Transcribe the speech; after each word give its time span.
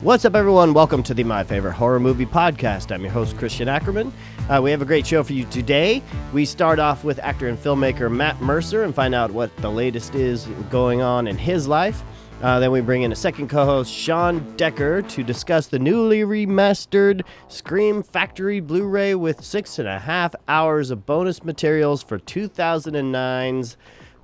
What's 0.00 0.24
up, 0.24 0.36
everyone? 0.36 0.74
Welcome 0.74 1.02
to 1.02 1.12
the 1.12 1.24
My 1.24 1.42
Favorite 1.42 1.72
Horror 1.72 1.98
Movie 1.98 2.24
Podcast. 2.24 2.94
I'm 2.94 3.02
your 3.02 3.10
host, 3.10 3.36
Christian 3.36 3.68
Ackerman. 3.68 4.12
Uh, 4.48 4.60
we 4.62 4.70
have 4.70 4.80
a 4.80 4.84
great 4.84 5.04
show 5.04 5.24
for 5.24 5.32
you 5.32 5.44
today. 5.46 6.04
We 6.32 6.44
start 6.44 6.78
off 6.78 7.02
with 7.02 7.18
actor 7.18 7.48
and 7.48 7.58
filmmaker 7.58 8.08
Matt 8.08 8.40
Mercer 8.40 8.84
and 8.84 8.94
find 8.94 9.12
out 9.12 9.32
what 9.32 9.54
the 9.56 9.68
latest 9.68 10.14
is 10.14 10.46
going 10.70 11.02
on 11.02 11.26
in 11.26 11.36
his 11.36 11.66
life. 11.66 12.04
Uh, 12.42 12.60
then 12.60 12.70
we 12.70 12.80
bring 12.80 13.02
in 13.02 13.10
a 13.10 13.16
second 13.16 13.48
co 13.48 13.64
host, 13.64 13.92
Sean 13.92 14.54
Decker, 14.56 15.02
to 15.02 15.24
discuss 15.24 15.66
the 15.66 15.80
newly 15.80 16.20
remastered 16.20 17.22
Scream 17.48 18.04
Factory 18.04 18.60
Blu 18.60 18.86
ray 18.86 19.16
with 19.16 19.44
six 19.44 19.80
and 19.80 19.88
a 19.88 19.98
half 19.98 20.32
hours 20.46 20.92
of 20.92 21.06
bonus 21.06 21.42
materials 21.42 22.04
for 22.04 22.20
2009's 22.20 23.76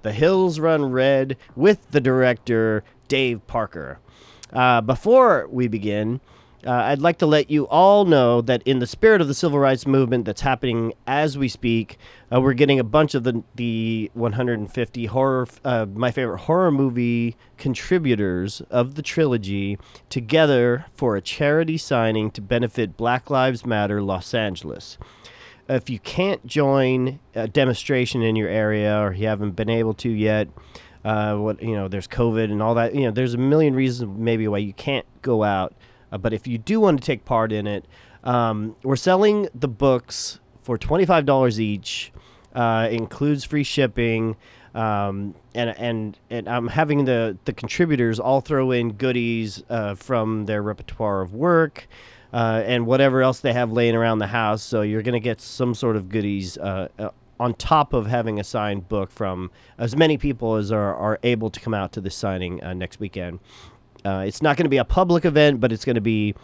The 0.03 0.13
Hills 0.13 0.61
Run 0.61 0.93
Red 0.93 1.37
with 1.57 1.91
the 1.91 2.01
director, 2.01 2.85
Dave 3.09 3.45
Parker. 3.49 3.99
Uh, 4.55 4.81
before 4.81 5.49
we 5.50 5.67
begin, 5.68 6.21
uh, 6.67 6.71
I'd 6.71 7.00
like 7.00 7.18
to 7.18 7.26
let 7.26 7.50
you 7.50 7.67
all 7.67 8.04
know 8.04 8.40
that 8.40 8.62
in 8.62 8.79
the 8.79 8.86
spirit 8.86 9.21
of 9.21 9.29
the 9.29 9.35
civil 9.35 9.58
rights 9.58 9.86
movement 9.86 10.25
that's 10.25 10.40
happening 10.40 10.95
as 11.07 11.36
we 11.36 11.49
speak, 11.49 11.99
uh, 12.32 12.40
we're 12.40 12.54
getting 12.54 12.79
a 12.79 12.85
bunch 12.85 13.14
of 13.14 13.25
the 13.25 13.43
the 13.54 14.11
150 14.14 15.07
horror, 15.07 15.46
uh, 15.64 15.86
my 15.93 16.11
favorite 16.11 16.39
horror 16.39 16.71
movie 16.71 17.36
contributors 17.59 18.62
of 18.71 18.95
the 18.95 19.03
trilogy 19.03 19.79
together 20.09 20.86
for 20.95 21.17
a 21.17 21.21
charity 21.21 21.76
signing 21.76 22.31
to 22.31 22.40
benefit 22.40 22.96
Black 22.96 23.29
Lives 23.29 23.67
Matter 23.67 24.00
Los 24.00 24.32
Angeles. 24.32 24.96
If 25.68 25.89
you 25.90 25.98
can't 25.98 26.46
join 26.46 27.18
a 27.34 27.48
demonstration 27.48 28.23
in 28.23 28.36
your 28.36 28.48
area 28.48 28.98
or 29.00 29.12
you 29.12 29.26
haven't 29.26 29.53
been 29.53 29.71
able 29.71 29.95
to 29.95 30.11
yet, 30.11 30.48
uh, 31.04 31.36
what 31.36 31.63
you 31.63 31.75
know, 31.75 31.89
there's 31.89 32.08
COVID 32.08 32.50
and 32.50 32.62
all 32.62 32.75
that. 32.75 32.94
You 32.94 33.03
know, 33.03 33.11
there's 33.11 33.34
a 33.34 33.39
million 33.39 33.75
reasons 33.75 34.17
maybe 34.19 34.48
why 34.48 34.58
you 34.58 34.72
can't 34.72 35.06
go 35.22 35.42
out. 35.42 35.75
Uh, 36.11 36.19
but 36.19 36.33
if 36.33 36.47
you 36.47 36.58
do 36.58 36.81
want 36.81 37.01
to 37.01 37.05
take 37.05 37.25
part 37.25 37.53
in 37.53 37.67
it, 37.67 37.87
um, 38.25 38.77
we're 38.83 38.97
selling 38.97 39.48
the 39.55 39.69
books 39.69 40.41
for 40.62 40.79
twenty 40.79 41.05
five 41.05 41.27
dollars 41.27 41.61
each. 41.61 42.12
Uh, 42.55 42.89
includes 42.91 43.45
free 43.45 43.64
shipping. 43.64 44.37
Um, 44.75 45.34
and 45.55 45.70
and 45.79 46.19
and 46.31 46.48
I'm 46.48 46.69
having 46.69 47.05
the 47.05 47.36
the 47.45 47.53
contributors 47.53 48.19
all 48.19 48.41
throw 48.41 48.70
in 48.70 48.92
goodies 48.92 49.62
uh, 49.69 49.95
from 49.95 50.47
their 50.47 50.62
repertoire 50.62 51.20
of 51.20 51.34
work. 51.34 51.86
Uh, 52.33 52.64
and 52.67 52.84
whatever 52.84 53.23
else 53.23 53.39
they 53.39 53.53
have 53.53 53.70
laying 53.70 53.95
around 53.95 54.19
the 54.19 54.27
house. 54.27 54.61
So 54.61 54.83
you're 54.83 55.03
going 55.03 55.12
to 55.12 55.20
get 55.20 55.41
some 55.41 55.73
sort 55.73 55.95
of 55.95 56.09
goodies 56.09 56.59
uh, 56.59 56.89
uh, 56.98 57.11
on 57.41 57.55
top 57.55 57.93
of 57.93 58.07
having 58.07 58.39
a 58.39 58.45
signed 58.45 58.89
book 58.89 59.11
from 59.11 59.51
as 59.79 59.97
many 59.97 60.17
people 60.17 60.55
as 60.55 60.71
are, 60.71 60.95
are 60.95 61.19
able 61.23 61.51
to 61.51 61.61
come 61.61 61.75
out 61.75 61.93
to 61.93 62.01
this 62.01 62.15
signing 62.15 62.63
uh, 62.63 62.73
next 62.73 63.01
weekend. 63.01 63.41
Uh, 64.05 64.25
it's 64.27 64.43
not 64.43 64.57
going 64.57 64.65
to 64.65 64.71
be 64.71 64.77
a 64.77 64.85
public 64.85 65.25
event, 65.25 65.61
but 65.61 65.73
it's 65.73 65.85
going 65.85 65.95
to 65.95 66.01
be 66.01 66.35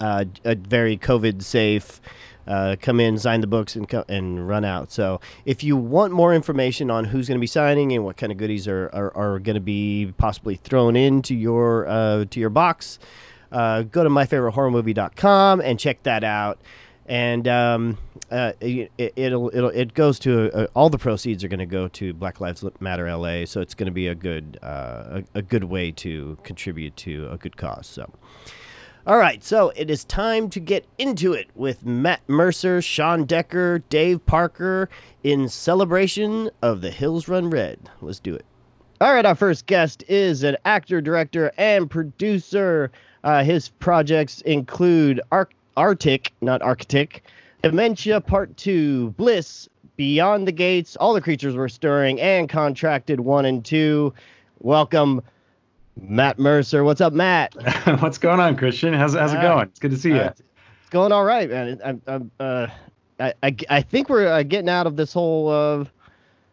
uh, 0.00 0.24
a 0.44 0.54
very 0.54 0.96
COVID 0.96 1.42
safe. 1.42 2.00
Uh, 2.44 2.74
come 2.80 2.98
in, 2.98 3.16
sign 3.18 3.40
the 3.40 3.46
books, 3.46 3.76
and 3.76 3.88
co- 3.88 4.04
and 4.08 4.48
run 4.48 4.64
out. 4.64 4.90
So, 4.90 5.20
if 5.44 5.62
you 5.62 5.76
want 5.76 6.12
more 6.12 6.34
information 6.34 6.90
on 6.90 7.04
who's 7.04 7.28
going 7.28 7.38
to 7.38 7.40
be 7.40 7.46
signing 7.46 7.92
and 7.92 8.04
what 8.04 8.16
kind 8.16 8.32
of 8.32 8.38
goodies 8.38 8.66
are 8.66 8.90
are, 8.92 9.16
are 9.16 9.38
going 9.38 9.54
to 9.54 9.60
be 9.60 10.12
possibly 10.18 10.56
thrown 10.56 10.96
into 10.96 11.36
your 11.36 11.86
uh, 11.86 12.24
to 12.24 12.40
your 12.40 12.50
box, 12.50 12.98
uh, 13.52 13.82
go 13.82 14.02
to 14.02 14.10
myfavoritehorrormovie.com 14.10 15.60
and 15.60 15.78
check 15.78 16.02
that 16.02 16.24
out 16.24 16.58
and 17.12 17.46
um, 17.46 17.98
uh, 18.30 18.52
it, 18.62 18.90
will 19.18 19.50
it'll 19.52 19.68
it 19.68 19.92
goes 19.92 20.18
to 20.18 20.50
uh, 20.56 20.66
all 20.74 20.88
the 20.88 20.96
proceeds 20.96 21.44
are 21.44 21.48
going 21.48 21.58
to 21.58 21.66
go 21.66 21.86
to 21.88 22.14
Black 22.14 22.40
Lives 22.40 22.64
Matter 22.80 23.14
LA, 23.14 23.44
so 23.44 23.60
it's 23.60 23.74
going 23.74 23.86
to 23.86 23.92
be 23.92 24.08
a 24.08 24.14
good 24.14 24.58
uh, 24.62 25.20
a, 25.34 25.38
a, 25.40 25.42
good 25.42 25.64
way 25.64 25.92
to 25.92 26.38
contribute 26.42 26.96
to 26.96 27.28
a 27.30 27.36
good 27.36 27.58
cause. 27.58 27.86
So, 27.86 28.10
all 29.06 29.18
right, 29.18 29.44
so 29.44 29.74
it 29.76 29.90
is 29.90 30.04
time 30.04 30.48
to 30.50 30.58
get 30.58 30.86
into 30.96 31.34
it 31.34 31.50
with 31.54 31.84
Matt 31.84 32.22
Mercer, 32.28 32.80
Sean 32.80 33.26
Decker, 33.26 33.80
Dave 33.90 34.24
Parker 34.24 34.88
in 35.22 35.50
celebration 35.50 36.48
of 36.62 36.80
the 36.80 36.90
Hills 36.90 37.28
Run 37.28 37.50
Red. 37.50 37.90
Let's 38.00 38.20
do 38.20 38.34
it. 38.34 38.46
All 39.02 39.12
right, 39.12 39.26
our 39.26 39.34
first 39.34 39.66
guest 39.66 40.02
is 40.08 40.44
an 40.44 40.56
actor, 40.64 41.02
director, 41.02 41.52
and 41.58 41.90
producer. 41.90 42.90
Uh, 43.22 43.44
his 43.44 43.68
projects 43.68 44.40
include 44.42 45.20
Arc 45.30 45.52
Arctic, 45.76 46.32
not 46.40 46.62
Arctic, 46.62 47.24
Dementia 47.62 48.20
Part 48.20 48.56
2, 48.56 49.10
Bliss, 49.10 49.68
Beyond 49.96 50.48
the 50.48 50.52
Gates, 50.52 50.96
All 50.96 51.14
the 51.14 51.20
Creatures 51.20 51.54
Were 51.54 51.68
Stirring, 51.68 52.20
and 52.20 52.48
Contracted 52.48 53.20
1 53.20 53.44
and 53.44 53.64
2. 53.64 54.12
Welcome, 54.60 55.22
Matt 56.00 56.38
Mercer. 56.38 56.84
What's 56.84 57.00
up, 57.00 57.12
Matt? 57.12 57.54
What's 58.00 58.18
going 58.18 58.40
on, 58.40 58.56
Christian? 58.56 58.94
How's, 58.94 59.14
how's 59.14 59.32
it 59.32 59.38
uh, 59.38 59.42
going? 59.42 59.68
It's 59.68 59.78
good 59.78 59.90
to 59.92 59.96
see 59.96 60.10
you. 60.10 60.16
Uh, 60.16 60.32
it's 60.36 60.90
going 60.90 61.12
all 61.12 61.24
right, 61.24 61.48
man. 61.48 61.80
I'm, 61.84 62.02
I'm, 62.06 62.30
uh, 62.40 62.66
I, 63.20 63.34
I, 63.42 63.56
I 63.70 63.82
think 63.82 64.08
we're 64.08 64.26
uh, 64.26 64.42
getting 64.42 64.68
out 64.68 64.86
of 64.86 64.96
this 64.96 65.12
whole 65.12 65.48
uh, 65.48 65.84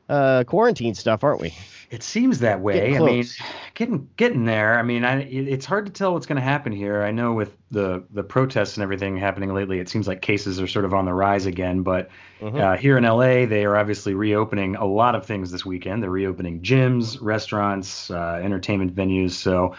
uh, 0.09 0.43
quarantine 0.45 0.95
stuff, 0.95 1.23
aren't 1.23 1.39
we? 1.39 1.53
It 1.91 2.03
seems 2.03 2.39
that 2.39 2.61
way. 2.61 2.95
I 2.95 2.99
mean, 2.99 3.25
getting 3.73 4.09
getting 4.15 4.45
there. 4.45 4.77
I 4.77 4.83
mean, 4.83 5.03
I, 5.03 5.21
it's 5.21 5.65
hard 5.65 5.87
to 5.87 5.91
tell 5.91 6.13
what's 6.13 6.27
going 6.27 6.35
to 6.35 6.41
happen 6.41 6.71
here. 6.71 7.01
I 7.01 7.09
know 7.09 7.33
with 7.33 7.55
the 7.71 8.03
the 8.11 8.23
protests 8.23 8.77
and 8.77 8.83
everything 8.83 9.17
happening 9.17 9.53
lately, 9.53 9.79
it 9.79 9.89
seems 9.89 10.07
like 10.07 10.21
cases 10.21 10.61
are 10.61 10.67
sort 10.67 10.85
of 10.85 10.93
on 10.93 11.05
the 11.05 11.13
rise 11.13 11.47
again. 11.47 11.81
But 11.81 12.09
mm-hmm. 12.39 12.57
uh, 12.57 12.77
here 12.77 12.97
in 12.97 13.05
LA, 13.05 13.47
they 13.47 13.65
are 13.65 13.75
obviously 13.75 14.13
reopening 14.13 14.75
a 14.75 14.85
lot 14.85 15.15
of 15.15 15.25
things 15.25 15.49
this 15.51 15.65
weekend. 15.65 16.03
They're 16.03 16.11
reopening 16.11 16.61
gyms, 16.61 17.17
restaurants, 17.21 18.11
uh, 18.11 18.39
entertainment 18.43 18.93
venues. 18.93 19.31
So 19.31 19.75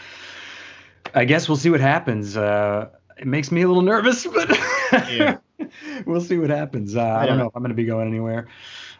I 1.15 1.27
guess 1.27 1.49
we'll 1.49 1.59
see 1.59 1.71
what 1.71 1.81
happens. 1.81 2.37
Uh, 2.37 2.89
it 3.19 3.27
makes 3.27 3.53
me 3.53 3.63
a 3.63 3.69
little 3.69 3.83
nervous, 3.83 4.27
but 4.27 4.51
yeah. 4.93 5.37
we'll 6.07 6.21
see 6.21 6.39
what 6.39 6.51
happens. 6.51 6.97
Uh, 6.97 7.03
I, 7.03 7.23
I 7.23 7.27
don't 7.27 7.39
know 7.39 7.47
if 7.47 7.55
I'm 7.55 7.63
going 7.63 7.71
to 7.71 7.77
be 7.77 7.85
going 7.85 8.09
anywhere. 8.09 8.49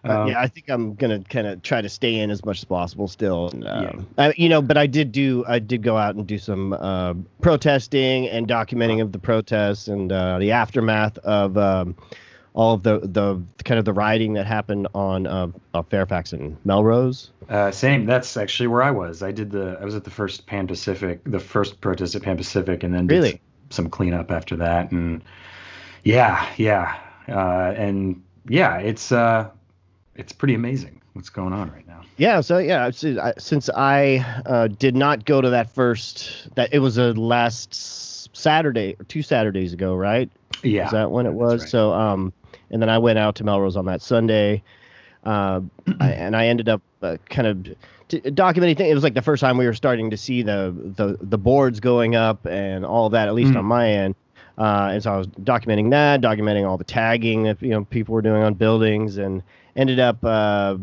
Um, 0.05 0.29
yeah, 0.29 0.41
I 0.41 0.47
think 0.47 0.69
I'm 0.69 0.95
gonna 0.95 1.21
kind 1.21 1.47
of 1.47 1.63
try 1.63 1.81
to 1.83 1.89
stay 1.89 2.17
in 2.17 2.31
as 2.31 2.45
much 2.45 2.59
as 2.59 2.65
possible 2.65 3.07
still. 3.07 3.49
And, 3.51 3.67
um, 3.67 4.09
yeah. 4.17 4.27
I, 4.27 4.35
you 4.37 4.49
know, 4.49 4.63
but 4.63 4.77
I 4.77 4.87
did 4.87 5.13
do 5.13 5.45
I 5.47 5.59
did 5.59 5.83
go 5.83 5.97
out 5.97 6.15
and 6.15 6.27
do 6.27 6.39
some 6.39 6.73
uh, 6.73 7.15
protesting 7.43 8.29
and 8.29 8.49
documenting 8.49 9.03
of 9.03 9.13
the 9.13 9.19
protests 9.19 9.89
and 9.89 10.11
uh, 10.11 10.39
the 10.39 10.53
aftermath 10.53 11.19
of 11.19 11.59
um, 11.59 11.95
all 12.55 12.75
of 12.75 12.83
the 12.83 13.01
the 13.01 13.41
kind 13.65 13.79
of 13.79 13.85
the 13.85 13.93
rioting 13.93 14.35
that 14.35 14.47
happened 14.47 14.89
on 14.95 15.27
uh, 15.27 15.49
Fairfax 15.91 16.33
and 16.33 16.57
Melrose. 16.65 17.31
Uh, 17.49 17.71
same. 17.71 18.07
That's 18.07 18.37
actually 18.37 18.69
where 18.69 18.83
I 18.83 18.91
was. 18.91 19.23
I 19.23 19.33
did 19.33 19.51
the 19.51 19.77
I 19.81 19.85
was 19.85 19.95
at 19.95 20.05
the 20.05 20.11
first 20.11 20.47
Pan 20.47 20.67
Pacific, 20.67 21.21
the 21.25 21.41
first 21.41 21.81
protest 21.81 22.15
at 22.15 22.23
Pan 22.23 22.37
Pacific, 22.37 22.83
and 22.83 22.95
then 22.95 23.07
really? 23.07 23.31
some, 23.31 23.41
some 23.71 23.91
cleanup 23.91 24.31
after 24.31 24.57
that. 24.57 24.91
And 24.93 25.23
yeah, 26.05 26.49
yeah, 26.57 26.99
uh, 27.29 27.75
and 27.77 28.23
yeah, 28.49 28.79
it's 28.79 29.13
uh, 29.13 29.51
it's 30.21 30.33
pretty 30.33 30.55
amazing 30.55 31.01
what's 31.15 31.31
going 31.31 31.53
on 31.53 31.73
right 31.73 31.87
now. 31.87 32.03
Yeah. 32.17 32.41
So 32.41 32.59
yeah, 32.59 32.91
since 32.91 33.69
I 33.71 34.25
uh, 34.47 34.69
did 34.69 34.95
not 34.95 35.25
go 35.25 35.41
to 35.41 35.51
that 35.51 35.75
first, 35.75 36.55
that 36.55 36.73
it 36.73 36.79
was 36.79 36.99
a 36.99 37.13
last 37.15 37.75
Saturday 38.37 38.95
or 38.99 39.05
two 39.05 39.23
Saturdays 39.23 39.73
ago, 39.73 39.95
right? 39.95 40.31
Yeah. 40.63 40.87
Is 40.87 40.93
that 40.93 41.11
when 41.11 41.27
it 41.27 41.33
was? 41.33 41.63
Right. 41.63 41.71
So 41.71 41.93
um, 41.93 42.33
and 42.71 42.81
then 42.81 42.89
I 42.89 42.99
went 42.99 43.19
out 43.19 43.35
to 43.37 43.45
Melrose 43.45 43.77
on 43.77 43.87
that 43.87 44.03
Sunday, 44.03 44.63
uh, 45.25 45.61
I, 46.01 46.13
and 46.13 46.37
I 46.37 46.47
ended 46.47 46.69
up 46.69 46.83
uh, 47.03 47.17
kind 47.29 47.47
of 47.47 47.65
t- 48.09 48.21
documenting 48.21 48.77
things. 48.77 48.91
It 48.91 48.95
was 48.95 49.03
like 49.03 49.15
the 49.15 49.23
first 49.23 49.41
time 49.41 49.57
we 49.57 49.67
were 49.67 49.75
starting 49.75 50.11
to 50.11 50.17
see 50.17 50.43
the 50.43 50.75
the 50.97 51.19
the 51.21 51.39
boards 51.39 51.81
going 51.81 52.15
up 52.15 52.47
and 52.47 52.85
all 52.85 53.11
that, 53.11 53.29
at 53.29 53.35
least 53.35 53.53
mm. 53.53 53.59
on 53.59 53.65
my 53.65 53.91
end. 53.91 54.15
Uh, 54.59 54.91
and 54.93 55.03
so 55.03 55.13
I 55.13 55.17
was 55.17 55.27
documenting 55.27 55.91
that, 55.91 56.21
documenting 56.21 56.69
all 56.69 56.77
the 56.77 56.85
tagging 56.85 57.45
that 57.45 57.63
you 57.63 57.71
know 57.71 57.85
people 57.87 58.15
were 58.15 58.23
doing 58.23 58.43
on 58.43 58.55
buildings, 58.55 59.17
and 59.17 59.43
ended 59.77 59.99
up 59.99 60.25
uh, 60.25 60.77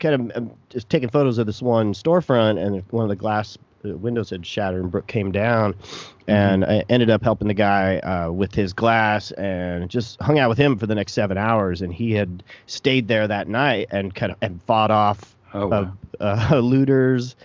kind 0.00 0.14
of 0.30 0.36
um, 0.36 0.50
just 0.70 0.88
taking 0.88 1.08
photos 1.08 1.38
of 1.38 1.46
this 1.46 1.62
one 1.62 1.92
storefront, 1.92 2.64
and 2.64 2.82
one 2.90 3.04
of 3.04 3.08
the 3.08 3.16
glass 3.16 3.58
uh, 3.84 3.96
windows 3.96 4.30
had 4.30 4.46
shattered 4.46 4.82
and 4.82 4.90
broke 4.90 5.06
came 5.06 5.32
down, 5.32 5.74
mm-hmm. 5.74 6.30
and 6.30 6.64
I 6.64 6.84
ended 6.88 7.10
up 7.10 7.22
helping 7.22 7.48
the 7.48 7.54
guy 7.54 7.98
uh, 7.98 8.30
with 8.30 8.54
his 8.54 8.72
glass 8.72 9.30
and 9.32 9.88
just 9.88 10.20
hung 10.20 10.38
out 10.38 10.48
with 10.48 10.58
him 10.58 10.76
for 10.78 10.86
the 10.86 10.94
next 10.94 11.12
seven 11.12 11.38
hours, 11.38 11.82
and 11.82 11.92
he 11.92 12.12
had 12.12 12.42
stayed 12.66 13.08
there 13.08 13.26
that 13.26 13.48
night 13.48 13.88
and 13.90 14.14
kind 14.14 14.32
of 14.32 14.38
and 14.42 14.62
fought 14.62 14.90
off 14.90 15.36
oh, 15.54 15.68
wow. 15.68 15.92
uh, 16.20 16.56
looters. 16.62 17.36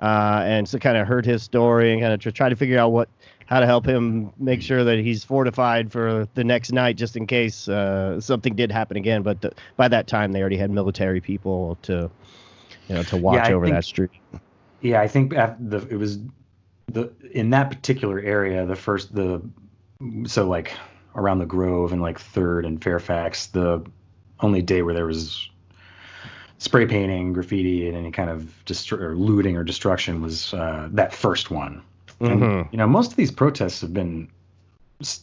Uh, 0.00 0.42
and 0.46 0.66
so 0.66 0.78
kind 0.78 0.96
of 0.96 1.06
heard 1.06 1.26
his 1.26 1.42
story 1.42 1.92
and 1.92 2.00
kind 2.00 2.14
of 2.14 2.34
tried 2.34 2.48
to 2.48 2.56
figure 2.56 2.78
out 2.78 2.90
what 2.90 3.06
how 3.50 3.58
to 3.58 3.66
help 3.66 3.84
him 3.84 4.32
make 4.38 4.62
sure 4.62 4.84
that 4.84 5.00
he's 5.00 5.24
fortified 5.24 5.90
for 5.90 6.28
the 6.34 6.44
next 6.44 6.70
night, 6.70 6.96
just 6.96 7.16
in 7.16 7.26
case 7.26 7.68
uh, 7.68 8.20
something 8.20 8.54
did 8.54 8.70
happen 8.70 8.96
again. 8.96 9.22
But 9.22 9.40
the, 9.40 9.52
by 9.76 9.88
that 9.88 10.06
time, 10.06 10.30
they 10.30 10.40
already 10.40 10.56
had 10.56 10.70
military 10.70 11.20
people 11.20 11.76
to, 11.82 12.08
you 12.88 12.94
know, 12.94 13.02
to 13.02 13.16
watch 13.16 13.48
yeah, 13.48 13.54
over 13.54 13.66
think, 13.66 13.74
that 13.74 13.84
street. 13.84 14.12
Yeah, 14.82 15.00
I 15.00 15.08
think 15.08 15.32
the, 15.32 15.86
it 15.90 15.96
was 15.96 16.20
the 16.86 17.12
in 17.32 17.50
that 17.50 17.70
particular 17.70 18.20
area, 18.20 18.64
the 18.66 18.76
first 18.76 19.12
the 19.12 19.42
so 20.26 20.48
like 20.48 20.72
around 21.16 21.40
the 21.40 21.46
Grove 21.46 21.92
and 21.92 22.00
like 22.00 22.20
Third 22.20 22.64
and 22.64 22.82
Fairfax, 22.82 23.48
the 23.48 23.84
only 24.38 24.62
day 24.62 24.82
where 24.82 24.94
there 24.94 25.06
was 25.06 25.50
spray 26.58 26.86
painting, 26.86 27.32
graffiti, 27.32 27.88
and 27.88 27.96
any 27.96 28.12
kind 28.12 28.30
of 28.30 28.64
dist- 28.64 28.92
or 28.92 29.16
looting 29.16 29.56
or 29.56 29.64
destruction 29.64 30.22
was 30.22 30.54
uh, 30.54 30.88
that 30.92 31.12
first 31.12 31.50
one 31.50 31.82
Mm-hmm. 32.20 32.42
And, 32.42 32.68
you 32.72 32.78
know, 32.78 32.86
most 32.86 33.10
of 33.10 33.16
these 33.16 33.30
protests 33.30 33.80
have 33.80 33.94
been 33.94 34.28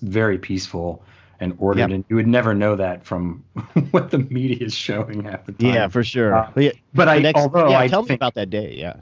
very 0.01 0.37
peaceful 0.37 1.03
and 1.39 1.55
ordered, 1.59 1.79
yep. 1.81 1.89
and 1.91 2.05
you 2.09 2.15
would 2.15 2.27
never 2.27 2.55
know 2.55 2.75
that 2.75 3.05
from 3.05 3.43
what 3.91 4.09
the 4.09 4.17
media 4.17 4.57
is 4.65 4.73
showing 4.73 5.23
half 5.23 5.45
the 5.45 5.51
time. 5.51 5.73
Yeah, 5.73 5.87
for 5.87 6.03
sure. 6.03 6.33
Uh, 6.33 6.71
but, 6.93 7.07
I, 7.07 7.19
next, 7.19 7.39
although 7.39 7.69
yeah, 7.69 7.79
I 7.79 7.87
tell 7.87 8.01
think, 8.01 8.09
me 8.09 8.15
about 8.15 8.33
that 8.35 8.49
day. 8.49 8.73
Yeah. 8.75 8.95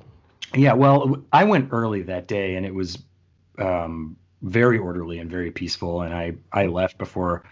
Yeah, 0.54 0.74
well, 0.74 1.24
I 1.32 1.44
went 1.44 1.70
early 1.72 2.02
that 2.04 2.28
day, 2.28 2.56
and 2.56 2.66
it 2.66 2.74
was 2.74 2.98
um, 3.58 4.16
very 4.42 4.78
orderly 4.78 5.20
and 5.20 5.30
very 5.30 5.52
peaceful, 5.52 6.02
and 6.02 6.14
I 6.14 6.36
I 6.52 6.68
left 6.68 6.98
before 6.98 7.44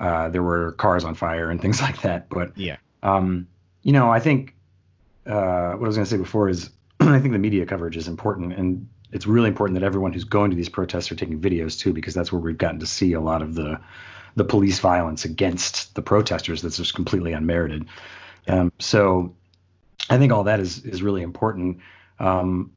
uh, 0.00 0.28
there 0.30 0.42
were 0.42 0.72
cars 0.72 1.04
on 1.04 1.14
fire 1.14 1.50
and 1.50 1.60
things 1.60 1.80
like 1.82 2.02
that. 2.02 2.28
But 2.28 2.56
yeah, 2.56 2.76
um, 3.02 3.46
you 3.82 3.92
know, 3.92 4.10
I 4.10 4.20
think 4.20 4.54
uh, 5.26 5.72
what 5.72 5.84
I 5.84 5.88
was 5.88 5.96
going 5.96 6.06
to 6.06 6.10
say 6.10 6.16
before 6.16 6.48
is 6.48 6.70
I 7.00 7.20
think 7.20 7.32
the 7.32 7.38
media 7.38 7.66
coverage 7.66 7.96
is 7.96 8.08
important, 8.08 8.52
and 8.54 8.88
it's 9.12 9.26
really 9.26 9.48
important 9.48 9.78
that 9.78 9.86
everyone 9.86 10.12
who's 10.12 10.24
going 10.24 10.50
to 10.50 10.56
these 10.56 10.70
protests 10.70 11.12
are 11.12 11.14
taking 11.14 11.40
videos 11.40 11.78
too, 11.78 11.92
because 11.92 12.14
that's 12.14 12.32
where 12.32 12.40
we've 12.40 12.58
gotten 12.58 12.80
to 12.80 12.86
see 12.86 13.12
a 13.12 13.20
lot 13.20 13.42
of 13.42 13.54
the 13.54 13.78
the 14.34 14.44
police 14.44 14.78
violence 14.78 15.26
against 15.26 15.94
the 15.94 16.00
protesters 16.02 16.62
that's 16.62 16.78
just 16.78 16.94
completely 16.94 17.34
unmerited. 17.34 17.84
Um, 18.48 18.72
so 18.78 19.34
I 20.08 20.16
think 20.18 20.32
all 20.32 20.44
that 20.44 20.60
is 20.60 20.84
is 20.84 21.02
really 21.02 21.22
important. 21.22 21.78
Um, 22.18 22.72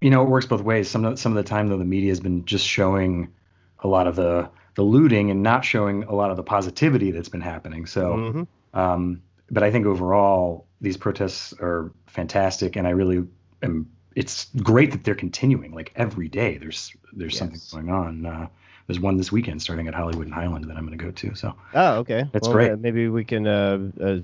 you 0.00 0.10
know, 0.10 0.22
it 0.22 0.28
works 0.28 0.46
both 0.46 0.62
ways. 0.62 0.90
Some 0.90 1.04
of, 1.04 1.18
some 1.18 1.32
of 1.32 1.36
the 1.36 1.48
time, 1.48 1.68
though, 1.68 1.78
the 1.78 1.84
media 1.84 2.10
has 2.10 2.20
been 2.20 2.44
just 2.44 2.66
showing 2.66 3.32
a 3.78 3.88
lot 3.88 4.06
of 4.06 4.16
the 4.16 4.50
the 4.74 4.82
looting 4.82 5.30
and 5.30 5.42
not 5.42 5.64
showing 5.64 6.04
a 6.04 6.14
lot 6.14 6.30
of 6.30 6.36
the 6.36 6.42
positivity 6.42 7.10
that's 7.10 7.28
been 7.28 7.40
happening. 7.40 7.86
So, 7.86 8.14
mm-hmm. 8.14 8.78
um, 8.78 9.22
but 9.50 9.62
I 9.62 9.70
think 9.70 9.86
overall 9.86 10.66
these 10.80 10.96
protests 10.96 11.54
are 11.60 11.92
fantastic, 12.06 12.76
and 12.76 12.86
I 12.86 12.90
really 12.90 13.26
am. 13.62 13.86
It's 14.16 14.48
great 14.62 14.92
that 14.92 15.04
they're 15.04 15.14
continuing. 15.14 15.72
Like 15.72 15.92
every 15.96 16.28
day, 16.28 16.58
there's 16.58 16.94
there's 17.12 17.32
yes. 17.34 17.38
something 17.38 17.60
going 17.70 17.90
on. 17.90 18.26
Uh, 18.26 18.48
there's 18.86 18.98
one 18.98 19.16
this 19.16 19.30
weekend 19.30 19.62
starting 19.62 19.86
at 19.86 19.94
Hollywood 19.94 20.26
and 20.26 20.34
Highland 20.34 20.64
that 20.64 20.76
I'm 20.76 20.84
going 20.84 20.98
to 20.98 21.04
go 21.04 21.12
to. 21.12 21.34
So. 21.36 21.54
Oh, 21.74 21.98
okay. 21.98 22.24
That's 22.32 22.48
well, 22.48 22.56
great. 22.56 22.72
Uh, 22.72 22.76
maybe 22.76 23.08
we 23.08 23.24
can 23.24 23.46
uh, 23.46 23.78
uh, 24.00 24.18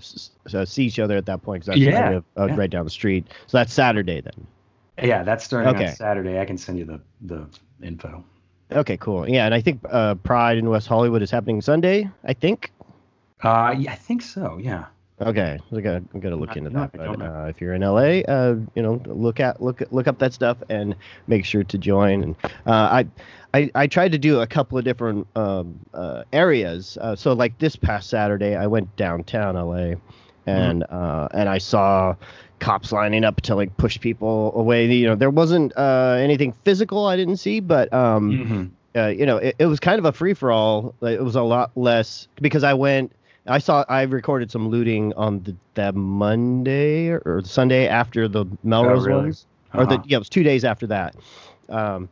uh, 0.52 0.64
see 0.64 0.84
each 0.84 0.98
other 0.98 1.16
at 1.16 1.26
that 1.26 1.42
point 1.42 1.64
because 1.64 1.80
yeah, 1.80 2.20
uh, 2.36 2.46
yeah. 2.46 2.56
right 2.56 2.68
down 2.68 2.84
the 2.84 2.90
street. 2.90 3.28
So 3.46 3.58
that's 3.58 3.72
Saturday 3.72 4.20
then. 4.20 4.46
Yeah, 5.00 5.22
that's 5.22 5.44
starting 5.44 5.72
okay. 5.74 5.88
on 5.88 5.94
Saturday. 5.94 6.40
I 6.40 6.44
can 6.44 6.58
send 6.58 6.78
you 6.78 6.84
the 6.84 7.00
the 7.22 7.46
info. 7.80 8.24
Okay, 8.72 8.96
cool. 8.96 9.28
Yeah, 9.28 9.44
and 9.44 9.54
I 9.54 9.60
think 9.60 9.80
uh, 9.88 10.16
Pride 10.16 10.58
in 10.58 10.68
West 10.68 10.88
Hollywood 10.88 11.22
is 11.22 11.30
happening 11.30 11.60
Sunday. 11.60 12.10
I 12.24 12.32
think. 12.32 12.72
Uh, 13.42 13.72
yeah, 13.78 13.92
I 13.92 13.94
think 13.94 14.22
so. 14.22 14.58
Yeah. 14.60 14.86
Okay, 15.18 15.58
I 15.74 15.80
gotta, 15.80 16.04
I 16.14 16.18
gotta 16.18 16.36
look 16.36 16.56
into 16.56 16.68
that. 16.70 16.92
But 16.92 17.22
uh, 17.22 17.46
if 17.48 17.58
you're 17.58 17.72
in 17.72 17.80
LA, 17.80 18.20
uh, 18.28 18.56
you 18.74 18.82
know, 18.82 19.00
look 19.06 19.40
at 19.40 19.62
look 19.62 19.82
look 19.90 20.06
up 20.06 20.18
that 20.18 20.34
stuff 20.34 20.58
and 20.68 20.94
make 21.26 21.46
sure 21.46 21.64
to 21.64 21.78
join. 21.78 22.22
And 22.22 22.36
uh, 22.66 23.02
I, 23.02 23.06
I 23.54 23.70
I 23.74 23.86
tried 23.86 24.12
to 24.12 24.18
do 24.18 24.40
a 24.40 24.46
couple 24.46 24.76
of 24.76 24.84
different 24.84 25.26
um, 25.34 25.80
uh, 25.94 26.24
areas. 26.34 26.98
Uh, 27.00 27.16
so 27.16 27.32
like 27.32 27.58
this 27.58 27.76
past 27.76 28.10
Saturday, 28.10 28.56
I 28.56 28.66
went 28.66 28.94
downtown 28.96 29.54
LA, 29.54 29.94
mm-hmm. 29.94 30.50
and 30.50 30.84
uh, 30.90 31.28
and 31.32 31.48
I 31.48 31.58
saw 31.58 32.14
cops 32.58 32.92
lining 32.92 33.24
up 33.24 33.40
to 33.42 33.54
like 33.54 33.74
push 33.78 33.98
people 33.98 34.52
away. 34.54 34.84
You 34.92 35.06
know, 35.06 35.14
there 35.14 35.30
wasn't 35.30 35.72
uh, 35.78 36.18
anything 36.20 36.52
physical 36.64 37.06
I 37.06 37.16
didn't 37.16 37.38
see, 37.38 37.60
but 37.60 37.90
um, 37.90 38.32
mm-hmm. 38.32 39.00
uh, 39.00 39.08
you 39.08 39.24
know, 39.24 39.38
it, 39.38 39.56
it 39.58 39.66
was 39.66 39.80
kind 39.80 39.98
of 39.98 40.04
a 40.04 40.12
free 40.12 40.34
for 40.34 40.52
all. 40.52 40.94
It 41.00 41.24
was 41.24 41.36
a 41.36 41.42
lot 41.42 41.70
less 41.74 42.28
because 42.40 42.64
I 42.64 42.74
went. 42.74 43.12
I 43.46 43.58
saw 43.58 43.84
I 43.88 44.02
recorded 44.02 44.50
some 44.50 44.68
looting 44.68 45.12
on 45.14 45.42
the 45.42 45.56
that 45.74 45.94
Monday 45.94 47.08
or, 47.08 47.42
Sunday 47.44 47.88
after 47.88 48.28
the 48.28 48.46
Melrose 48.62 49.04
oh, 49.04 49.06
really? 49.06 49.22
ones, 49.22 49.46
uh-huh. 49.72 49.82
or 49.82 49.86
the 49.86 49.94
uh-huh. 49.94 50.04
yeah, 50.06 50.16
it 50.16 50.20
was 50.20 50.28
two 50.28 50.42
days 50.42 50.64
after 50.64 50.86
that. 50.88 51.16
Um, 51.68 52.08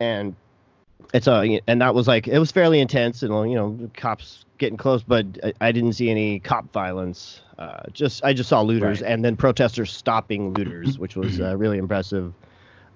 and 0.00 0.34
it's 1.12 1.26
a 1.26 1.60
and 1.66 1.80
that 1.80 1.94
was 1.94 2.08
like 2.08 2.28
it 2.28 2.38
was 2.38 2.50
fairly 2.50 2.80
intense 2.80 3.22
and 3.22 3.50
you 3.50 3.56
know 3.56 3.90
cops 3.96 4.44
getting 4.58 4.76
close, 4.76 5.02
but 5.02 5.26
I, 5.42 5.52
I 5.60 5.72
didn't 5.72 5.94
see 5.94 6.10
any 6.10 6.40
cop 6.40 6.72
violence. 6.72 7.40
Uh, 7.58 7.82
just 7.92 8.24
I 8.24 8.32
just 8.32 8.48
saw 8.48 8.62
looters 8.62 9.00
right. 9.00 9.10
and 9.10 9.24
then 9.24 9.36
protesters 9.36 9.92
stopping 9.92 10.54
looters, 10.54 10.98
which 10.98 11.16
was 11.16 11.40
uh, 11.40 11.56
really 11.56 11.78
impressive. 11.78 12.32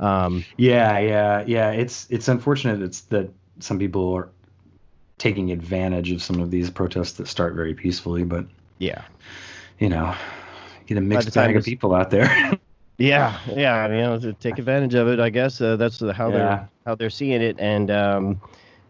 Um, 0.00 0.44
yeah, 0.56 0.98
yeah, 0.98 1.44
yeah. 1.46 1.70
It's 1.70 2.06
it's 2.10 2.28
unfortunate 2.28 2.82
it's 2.82 3.00
that 3.02 3.30
some 3.60 3.78
people 3.78 4.12
are 4.14 4.28
taking 5.18 5.50
advantage 5.50 6.10
of 6.10 6.22
some 6.22 6.40
of 6.40 6.50
these 6.50 6.70
protests 6.70 7.12
that 7.12 7.28
start 7.28 7.54
very 7.54 7.74
peacefully, 7.74 8.24
but 8.24 8.46
yeah, 8.78 9.02
you 9.78 9.88
know, 9.88 10.14
get 10.86 10.98
a 10.98 11.00
mixed 11.00 11.34
bag 11.34 11.56
of 11.56 11.64
people 11.64 11.94
out 11.94 12.10
there. 12.10 12.58
yeah, 12.98 13.38
yeah. 13.54 13.86
You 13.88 14.02
know, 14.02 14.18
to 14.18 14.32
take 14.34 14.58
advantage 14.58 14.94
of 14.94 15.08
it, 15.08 15.20
I 15.20 15.30
guess 15.30 15.60
uh, 15.60 15.76
that's 15.76 16.00
how 16.00 16.28
yeah. 16.28 16.30
they're 16.30 16.68
how 16.86 16.94
they're 16.94 17.10
seeing 17.10 17.42
it, 17.42 17.56
and 17.58 17.90
um, 17.90 18.40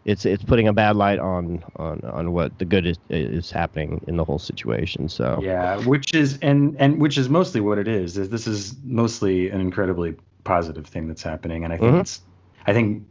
it's 0.05 0.25
it's 0.25 0.43
putting 0.43 0.67
a 0.67 0.73
bad 0.73 0.95
light 0.95 1.19
on 1.19 1.63
on 1.77 2.01
on 2.01 2.31
what 2.33 2.57
the 2.59 2.65
good 2.65 2.85
is 2.85 2.97
is 3.09 3.51
happening 3.51 4.03
in 4.07 4.17
the 4.17 4.23
whole 4.23 4.39
situation. 4.39 5.07
So 5.09 5.39
yeah, 5.41 5.77
which 5.85 6.13
is 6.13 6.37
and 6.41 6.75
and 6.79 6.99
which 6.99 7.17
is 7.17 7.29
mostly 7.29 7.61
what 7.61 7.77
it 7.77 7.87
is. 7.87 8.17
Is 8.17 8.29
this 8.29 8.47
is 8.47 8.75
mostly 8.83 9.49
an 9.49 9.61
incredibly 9.61 10.15
positive 10.43 10.85
thing 10.85 11.07
that's 11.07 11.23
happening, 11.23 11.63
and 11.63 11.73
I 11.73 11.77
think 11.77 11.91
mm-hmm. 11.91 12.01
it's 12.01 12.21
I 12.65 12.73
think 12.73 13.03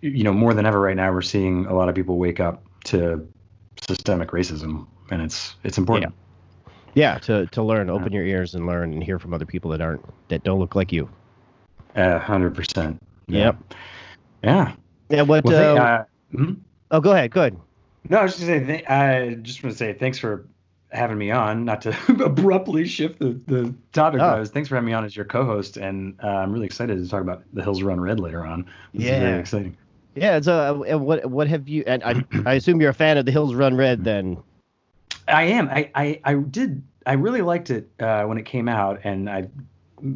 you 0.00 0.24
know 0.24 0.32
more 0.32 0.54
than 0.54 0.66
ever 0.66 0.80
right 0.80 0.96
now 0.96 1.12
we're 1.12 1.22
seeing 1.22 1.66
a 1.66 1.74
lot 1.74 1.88
of 1.88 1.94
people 1.94 2.18
wake 2.18 2.40
up 2.40 2.62
to 2.84 3.26
systemic 3.86 4.30
racism, 4.30 4.86
and 5.10 5.22
it's 5.22 5.56
it's 5.64 5.78
important. 5.78 6.12
Yeah. 6.12 6.22
Yeah, 6.94 7.18
to, 7.18 7.44
to 7.48 7.62
learn, 7.62 7.90
open 7.90 8.10
your 8.10 8.24
ears 8.24 8.54
and 8.54 8.66
learn 8.66 8.94
and 8.94 9.04
hear 9.04 9.18
from 9.18 9.34
other 9.34 9.44
people 9.44 9.70
that 9.72 9.82
aren't 9.82 10.02
that 10.28 10.44
don't 10.44 10.58
look 10.58 10.74
like 10.74 10.92
you. 10.92 11.10
A 11.94 12.18
hundred 12.18 12.54
percent. 12.54 13.02
Yep. 13.28 13.58
Yeah. 14.42 14.72
Yeah. 15.10 15.22
What? 15.22 15.44
Well, 15.44 15.76
uh, 15.76 15.80
uh, 15.80 16.04
hmm? 16.30 16.52
Oh, 16.90 17.00
go 17.00 17.12
ahead. 17.12 17.32
Go 17.32 17.42
ahead. 17.42 17.58
No, 18.08 18.18
I 18.18 18.22
was 18.22 18.36
just 18.36 18.46
gonna 18.46 18.60
say. 18.60 18.66
Th- 18.66 18.88
I 18.88 19.34
just 19.42 19.62
want 19.62 19.72
to 19.72 19.78
say 19.78 19.92
thanks 19.92 20.18
for 20.18 20.46
having 20.90 21.18
me 21.18 21.30
on. 21.30 21.66
Not 21.66 21.82
to 21.82 21.94
abruptly 22.24 22.86
shift 22.86 23.18
the 23.18 23.38
the 23.46 23.74
topic, 23.92 24.22
oh. 24.22 24.38
but 24.38 24.48
thanks 24.48 24.70
for 24.70 24.76
having 24.76 24.86
me 24.86 24.94
on 24.94 25.04
as 25.04 25.14
your 25.14 25.26
co-host, 25.26 25.76
and 25.76 26.18
uh, 26.22 26.28
I'm 26.28 26.50
really 26.50 26.66
excited 26.66 26.96
to 26.96 27.08
talk 27.08 27.20
about 27.20 27.42
the 27.52 27.62
Hills 27.62 27.82
Run 27.82 28.00
Red 28.00 28.20
later 28.20 28.46
on. 28.46 28.64
This 28.94 29.04
yeah. 29.04 29.20
very 29.20 29.38
exciting. 29.38 29.76
Yeah. 30.16 30.40
So, 30.40 30.84
uh, 30.84 30.98
what 30.98 31.26
what 31.26 31.48
have 31.48 31.68
you? 31.68 31.84
And 31.86 32.02
I 32.02 32.24
I 32.44 32.54
assume 32.54 32.80
you're 32.80 32.90
a 32.90 32.94
fan 32.94 33.18
of 33.18 33.26
the 33.26 33.32
Hills 33.32 33.54
Run 33.54 33.76
Red, 33.76 34.04
then. 34.04 34.38
I 35.28 35.44
am. 35.44 35.68
I 35.68 35.90
I, 35.94 36.20
I 36.24 36.34
did. 36.34 36.82
I 37.04 37.12
really 37.14 37.42
liked 37.42 37.70
it 37.70 37.88
uh, 38.00 38.24
when 38.24 38.38
it 38.38 38.44
came 38.44 38.68
out, 38.68 39.00
and 39.04 39.28
I 39.28 39.48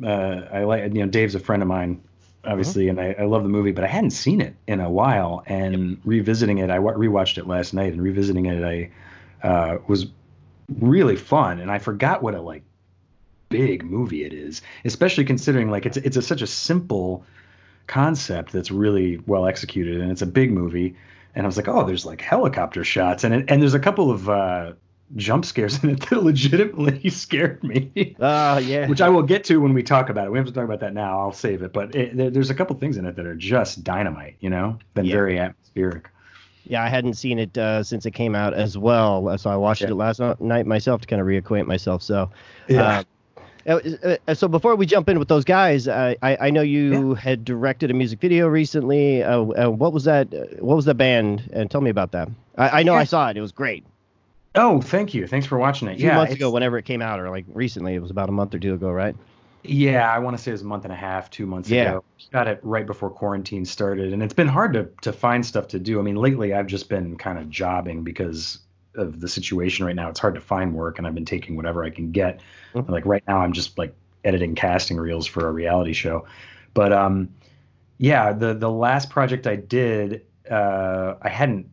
uh, 0.04 0.48
I 0.52 0.64
like 0.64 0.82
you 0.94 1.00
know 1.00 1.06
Dave's 1.06 1.34
a 1.34 1.40
friend 1.40 1.62
of 1.62 1.68
mine 1.68 2.00
obviously, 2.44 2.88
uh-huh. 2.88 3.00
and 3.00 3.18
I, 3.18 3.22
I, 3.22 3.26
love 3.26 3.42
the 3.42 3.48
movie, 3.48 3.72
but 3.72 3.84
I 3.84 3.86
hadn't 3.86 4.10
seen 4.10 4.40
it 4.40 4.54
in 4.66 4.80
a 4.80 4.90
while. 4.90 5.42
And 5.46 5.90
yep. 5.90 5.98
revisiting 6.04 6.58
it, 6.58 6.70
I 6.70 6.78
rewatched 6.78 7.38
it 7.38 7.46
last 7.46 7.74
night, 7.74 7.92
and 7.92 8.02
revisiting 8.02 8.46
it, 8.46 8.64
I 8.64 9.46
uh, 9.46 9.78
was 9.86 10.06
really 10.78 11.16
fun. 11.16 11.60
And 11.60 11.70
I 11.70 11.78
forgot 11.78 12.22
what 12.22 12.34
a 12.34 12.40
like 12.40 12.62
big 13.48 13.84
movie 13.84 14.24
it 14.24 14.32
is, 14.32 14.62
especially 14.84 15.24
considering 15.24 15.70
like 15.70 15.86
it's 15.86 15.96
it's 15.98 16.16
a, 16.16 16.22
such 16.22 16.42
a 16.42 16.46
simple 16.46 17.24
concept 17.90 18.52
that's 18.52 18.70
really 18.70 19.18
well 19.26 19.46
executed, 19.46 20.00
and 20.00 20.10
it's 20.10 20.22
a 20.22 20.26
big 20.26 20.52
movie. 20.52 20.96
And 21.34 21.44
I 21.44 21.46
was 21.46 21.56
like, 21.56 21.68
oh, 21.68 21.84
there's 21.84 22.06
like 22.06 22.20
helicopter 22.20 22.84
shots, 22.84 23.24
and 23.24 23.34
it, 23.34 23.44
and 23.48 23.60
there's 23.60 23.74
a 23.74 23.80
couple 23.80 24.10
of 24.10 24.28
uh, 24.28 24.72
jump 25.16 25.44
scares 25.44 25.82
in 25.84 25.90
it 25.90 26.00
that 26.08 26.22
legitimately 26.22 27.10
scared 27.10 27.62
me. 27.64 28.16
Ah, 28.20 28.54
uh, 28.54 28.58
yeah. 28.58 28.86
Which 28.86 29.00
I 29.00 29.08
will 29.08 29.24
get 29.24 29.44
to 29.44 29.58
when 29.58 29.74
we 29.74 29.82
talk 29.82 30.08
about 30.08 30.26
it. 30.26 30.30
We 30.30 30.38
have 30.38 30.46
to 30.46 30.52
talk 30.52 30.64
about 30.64 30.80
that 30.80 30.94
now. 30.94 31.20
I'll 31.20 31.32
save 31.32 31.62
it. 31.62 31.72
But 31.72 31.94
it, 31.94 32.16
there, 32.16 32.30
there's 32.30 32.50
a 32.50 32.54
couple 32.54 32.76
things 32.76 32.96
in 32.96 33.06
it 33.06 33.16
that 33.16 33.26
are 33.26 33.34
just 33.34 33.82
dynamite. 33.82 34.36
You 34.40 34.50
know, 34.50 34.78
been 34.94 35.06
yeah. 35.06 35.14
very 35.14 35.38
atmospheric. 35.38 36.08
Yeah, 36.64 36.84
I 36.84 36.88
hadn't 36.88 37.14
seen 37.14 37.40
it 37.40 37.58
uh, 37.58 37.82
since 37.82 38.06
it 38.06 38.12
came 38.12 38.36
out 38.36 38.54
as 38.54 38.78
well, 38.78 39.36
so 39.38 39.50
I 39.50 39.56
watched 39.56 39.80
yeah. 39.80 39.88
it 39.88 39.94
last 39.94 40.20
night 40.38 40.66
myself 40.66 41.00
to 41.00 41.06
kind 41.08 41.20
of 41.20 41.26
reacquaint 41.26 41.66
myself. 41.66 42.02
So, 42.02 42.30
yeah. 42.68 42.98
Uh, 42.98 43.04
uh, 43.66 44.16
uh, 44.26 44.34
so 44.34 44.48
before 44.48 44.74
we 44.76 44.86
jump 44.86 45.08
in 45.08 45.18
with 45.18 45.28
those 45.28 45.44
guys, 45.44 45.88
I 45.88 46.16
I 46.22 46.50
know 46.50 46.62
you 46.62 47.14
yeah. 47.14 47.20
had 47.20 47.44
directed 47.44 47.90
a 47.90 47.94
music 47.94 48.20
video 48.20 48.48
recently. 48.48 49.22
Uh, 49.22 49.40
uh, 49.40 49.70
what 49.70 49.92
was 49.92 50.04
that? 50.04 50.28
What 50.62 50.76
was 50.76 50.84
the 50.84 50.94
band? 50.94 51.50
And 51.52 51.70
tell 51.70 51.80
me 51.80 51.90
about 51.90 52.12
that. 52.12 52.28
I, 52.56 52.80
I 52.80 52.82
know 52.82 52.94
yeah. 52.94 53.00
I 53.00 53.04
saw 53.04 53.28
it. 53.28 53.36
It 53.36 53.40
was 53.40 53.52
great. 53.52 53.84
Oh, 54.54 54.80
thank 54.80 55.14
you. 55.14 55.26
Thanks 55.26 55.46
for 55.46 55.58
watching 55.58 55.88
it. 55.88 55.92
A 55.92 55.96
few 55.96 56.06
yeah, 56.06 56.16
months 56.16 56.34
ago, 56.34 56.50
whenever 56.50 56.76
it 56.78 56.84
came 56.84 57.02
out, 57.02 57.20
or 57.20 57.30
like 57.30 57.44
recently, 57.52 57.94
it 57.94 58.00
was 58.00 58.10
about 58.10 58.28
a 58.28 58.32
month 58.32 58.54
or 58.54 58.58
two 58.58 58.74
ago, 58.74 58.90
right? 58.90 59.14
Yeah, 59.62 60.10
I 60.10 60.18
want 60.18 60.36
to 60.36 60.42
say 60.42 60.50
it 60.50 60.54
was 60.54 60.62
a 60.62 60.66
month 60.66 60.84
and 60.84 60.92
a 60.92 60.96
half, 60.96 61.30
two 61.30 61.46
months 61.46 61.68
yeah. 61.68 61.90
ago. 61.90 62.04
Got 62.32 62.48
it 62.48 62.60
right 62.62 62.86
before 62.86 63.10
quarantine 63.10 63.64
started, 63.64 64.12
and 64.12 64.22
it's 64.22 64.34
been 64.34 64.48
hard 64.48 64.72
to 64.72 64.88
to 65.02 65.12
find 65.12 65.44
stuff 65.44 65.68
to 65.68 65.78
do. 65.78 65.98
I 65.98 66.02
mean, 66.02 66.16
lately 66.16 66.54
I've 66.54 66.66
just 66.66 66.88
been 66.88 67.16
kind 67.16 67.38
of 67.38 67.50
jobbing 67.50 68.02
because 68.02 68.58
of 68.94 69.20
the 69.20 69.28
situation 69.28 69.86
right 69.86 69.94
now. 69.94 70.08
It's 70.08 70.20
hard 70.20 70.34
to 70.34 70.40
find 70.40 70.74
work, 70.74 70.98
and 70.98 71.06
I've 71.06 71.14
been 71.14 71.24
taking 71.24 71.56
whatever 71.56 71.84
I 71.84 71.90
can 71.90 72.12
get. 72.12 72.40
Mm-hmm. 72.74 72.90
Like 72.90 73.06
right 73.06 73.22
now, 73.26 73.38
I'm 73.38 73.52
just 73.52 73.78
like 73.78 73.94
editing 74.24 74.54
casting 74.54 74.96
reels 74.98 75.26
for 75.26 75.48
a 75.48 75.52
reality 75.52 75.92
show. 75.92 76.26
But 76.74 76.92
um, 76.92 77.30
yeah, 77.98 78.32
the 78.32 78.54
the 78.54 78.70
last 78.70 79.10
project 79.10 79.46
I 79.46 79.56
did, 79.56 80.26
uh, 80.50 81.14
I 81.20 81.28
hadn't 81.28 81.68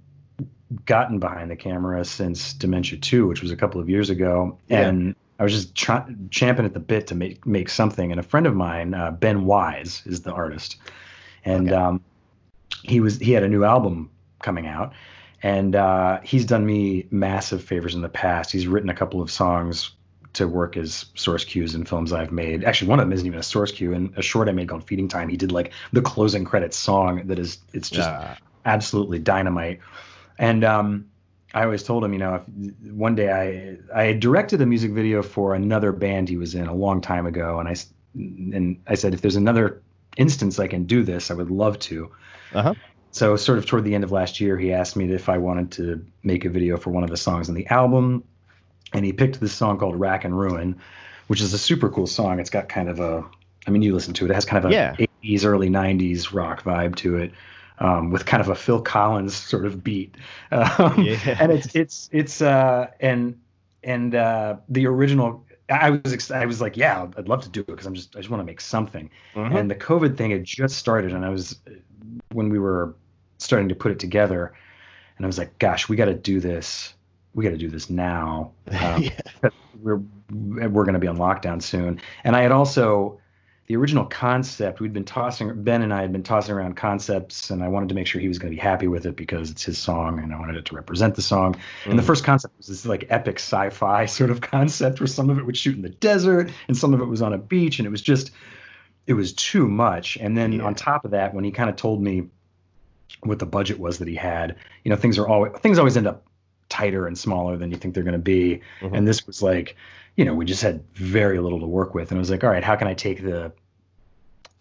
gotten 0.85 1.19
behind 1.19 1.49
the 1.49 1.55
camera 1.55 2.03
since 2.03 2.53
Dementia 2.53 2.99
2, 2.99 3.27
which 3.27 3.41
was 3.41 3.51
a 3.51 3.55
couple 3.55 3.79
of 3.79 3.89
years 3.89 4.09
ago. 4.09 4.57
Yeah. 4.67 4.87
And 4.87 5.15
I 5.39 5.43
was 5.43 5.53
just 5.53 5.75
try- 5.75 6.05
champing 6.29 6.65
at 6.65 6.73
the 6.73 6.79
bit 6.79 7.07
to 7.07 7.15
make 7.15 7.45
make 7.45 7.69
something. 7.69 8.11
And 8.11 8.19
a 8.19 8.23
friend 8.23 8.47
of 8.47 8.55
mine, 8.55 8.93
uh, 8.93 9.11
Ben 9.11 9.45
Wise, 9.45 10.01
is 10.05 10.21
the 10.21 10.31
artist, 10.31 10.77
and 11.45 11.69
okay. 11.69 11.75
um, 11.75 12.03
he 12.83 12.99
was 12.99 13.17
he 13.19 13.31
had 13.31 13.43
a 13.43 13.47
new 13.47 13.63
album 13.63 14.09
coming 14.41 14.67
out, 14.67 14.93
and 15.43 15.75
uh, 15.75 16.19
he's 16.23 16.45
done 16.45 16.65
me 16.65 17.07
massive 17.11 17.63
favors 17.63 17.95
in 17.95 18.01
the 18.01 18.09
past. 18.09 18.51
He's 18.51 18.67
written 18.67 18.89
a 18.89 18.95
couple 18.95 19.21
of 19.21 19.31
songs 19.31 19.91
to 20.33 20.47
work 20.47 20.77
as 20.77 21.05
source 21.15 21.43
cues 21.45 21.75
in 21.75 21.85
films 21.85 22.13
I've 22.13 22.31
made. 22.31 22.63
Actually, 22.63 22.89
one 22.89 22.99
of 22.99 23.05
them 23.05 23.13
isn't 23.13 23.25
even 23.25 23.39
a 23.39 23.43
source 23.43 23.71
cue. 23.71 23.93
In 23.93 24.13
a 24.17 24.21
short 24.21 24.49
I 24.49 24.51
made 24.51 24.69
called 24.69 24.83
Feeding 24.83 25.07
Time, 25.07 25.29
he 25.29 25.37
did 25.37 25.51
like 25.51 25.73
the 25.93 26.01
closing 26.01 26.45
credits 26.45 26.77
song 26.77 27.27
that 27.27 27.39
is 27.39 27.59
it's 27.73 27.89
just 27.89 28.09
absolutely 28.65 29.19
dynamite. 29.19 29.79
And 30.37 30.63
um, 30.63 31.09
I 31.53 31.63
always 31.63 31.83
told 31.83 32.03
him, 32.03 32.13
you 32.13 32.19
know, 32.19 32.35
if 32.35 32.91
one 32.91 33.15
day 33.15 33.31
I 33.31 34.07
I 34.09 34.13
directed 34.13 34.61
a 34.61 34.65
music 34.65 34.91
video 34.91 35.23
for 35.23 35.55
another 35.55 35.91
band 35.91 36.29
he 36.29 36.37
was 36.37 36.55
in 36.55 36.67
a 36.67 36.75
long 36.75 37.01
time 37.01 37.25
ago, 37.25 37.59
and 37.59 37.67
I 37.67 37.75
and 38.15 38.81
I 38.87 38.95
said 38.95 39.13
if 39.13 39.21
there's 39.21 39.37
another 39.37 39.81
instance 40.17 40.59
I 40.59 40.67
can 40.67 40.85
do 40.85 41.03
this, 41.03 41.31
I 41.31 41.33
would 41.35 41.51
love 41.51 41.79
to. 41.79 42.11
Uh-huh. 42.53 42.73
So 43.17 43.35
sort 43.35 43.57
of 43.57 43.65
toward 43.65 43.83
the 43.83 43.95
end 43.95 44.03
of 44.03 44.11
last 44.11 44.39
year, 44.39 44.57
he 44.57 44.71
asked 44.71 44.95
me 44.95 45.11
if 45.11 45.27
I 45.27 45.39
wanted 45.39 45.71
to 45.73 46.05
make 46.23 46.45
a 46.45 46.49
video 46.49 46.77
for 46.77 46.91
one 46.91 47.03
of 47.03 47.09
the 47.09 47.17
songs 47.17 47.49
on 47.49 47.55
the 47.55 47.65
album, 47.67 48.23
and 48.93 49.03
he 49.03 49.11
picked 49.11 49.39
this 49.39 49.53
song 49.53 49.79
called 49.79 49.99
"Rack 49.99 50.23
and 50.23 50.37
Ruin," 50.37 50.79
which 51.25 51.41
is 51.41 51.53
a 51.53 51.57
super 51.57 51.89
cool 51.89 52.05
song. 52.05 52.39
It's 52.39 52.51
got 52.51 52.69
kind 52.69 52.89
of 52.89 52.99
a, 52.99 53.25
I 53.65 53.71
mean, 53.71 53.81
you 53.81 53.93
listen 53.93 54.13
to 54.13 54.25
it, 54.25 54.31
it 54.31 54.35
has 54.35 54.45
kind 54.45 54.63
of 54.63 54.71
a 54.71 54.73
yeah. 54.73 54.95
80s, 55.23 55.45
early 55.45 55.69
90s 55.69 56.31
rock 56.31 56.63
vibe 56.63 56.95
to 56.97 57.17
it 57.17 57.31
um, 57.79 58.11
with 58.11 58.25
kind 58.25 58.41
of 58.41 58.49
a 58.49 58.55
Phil 58.55 58.81
Collins 58.81 59.35
sort 59.35 59.65
of 59.65 59.83
beat. 59.83 60.15
Um, 60.51 61.03
yeah. 61.03 61.37
And 61.39 61.51
it's 61.51 61.75
it's 61.75 62.09
it's 62.11 62.41
uh, 62.41 62.87
and 62.99 63.39
and 63.83 64.13
uh, 64.13 64.57
the 64.69 64.85
original. 64.85 65.43
I 65.69 65.89
was 65.89 66.31
I 66.31 66.45
was 66.45 66.61
like, 66.61 66.77
yeah, 66.77 67.07
I'd 67.17 67.27
love 67.27 67.41
to 67.43 67.49
do 67.49 67.61
it 67.61 67.67
because 67.67 67.85
I'm 67.85 67.95
just 67.95 68.15
I 68.15 68.19
just 68.19 68.29
want 68.29 68.41
to 68.41 68.45
make 68.45 68.61
something. 68.61 69.09
Mm-hmm. 69.35 69.55
And 69.55 69.71
the 69.71 69.75
COVID 69.75 70.17
thing 70.17 70.31
had 70.31 70.45
just 70.45 70.77
started, 70.77 71.13
and 71.13 71.25
I 71.25 71.29
was 71.29 71.59
when 72.31 72.49
we 72.49 72.59
were 72.59 72.95
starting 73.37 73.69
to 73.69 73.75
put 73.75 73.91
it 73.91 73.99
together, 73.99 74.53
and 75.17 75.25
I 75.25 75.27
was 75.27 75.37
like, 75.37 75.57
gosh, 75.59 75.89
we 75.89 75.95
got 75.95 76.05
to 76.05 76.13
do 76.13 76.39
this. 76.39 76.93
We 77.33 77.43
got 77.43 77.51
to 77.51 77.57
do 77.57 77.69
this 77.69 77.89
now. 77.89 78.51
Um, 78.79 79.03
yeah. 79.03 79.49
We're 79.81 80.01
we're 80.31 80.83
going 80.83 80.93
to 80.93 80.99
be 80.99 81.07
on 81.07 81.17
lockdown 81.17 81.61
soon. 81.61 82.01
And 82.23 82.35
I 82.35 82.41
had 82.41 82.51
also 82.51 83.19
the 83.67 83.75
original 83.75 84.05
concept 84.05 84.79
we'd 84.79 84.93
been 84.93 85.05
tossing 85.05 85.63
ben 85.63 85.81
and 85.81 85.93
i 85.93 86.01
had 86.01 86.11
been 86.11 86.23
tossing 86.23 86.55
around 86.55 86.75
concepts 86.75 87.49
and 87.49 87.63
i 87.63 87.67
wanted 87.67 87.89
to 87.89 87.95
make 87.95 88.07
sure 88.07 88.19
he 88.19 88.27
was 88.27 88.39
going 88.39 88.51
to 88.51 88.55
be 88.55 88.61
happy 88.61 88.87
with 88.87 89.05
it 89.05 89.15
because 89.15 89.51
it's 89.51 89.63
his 89.63 89.77
song 89.77 90.19
and 90.19 90.33
i 90.33 90.39
wanted 90.39 90.55
it 90.55 90.65
to 90.65 90.75
represent 90.75 91.15
the 91.15 91.21
song 91.21 91.53
mm. 91.53 91.89
and 91.89 91.99
the 91.99 92.03
mm. 92.03 92.07
first 92.07 92.23
concept 92.23 92.57
was 92.57 92.67
this 92.67 92.85
like 92.85 93.05
epic 93.09 93.37
sci-fi 93.37 94.05
sort 94.07 94.31
of 94.31 94.41
concept 94.41 94.99
where 94.99 95.07
some 95.07 95.29
of 95.29 95.37
it 95.37 95.45
would 95.45 95.57
shoot 95.57 95.75
in 95.75 95.81
the 95.81 95.89
desert 95.89 96.49
and 96.67 96.77
some 96.77 96.93
of 96.93 97.01
it 97.01 97.05
was 97.05 97.21
on 97.21 97.33
a 97.33 97.37
beach 97.37 97.79
and 97.79 97.85
it 97.85 97.91
was 97.91 98.01
just 98.01 98.31
it 99.05 99.13
was 99.13 99.33
too 99.33 99.67
much 99.67 100.17
and 100.17 100.37
then 100.37 100.53
yeah. 100.53 100.63
on 100.63 100.73
top 100.73 101.05
of 101.05 101.11
that 101.11 101.33
when 101.33 101.43
he 101.43 101.51
kind 101.51 101.69
of 101.69 101.75
told 101.75 102.01
me 102.01 102.27
what 103.23 103.39
the 103.39 103.45
budget 103.45 103.79
was 103.79 103.99
that 103.99 104.07
he 104.07 104.15
had 104.15 104.55
you 104.83 104.89
know 104.89 104.95
things 104.95 105.17
are 105.17 105.27
always 105.27 105.51
things 105.59 105.79
always 105.79 105.97
end 105.97 106.07
up 106.07 106.25
tighter 106.69 107.07
and 107.07 107.17
smaller 107.17 107.57
than 107.57 107.71
you 107.71 107.77
think 107.77 107.93
they're 107.93 108.03
going 108.03 108.13
to 108.13 108.19
be 108.19 108.61
mm-hmm. 108.81 108.93
and 108.93 109.07
this 109.07 109.25
was 109.25 109.41
like 109.41 109.75
you 110.17 110.25
know, 110.25 110.33
we 110.33 110.43
just 110.43 110.63
had 110.63 110.83
very 110.93 111.39
little 111.39 111.61
to 111.61 111.67
work 111.67 111.93
with. 111.93 112.11
And 112.11 112.17
I 112.17 112.19
was 112.19 112.29
like, 112.29 112.43
all 112.43 112.49
right, 112.49 112.63
how 112.63 112.75
can 112.75 112.87
I 112.87 112.95
take 112.95 113.23
the 113.23 113.53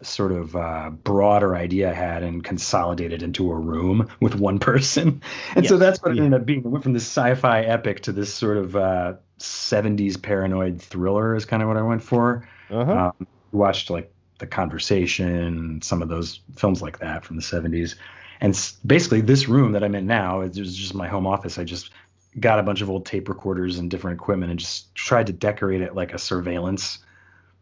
sort 0.03 0.31
of 0.31 0.55
uh, 0.55 0.91
broader 0.91 1.55
idea 1.55 1.89
I 1.89 1.93
had 1.93 2.21
and 2.21 2.43
consolidate 2.43 3.11
it 3.11 3.23
into 3.23 3.51
a 3.51 3.55
room 3.55 4.07
with 4.21 4.35
one 4.35 4.59
person? 4.59 5.23
And 5.55 5.63
yes. 5.63 5.69
so 5.69 5.77
that's 5.77 6.01
what 6.01 6.11
it 6.11 6.19
ended 6.19 6.39
up 6.39 6.45
being. 6.45 6.59
It 6.59 6.67
went 6.67 6.83
from 6.83 6.93
this 6.93 7.07
sci-fi 7.07 7.61
epic 7.61 8.03
to 8.03 8.11
this 8.11 8.31
sort 8.31 8.57
of 8.57 8.75
uh, 8.75 9.15
70s 9.39 10.21
paranoid 10.21 10.79
thriller 10.79 11.35
is 11.35 11.45
kind 11.45 11.63
of 11.63 11.67
what 11.67 11.77
I 11.77 11.81
went 11.81 12.03
for. 12.03 12.47
Uh-huh. 12.69 13.11
Um, 13.19 13.27
watched 13.51 13.89
like 13.89 14.13
The 14.37 14.45
Conversation, 14.45 15.81
some 15.81 16.03
of 16.03 16.09
those 16.09 16.41
films 16.55 16.83
like 16.83 16.99
that 16.99 17.25
from 17.25 17.35
the 17.35 17.41
70s. 17.41 17.95
And 18.39 18.59
basically, 18.85 19.21
this 19.21 19.47
room 19.47 19.71
that 19.73 19.83
I'm 19.83 19.95
in 19.95 20.05
now 20.05 20.41
is 20.41 20.75
just 20.75 20.93
my 20.93 21.07
home 21.07 21.25
office. 21.25 21.57
I 21.57 21.63
just 21.63 21.91
got 22.39 22.59
a 22.59 22.63
bunch 22.63 22.81
of 22.81 22.89
old 22.89 23.05
tape 23.05 23.29
recorders 23.29 23.79
and 23.79 23.89
different 23.89 24.19
equipment 24.19 24.51
and 24.51 24.59
just 24.59 24.93
tried 24.93 25.27
to 25.27 25.33
decorate 25.33 25.81
it 25.81 25.95
like 25.95 26.13
a 26.13 26.19
surveillance 26.19 26.99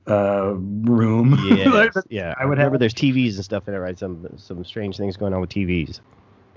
uh, 0.07 0.53
room. 0.55 1.37
Yeah, 1.45 1.69
like, 1.73 1.93
yeah. 2.09 2.33
I 2.37 2.45
would 2.45 2.57
remember 2.57 2.73
have, 2.75 2.79
there's 2.79 2.93
TVs 2.93 3.35
and 3.35 3.45
stuff 3.45 3.67
in 3.67 3.73
it, 3.73 3.77
right? 3.77 3.97
Some 3.97 4.27
some 4.37 4.63
strange 4.63 4.97
things 4.97 5.17
going 5.17 5.33
on 5.33 5.41
with 5.41 5.49
TVs. 5.49 5.99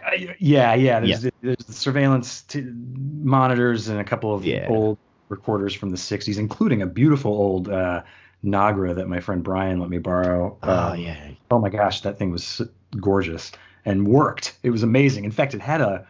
Uh, 0.05 0.11
yeah, 0.39 0.75
yeah. 0.75 1.01
There's, 1.01 1.25
yeah. 1.25 1.31
there's 1.43 1.65
the 1.67 1.73
surveillance 1.73 2.43
t- 2.43 2.63
monitors 2.63 3.89
and 3.89 4.01
a 4.01 4.05
couple 4.05 4.35
of 4.35 4.45
yeah. 4.45 4.67
old 4.69 4.99
recorders 5.29 5.75
from 5.75 5.91
the 5.91 5.97
60s, 5.97 6.39
including 6.39 6.83
a 6.83 6.87
beautiful 6.87 7.33
old 7.33 7.69
uh, 7.69 8.03
Nagra 8.45 8.95
that 8.95 9.09
my 9.09 9.21
friend 9.21 9.43
Brian 9.43 9.81
let 9.81 9.91
me 9.91 9.99
borrow. 9.99 10.57
Oh 10.63 10.73
um, 10.93 11.01
yeah. 11.01 11.31
Oh 11.51 11.59
my 11.59 11.69
gosh, 11.69 12.03
that 12.03 12.19
thing 12.19 12.31
was 12.31 12.63
gorgeous 12.99 13.53
and 13.85 14.07
worked. 14.07 14.57
It 14.63 14.71
was 14.71 14.83
amazing. 14.83 15.25
In 15.25 15.31
fact, 15.31 15.55
it 15.55 15.61
had 15.61 15.81
a 15.81 16.07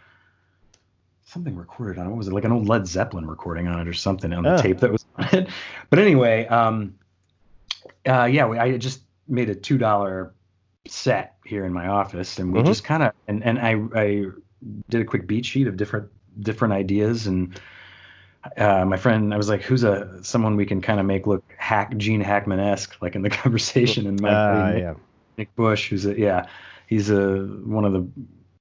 something 1.28 1.56
recorded 1.56 1.98
on 1.98 2.06
it. 2.06 2.08
What 2.08 2.18
was 2.18 2.28
it? 2.28 2.32
Like 2.32 2.44
an 2.44 2.52
old 2.52 2.68
Led 2.68 2.86
Zeppelin 2.86 3.26
recording 3.26 3.68
on 3.68 3.80
it 3.80 3.86
or 3.86 3.92
something 3.92 4.32
on 4.32 4.44
the 4.44 4.54
oh. 4.54 4.62
tape 4.62 4.80
that 4.80 4.90
was 4.90 5.04
on 5.16 5.28
it. 5.32 5.48
But 5.90 5.98
anyway, 5.98 6.46
um, 6.46 6.98
uh, 8.06 8.24
yeah, 8.24 8.46
we, 8.46 8.58
I 8.58 8.76
just 8.78 9.02
made 9.26 9.50
a 9.50 9.54
two 9.54 9.78
dollar 9.78 10.34
set 10.86 11.36
here 11.44 11.64
in 11.64 11.72
my 11.72 11.88
office, 11.88 12.38
and 12.38 12.52
we 12.52 12.60
mm-hmm. 12.60 12.68
just 12.68 12.84
kind 12.84 13.02
of 13.02 13.12
and 13.26 13.44
and 13.44 13.58
I 13.58 13.74
I 13.94 14.26
did 14.88 15.02
a 15.02 15.04
quick 15.04 15.26
beat 15.26 15.46
sheet 15.46 15.66
of 15.66 15.76
different 15.76 16.10
different 16.40 16.74
ideas 16.74 17.26
and. 17.26 17.60
Uh, 18.56 18.84
my 18.84 18.96
friend, 18.96 19.34
I 19.34 19.36
was 19.36 19.48
like, 19.48 19.62
"Who's 19.62 19.82
a 19.82 20.20
someone 20.22 20.54
we 20.56 20.64
can 20.64 20.80
kind 20.80 21.00
of 21.00 21.04
make 21.04 21.26
look 21.26 21.44
hack 21.58 21.94
Gene 21.96 22.20
Hackman 22.20 22.60
esque, 22.60 22.96
like 23.02 23.16
in 23.16 23.22
the 23.22 23.28
conversation?" 23.42 24.06
And 24.06 24.20
my 24.22 24.30
uh, 24.30 24.76
yeah. 24.76 24.94
Nick 25.36 25.54
Bush, 25.56 25.90
who's 25.90 26.06
a 26.06 26.18
yeah, 26.18 26.46
he's 26.88 27.10
a 27.10 27.36
one 27.64 27.84
of 27.84 27.92
the 27.92 28.08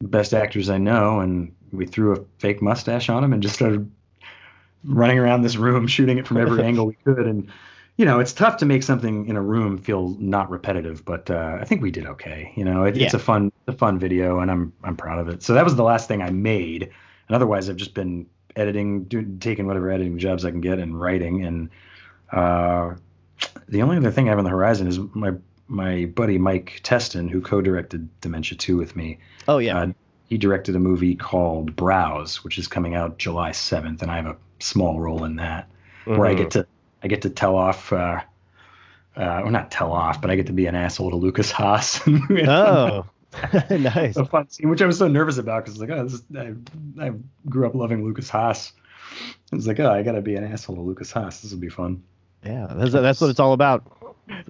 best 0.02 0.34
actors 0.34 0.70
I 0.70 0.78
know, 0.78 1.22
and 1.22 1.56
we 1.72 1.86
threw 1.86 2.14
a 2.14 2.24
fake 2.38 2.62
mustache 2.62 3.10
on 3.10 3.24
him 3.24 3.34
and 3.34 3.42
just 3.42 3.56
started 3.56 3.90
running 4.84 5.18
around 5.18 5.42
this 5.42 5.56
room 5.56 5.88
shooting 5.98 6.20
it 6.20 6.28
from 6.28 6.38
every 6.38 6.64
angle 6.64 6.86
we 6.86 6.94
could. 6.94 7.26
And 7.26 7.50
you 7.96 8.06
know 8.06 8.20
it's 8.20 8.34
tough 8.34 8.58
to 8.58 8.66
make 8.66 8.84
something 8.84 9.26
in 9.28 9.36
a 9.36 9.42
room 9.42 9.78
feel 9.80 10.10
not 10.20 10.52
repetitive 10.52 11.04
but 11.04 11.32
uh, 11.32 11.58
i 11.60 11.66
think 11.66 11.82
we 11.82 11.90
did 11.90 12.06
okay. 12.06 12.54
You 12.56 12.64
know 12.64 12.84
it, 12.84 12.96
yeah. 12.96 13.06
it's 13.06 13.16
a 13.16 13.20
fun 13.20 13.52
a 13.68 13.74
fun 13.74 13.98
video 13.98 14.40
and 14.40 14.52
i'm 14.52 14.72
i'm 14.84 14.96
proud 14.96 15.20
of 15.20 15.28
it. 15.28 15.42
So 15.44 15.54
that 15.54 15.66
was 15.66 15.76
the 15.76 15.84
last 15.84 16.08
thing 16.08 16.22
i 16.22 16.30
made. 16.30 16.84
And 16.84 17.36
otherwise 17.36 17.70
i've 17.70 17.76
just 17.76 17.94
been 17.94 18.28
editing 18.56 19.06
do, 19.06 19.24
taking 19.40 19.68
whatever 19.68 19.90
editing 19.90 20.20
jobs 20.20 20.46
i 20.46 20.52
can 20.52 20.62
get 20.62 20.80
and 20.80 21.00
writing. 21.00 21.44
And 21.44 21.70
uh, 22.32 22.96
the 23.68 23.82
only 23.82 23.98
other 23.98 24.12
thing 24.12 24.28
i 24.28 24.30
have 24.30 24.38
on 24.38 24.46
the 24.46 24.52
horizon 24.52 24.88
is 24.88 25.00
my 25.00 25.32
my 25.68 26.06
buddy 26.06 26.38
mike 26.38 26.80
testin 26.84 27.30
who 27.30 27.42
co-directed 27.42 28.08
dementia 28.22 28.58
2 28.58 28.78
with 28.78 28.96
me 28.96 29.20
oh 29.48 29.58
yeah 29.58 29.78
uh, 29.78 29.88
he 30.28 30.38
directed 30.38 30.76
a 30.76 30.80
movie 30.80 31.16
called 31.16 31.76
Browse, 31.76 32.44
which 32.44 32.58
is 32.58 32.68
coming 32.68 32.96
out 32.96 33.18
July 33.18 33.52
7th, 33.52 34.02
and 34.02 34.12
I 34.12 34.18
have 34.18 34.26
a 34.26 34.38
small 34.60 35.00
role 35.00 35.24
in 35.24 35.38
that, 35.38 35.70
mm-hmm. 36.06 36.18
where 36.18 36.28
I 36.28 36.34
get 36.34 36.50
mm-hmm. 36.50 36.62
to 36.62 36.68
I 37.02 37.08
get 37.08 37.22
to 37.24 37.30
tell 37.30 37.56
off, 37.56 37.94
uh, 37.94 38.22
uh, 39.16 39.42
or 39.44 39.52
not 39.52 39.72
tell 39.72 39.94
off, 39.94 40.20
but 40.22 40.32
I 40.32 40.36
get 40.36 40.48
to 40.48 40.54
be 40.54 40.66
an 40.66 40.76
asshole 40.76 41.12
to 41.12 41.16
Lukas 41.16 41.52
Haas. 41.52 42.02
oh, 42.08 43.06
nice. 43.70 44.18
A 44.18 44.26
fun 44.26 44.50
scene, 44.50 44.70
which 44.70 44.82
I 44.82 44.86
was 44.86 44.98
so 44.98 45.08
nervous 45.08 45.38
about 45.38 45.64
because 45.64 45.80
like, 45.80 45.92
oh, 45.92 46.04
this 46.04 46.14
is, 46.14 46.24
I, 46.36 46.54
I 47.00 47.12
grew 47.48 47.68
up 47.68 47.76
loving 47.76 48.04
Lukas 48.04 48.30
Haas. 48.30 48.74
I 49.52 49.56
was 49.56 49.68
like, 49.68 49.80
oh, 49.80 49.90
I 49.90 50.04
got 50.04 50.14
to 50.14 50.22
be 50.22 50.36
an 50.36 50.44
asshole 50.44 50.76
to 50.76 50.82
Lukas 50.82 51.12
Haas. 51.12 51.42
This 51.42 51.52
will 51.52 51.60
be 51.60 51.70
fun. 51.70 52.04
Yeah, 52.44 52.68
that's 52.70 52.92
that's 52.92 53.22
what 53.22 53.30
it's 53.30 53.40
all 53.40 53.54
about. 53.54 53.97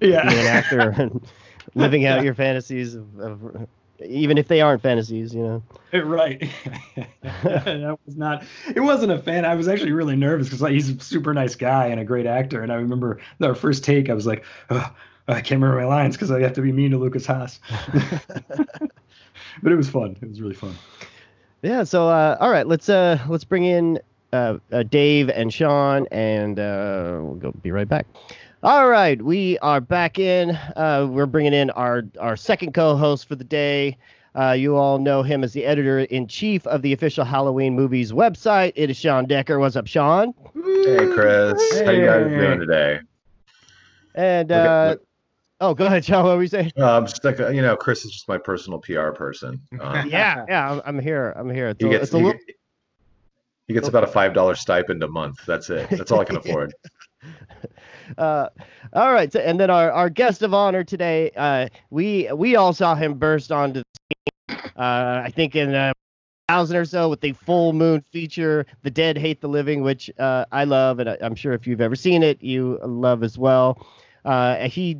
Yeah, 0.00 0.28
being 0.28 0.40
an 0.40 0.46
actor 0.46 0.80
and 0.96 1.26
living 1.74 2.06
out 2.06 2.24
your 2.24 2.34
fantasies 2.34 2.94
of, 2.94 3.18
of 3.20 3.68
even 4.04 4.38
if 4.38 4.48
they 4.48 4.60
aren't 4.60 4.82
fantasies, 4.82 5.34
you 5.34 5.42
know. 5.42 5.62
Right. 5.92 6.40
that 7.22 7.98
was 8.06 8.16
not. 8.16 8.44
It 8.74 8.80
wasn't 8.80 9.12
a 9.12 9.18
fan. 9.18 9.44
I 9.44 9.54
was 9.54 9.68
actually 9.68 9.92
really 9.92 10.16
nervous 10.16 10.46
because 10.46 10.62
like, 10.62 10.72
he's 10.72 10.90
a 10.90 11.00
super 11.00 11.34
nice 11.34 11.56
guy 11.56 11.86
and 11.86 12.00
a 12.00 12.04
great 12.04 12.26
actor. 12.26 12.62
And 12.62 12.72
I 12.72 12.76
remember 12.76 13.20
our 13.42 13.54
first 13.54 13.84
take, 13.84 14.08
I 14.08 14.14
was 14.14 14.26
like, 14.26 14.44
oh, 14.70 14.94
I 15.26 15.34
can't 15.34 15.60
remember 15.60 15.80
my 15.80 15.86
lines 15.86 16.16
because 16.16 16.30
I 16.30 16.40
have 16.40 16.54
to 16.54 16.62
be 16.62 16.72
mean 16.72 16.92
to 16.92 16.98
Lukas 16.98 17.26
Haas. 17.26 17.60
but 19.62 19.72
it 19.72 19.76
was 19.76 19.88
fun. 19.88 20.16
It 20.22 20.28
was 20.28 20.40
really 20.40 20.54
fun. 20.54 20.76
Yeah. 21.62 21.84
So 21.84 22.08
uh, 22.08 22.36
all 22.40 22.50
right, 22.50 22.66
let's 22.66 22.88
uh 22.88 23.18
let's 23.28 23.44
bring 23.44 23.64
in 23.64 23.98
uh, 24.32 24.58
uh 24.72 24.84
Dave 24.84 25.28
and 25.28 25.52
Sean, 25.52 26.06
and 26.10 26.58
uh, 26.58 27.18
we'll 27.20 27.34
go 27.34 27.52
be 27.62 27.72
right 27.72 27.88
back. 27.88 28.06
All 28.64 28.88
right, 28.88 29.22
we 29.22 29.56
are 29.60 29.80
back 29.80 30.18
in. 30.18 30.50
Uh, 30.74 31.06
we're 31.08 31.26
bringing 31.26 31.52
in 31.52 31.70
our 31.70 32.02
our 32.18 32.36
second 32.36 32.74
co-host 32.74 33.28
for 33.28 33.36
the 33.36 33.44
day. 33.44 33.96
Uh, 34.34 34.50
you 34.50 34.74
all 34.76 34.98
know 34.98 35.22
him 35.22 35.44
as 35.44 35.52
the 35.52 35.64
editor 35.64 36.00
in 36.00 36.26
chief 36.26 36.66
of 36.66 36.82
the 36.82 36.92
official 36.92 37.24
Halloween 37.24 37.76
movies 37.76 38.10
website. 38.10 38.72
It 38.74 38.90
is 38.90 38.96
Sean 38.96 39.26
Decker. 39.26 39.60
What's 39.60 39.76
up, 39.76 39.86
Sean? 39.86 40.34
Hey, 40.54 41.06
Chris. 41.06 41.62
Hey. 41.70 41.84
How 41.84 41.90
you 41.92 42.06
guys 42.06 42.26
doing 42.26 42.58
today? 42.58 42.98
And 44.16 44.50
uh, 44.50 44.96
oh, 45.60 45.72
go 45.72 45.86
ahead, 45.86 46.04
Sean. 46.04 46.24
What 46.24 46.36
were 46.36 46.42
you 46.42 46.48
saying? 46.48 46.72
Uh, 46.76 46.96
I'm 46.96 47.06
just 47.06 47.24
like 47.24 47.38
you 47.38 47.62
know, 47.62 47.76
Chris 47.76 48.04
is 48.04 48.10
just 48.10 48.26
my 48.26 48.38
personal 48.38 48.80
PR 48.80 49.10
person. 49.10 49.62
Um, 49.80 50.10
yeah, 50.10 50.44
yeah, 50.48 50.80
I'm, 50.84 50.98
here. 50.98 51.32
I'm 51.36 51.48
here. 51.48 51.68
It's 51.68 51.80
he, 51.80 51.86
a, 51.86 51.90
gets, 51.90 52.04
it's 52.06 52.14
a 52.14 52.18
he, 52.18 52.24
little... 52.24 52.40
he 53.68 53.74
gets 53.74 53.86
about 53.86 54.02
a 54.02 54.08
five 54.08 54.34
dollar 54.34 54.56
stipend 54.56 55.04
a 55.04 55.08
month. 55.08 55.46
That's 55.46 55.70
it. 55.70 55.88
That's 55.90 56.10
all 56.10 56.18
I 56.18 56.24
can 56.24 56.38
afford. 56.38 56.74
Uh, 58.16 58.48
all 58.94 59.12
right, 59.12 59.30
so, 59.30 59.38
and 59.38 59.60
then 59.60 59.68
our, 59.68 59.92
our 59.92 60.08
guest 60.08 60.40
of 60.40 60.54
honor 60.54 60.82
today, 60.82 61.30
uh, 61.36 61.68
we 61.90 62.26
we 62.32 62.56
all 62.56 62.72
saw 62.72 62.94
him 62.94 63.12
burst 63.14 63.52
onto 63.52 63.82
the 63.82 64.56
scene. 64.56 64.70
Uh, 64.76 65.22
I 65.26 65.30
think 65.30 65.54
in 65.54 65.74
a 65.74 65.92
thousand 66.48 66.78
or 66.78 66.86
so 66.86 67.10
with 67.10 67.20
the 67.20 67.32
full 67.34 67.74
moon 67.74 68.02
feature, 68.10 68.64
"The 68.82 68.90
Dead 68.90 69.18
Hate 69.18 69.42
the 69.42 69.48
Living," 69.48 69.82
which 69.82 70.10
uh, 70.18 70.46
I 70.50 70.64
love, 70.64 71.00
and 71.00 71.10
I, 71.10 71.18
am 71.20 71.34
sure 71.34 71.52
if 71.52 71.66
you've 71.66 71.82
ever 71.82 71.94
seen 71.94 72.22
it, 72.22 72.42
you 72.42 72.78
love 72.82 73.22
as 73.22 73.36
well. 73.36 73.86
Uh, 74.24 74.68
he 74.68 74.96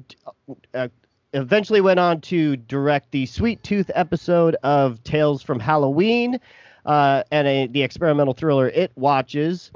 uh, 0.75 0.89
eventually 1.33 1.81
went 1.81 1.99
on 1.99 2.21
to 2.21 2.57
direct 2.57 3.11
the 3.11 3.25
Sweet 3.25 3.63
Tooth 3.63 3.91
episode 3.95 4.55
of 4.63 5.03
Tales 5.03 5.43
from 5.43 5.59
Halloween 5.59 6.39
and 6.85 7.49
a, 7.49 7.67
the 7.69 7.83
experimental 7.83 8.35
thriller 8.35 8.69
It 8.69 8.93
Watches. 8.97 9.73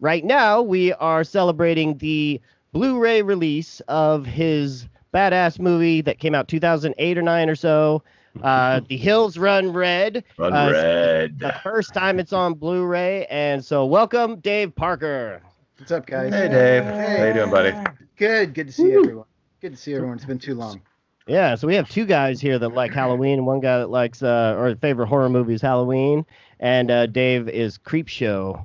Right 0.00 0.24
now, 0.24 0.60
we 0.60 0.92
are 0.94 1.24
celebrating 1.24 1.96
the 1.98 2.40
Blu-ray 2.72 3.22
release 3.22 3.80
of 3.88 4.26
his 4.26 4.86
badass 5.14 5.58
movie 5.58 6.02
that 6.02 6.18
came 6.18 6.34
out 6.34 6.48
2008 6.48 7.16
or 7.16 7.22
nine 7.22 7.48
or 7.48 7.54
so. 7.54 8.02
Uh, 8.42 8.80
the 8.88 8.98
Hills 8.98 9.38
Run 9.38 9.72
Red. 9.72 10.22
Run 10.36 10.52
uh, 10.52 10.70
Red. 10.70 11.38
The 11.38 11.54
first 11.62 11.94
time 11.94 12.20
it's 12.20 12.34
on 12.34 12.52
Blu-ray, 12.54 13.24
and 13.30 13.64
so 13.64 13.86
welcome, 13.86 14.38
Dave 14.40 14.74
Parker. 14.74 15.40
What's 15.78 15.92
up, 15.92 16.06
guys? 16.06 16.32
Hey, 16.32 16.48
Dave. 16.48 16.84
Hey. 16.84 17.18
How 17.18 17.24
you 17.26 17.32
doing, 17.32 17.50
buddy? 17.50 17.74
Good. 18.16 18.52
Good 18.52 18.66
to 18.66 18.72
see 18.74 18.84
Woo. 18.84 19.00
everyone. 19.00 19.26
Good 19.62 19.72
to 19.72 19.78
see 19.78 19.94
everyone. 19.94 20.16
It's 20.16 20.26
been 20.26 20.38
too 20.38 20.54
long. 20.54 20.82
Yeah, 21.26 21.54
so 21.54 21.66
we 21.66 21.74
have 21.74 21.88
two 21.88 22.04
guys 22.04 22.38
here 22.38 22.58
that 22.58 22.68
like 22.68 22.92
Halloween, 22.92 23.38
and 23.38 23.46
one 23.46 23.60
guy 23.60 23.78
that 23.78 23.88
likes 23.88 24.22
uh, 24.22 24.54
or 24.58 24.76
favorite 24.76 25.06
horror 25.06 25.30
movies 25.30 25.62
Halloween, 25.62 26.26
and 26.60 26.90
uh, 26.90 27.06
Dave 27.06 27.48
is 27.48 27.78
Creepshow. 27.78 28.62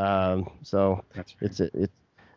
Um, 0.00 0.50
so 0.62 1.04
right. 1.14 1.34
it's 1.40 1.60
it's 1.60 1.92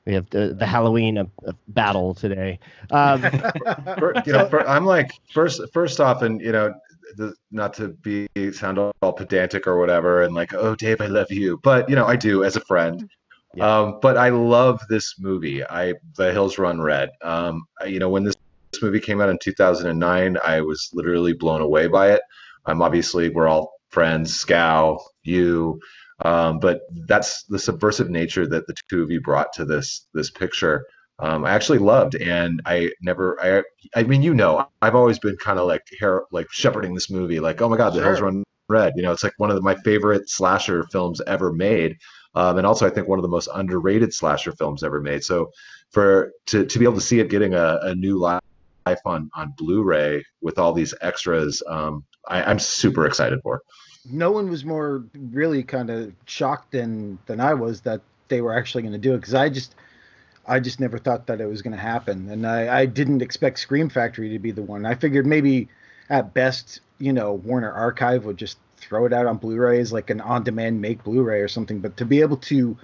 we 0.06 0.14
have 0.14 0.30
the, 0.32 0.54
the 0.54 0.66
Halloween 0.66 1.18
uh, 1.18 1.26
battle 1.70 2.14
today. 2.14 2.60
Um, 2.92 3.24
you 4.26 4.34
know, 4.34 4.48
for, 4.50 4.68
I'm 4.68 4.86
like 4.86 5.14
first 5.32 5.62
first 5.72 6.00
off, 6.02 6.22
and 6.22 6.42
you 6.42 6.52
know, 6.52 6.74
the, 7.16 7.34
not 7.52 7.74
to 7.76 7.90
be 7.90 8.28
sound 8.52 8.80
all, 8.80 9.14
pedantic 9.14 9.66
or 9.66 9.80
whatever, 9.80 10.24
and 10.24 10.36
like, 10.36 10.54
oh, 10.54 10.76
Dave, 10.76 11.00
I 11.00 11.08
love 11.08 11.32
you, 11.32 11.60
but 11.64 11.90
you 11.90 11.96
know, 11.96 12.06
I 12.06 12.16
do 12.16 12.44
as 12.44 12.56
a 12.56 12.62
friend. 12.62 13.10
Yeah. 13.56 13.80
Um, 13.80 14.00
but 14.02 14.18
I 14.18 14.30
love 14.30 14.82
this 14.90 15.20
movie. 15.20 15.64
I 15.64 15.94
The 16.18 16.32
Hills 16.32 16.58
Run 16.58 16.82
Red. 16.82 17.12
Um, 17.22 17.66
you 17.86 18.00
know, 18.00 18.10
when 18.10 18.24
this, 18.24 18.36
this 18.72 18.82
movie 18.82 19.00
came 19.00 19.22
out 19.22 19.30
in 19.30 19.38
2009, 19.38 20.38
I 20.44 20.62
was 20.62 20.90
literally 20.92 21.34
blown 21.34 21.62
away 21.62 21.88
by 21.88 22.12
it. 22.12 22.22
I'm 22.66 22.82
obviously 22.82 23.30
we're 23.30 23.48
all 23.48 23.74
friends, 23.90 24.44
Schow, 24.44 25.00
you. 25.22 25.80
Um, 26.24 26.60
but 26.60 26.82
that's 27.08 27.44
the 27.44 27.60
subversive 27.60 28.10
nature 28.10 28.48
that 28.48 28.66
the 28.68 28.76
two 28.90 29.04
of 29.04 29.12
you 29.12 29.22
brought 29.22 29.54
to 29.54 29.66
this 29.66 30.08
this 30.14 30.32
picture. 30.32 30.86
Um, 31.20 31.46
I 31.46 31.52
actually 31.52 31.78
loved, 31.78 32.16
and 32.16 32.62
I 32.66 32.92
never, 33.02 33.40
I, 33.40 33.64
I 33.96 34.04
mean, 34.04 34.24
you 34.24 34.34
know, 34.34 34.68
I've 34.82 34.96
always 34.96 35.20
been 35.20 35.38
kind 35.38 35.60
of 35.60 35.68
like 35.68 35.84
hair, 36.00 36.24
like 36.32 36.48
shepherding 36.52 36.96
this 36.96 37.10
movie, 37.10 37.40
like, 37.40 37.62
oh 37.62 37.70
my 37.70 37.78
god, 37.78 37.92
the 37.92 37.98
sure. 37.98 38.06
hills 38.06 38.22
run 38.22 38.44
red. 38.68 38.94
You 38.96 39.04
know, 39.04 39.12
it's 39.12 39.24
like 39.24 39.34
one 39.38 39.52
of 39.52 39.56
the, 39.56 39.62
my 39.62 39.76
favorite 39.76 40.28
slasher 40.28 40.86
films 40.92 41.22
ever 41.28 41.54
made, 41.54 41.98
um, 42.36 42.58
and 42.58 42.66
also 42.66 42.88
I 42.88 42.90
think 42.90 43.08
one 43.08 43.20
of 43.20 43.24
the 43.24 43.30
most 43.30 43.48
underrated 43.54 44.14
slasher 44.14 44.54
films 44.54 44.84
ever 44.84 45.02
made. 45.02 45.24
So 45.24 45.52
for 45.92 46.32
to 46.48 46.66
to 46.66 46.80
be 46.80 46.86
able 46.86 46.96
to 46.96 47.02
see 47.02 47.20
it 47.20 47.30
getting 47.30 47.54
a, 47.54 47.80
a 47.84 47.96
new 47.96 48.18
life 48.18 48.42
on 49.06 49.30
on 49.36 49.54
Blu-ray 49.58 50.24
with 50.42 50.58
all 50.58 50.74
these 50.74 50.96
extras, 51.02 51.62
um, 51.68 52.06
I, 52.28 52.44
I'm 52.44 52.60
super 52.60 53.06
excited 53.06 53.40
for 53.44 53.62
no 54.10 54.32
one 54.32 54.50
was 54.50 54.66
more 54.66 55.04
really 55.14 55.64
kind 55.64 55.90
of 55.90 56.14
shocked 56.26 56.72
than 56.72 57.20
than 57.26 57.40
I 57.40 57.54
was 57.54 57.82
that 57.82 58.02
they 58.28 58.42
were 58.42 58.58
actually 58.58 58.84
going 58.84 58.94
to 58.94 59.00
do 59.00 59.14
it 59.14 59.18
because 59.18 59.34
I 59.34 59.50
just 59.50 59.76
I 60.46 60.60
just 60.60 60.80
never 60.80 60.98
thought 60.98 61.28
that 61.28 61.40
it 61.40 61.46
was 61.46 61.62
going 61.62 61.76
to 61.76 61.82
happen, 61.82 62.30
and 62.30 62.46
I, 62.46 62.82
I 62.82 62.86
didn't 62.86 63.22
expect 63.22 63.60
Scream 63.60 63.90
Factory 63.90 64.30
to 64.30 64.40
be 64.40 64.52
the 64.52 64.62
one. 64.62 64.86
I 64.86 64.96
figured 64.96 65.26
maybe 65.26 65.70
at 66.10 66.34
best, 66.34 66.82
you 67.00 67.14
know, 67.14 67.34
Warner 67.34 67.72
Archive 67.72 68.26
would 68.26 68.38
just 68.38 68.58
throw 68.78 69.06
it 69.06 69.14
out 69.14 69.26
on 69.26 69.38
Blu-rays 69.38 69.94
like 69.94 70.10
an 70.10 70.20
on-demand 70.20 70.82
make 70.82 71.02
Blu-ray 71.04 71.40
or 71.40 71.48
something. 71.48 71.80
But 71.80 71.96
to 71.98 72.06
be 72.06 72.20
able 72.20 72.38
to 72.38 72.78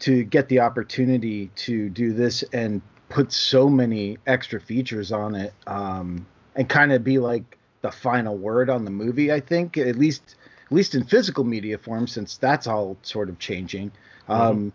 to 0.00 0.24
get 0.24 0.48
the 0.48 0.60
opportunity 0.60 1.48
to 1.54 1.90
do 1.90 2.12
this 2.12 2.42
and 2.52 2.80
put 3.10 3.32
so 3.32 3.68
many 3.68 4.16
extra 4.26 4.60
features 4.60 5.12
on 5.12 5.34
it, 5.34 5.52
um, 5.66 6.26
and 6.56 6.68
kind 6.68 6.92
of 6.92 7.04
be 7.04 7.18
like 7.18 7.58
the 7.82 7.90
final 7.90 8.36
word 8.36 8.68
on 8.68 8.84
the 8.84 8.90
movie, 8.90 9.32
I 9.32 9.40
think 9.40 9.78
at 9.78 9.96
least 9.96 10.36
at 10.70 10.76
least 10.76 10.94
in 10.94 11.04
physical 11.04 11.42
media 11.42 11.76
form, 11.78 12.06
since 12.06 12.36
that's 12.36 12.66
all 12.66 12.96
sort 13.02 13.28
of 13.28 13.38
changing. 13.38 13.90
Mm-hmm. 14.28 14.32
Um, 14.32 14.72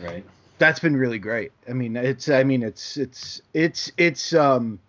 right. 0.00 0.24
That's 0.58 0.80
been 0.80 0.96
really 0.96 1.20
great. 1.20 1.52
I 1.68 1.72
mean, 1.72 1.96
it's. 1.96 2.28
I 2.28 2.42
mean, 2.42 2.64
it's. 2.64 2.96
It's. 2.96 3.40
It's. 3.54 3.92
It's. 3.96 4.34
Um. 4.34 4.80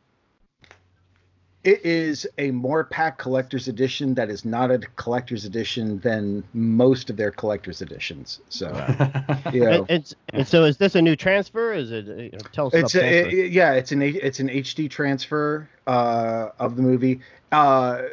It 1.65 1.85
is 1.85 2.25
a 2.37 2.51
more 2.51 2.85
packed 2.85 3.19
collector's 3.19 3.67
edition 3.67 4.13
that 4.13 4.29
is 4.29 4.45
not 4.45 4.71
a 4.71 4.79
collector's 4.95 5.43
edition 5.43 5.99
than 5.99 6.41
most 6.53 7.09
of 7.09 7.17
their 7.17 7.31
collector's 7.31 7.81
editions. 7.81 8.39
So, 8.47 8.67
you 9.51 9.65
know. 9.65 9.85
it's, 9.89 10.15
it's 10.33 10.49
so 10.49 10.63
is 10.63 10.77
this 10.77 10.95
a 10.95 11.01
new 11.01 11.17
transfer? 11.17 11.73
Is 11.73 11.91
it 11.91 12.33
uh, 12.33 12.37
tell 12.53 12.67
us 12.67 12.73
it's 12.73 12.95
a, 12.95 13.27
it, 13.27 13.51
yeah, 13.51 13.73
it's 13.73 13.91
an 13.91 14.01
it's 14.01 14.39
an 14.39 14.47
HD 14.47 14.89
transfer 14.89 15.69
uh, 15.85 16.49
of 16.59 16.77
the 16.77 16.81
movie. 16.81 17.19
Uh, 17.51 18.03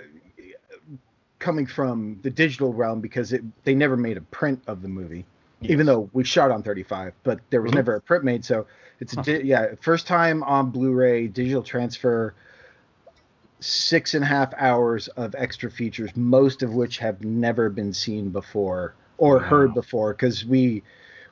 coming 1.38 1.66
from 1.66 2.18
the 2.22 2.30
digital 2.30 2.72
realm 2.72 3.00
because 3.00 3.32
it 3.32 3.42
they 3.64 3.74
never 3.74 3.96
made 3.96 4.16
a 4.16 4.22
print 4.22 4.62
of 4.66 4.82
the 4.82 4.88
movie, 4.88 5.24
yes. 5.60 5.72
even 5.72 5.86
though 5.86 6.08
we 6.12 6.24
shot 6.24 6.50
on 6.50 6.62
35, 6.62 7.12
but 7.22 7.40
there 7.50 7.62
was 7.62 7.70
mm-hmm. 7.70 7.76
never 7.76 7.96
a 7.96 8.00
print 8.00 8.24
made. 8.24 8.44
So 8.44 8.66
it's 9.00 9.12
a 9.12 9.22
di- 9.22 9.42
yeah 9.42 9.74
first 9.80 10.06
time 10.06 10.42
on 10.42 10.70
Blu-ray 10.70 11.28
digital 11.28 11.62
transfer. 11.62 12.34
Six 13.58 14.12
and 14.12 14.22
a 14.22 14.26
half 14.26 14.52
hours 14.58 15.08
of 15.08 15.34
extra 15.34 15.70
features, 15.70 16.14
most 16.14 16.62
of 16.62 16.74
which 16.74 16.98
have 16.98 17.24
never 17.24 17.70
been 17.70 17.94
seen 17.94 18.28
before 18.28 18.94
or 19.16 19.38
wow. 19.38 19.44
heard 19.44 19.74
before, 19.74 20.12
because 20.12 20.44
we 20.44 20.82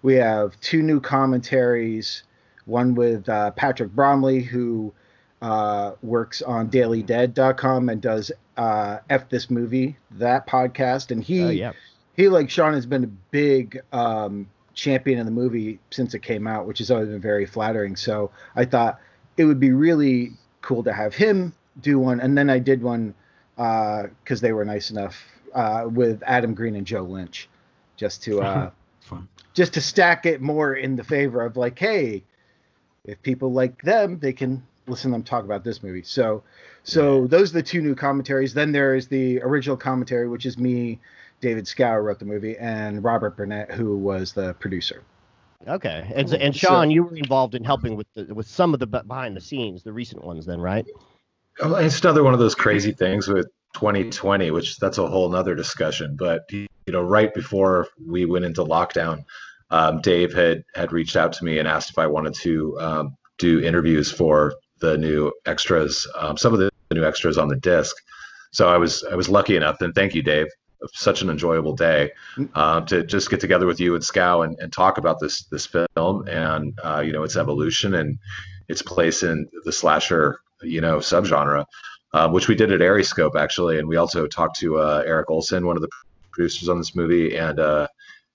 we 0.00 0.14
have 0.14 0.58
two 0.60 0.82
new 0.82 1.00
commentaries, 1.00 2.22
one 2.64 2.94
with 2.94 3.28
uh, 3.28 3.50
Patrick 3.52 3.90
Bromley, 3.90 4.40
who 4.40 4.94
uh, 5.42 5.92
works 6.02 6.42
on 6.42 6.70
dailydead.com 6.70 7.88
and 7.88 8.00
does 8.00 8.32
uh, 8.56 8.98
F 9.10 9.28
This 9.28 9.50
Movie, 9.50 9.96
that 10.12 10.46
podcast. 10.46 11.10
And 11.10 11.22
he, 11.22 11.42
uh, 11.42 11.48
yeah. 11.48 11.72
he 12.16 12.28
like 12.28 12.50
Sean, 12.50 12.74
has 12.74 12.86
been 12.86 13.04
a 13.04 13.08
big 13.30 13.80
um, 13.92 14.48
champion 14.74 15.18
of 15.18 15.26
the 15.26 15.32
movie 15.32 15.78
since 15.90 16.14
it 16.14 16.20
came 16.20 16.46
out, 16.46 16.66
which 16.66 16.78
has 16.78 16.90
always 16.90 17.08
been 17.08 17.20
very 17.20 17.46
flattering. 17.46 17.96
So 17.96 18.30
I 18.56 18.64
thought 18.64 19.00
it 19.36 19.44
would 19.44 19.60
be 19.60 19.72
really 19.72 20.32
cool 20.62 20.82
to 20.84 20.92
have 20.92 21.14
him 21.14 21.52
do 21.80 21.98
one. 21.98 22.20
And 22.20 22.36
then 22.36 22.48
I 22.50 22.58
did 22.58 22.82
one 22.82 23.14
because 23.56 24.08
uh, 24.30 24.42
they 24.42 24.52
were 24.52 24.64
nice 24.64 24.90
enough 24.90 25.22
uh, 25.54 25.88
with 25.90 26.22
Adam 26.26 26.54
Green 26.54 26.76
and 26.76 26.86
Joe 26.86 27.02
Lynch 27.02 27.48
just 27.96 28.22
to. 28.24 28.42
Uh, 28.42 28.70
Fun. 29.00 29.28
Just 29.52 29.74
to 29.74 29.82
stack 29.82 30.24
it 30.24 30.40
more 30.40 30.74
in 30.74 30.96
the 30.96 31.04
favor 31.04 31.44
of 31.44 31.58
like, 31.58 31.78
hey, 31.78 32.24
if 33.04 33.22
people 33.22 33.52
like 33.52 33.82
them, 33.82 34.18
they 34.18 34.32
can 34.32 34.66
listen 34.86 35.10
to 35.10 35.14
them 35.14 35.22
talk 35.22 35.44
about 35.44 35.64
this 35.64 35.82
movie. 35.82 36.02
So, 36.02 36.42
so 36.82 37.22
yeah. 37.22 37.26
those 37.28 37.50
are 37.50 37.54
the 37.54 37.62
two 37.62 37.80
new 37.80 37.94
commentaries. 37.94 38.54
Then 38.54 38.72
there 38.72 38.94
is 38.94 39.08
the 39.08 39.40
original 39.42 39.76
commentary, 39.76 40.28
which 40.28 40.46
is 40.46 40.58
me, 40.58 41.00
David 41.40 41.64
Schow 41.64 42.02
wrote 42.02 42.18
the 42.18 42.24
movie, 42.24 42.56
and 42.56 43.02
Robert 43.02 43.36
Burnett, 43.36 43.70
who 43.70 43.96
was 43.96 44.32
the 44.32 44.54
producer. 44.54 45.02
Okay, 45.66 46.10
and, 46.14 46.32
and 46.34 46.54
Sean, 46.54 46.88
so, 46.88 46.90
you 46.90 47.04
were 47.04 47.16
involved 47.16 47.54
in 47.54 47.64
helping 47.64 47.96
with 47.96 48.06
the, 48.14 48.34
with 48.34 48.46
some 48.46 48.74
of 48.74 48.80
the 48.80 48.86
behind 48.86 49.36
the 49.36 49.40
scenes, 49.40 49.82
the 49.82 49.92
recent 49.92 50.22
ones, 50.22 50.44
then, 50.44 50.60
right? 50.60 50.86
Oh, 51.60 51.74
it's 51.76 52.00
another 52.00 52.22
one 52.22 52.34
of 52.34 52.38
those 52.38 52.54
crazy 52.54 52.92
things 52.92 53.28
with 53.28 53.46
2020, 53.74 54.50
which 54.50 54.78
that's 54.78 54.98
a 54.98 55.06
whole 55.06 55.28
nother 55.28 55.54
discussion. 55.54 56.16
But 56.18 56.50
you 56.52 56.68
know, 56.88 57.02
right 57.02 57.32
before 57.32 57.88
we 58.06 58.24
went 58.26 58.44
into 58.44 58.62
lockdown, 58.64 59.24
um, 59.70 60.00
Dave 60.00 60.34
had 60.34 60.64
had 60.74 60.92
reached 60.92 61.16
out 61.16 61.32
to 61.34 61.44
me 61.44 61.58
and 61.58 61.66
asked 61.66 61.90
if 61.90 61.98
I 61.98 62.06
wanted 62.08 62.34
to 62.42 62.80
um, 62.80 63.16
do 63.38 63.60
interviews 63.60 64.10
for 64.10 64.54
the 64.80 64.96
new 64.98 65.32
extras, 65.46 66.06
um, 66.16 66.36
some 66.36 66.52
of 66.52 66.58
the 66.58 66.70
new 66.92 67.04
extras 67.04 67.38
on 67.38 67.48
the 67.48 67.56
disc. 67.56 67.94
So 68.50 68.68
I 68.68 68.76
was 68.76 69.04
I 69.10 69.14
was 69.14 69.28
lucky 69.28 69.56
enough, 69.56 69.80
and 69.80 69.94
thank 69.94 70.14
you, 70.14 70.22
Dave. 70.22 70.46
Such 70.92 71.22
an 71.22 71.30
enjoyable 71.30 71.74
day 71.74 72.10
um, 72.54 72.84
to 72.86 73.04
just 73.04 73.30
get 73.30 73.40
together 73.40 73.66
with 73.66 73.80
you 73.80 73.94
and 73.94 74.04
Schow 74.04 74.44
and, 74.44 74.58
and 74.58 74.70
talk 74.70 74.98
about 74.98 75.18
this 75.18 75.44
this 75.44 75.66
film 75.66 76.28
and 76.28 76.78
uh, 76.84 77.02
you 77.04 77.12
know 77.12 77.22
its 77.22 77.36
evolution 77.36 77.94
and 77.94 78.18
its 78.68 78.82
place 78.82 79.22
in 79.22 79.48
the 79.64 79.72
slasher 79.72 80.40
you 80.62 80.80
know 80.80 80.98
subgenre, 80.98 81.64
uh, 82.12 82.28
which 82.28 82.48
we 82.48 82.54
did 82.54 82.70
at 82.70 82.80
Ariescope 82.80 83.34
actually, 83.34 83.78
and 83.78 83.88
we 83.88 83.96
also 83.96 84.26
talked 84.26 84.58
to 84.60 84.78
uh, 84.78 85.02
Eric 85.06 85.30
Olson, 85.30 85.66
one 85.66 85.76
of 85.76 85.82
the 85.82 85.88
producers 86.30 86.68
on 86.68 86.78
this 86.78 86.94
movie, 86.94 87.36
and 87.36 87.58
uh, 87.58 87.88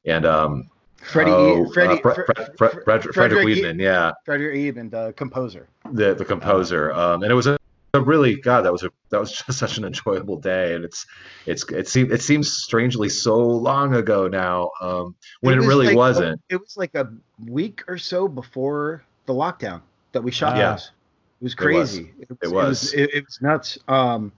and 0.06 0.26
um, 0.26 0.70
Freddie, 1.02 1.32
oh, 1.32 1.66
uh, 1.66 1.70
Freddie, 1.72 2.02
uh, 2.04 2.14
Fre- 2.14 2.22
Fre- 2.22 2.44
Fre- 2.58 2.82
Frederick, 2.84 3.16
Fredrik 3.16 3.46
Wiedmann, 3.46 3.80
yeah, 3.80 4.12
Fredrik 4.26 4.54
Wiedmann, 4.54 4.90
the 4.90 5.14
composer. 5.16 5.68
The 5.92 6.14
the 6.14 6.26
composer, 6.26 6.92
um, 6.94 7.24
and 7.24 7.32
it 7.32 7.36
was 7.36 7.48
a 7.48 7.58
a 7.94 8.02
really 8.02 8.36
God, 8.36 8.62
that 8.62 8.72
was 8.72 8.84
a 8.84 8.92
that 9.10 9.20
was 9.20 9.32
just 9.46 9.58
such 9.58 9.78
an 9.78 9.86
enjoyable 9.86 10.38
day, 10.38 10.76
and 10.76 10.84
it's 10.84 11.06
it's 11.46 11.64
it 11.72 11.88
seems 11.88 12.12
it 12.12 12.22
seems 12.22 12.52
strangely 12.52 13.10
so 13.10 13.38
long 13.38 13.96
ago 13.96 14.28
now, 14.28 14.72
um, 14.82 15.16
when 15.42 15.58
it, 15.58 15.64
it 15.64 15.68
really 15.68 15.88
like, 15.88 15.98
wasn't. 15.98 16.42
It 16.50 16.60
was 16.60 16.78
like 16.78 16.96
a 16.96 17.12
week 17.48 17.84
or 17.88 17.98
so 17.98 18.28
before 18.28 19.04
the 19.26 19.34
lockdown 19.34 19.82
that 20.12 20.22
we 20.22 20.32
shot 20.32 20.58
yeah. 20.58 20.76
It 20.76 21.44
was 21.44 21.56
crazy. 21.56 22.12
It 22.20 22.30
was. 22.30 22.38
It 22.42 22.52
was, 22.52 22.94
it 22.94 23.02
was, 23.02 23.14
it 23.14 23.26
was 23.26 23.40
nuts. 23.42 23.78
Um, 23.88 24.32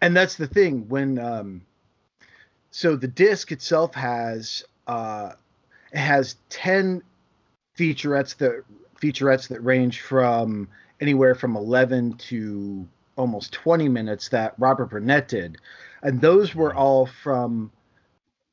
and 0.00 0.16
that's 0.16 0.34
the 0.34 0.48
thing 0.48 0.88
when 0.88 1.18
um, 1.18 1.62
so 2.72 2.96
the 2.96 3.06
disc 3.06 3.52
itself 3.52 3.94
has 3.94 4.64
uh, 4.88 5.32
it 5.92 5.98
has 5.98 6.36
ten 6.48 7.02
featurettes 7.78 8.36
that 8.38 8.64
featurettes 9.00 9.48
that 9.48 9.60
range 9.60 10.00
from 10.00 10.68
anywhere 11.00 11.34
from 11.34 11.56
11 11.56 12.14
to 12.14 12.86
almost 13.16 13.52
20 13.52 13.88
minutes 13.88 14.28
that 14.28 14.54
Robert 14.58 14.86
Burnett 14.86 15.28
did. 15.28 15.58
And 16.02 16.20
those 16.20 16.54
were 16.54 16.74
all 16.74 17.06
from 17.06 17.70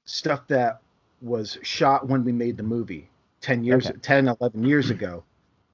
stuff 0.06 0.48
that 0.48 0.82
was 1.22 1.58
shot 1.62 2.08
when 2.08 2.24
we 2.24 2.32
made 2.32 2.58
the 2.58 2.64
movie 2.64 3.10
10 3.42 3.64
years, 3.64 3.88
okay. 3.88 4.00
10, 4.02 4.28
11 4.42 4.64
years 4.64 4.90
ago. 4.92 5.24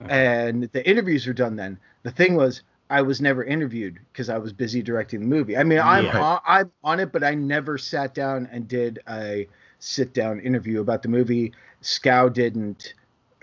And 0.02 0.64
the 0.74 0.88
interviews 0.88 1.26
were 1.26 1.34
done 1.34 1.56
then. 1.56 1.80
The 2.04 2.12
thing 2.12 2.36
was, 2.36 2.62
I 2.90 3.02
was 3.02 3.22
never 3.22 3.44
interviewed 3.44 3.98
because 4.12 4.30
I 4.30 4.38
was 4.38 4.54
busy 4.54 4.84
directing 4.84 5.22
the 5.22 5.26
movie. 5.26 5.58
I 5.58 5.64
mean, 5.64 5.80
I'm 5.80 6.06
yeah. 6.06 6.22
on, 6.22 6.40
I'm 6.46 6.72
on 6.84 7.00
it, 7.00 7.12
but 7.12 7.24
I 7.24 7.34
never 7.34 7.78
sat 7.78 8.14
down 8.14 8.48
and 8.52 8.68
did 8.68 9.00
a 9.10 9.48
sit 9.86 10.14
down 10.14 10.40
interview 10.40 10.82
about 10.82 11.04
the 11.04 11.10
movie. 11.10 11.54
Schow 11.82 12.34
didn't, 12.34 12.94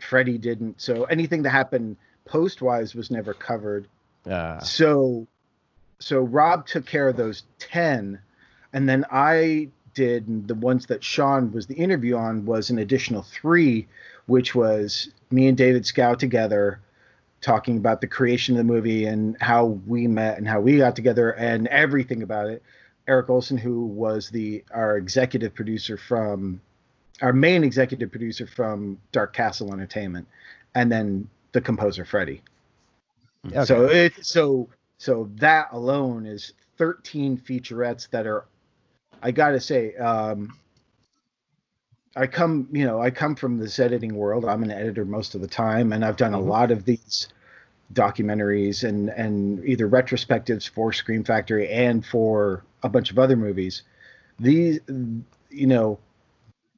Freddie 0.01 0.39
didn't. 0.39 0.81
So 0.81 1.05
anything 1.05 1.43
that 1.43 1.51
happened 1.51 1.97
post 2.25 2.63
wise 2.63 2.95
was 2.95 3.11
never 3.11 3.33
covered. 3.35 3.87
Uh. 4.29 4.61
So 4.61 5.27
so 5.99 6.21
Rob 6.21 6.67
took 6.67 6.85
care 6.85 7.09
of 7.09 7.17
those 7.17 7.45
10 7.61 8.21
and 8.73 8.89
then 8.89 9.05
I 9.11 9.69
did 9.95 10.49
the 10.49 10.55
ones 10.55 10.87
that 10.87 11.05
Sean 11.05 11.53
was 11.53 11.67
the 11.67 11.75
interview 11.75 12.17
on 12.17 12.45
was 12.45 12.71
an 12.71 12.79
additional 12.79 13.23
3 13.23 13.87
which 14.27 14.55
was 14.55 15.13
me 15.31 15.47
and 15.47 15.57
David 15.57 15.85
Schow 15.85 16.19
together 16.19 16.81
talking 17.41 17.77
about 17.77 18.01
the 18.01 18.07
creation 18.07 18.55
of 18.55 18.59
the 18.59 18.73
movie 18.73 19.05
and 19.05 19.37
how 19.41 19.67
we 19.87 20.07
met 20.07 20.39
and 20.39 20.49
how 20.49 20.61
we 20.61 20.79
got 20.79 20.97
together 20.97 21.31
and 21.33 21.67
everything 21.69 22.23
about 22.23 22.49
it. 22.49 22.63
Eric 23.09 23.31
Olson, 23.31 23.57
who 23.57 23.87
was 23.87 24.31
the 24.31 24.65
our 24.73 24.97
executive 24.97 25.55
producer 25.55 25.97
from 25.97 26.61
our 27.21 27.33
main 27.33 27.65
executive 27.65 28.11
producer 28.11 28.47
from 28.47 28.99
Dark 29.13 29.33
Castle 29.33 29.73
Entertainment, 29.73 30.27
and 30.75 30.91
then 30.91 31.29
the 31.53 31.61
composer 31.61 32.05
Freddie. 32.05 32.43
Okay. 33.47 33.65
So 33.65 33.87
it 33.87 34.25
so 34.25 34.69
so 34.99 35.29
that 35.37 35.69
alone 35.73 36.27
is 36.27 36.53
13 36.79 37.39
featurettes 37.39 38.09
that 38.11 38.27
are 38.27 38.47
I 39.23 39.31
got 39.31 39.51
to 39.51 39.61
say 39.61 39.97
um 39.97 40.57
I 42.15 42.27
come, 42.27 42.69
you 42.73 42.85
know, 42.85 43.01
I 43.01 43.11
come 43.11 43.35
from 43.35 43.57
this 43.57 43.79
editing 43.79 44.15
world. 44.15 44.45
I'm 44.45 44.63
an 44.63 44.71
editor 44.71 45.05
most 45.05 45.35
of 45.35 45.41
the 45.41 45.49
time 45.49 45.93
and 45.93 46.05
I've 46.05 46.17
done 46.17 46.33
mm-hmm. 46.33 46.47
a 46.47 46.51
lot 46.51 46.71
of 46.71 46.85
these 46.85 47.29
documentaries 47.93 48.87
and 48.89 49.11
and 49.11 49.65
either 49.65 49.89
retrospectives 49.89 50.69
for 50.69 50.93
Scream 50.93 51.25
Factory 51.25 51.69
and 51.69 52.05
for 52.05 52.65
a 52.83 52.89
bunch 52.89 53.11
of 53.11 53.19
other 53.19 53.37
movies. 53.37 53.83
These 54.39 54.81
you 54.89 55.67
know, 55.67 55.99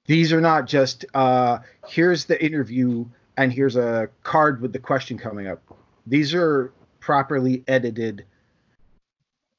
these 0.06 0.32
are 0.32 0.40
not 0.40 0.66
just 0.66 1.04
uh 1.14 1.58
here's 1.86 2.24
the 2.24 2.42
interview 2.44 3.04
and 3.36 3.52
here's 3.52 3.76
a 3.76 4.08
card 4.22 4.60
with 4.60 4.72
the 4.72 4.78
question 4.78 5.18
coming 5.18 5.46
up. 5.46 5.62
These 6.06 6.34
are 6.34 6.72
properly 7.00 7.64
edited 7.66 8.24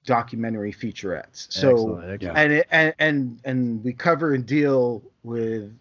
documentary 0.06 0.72
featurettes. 0.72 1.52
So 1.52 1.72
excellent, 1.72 2.12
excellent. 2.12 2.38
and 2.38 2.54
it, 2.54 2.68
and 2.72 2.94
and 3.00 3.39
and 3.44 3.84
we 3.84 3.94
cover 3.94 4.34
and 4.34 4.46
deal 4.46 5.04
with 5.24 5.72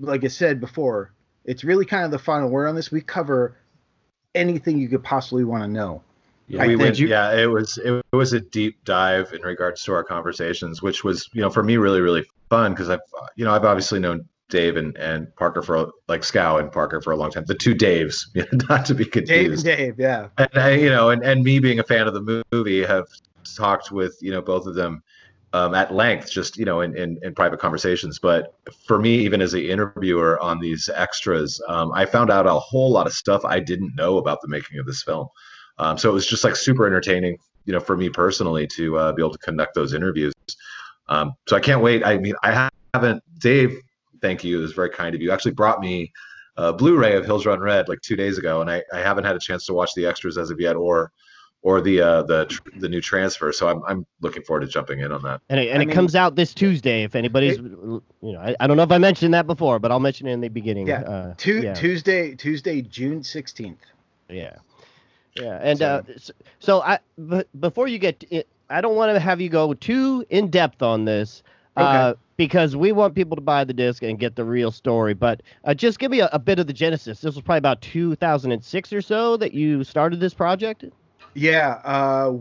like 0.00 0.24
I 0.24 0.28
said 0.28 0.60
before, 0.60 1.12
it's 1.44 1.64
really 1.64 1.84
kind 1.84 2.04
of 2.04 2.10
the 2.10 2.18
final 2.18 2.48
word 2.48 2.66
on 2.68 2.74
this. 2.74 2.90
We 2.90 3.00
cover 3.00 3.56
anything 4.34 4.78
you 4.78 4.88
could 4.88 5.02
possibly 5.02 5.44
want 5.44 5.62
to 5.62 5.68
know. 5.68 6.02
Yeah, 6.46 6.66
we 6.66 6.76
went, 6.76 6.98
you, 6.98 7.08
yeah, 7.08 7.34
it 7.34 7.46
was 7.46 7.78
it 7.78 8.04
was 8.12 8.34
a 8.34 8.40
deep 8.40 8.84
dive 8.84 9.32
in 9.32 9.40
regards 9.40 9.82
to 9.84 9.94
our 9.94 10.04
conversations, 10.04 10.82
which 10.82 11.02
was 11.02 11.28
you 11.32 11.40
know 11.40 11.48
for 11.48 11.62
me 11.62 11.78
really 11.78 12.02
really 12.02 12.24
fun 12.50 12.72
because 12.72 12.90
I've 12.90 13.00
you 13.34 13.46
know 13.46 13.52
I've 13.52 13.64
obviously 13.64 13.98
known 13.98 14.28
Dave 14.50 14.76
and, 14.76 14.94
and 14.98 15.34
Parker 15.36 15.62
for 15.62 15.90
like 16.06 16.20
Schow 16.20 16.60
and 16.60 16.70
Parker 16.70 17.00
for 17.00 17.12
a 17.12 17.16
long 17.16 17.30
time. 17.30 17.44
The 17.46 17.54
two 17.54 17.74
Daves, 17.74 18.26
not 18.68 18.84
to 18.86 18.94
be 18.94 19.06
confused. 19.06 19.64
Dave 19.64 19.78
and 19.88 19.96
Dave, 19.96 19.98
yeah. 19.98 20.28
And 20.36 20.50
I, 20.54 20.70
you 20.74 20.90
know, 20.90 21.08
and, 21.08 21.24
and 21.24 21.42
me 21.42 21.60
being 21.60 21.78
a 21.78 21.84
fan 21.84 22.06
of 22.06 22.12
the 22.12 22.44
movie, 22.52 22.84
have 22.84 23.06
talked 23.56 23.90
with 23.90 24.16
you 24.20 24.30
know 24.30 24.42
both 24.42 24.66
of 24.66 24.74
them 24.74 25.02
um, 25.54 25.72
at 25.72 25.94
length, 25.94 26.30
just 26.30 26.58
you 26.58 26.64
know, 26.64 26.80
in, 26.80 26.96
in, 26.96 27.16
in 27.22 27.34
private 27.34 27.60
conversations. 27.60 28.18
But 28.18 28.54
for 28.86 28.98
me, 28.98 29.14
even 29.20 29.40
as 29.40 29.54
an 29.54 29.60
interviewer 29.60 30.38
on 30.40 30.58
these 30.58 30.90
extras, 30.92 31.60
um, 31.68 31.92
I 31.94 32.04
found 32.04 32.30
out 32.30 32.46
a 32.46 32.52
whole 32.52 32.90
lot 32.90 33.06
of 33.06 33.12
stuff 33.12 33.44
I 33.44 33.60
didn't 33.60 33.94
know 33.94 34.18
about 34.18 34.40
the 34.42 34.48
making 34.48 34.80
of 34.80 34.86
this 34.86 35.02
film. 35.04 35.28
Um, 35.78 35.96
so 35.96 36.10
it 36.10 36.12
was 36.12 36.26
just 36.26 36.42
like 36.42 36.56
super 36.56 36.86
entertaining, 36.86 37.38
you 37.66 37.72
know, 37.72 37.80
for 37.80 37.96
me 37.96 38.08
personally 38.08 38.66
to 38.76 38.98
uh, 38.98 39.12
be 39.12 39.22
able 39.22 39.32
to 39.32 39.38
conduct 39.38 39.74
those 39.76 39.94
interviews. 39.94 40.34
Um, 41.08 41.34
so 41.46 41.56
I 41.56 41.60
can't 41.60 41.80
wait. 41.80 42.04
I 42.04 42.18
mean, 42.18 42.34
I 42.42 42.68
haven't, 42.92 43.22
Dave 43.38 43.80
thank 44.24 44.42
you. 44.42 44.58
It 44.58 44.62
was 44.62 44.72
very 44.72 44.90
kind 44.90 45.14
of 45.14 45.20
you. 45.20 45.30
Actually 45.30 45.52
brought 45.52 45.80
me 45.80 46.10
a 46.56 46.72
Blu-ray 46.72 47.14
of 47.14 47.26
Hills 47.26 47.44
Run 47.44 47.60
Red 47.60 47.88
like 47.88 48.00
two 48.00 48.16
days 48.16 48.38
ago, 48.38 48.62
and 48.62 48.70
I, 48.70 48.82
I 48.92 49.00
haven't 49.00 49.24
had 49.24 49.36
a 49.36 49.38
chance 49.38 49.66
to 49.66 49.74
watch 49.74 49.90
the 49.94 50.06
extras 50.06 50.38
as 50.38 50.50
of 50.50 50.58
yet, 50.58 50.76
or 50.76 51.12
or 51.64 51.80
the 51.80 52.00
uh, 52.00 52.22
the 52.22 52.60
the 52.76 52.88
new 52.88 53.00
transfer. 53.00 53.50
So 53.50 53.68
I'm 53.68 53.82
I'm 53.88 54.06
looking 54.20 54.44
forward 54.44 54.60
to 54.60 54.66
jumping 54.68 55.00
in 55.00 55.10
on 55.10 55.22
that. 55.22 55.40
And 55.48 55.58
it, 55.58 55.70
and 55.70 55.82
it 55.82 55.86
mean, 55.86 55.94
comes 55.94 56.14
out 56.14 56.36
this 56.36 56.54
Tuesday. 56.54 57.02
If 57.02 57.16
anybody's, 57.16 57.56
it, 57.56 57.62
you 57.62 58.02
know, 58.20 58.38
I, 58.38 58.54
I 58.60 58.66
don't 58.66 58.76
know 58.76 58.84
if 58.84 58.92
I 58.92 58.98
mentioned 58.98 59.34
that 59.34 59.46
before, 59.46 59.78
but 59.78 59.90
I'll 59.90 59.98
mention 59.98 60.28
it 60.28 60.32
in 60.32 60.40
the 60.40 60.48
beginning. 60.48 60.86
Yeah, 60.86 61.00
uh, 61.00 61.34
tu- 61.36 61.62
yeah. 61.62 61.74
Tuesday 61.74 62.34
Tuesday 62.36 62.82
June 62.82 63.24
sixteenth. 63.24 63.80
Yeah, 64.28 64.56
yeah, 65.34 65.58
and 65.62 65.78
so, 65.78 65.86
uh, 65.86 66.02
so 66.60 66.80
I 66.82 66.98
but 67.18 67.48
before 67.58 67.88
you 67.88 67.98
get, 67.98 68.22
it, 68.30 68.46
I 68.68 68.80
don't 68.80 68.94
want 68.94 69.14
to 69.14 69.18
have 69.18 69.40
you 69.40 69.48
go 69.48 69.74
too 69.74 70.24
in 70.30 70.50
depth 70.50 70.82
on 70.82 71.06
this. 71.06 71.42
Okay. 71.76 71.84
Uh, 71.84 72.14
because 72.36 72.76
we 72.76 72.90
want 72.92 73.14
people 73.14 73.36
to 73.36 73.42
buy 73.42 73.62
the 73.62 73.72
disc 73.72 74.02
and 74.02 74.18
get 74.18 74.34
the 74.34 74.44
real 74.44 74.72
story. 74.72 75.14
But 75.14 75.40
uh, 75.64 75.74
just 75.74 76.00
give 76.00 76.10
me 76.10 76.20
a, 76.20 76.28
a, 76.32 76.38
bit 76.38 76.58
of 76.58 76.66
the 76.66 76.72
genesis. 76.72 77.20
This 77.20 77.34
was 77.34 77.42
probably 77.42 77.58
about 77.58 77.80
2006 77.80 78.92
or 78.92 79.00
so 79.00 79.36
that 79.36 79.54
you 79.54 79.84
started 79.84 80.18
this 80.18 80.34
project. 80.34 80.84
Yeah, 81.34 81.80
uh, 81.84 82.34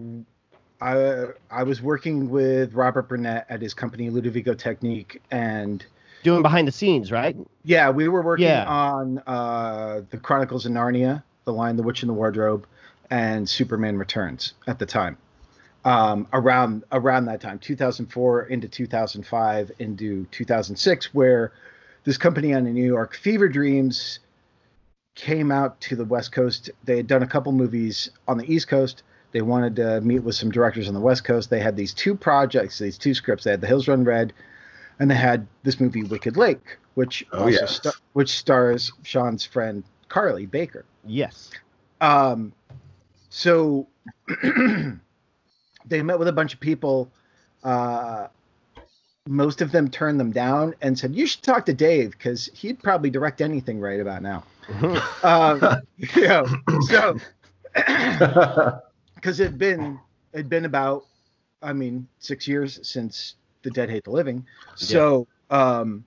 I 0.81 1.25
I 1.49 1.63
was 1.63 1.81
working 1.81 2.29
with 2.29 2.73
Robert 2.73 3.07
Burnett 3.09 3.45
at 3.49 3.61
his 3.61 3.73
company 3.73 4.09
Ludovico 4.09 4.53
Technique 4.53 5.21
and 5.31 5.85
doing 6.23 6.41
behind 6.41 6.67
the 6.67 6.71
scenes, 6.71 7.11
right? 7.11 7.35
Yeah, 7.63 7.89
we 7.89 8.07
were 8.07 8.21
working 8.21 8.45
yeah. 8.45 8.65
on 8.65 9.21
uh, 9.27 10.01
the 10.09 10.17
Chronicles 10.17 10.65
of 10.65 10.71
Narnia, 10.71 11.23
The 11.45 11.53
Lion, 11.53 11.75
the 11.75 11.83
Witch, 11.83 12.03
and 12.03 12.09
the 12.09 12.13
Wardrobe, 12.13 12.65
and 13.09 13.49
Superman 13.49 13.97
Returns 13.97 14.53
at 14.67 14.79
the 14.79 14.85
time 14.85 15.17
um, 15.85 16.27
around 16.33 16.83
around 16.91 17.25
that 17.25 17.41
time, 17.41 17.59
2004 17.59 18.43
into 18.43 18.67
2005 18.67 19.71
into 19.79 20.25
2006, 20.31 21.13
where 21.13 21.51
this 22.03 22.17
company 22.17 22.53
on 22.53 22.63
the 22.63 22.71
New 22.71 22.85
York 22.85 23.15
Fever 23.15 23.47
Dreams 23.47 24.19
came 25.15 25.51
out 25.51 25.79
to 25.81 25.95
the 25.95 26.05
West 26.05 26.31
Coast. 26.31 26.71
They 26.83 26.97
had 26.97 27.07
done 27.07 27.23
a 27.23 27.27
couple 27.27 27.51
movies 27.51 28.09
on 28.27 28.37
the 28.37 28.51
East 28.51 28.67
Coast. 28.67 29.03
They 29.31 29.41
wanted 29.41 29.75
to 29.77 30.01
meet 30.01 30.19
with 30.19 30.35
some 30.35 30.51
directors 30.51 30.87
on 30.87 30.93
the 30.93 30.99
West 30.99 31.23
Coast. 31.23 31.49
They 31.49 31.59
had 31.59 31.75
these 31.75 31.93
two 31.93 32.15
projects, 32.15 32.77
these 32.79 32.97
two 32.97 33.13
scripts. 33.13 33.43
They 33.43 33.51
had 33.51 33.61
The 33.61 33.67
Hills 33.67 33.87
Run 33.87 34.03
Red, 34.03 34.33
and 34.99 35.09
they 35.09 35.15
had 35.15 35.47
this 35.63 35.79
movie 35.79 36.03
Wicked 36.03 36.37
Lake, 36.37 36.77
which 36.93 37.25
oh, 37.31 37.45
also 37.45 37.49
yes. 37.49 37.75
star- 37.75 37.93
which 38.13 38.29
stars 38.29 38.91
Sean's 39.03 39.43
friend 39.43 39.83
Carlee 40.09 40.49
Baker. 40.49 40.85
Yes. 41.05 41.49
Um, 41.99 42.53
so 43.29 43.87
they 44.43 46.03
met 46.03 46.19
with 46.19 46.27
a 46.27 46.33
bunch 46.33 46.53
of 46.53 46.59
people. 46.59 47.11
Uh, 47.63 48.27
most 49.27 49.61
of 49.61 49.71
them 49.71 49.89
turned 49.89 50.19
them 50.19 50.31
down 50.31 50.75
and 50.81 50.97
said, 50.99 51.15
"You 51.15 51.25
should 51.25 51.41
talk 51.41 51.65
to 51.65 51.73
Dave 51.73 52.11
because 52.11 52.51
he'd 52.53 52.83
probably 52.83 53.09
direct 53.09 53.41
anything 53.41 53.79
right 53.79 53.99
about 53.99 54.21
now." 54.21 54.43
Um, 55.23 55.61
you 56.15 56.27
know, 56.27 56.45
so 56.87 57.17
because 59.15 59.39
it'd 59.39 59.57
been 59.57 59.99
it'd 60.33 60.49
been 60.49 60.65
about, 60.65 61.05
I 61.61 61.73
mean, 61.73 62.07
six 62.19 62.47
years 62.47 62.79
since 62.83 63.35
The 63.61 63.71
Dead 63.71 63.89
Hate 63.89 64.03
the 64.03 64.11
Living. 64.11 64.45
So, 64.75 65.27
yeah. 65.49 65.79
um, 65.79 66.03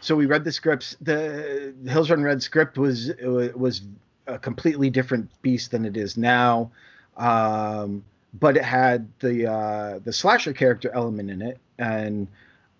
so 0.00 0.14
we 0.14 0.26
read 0.26 0.44
the 0.44 0.52
scripts. 0.52 0.96
The 1.00 1.74
Hills 1.88 2.10
Run 2.10 2.22
Red 2.22 2.42
script 2.42 2.78
was 2.78 3.12
was 3.54 3.82
a 4.26 4.38
completely 4.38 4.90
different 4.90 5.30
beast 5.42 5.70
than 5.70 5.84
it 5.84 5.96
is 5.96 6.16
now. 6.16 6.70
Um, 7.16 8.04
but 8.40 8.56
it 8.56 8.64
had 8.64 9.08
the 9.20 9.50
uh, 9.50 9.98
the 10.00 10.12
slasher 10.12 10.52
character 10.52 10.90
element 10.94 11.30
in 11.30 11.40
it, 11.42 11.58
and 11.78 12.26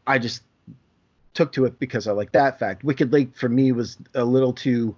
I 0.07 0.18
just 0.18 0.42
took 1.35 1.53
to 1.53 1.64
it 1.64 1.79
because 1.79 2.07
I 2.07 2.12
like 2.12 2.33
that 2.33 2.59
fact. 2.59 2.85
Wicked 2.85 3.12
Lake 3.12 3.37
for 3.37 3.49
me 3.49 3.73
was 3.73 3.99
a 4.14 4.25
little 4.25 4.53
too 4.53 4.97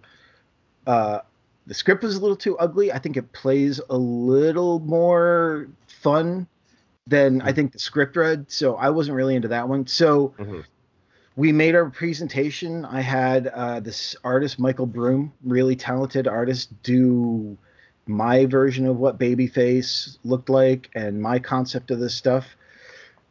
uh, 0.86 1.20
the 1.66 1.74
script 1.74 2.02
was 2.04 2.16
a 2.16 2.20
little 2.20 2.36
too 2.36 2.56
ugly. 2.58 2.92
I 2.92 2.98
think 2.98 3.16
it 3.16 3.32
plays 3.32 3.80
a 3.90 3.96
little 3.96 4.78
more 4.80 5.68
fun 5.88 6.46
than 7.06 7.42
I 7.42 7.52
think 7.52 7.72
the 7.72 7.78
script 7.78 8.16
read. 8.16 8.50
So 8.50 8.76
I 8.76 8.90
wasn't 8.90 9.16
really 9.16 9.34
into 9.34 9.48
that 9.48 9.68
one. 9.68 9.86
So 9.86 10.34
mm-hmm. 10.38 10.60
we 11.34 11.52
made 11.52 11.74
our 11.74 11.90
presentation. 11.90 12.84
I 12.84 13.00
had 13.00 13.48
uh, 13.48 13.80
this 13.80 14.14
artist, 14.22 14.58
Michael 14.58 14.86
Broom, 14.86 15.32
really 15.44 15.76
talented 15.76 16.28
artist, 16.28 16.70
do 16.82 17.58
my 18.06 18.46
version 18.46 18.86
of 18.86 18.98
what 18.98 19.18
Babyface 19.18 20.18
looked 20.22 20.48
like 20.48 20.90
and 20.94 21.20
my 21.20 21.40
concept 21.40 21.90
of 21.90 21.98
this 21.98 22.14
stuff. 22.14 22.56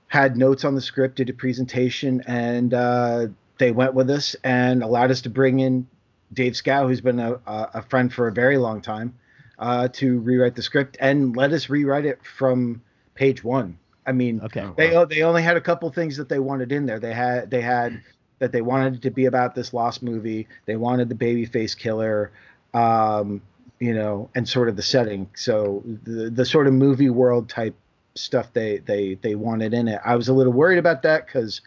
Had 0.07 0.37
notes 0.37 0.63
on 0.63 0.75
the 0.75 0.81
script, 0.81 1.17
did 1.17 1.29
a 1.29 1.33
presentation, 1.33 2.23
and 2.27 2.73
uh, 2.73 3.27
they 3.57 3.71
went 3.71 3.93
with 3.93 4.09
us 4.09 4.35
and 4.43 4.83
allowed 4.83 5.11
us 5.11 5.21
to 5.21 5.29
bring 5.29 5.59
in 5.59 5.87
Dave 6.33 6.53
Schow, 6.53 6.87
who's 6.87 7.01
been 7.01 7.19
a, 7.19 7.39
a 7.45 7.81
friend 7.81 8.13
for 8.13 8.27
a 8.27 8.31
very 8.31 8.57
long 8.57 8.81
time, 8.81 9.15
uh, 9.59 9.87
to 9.89 10.19
rewrite 10.19 10.55
the 10.55 10.61
script 10.61 10.97
and 10.99 11.35
let 11.35 11.51
us 11.51 11.69
rewrite 11.69 12.05
it 12.05 12.19
from 12.25 12.81
page 13.15 13.43
one. 13.43 13.77
I 14.05 14.11
mean, 14.11 14.41
okay. 14.41 14.69
they 14.77 15.05
they 15.05 15.23
only 15.23 15.41
had 15.41 15.57
a 15.57 15.61
couple 15.61 15.89
things 15.89 16.17
that 16.17 16.29
they 16.29 16.39
wanted 16.39 16.71
in 16.71 16.85
there. 16.85 16.99
They 16.99 17.13
had 17.13 17.49
they 17.49 17.61
had 17.61 18.01
that 18.39 18.51
they 18.51 18.61
wanted 18.61 18.95
it 18.95 19.01
to 19.03 19.11
be 19.11 19.25
about 19.25 19.55
this 19.55 19.73
lost 19.73 20.03
movie. 20.03 20.47
They 20.65 20.75
wanted 20.75 21.09
the 21.09 21.15
babyface 21.15 21.75
killer, 21.75 22.31
um, 22.73 23.41
you 23.79 23.93
know, 23.93 24.29
and 24.35 24.47
sort 24.47 24.69
of 24.69 24.75
the 24.75 24.83
setting. 24.83 25.29
So 25.33 25.83
the 26.03 26.29
the 26.29 26.45
sort 26.45 26.67
of 26.67 26.73
movie 26.73 27.09
world 27.09 27.49
type 27.49 27.75
stuff 28.15 28.51
they 28.53 28.77
they 28.79 29.15
they 29.15 29.35
wanted 29.35 29.73
in 29.73 29.87
it. 29.87 30.01
I 30.03 30.15
was 30.15 30.27
a 30.27 30.33
little 30.33 30.53
worried 30.53 30.79
about 30.79 31.03
that 31.03 31.25
because 31.25 31.61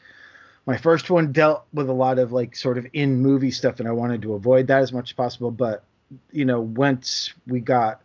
my 0.67 0.77
first 0.77 1.11
one 1.11 1.33
dealt 1.33 1.65
with 1.73 1.89
a 1.89 1.93
lot 1.93 2.19
of 2.19 2.33
like 2.33 2.57
sort 2.57 2.79
of 2.79 2.87
in 2.93 3.21
movie 3.21 3.51
stuff, 3.51 3.81
and 3.81 3.89
I 3.89 3.93
wanted 3.93 4.23
to 4.23 4.35
avoid 4.35 4.67
that 4.69 4.83
as 4.83 4.93
much 4.93 5.11
as 5.11 5.15
possible. 5.15 5.51
But 5.51 5.85
you 6.33 6.45
know, 6.45 6.61
once 6.61 7.33
we 7.47 7.61
got 7.61 8.01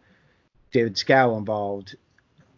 David 0.71 0.95
Schow 0.95 1.38
involved, 1.38 1.95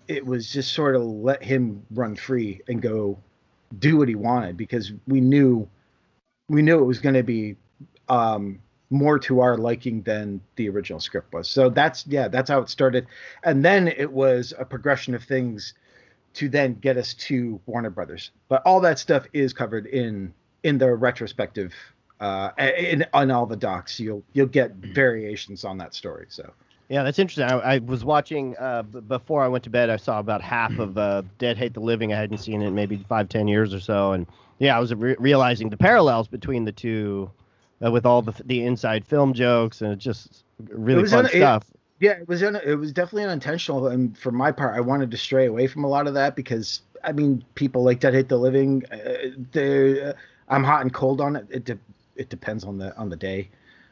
it 0.08 0.26
was 0.26 0.52
just 0.52 0.74
sort 0.74 0.95
of 0.95 1.04
let 1.04 1.43
him 1.43 1.84
run 1.91 2.15
free 2.15 2.62
and 2.67 2.82
go 2.82 3.17
do 3.78 3.98
what 3.98 4.08
he 4.08 4.15
wanted 4.15 4.58
because 4.58 4.91
we 5.08 5.21
knew 5.21 5.67
we 6.50 6.62
knew 6.62 6.80
it 6.80 6.86
was 6.86 7.00
going 7.00 7.15
to 7.15 7.24
be 7.24 7.56
um, 8.10 8.60
more 8.89 9.17
to 9.19 9.39
our 9.39 9.58
liking 9.58 10.02
than 10.04 10.41
the 10.56 10.69
original 10.69 11.00
script 11.00 11.34
was. 11.34 11.48
So 11.48 11.69
that's 11.69 12.06
yeah, 12.08 12.28
that's 12.28 12.50
how 12.50 12.60
it 12.60 12.69
started, 12.69 13.08
and 13.43 13.63
then 13.63 13.88
it 13.88 14.12
was 14.12 14.54
a 14.58 14.65
progression 14.65 15.15
of 15.15 15.24
things 15.24 15.74
to 16.36 16.50
then 16.50 16.76
get 16.76 16.98
us 16.98 17.13
to 17.13 17.60
Warner 17.65 17.89
Brothers. 17.89 18.32
But 18.50 18.62
all 18.65 18.82
that 18.82 19.00
stuff 19.00 19.26
is 19.34 19.54
covered 19.54 19.88
in 19.88 20.34
in 20.63 20.78
the 20.78 20.93
retrospective 20.93 21.74
uh, 22.19 22.52
in 22.58 23.06
on 23.13 23.32
all 23.32 23.45
the 23.45 23.56
docs. 23.56 24.00
You'll 24.00 24.24
you'll 24.34 24.48
get 24.48 24.74
variations 24.76 25.63
on 25.63 25.78
that 25.80 25.93
story. 25.93 26.28
So. 26.30 26.52
Yeah, 26.88 27.02
that's 27.02 27.17
interesting. 27.17 27.45
I, 27.45 27.76
I 27.76 27.78
was 27.80 28.06
watching 28.06 28.56
uh, 28.58 28.84
b- 28.84 29.00
before 29.00 29.43
I 29.43 29.48
went 29.48 29.63
to 29.63 29.71
bed. 29.71 29.89
I 29.89 29.95
saw 29.98 30.19
about 30.19 30.43
half 30.43 30.78
of 30.78 30.95
uh, 31.00 31.24
Dead 31.39 31.58
Hate 31.58 31.74
the 31.74 31.80
Living. 31.80 32.13
I 32.13 32.17
hadn't 32.17 32.38
seen 32.38 32.62
it 32.62 32.69
maybe 32.69 33.04
five, 33.10 33.28
ten 33.28 33.48
years 33.48 33.74
or 33.74 33.80
so, 33.80 34.12
and 34.12 34.28
yeah, 34.60 34.78
I 34.78 34.80
was 34.80 34.93
re- 34.93 35.15
realizing 35.17 35.69
the 35.69 35.78
parallels 35.78 36.28
between 36.28 36.63
the 36.63 36.71
two, 36.71 37.32
uh, 37.84 37.92
with 37.92 38.06
all 38.06 38.22
the 38.22 38.34
the 38.46 38.64
inside 38.64 39.06
film 39.06 39.34
jokes 39.34 39.82
and 39.82 40.00
just 40.00 40.44
really 40.70 41.08
fun 41.08 41.26
un- 41.26 41.32
stuff. 41.32 41.64
It, 41.70 41.80
yeah, 42.00 42.12
it 42.12 42.28
was 42.28 42.42
it 42.42 42.78
was 42.78 42.92
definitely 42.92 43.24
unintentional, 43.24 43.88
and 43.88 44.18
for 44.18 44.32
my 44.32 44.52
part, 44.52 44.76
I 44.76 44.82
wanted 44.82 45.12
to 45.12 45.18
stray 45.18 45.46
away 45.46 45.68
from 45.68 45.84
a 45.84 45.88
lot 45.88 46.08
of 46.08 46.14
that 46.16 46.36
because 46.36 46.82
I 47.04 47.12
mean, 47.12 47.44
people 47.56 47.84
like 47.84 48.00
Dead 48.00 48.14
Hate 48.14 48.30
the 48.30 48.38
Living. 48.38 48.84
Uh, 48.92 49.60
uh, 49.60 50.14
I'm 50.50 50.64
hot 50.64 50.82
and 50.82 50.94
cold 50.94 51.22
on 51.22 51.36
it. 51.36 51.48
It 51.50 51.66
de- 51.66 51.80
it 52.16 52.30
depends 52.30 52.64
on 52.64 52.78
the 52.78 52.96
on 52.98 53.10
the 53.10 53.16
day. 53.16 53.50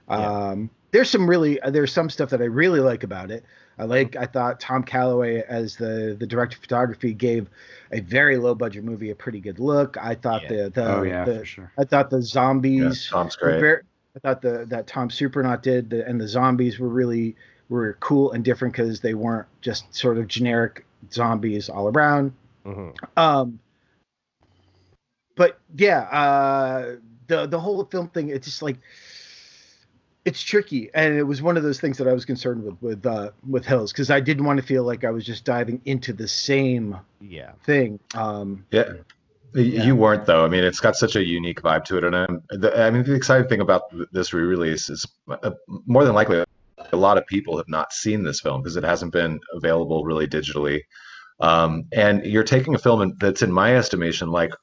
Yeah. 0.09 0.15
Um, 0.49 0.69
there's 0.91 1.09
some 1.09 1.29
really 1.29 1.59
uh, 1.61 1.69
there's 1.69 1.91
some 1.91 2.09
stuff 2.09 2.29
that 2.31 2.41
I 2.41 2.45
really 2.45 2.79
like 2.79 3.03
about 3.03 3.31
it. 3.31 3.45
I 3.77 3.85
like 3.85 4.15
I 4.15 4.25
thought 4.25 4.59
Tom 4.59 4.83
Callaway 4.83 5.43
as 5.47 5.75
the 5.75 6.15
the 6.19 6.27
director 6.27 6.55
of 6.55 6.61
photography 6.61 7.13
gave 7.13 7.49
a 7.91 8.01
very 8.01 8.37
low 8.37 8.55
budget 8.55 8.83
movie 8.83 9.09
a 9.09 9.15
pretty 9.15 9.39
good 9.39 9.59
look. 9.59 9.97
I 9.99 10.15
thought 10.15 10.43
yeah. 10.43 10.49
the 10.49 10.69
the, 10.69 10.95
oh, 10.95 11.03
yeah, 11.03 11.25
the 11.25 11.45
sure. 11.45 11.71
I 11.77 11.83
thought 11.83 12.09
the 12.09 12.21
zombies 12.21 13.07
yeah, 13.09 13.17
Tom's 13.17 13.35
great. 13.35 13.59
Very, 13.59 13.81
I 14.15 14.19
thought 14.19 14.41
the 14.41 14.65
that 14.69 14.87
Tom 14.87 15.09
Supernaut 15.09 15.61
did 15.61 15.89
the, 15.89 16.07
and 16.07 16.21
the 16.21 16.27
zombies 16.27 16.79
were 16.79 16.89
really 16.89 17.35
were 17.69 17.97
cool 17.99 18.31
and 18.31 18.43
different 18.43 18.73
because 18.73 18.99
they 18.99 19.15
weren't 19.15 19.47
just 19.61 19.93
sort 19.93 20.17
of 20.17 20.27
generic 20.27 20.85
zombies 21.11 21.69
all 21.69 21.87
around. 21.87 22.33
Mm-hmm. 22.65 22.91
Um, 23.17 23.59
but 25.35 25.59
yeah, 25.75 26.01
uh, 26.01 26.95
the 27.27 27.47
the 27.47 27.59
whole 27.59 27.83
film 27.85 28.09
thing, 28.09 28.29
it's 28.29 28.45
just 28.45 28.61
like 28.61 28.77
it's 30.25 30.41
tricky, 30.41 30.89
and 30.93 31.17
it 31.17 31.23
was 31.23 31.41
one 31.41 31.57
of 31.57 31.63
those 31.63 31.79
things 31.79 31.97
that 31.97 32.07
I 32.07 32.13
was 32.13 32.25
concerned 32.25 32.63
with 32.63 32.81
with 32.81 33.05
uh, 33.05 33.31
with 33.47 33.65
Hills 33.65 33.91
because 33.91 34.09
I 34.09 34.19
didn't 34.19 34.45
want 34.45 34.59
to 34.59 34.65
feel 34.65 34.83
like 34.83 35.03
I 35.03 35.09
was 35.09 35.25
just 35.25 35.43
diving 35.45 35.81
into 35.85 36.13
the 36.13 36.27
same 36.27 36.97
yeah 37.19 37.51
thing. 37.65 37.99
Um, 38.15 38.65
yeah. 38.71 38.93
Yeah. 39.55 39.83
You 39.83 39.95
weren't 39.95 40.25
though. 40.25 40.43
I 40.43 40.47
mean, 40.47 40.63
it's 40.63 40.79
got 40.79 40.95
such 40.95 41.15
a 41.15 41.23
unique 41.23 41.61
vibe 41.61 41.85
to 41.85 41.97
it, 41.97 42.03
and 42.03 42.15
I'm, 42.15 42.41
the, 42.49 42.75
I 42.75 42.89
mean, 42.89 43.03
the 43.03 43.13
exciting 43.13 43.47
thing 43.47 43.61
about 43.61 43.83
this 44.11 44.33
re-release 44.33 44.89
is 44.89 45.05
uh, 45.29 45.51
more 45.85 46.03
than 46.05 46.15
likely 46.15 46.43
a 46.91 46.97
lot 46.97 47.19
of 47.19 47.27
people 47.27 47.57
have 47.57 47.69
not 47.69 47.93
seen 47.93 48.23
this 48.23 48.41
film 48.41 48.63
because 48.63 48.77
it 48.77 48.83
hasn't 48.83 49.13
been 49.13 49.39
available 49.53 50.05
really 50.05 50.25
digitally. 50.25 50.81
Um, 51.39 51.85
and 51.91 52.25
you're 52.25 52.43
taking 52.43 52.73
a 52.73 52.79
film 52.79 53.15
that's, 53.19 53.43
in 53.43 53.51
my 53.51 53.75
estimation, 53.75 54.29
like 54.29 54.53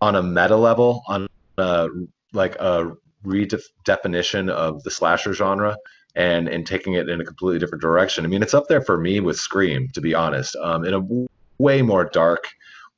on 0.00 0.16
a 0.16 0.22
meta 0.22 0.56
level, 0.56 1.02
on 1.06 1.28
a, 1.58 1.88
like 2.32 2.56
a 2.56 2.92
redefinition 3.24 4.50
of 4.50 4.82
the 4.82 4.90
slasher 4.90 5.32
genre, 5.32 5.76
and 6.14 6.48
and 6.48 6.66
taking 6.66 6.94
it 6.94 7.08
in 7.08 7.20
a 7.20 7.24
completely 7.24 7.58
different 7.58 7.82
direction. 7.82 8.24
I 8.24 8.28
mean, 8.28 8.42
it's 8.42 8.54
up 8.54 8.68
there 8.68 8.82
for 8.82 8.98
me 8.98 9.20
with 9.20 9.38
Scream, 9.38 9.88
to 9.94 10.00
be 10.00 10.14
honest, 10.14 10.56
um, 10.56 10.84
in 10.84 10.94
a 10.94 11.00
w- 11.00 11.28
way 11.58 11.82
more 11.82 12.04
dark, 12.04 12.48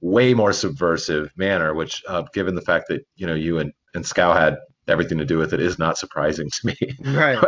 way 0.00 0.34
more 0.34 0.52
subversive 0.52 1.32
manner. 1.36 1.74
Which, 1.74 2.02
uh, 2.08 2.22
given 2.34 2.54
the 2.54 2.62
fact 2.62 2.88
that 2.88 3.06
you 3.16 3.26
know 3.26 3.34
you 3.34 3.58
and 3.58 3.72
and 3.94 4.04
Schow 4.04 4.34
had 4.34 4.56
everything 4.88 5.18
to 5.18 5.24
do 5.24 5.38
with 5.38 5.52
it 5.52 5.60
is 5.60 5.78
not 5.78 5.96
surprising 5.96 6.50
to 6.50 6.66
me 6.66 6.76
right 7.14 7.38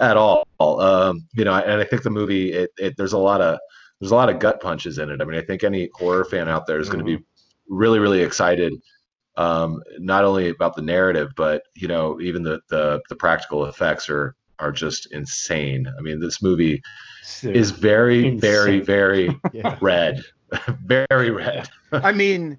at 0.00 0.16
all 0.16 0.46
um, 0.60 1.26
you 1.34 1.44
know 1.44 1.54
and 1.54 1.80
i 1.80 1.84
think 1.84 2.02
the 2.02 2.10
movie 2.10 2.52
it, 2.52 2.70
it, 2.78 2.94
there's 2.96 3.12
a 3.12 3.18
lot 3.18 3.40
of 3.40 3.58
there's 4.00 4.12
a 4.12 4.14
lot 4.14 4.30
of 4.30 4.38
gut 4.38 4.60
punches 4.60 4.98
in 4.98 5.10
it 5.10 5.20
i 5.20 5.24
mean 5.24 5.38
i 5.38 5.42
think 5.42 5.62
any 5.62 5.90
horror 5.94 6.24
fan 6.24 6.48
out 6.48 6.66
there 6.66 6.78
is 6.78 6.88
mm-hmm. 6.88 7.00
going 7.00 7.06
to 7.06 7.18
be 7.18 7.24
really 7.68 7.98
really 7.98 8.22
excited 8.22 8.72
um, 9.38 9.82
not 9.98 10.24
only 10.24 10.50
about 10.50 10.76
the 10.76 10.82
narrative 10.82 11.32
but 11.36 11.62
you 11.74 11.88
know 11.88 12.20
even 12.20 12.42
the 12.42 12.60
the, 12.68 13.00
the 13.08 13.16
practical 13.16 13.64
effects 13.64 14.10
are 14.10 14.34
are 14.58 14.72
just 14.72 15.10
insane 15.12 15.86
i 15.98 16.02
mean 16.02 16.20
this 16.20 16.42
movie 16.42 16.82
so 17.22 17.48
is 17.48 17.70
very 17.70 18.26
insane. 18.26 18.40
very 18.40 18.80
very 18.80 19.40
yeah. 19.52 19.78
red 19.80 20.20
very 20.84 21.30
red 21.30 21.68
i 21.92 22.12
mean 22.12 22.58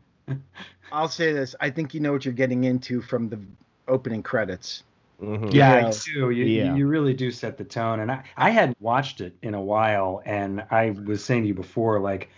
I'll 0.91 1.09
say 1.09 1.33
this. 1.33 1.55
I 1.59 1.69
think 1.69 1.93
you 1.93 1.99
know 1.99 2.11
what 2.11 2.25
you're 2.25 2.33
getting 2.33 2.63
into 2.63 3.01
from 3.01 3.29
the 3.29 3.39
opening 3.87 4.23
credits. 4.23 4.83
Mm-hmm. 5.21 5.49
Yeah, 5.49 5.87
I 5.87 5.91
do. 5.91 6.29
You, 6.29 6.45
yeah. 6.45 6.75
you 6.75 6.87
really 6.87 7.13
do 7.13 7.29
set 7.31 7.57
the 7.57 7.63
tone. 7.63 7.99
And 7.99 8.11
I, 8.11 8.23
I 8.37 8.49
hadn't 8.51 8.79
watched 8.79 9.21
it 9.21 9.35
in 9.41 9.53
a 9.53 9.61
while, 9.61 10.21
and 10.25 10.63
I 10.71 10.91
was 10.91 11.23
saying 11.23 11.43
to 11.43 11.47
you 11.49 11.53
before, 11.53 11.99
like 11.99 12.29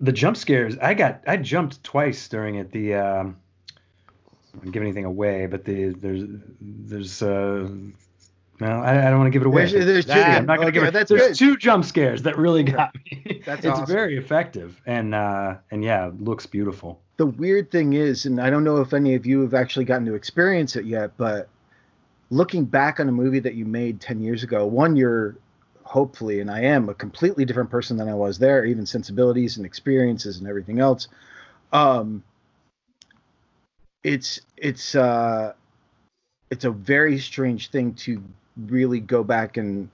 the 0.00 0.12
jump 0.12 0.36
scares. 0.36 0.76
I 0.78 0.94
got 0.94 1.22
I 1.26 1.36
jumped 1.36 1.82
twice 1.82 2.28
during 2.28 2.56
it. 2.56 2.70
The 2.72 2.94
um, 2.94 3.36
I 4.54 4.64
don't 4.64 4.72
give 4.72 4.82
anything 4.82 5.04
away, 5.04 5.46
but 5.46 5.64
the 5.64 5.90
there's 5.90 6.24
there's 6.60 7.22
uh 7.22 7.68
no, 8.60 8.66
I, 8.66 9.06
I 9.06 9.10
don't 9.10 9.20
want 9.20 9.28
to 9.28 9.30
give 9.30 9.42
it 9.42 9.46
away. 9.46 9.66
There's, 9.70 9.86
there's 9.86 10.06
two. 10.06 10.12
I'm 10.12 10.44
not 10.44 10.56
going 10.56 10.72
to 10.72 10.78
okay, 10.80 10.90
give 10.90 10.96
it. 10.96 11.08
There's 11.08 11.28
good. 11.28 11.34
two 11.36 11.56
jump 11.56 11.84
scares 11.84 12.22
that 12.22 12.36
really 12.36 12.64
got 12.64 12.92
me. 12.96 13.40
That's 13.46 13.64
it's 13.64 13.78
awesome. 13.78 13.86
very 13.86 14.18
effective, 14.18 14.80
and 14.84 15.14
uh, 15.14 15.58
and 15.70 15.84
yeah, 15.84 16.10
looks 16.18 16.44
beautiful 16.46 17.00
the 17.18 17.26
weird 17.26 17.70
thing 17.70 17.92
is, 17.92 18.24
and 18.24 18.40
I 18.40 18.48
don't 18.48 18.64
know 18.64 18.80
if 18.80 18.94
any 18.94 19.14
of 19.14 19.26
you 19.26 19.42
have 19.42 19.52
actually 19.52 19.84
gotten 19.84 20.06
to 20.06 20.14
experience 20.14 20.76
it 20.76 20.86
yet, 20.86 21.10
but 21.16 21.48
looking 22.30 22.64
back 22.64 23.00
on 23.00 23.08
a 23.08 23.12
movie 23.12 23.40
that 23.40 23.54
you 23.54 23.64
made 23.64 24.00
10 24.00 24.20
years 24.20 24.44
ago, 24.44 24.64
one, 24.64 24.96
you're 24.96 25.36
hopefully, 25.88 26.40
and 26.40 26.50
I 26.50 26.60
am 26.60 26.90
a 26.90 26.94
completely 26.94 27.46
different 27.46 27.70
person 27.70 27.96
than 27.96 28.08
I 28.08 28.14
was 28.14 28.38
there, 28.38 28.66
even 28.66 28.84
sensibilities 28.84 29.56
and 29.56 29.64
experiences 29.64 30.38
and 30.38 30.46
everything 30.46 30.80
else. 30.80 31.08
Um, 31.72 32.22
it's, 34.04 34.42
it's, 34.58 34.94
uh, 34.94 35.54
it's 36.50 36.66
a 36.66 36.70
very 36.70 37.18
strange 37.18 37.70
thing 37.70 37.94
to 37.94 38.22
really 38.66 39.00
go 39.00 39.24
back 39.24 39.56
and 39.56 39.88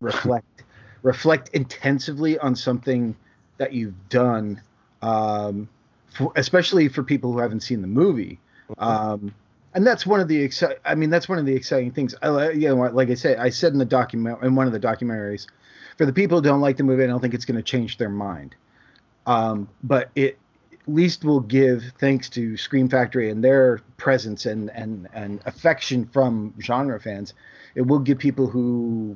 reflect, 0.00 0.64
reflect 1.02 1.50
intensively 1.50 2.38
on 2.40 2.56
something 2.56 3.14
that 3.58 3.72
you've 3.72 4.08
done. 4.08 4.60
Um, 5.00 5.68
for, 6.12 6.32
especially 6.34 6.88
for 6.88 7.04
people 7.04 7.32
who 7.32 7.38
haven't 7.38 7.60
seen 7.60 7.82
the 7.82 7.86
movie. 7.86 8.40
Um, 8.78 9.32
and 9.76 9.86
that's 9.86 10.06
one 10.06 10.20
of 10.20 10.26
the 10.26 10.42
exci- 10.48 10.78
I 10.86 10.94
mean, 10.94 11.10
that's 11.10 11.28
one 11.28 11.38
of 11.38 11.44
the 11.44 11.54
exciting 11.54 11.92
things. 11.92 12.14
I, 12.22 12.50
you 12.50 12.74
know, 12.74 12.76
like 12.76 13.10
I 13.10 13.14
said, 13.14 13.38
I 13.38 13.50
said 13.50 13.74
in 13.74 13.78
the 13.78 13.84
document 13.84 14.42
in 14.42 14.54
one 14.54 14.66
of 14.66 14.72
the 14.72 14.80
documentaries, 14.80 15.46
for 15.98 16.06
the 16.06 16.14
people 16.14 16.38
who 16.38 16.42
don't 16.42 16.62
like 16.62 16.78
the 16.78 16.82
movie, 16.82 17.04
I 17.04 17.06
don't 17.08 17.20
think 17.20 17.34
it's 17.34 17.44
going 17.44 17.58
to 17.58 17.62
change 17.62 17.98
their 17.98 18.08
mind. 18.08 18.56
Um, 19.26 19.68
but 19.84 20.08
it, 20.14 20.38
at 20.72 20.94
least 20.94 21.24
we'll 21.24 21.40
give 21.40 21.92
thanks 21.98 22.30
to 22.30 22.56
Scream 22.56 22.88
Factory 22.88 23.28
and 23.28 23.44
their 23.44 23.82
presence 23.98 24.46
and 24.46 24.70
and 24.70 25.08
and 25.12 25.42
affection 25.44 26.06
from 26.06 26.54
genre 26.58 26.98
fans. 26.98 27.34
It 27.74 27.82
will 27.82 27.98
give 27.98 28.18
people 28.18 28.46
who 28.46 29.14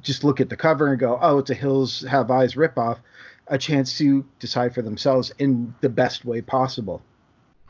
just 0.00 0.24
look 0.24 0.40
at 0.40 0.48
the 0.48 0.56
cover 0.56 0.88
and 0.88 0.98
go, 0.98 1.20
"Oh, 1.22 1.38
it's 1.38 1.50
a 1.50 1.54
Hills 1.54 2.00
Have 2.00 2.32
Eyes 2.32 2.54
ripoff," 2.54 2.98
a 3.46 3.56
chance 3.56 3.96
to 3.98 4.24
decide 4.40 4.74
for 4.74 4.82
themselves 4.82 5.32
in 5.38 5.72
the 5.82 5.88
best 5.88 6.24
way 6.24 6.40
possible. 6.40 7.00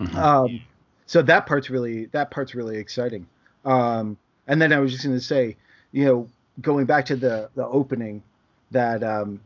Mm-hmm. 0.00 0.16
Um, 0.16 0.60
so 1.08 1.22
that 1.22 1.46
part's 1.46 1.70
really 1.70 2.04
that 2.06 2.30
part's 2.30 2.54
really 2.54 2.76
exciting. 2.76 3.26
Um, 3.64 4.16
and 4.46 4.60
then 4.60 4.72
I 4.72 4.78
was 4.78 4.92
just 4.92 5.04
going 5.04 5.16
to 5.16 5.24
say, 5.24 5.56
you 5.90 6.04
know, 6.04 6.28
going 6.60 6.84
back 6.84 7.06
to 7.06 7.16
the 7.16 7.48
the 7.56 7.66
opening, 7.66 8.22
that 8.70 9.02
um, 9.02 9.40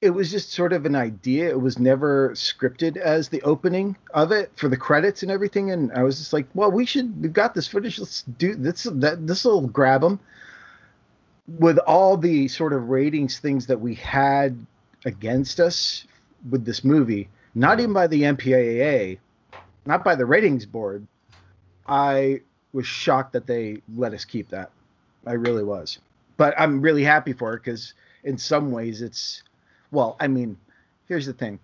it 0.00 0.10
was 0.10 0.30
just 0.30 0.52
sort 0.52 0.72
of 0.72 0.86
an 0.86 0.96
idea. 0.96 1.50
It 1.50 1.60
was 1.60 1.78
never 1.78 2.30
scripted 2.30 2.96
as 2.96 3.28
the 3.28 3.42
opening 3.42 3.94
of 4.14 4.32
it 4.32 4.50
for 4.56 4.70
the 4.70 4.76
credits 4.76 5.22
and 5.22 5.30
everything. 5.30 5.70
And 5.70 5.92
I 5.92 6.02
was 6.02 6.18
just 6.18 6.32
like, 6.32 6.46
well, 6.54 6.70
we 6.70 6.86
should. 6.86 7.20
We've 7.20 7.32
got 7.32 7.54
this 7.54 7.68
footage. 7.68 7.98
Let's 7.98 8.22
do 8.22 8.54
this. 8.54 8.84
That 8.84 9.26
this 9.26 9.44
will 9.44 9.66
grab 9.68 10.00
them. 10.00 10.18
With 11.46 11.78
all 11.78 12.16
the 12.16 12.48
sort 12.48 12.72
of 12.72 12.88
ratings 12.88 13.38
things 13.38 13.66
that 13.66 13.80
we 13.80 13.96
had 13.96 14.64
against 15.04 15.60
us 15.60 16.06
with 16.48 16.64
this 16.64 16.84
movie, 16.84 17.28
not 17.54 17.80
even 17.80 17.92
by 17.92 18.06
the 18.06 18.22
MPAA, 18.22 19.18
not 19.90 20.04
by 20.04 20.14
the 20.14 20.24
ratings 20.24 20.64
board, 20.64 21.04
I 21.84 22.42
was 22.72 22.86
shocked 22.86 23.32
that 23.32 23.48
they 23.48 23.82
let 23.96 24.14
us 24.14 24.24
keep 24.24 24.48
that. 24.50 24.70
I 25.26 25.32
really 25.32 25.64
was. 25.64 25.98
But 26.36 26.54
I'm 26.56 26.80
really 26.80 27.02
happy 27.02 27.32
for 27.32 27.54
it 27.54 27.64
because 27.64 27.94
in 28.22 28.38
some 28.38 28.70
ways 28.70 29.02
it's 29.02 29.42
well, 29.90 30.16
I 30.20 30.28
mean, 30.28 30.56
here's 31.08 31.26
the 31.26 31.32
thing. 31.32 31.58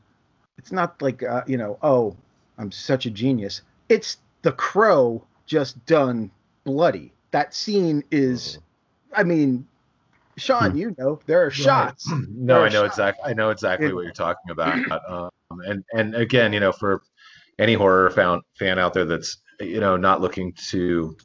It's 0.59 0.73
not 0.73 1.01
like 1.01 1.23
uh, 1.23 1.45
you 1.47 1.57
know, 1.57 1.79
oh, 1.83 2.17
I'm 2.59 2.73
such 2.73 3.07
a 3.07 3.11
genius. 3.11 3.63
It's 3.89 4.17
the 4.43 4.51
crow 4.51 5.25
just 5.47 5.87
done 5.87 6.29
bloody. 6.65 7.13
That 7.31 7.55
scene 7.55 8.03
is 8.11 8.59
I 9.15 9.23
mean, 9.23 9.69
Sean, 10.37 10.73
hmm. 10.73 10.79
you 10.79 10.97
know, 10.99 11.21
there 11.27 11.47
are 11.47 11.51
shots. 11.53 12.11
No, 12.29 12.65
I 12.65 12.71
know 12.71 12.85
exactly 12.87 13.31
I 13.31 13.35
know 13.35 13.51
exactly 13.51 13.93
what 13.93 14.03
you're 14.03 14.13
talking 14.13 14.51
about. 14.51 15.31
Um, 15.49 15.61
and 15.65 15.85
and 15.95 16.17
again, 16.17 16.53
you 16.53 16.59
know, 16.59 16.73
for 16.73 17.03
any 17.59 17.75
horror 17.75 18.11
fan 18.11 18.41
fan 18.59 18.79
out 18.79 18.95
there 18.95 19.05
that's 19.05 19.39
you 19.61 19.81
know 19.81 19.97
not 19.97 20.21
looking 20.21 20.53
to 20.53 21.17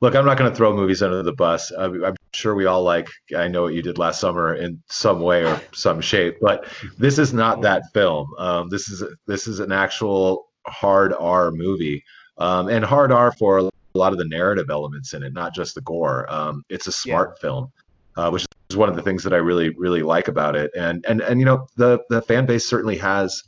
look 0.00 0.14
i'm 0.14 0.24
not 0.24 0.38
going 0.38 0.50
to 0.50 0.56
throw 0.56 0.74
movies 0.74 1.02
under 1.02 1.22
the 1.22 1.32
bus. 1.32 1.72
I'm 1.76 2.16
sure 2.32 2.54
we 2.54 2.66
all 2.66 2.82
like 2.82 3.08
i 3.36 3.48
know 3.48 3.62
what 3.62 3.74
you 3.74 3.82
did 3.82 3.98
last 3.98 4.20
summer 4.20 4.54
in 4.54 4.82
some 4.88 5.20
way 5.20 5.44
or 5.44 5.60
some 5.72 6.00
shape 6.00 6.38
but 6.40 6.66
this 6.98 7.18
is 7.18 7.32
not 7.32 7.62
that 7.62 7.84
film. 7.92 8.28
Um, 8.38 8.68
this 8.68 8.88
is 8.88 9.02
this 9.26 9.46
is 9.46 9.60
an 9.60 9.72
actual 9.72 10.48
hard 10.66 11.14
r 11.18 11.50
movie. 11.50 12.04
Um, 12.36 12.68
and 12.68 12.84
hard 12.84 13.10
r 13.10 13.32
for 13.32 13.58
a 13.58 13.70
lot 13.94 14.12
of 14.12 14.18
the 14.18 14.28
narrative 14.28 14.66
elements 14.70 15.14
in 15.14 15.22
it 15.22 15.32
not 15.32 15.54
just 15.54 15.74
the 15.74 15.80
gore. 15.80 16.30
Um, 16.32 16.62
it's 16.68 16.86
a 16.86 16.92
smart 16.92 17.36
yeah. 17.36 17.40
film 17.40 17.72
uh, 18.18 18.30
which 18.30 18.44
is 18.68 18.76
one 18.76 18.88
of 18.88 18.96
the 18.96 19.02
things 19.02 19.22
that 19.22 19.32
i 19.32 19.36
really 19.36 19.70
really 19.70 20.02
like 20.02 20.28
about 20.28 20.56
it. 20.56 20.70
And 20.76 21.04
and 21.08 21.20
and 21.22 21.40
you 21.40 21.46
know 21.46 21.66
the 21.76 22.00
the 22.10 22.20
fan 22.20 22.44
base 22.44 22.66
certainly 22.66 22.98
has 22.98 23.42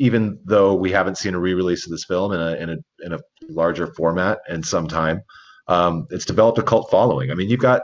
even 0.00 0.38
though 0.46 0.74
we 0.74 0.90
haven't 0.90 1.18
seen 1.18 1.34
a 1.34 1.38
re-release 1.38 1.84
of 1.84 1.90
this 1.90 2.04
film 2.04 2.32
in 2.32 2.40
a 2.40 2.54
in 2.54 2.70
a 2.70 2.76
in 3.04 3.12
a 3.12 3.18
larger 3.50 3.86
format 3.88 4.38
in 4.48 4.62
some 4.62 4.88
time, 4.88 5.20
um, 5.68 6.06
it's 6.10 6.24
developed 6.24 6.58
a 6.58 6.62
cult 6.62 6.90
following. 6.90 7.30
I 7.30 7.34
mean, 7.34 7.50
you've 7.50 7.60
got 7.60 7.82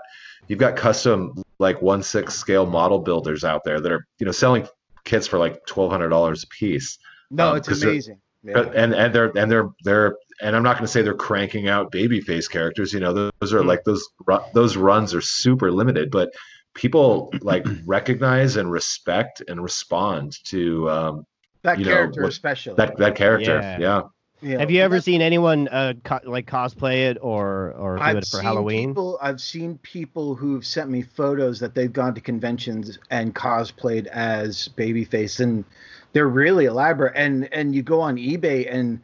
you've 0.49 0.59
got 0.59 0.77
custom 0.77 1.35
like 1.59 1.83
one 1.83 2.03
six 2.03 2.35
scale 2.35 2.65
model 2.65 3.01
builders 3.01 3.45
out 3.45 3.65
there 3.65 3.81
that 3.81 3.93
are 3.93 4.07
you 4.19 4.25
know 4.25 4.33
selling 4.33 4.67
kits 5.05 5.27
for 5.27 5.39
like 5.39 5.65
twelve 5.67 5.91
hundred 5.91 6.09
dollars 6.09 6.43
a 6.43 6.47
piece. 6.49 6.99
No, 7.31 7.51
um, 7.51 7.59
it's 7.59 7.69
amazing. 7.69 8.19
Yeah. 8.43 8.61
And 8.75 8.95
and 8.95 9.15
they're 9.15 9.37
and 9.37 9.53
they're 9.53 9.69
they're 9.85 10.17
and 10.41 10.57
I'm 10.57 10.63
not 10.63 10.77
going 10.77 10.87
to 10.87 10.93
say 10.93 11.03
they're 11.03 11.15
cranking 11.15 11.69
out 11.69 11.93
baby 11.93 12.23
face 12.23 12.49
characters. 12.49 12.95
You 12.95 13.01
know, 13.01 13.13
those 13.13 13.53
are 13.53 13.61
mm 13.61 13.67
like 13.67 13.85
those 13.85 14.09
those 14.55 14.79
runs 14.79 15.15
are 15.15 15.21
super 15.21 15.71
limited, 15.71 16.11
but 16.11 16.31
people 16.75 17.31
like 17.43 17.67
recognize 17.87 18.57
and 18.57 18.71
respect 18.71 19.43
and 19.49 19.63
respond 19.63 20.39
to 20.45 20.89
um, 20.89 21.27
that 21.67 21.83
character 21.83 22.23
know, 22.23 22.29
especially 22.29 22.75
that 22.77 22.97
that 22.97 23.15
character 23.15 23.61
yeah. 23.61 23.79
yeah. 23.79 24.03
Yeah. 24.43 24.59
Have 24.59 24.71
you 24.71 24.83
ever 24.83 25.01
seen 25.01 25.23
anyone 25.23 25.67
uh, 25.69 25.95
co- 26.05 26.21
like 26.25 26.47
cosplay 26.47 27.11
it 27.11 27.17
or 27.23 27.73
or 27.73 27.97
do 27.97 28.03
I've 28.03 28.19
it 28.19 28.27
for 28.27 28.43
Halloween? 28.43 28.91
People, 28.91 29.19
I've 29.23 29.41
seen 29.41 29.79
people 29.79 30.35
who've 30.35 30.65
sent 30.65 30.91
me 30.91 31.03
photos 31.03 31.59
that 31.61 31.75
they've 31.75 31.93
gone 31.93 32.15
to 32.15 32.21
conventions 32.21 32.99
and 33.11 33.35
cosplayed 33.35 34.07
as 34.09 34.69
Babyface, 34.77 35.41
and 35.41 35.65
they're 36.13 36.29
really 36.29 36.67
elaborate. 36.67 37.15
And 37.17 37.49
and 37.53 37.75
you 37.75 37.83
go 37.83 38.01
on 38.01 38.17
eBay 38.17 38.73
and 38.73 39.01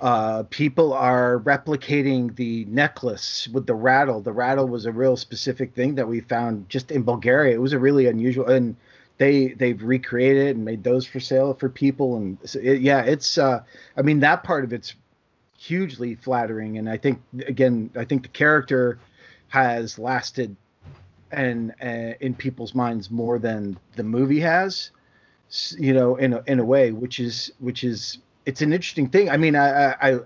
uh, 0.00 0.42
people 0.50 0.92
are 0.92 1.40
replicating 1.40 2.36
the 2.36 2.66
necklace 2.66 3.48
with 3.48 3.66
the 3.66 3.74
rattle. 3.74 4.20
The 4.20 4.32
rattle 4.32 4.68
was 4.68 4.84
a 4.84 4.92
real 4.92 5.16
specific 5.16 5.74
thing 5.74 5.94
that 5.94 6.06
we 6.06 6.20
found 6.20 6.68
just 6.68 6.90
in 6.90 7.02
Bulgaria. 7.02 7.54
It 7.54 7.62
was 7.62 7.72
a 7.72 7.78
really 7.78 8.06
unusual 8.06 8.46
and 8.46 8.76
they 9.18 9.48
they've 9.48 9.82
recreated 9.82 10.48
it 10.48 10.56
and 10.56 10.64
made 10.64 10.84
those 10.84 11.06
for 11.06 11.20
sale 11.20 11.54
for 11.54 11.68
people. 11.68 12.16
And 12.16 12.38
so 12.44 12.58
it, 12.60 12.80
yeah 12.80 13.02
it's 13.02 13.38
uh 13.38 13.62
i 13.96 14.02
mean 14.02 14.20
that 14.20 14.44
part 14.44 14.64
of 14.64 14.72
it's 14.72 14.94
hugely 15.58 16.14
flattering. 16.14 16.78
And 16.78 16.88
i 16.88 16.96
think 16.96 17.20
again 17.46 17.90
i 17.96 18.04
think 18.04 18.22
the 18.22 18.28
character 18.28 18.98
has 19.48 19.98
lasted 19.98 20.56
and 21.32 21.74
uh, 21.82 22.14
in 22.20 22.34
people's 22.34 22.74
minds 22.74 23.10
more 23.10 23.38
than 23.38 23.78
the 23.96 24.02
movie 24.02 24.40
has 24.40 24.90
you 25.78 25.92
know 25.92 26.16
in 26.16 26.32
a, 26.32 26.42
in 26.46 26.58
a 26.58 26.64
way 26.64 26.92
which 26.92 27.20
is 27.20 27.52
which 27.58 27.84
is 27.84 28.18
it's 28.44 28.62
an 28.62 28.72
interesting 28.72 29.08
thing. 29.08 29.28
I 29.28 29.36
mean 29.36 29.56
i 29.56 29.92
i, 29.92 30.10
I 30.10 30.18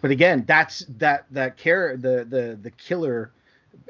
but 0.00 0.10
again 0.10 0.44
that's 0.46 0.84
that 0.98 1.26
that 1.30 1.56
care 1.56 1.96
the 1.96 2.26
the 2.28 2.58
the 2.62 2.70
killer 2.72 3.32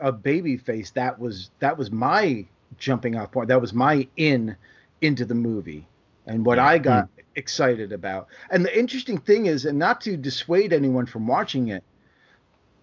of 0.01 0.23
babyface 0.23 0.93
that 0.95 1.19
was 1.19 1.51
that 1.59 1.77
was 1.77 1.91
my 1.91 2.47
jumping 2.77 3.17
off 3.17 3.33
point. 3.33 3.49
That 3.49 3.61
was 3.61 3.73
my 3.73 4.07
in 4.17 4.57
into 5.01 5.25
the 5.25 5.35
movie 5.35 5.87
and 6.29 6.45
what 6.45 6.59
I 6.59 6.79
got 6.79 7.07
mm. 7.07 7.23
excited 7.35 7.93
about. 7.93 8.29
And 8.51 8.65
the 8.65 8.79
interesting 8.79 9.19
thing 9.19 9.47
is, 9.47 9.65
and 9.65 9.79
not 9.79 10.01
to 10.03 10.17
dissuade 10.17 10.73
anyone 10.73 11.07
from 11.07 11.27
watching 11.27 11.69
it, 11.69 11.83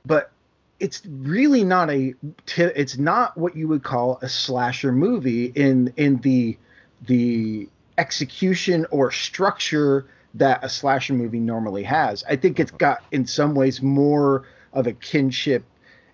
but 0.05 0.31
it's 0.79 1.01
really 1.05 1.63
not 1.63 1.89
a 1.89 2.13
it's 2.57 2.97
not 2.97 3.37
what 3.37 3.55
you 3.55 3.67
would 3.67 3.83
call 3.83 4.19
a 4.21 4.27
slasher 4.27 4.91
movie 4.91 5.45
in 5.45 5.93
in 5.95 6.17
the 6.17 6.57
the 7.07 7.69
execution 7.97 8.85
or 8.91 9.11
structure 9.11 10.07
that 10.33 10.61
a 10.63 10.69
slasher 10.69 11.13
movie 11.13 11.39
normally 11.39 11.83
has. 11.83 12.25
I 12.27 12.35
think 12.35 12.59
it's 12.59 12.71
got 12.71 13.03
in 13.11 13.25
some 13.25 13.55
ways 13.55 13.81
more 13.81 14.43
of 14.73 14.85
a 14.85 14.91
kinship, 14.91 15.63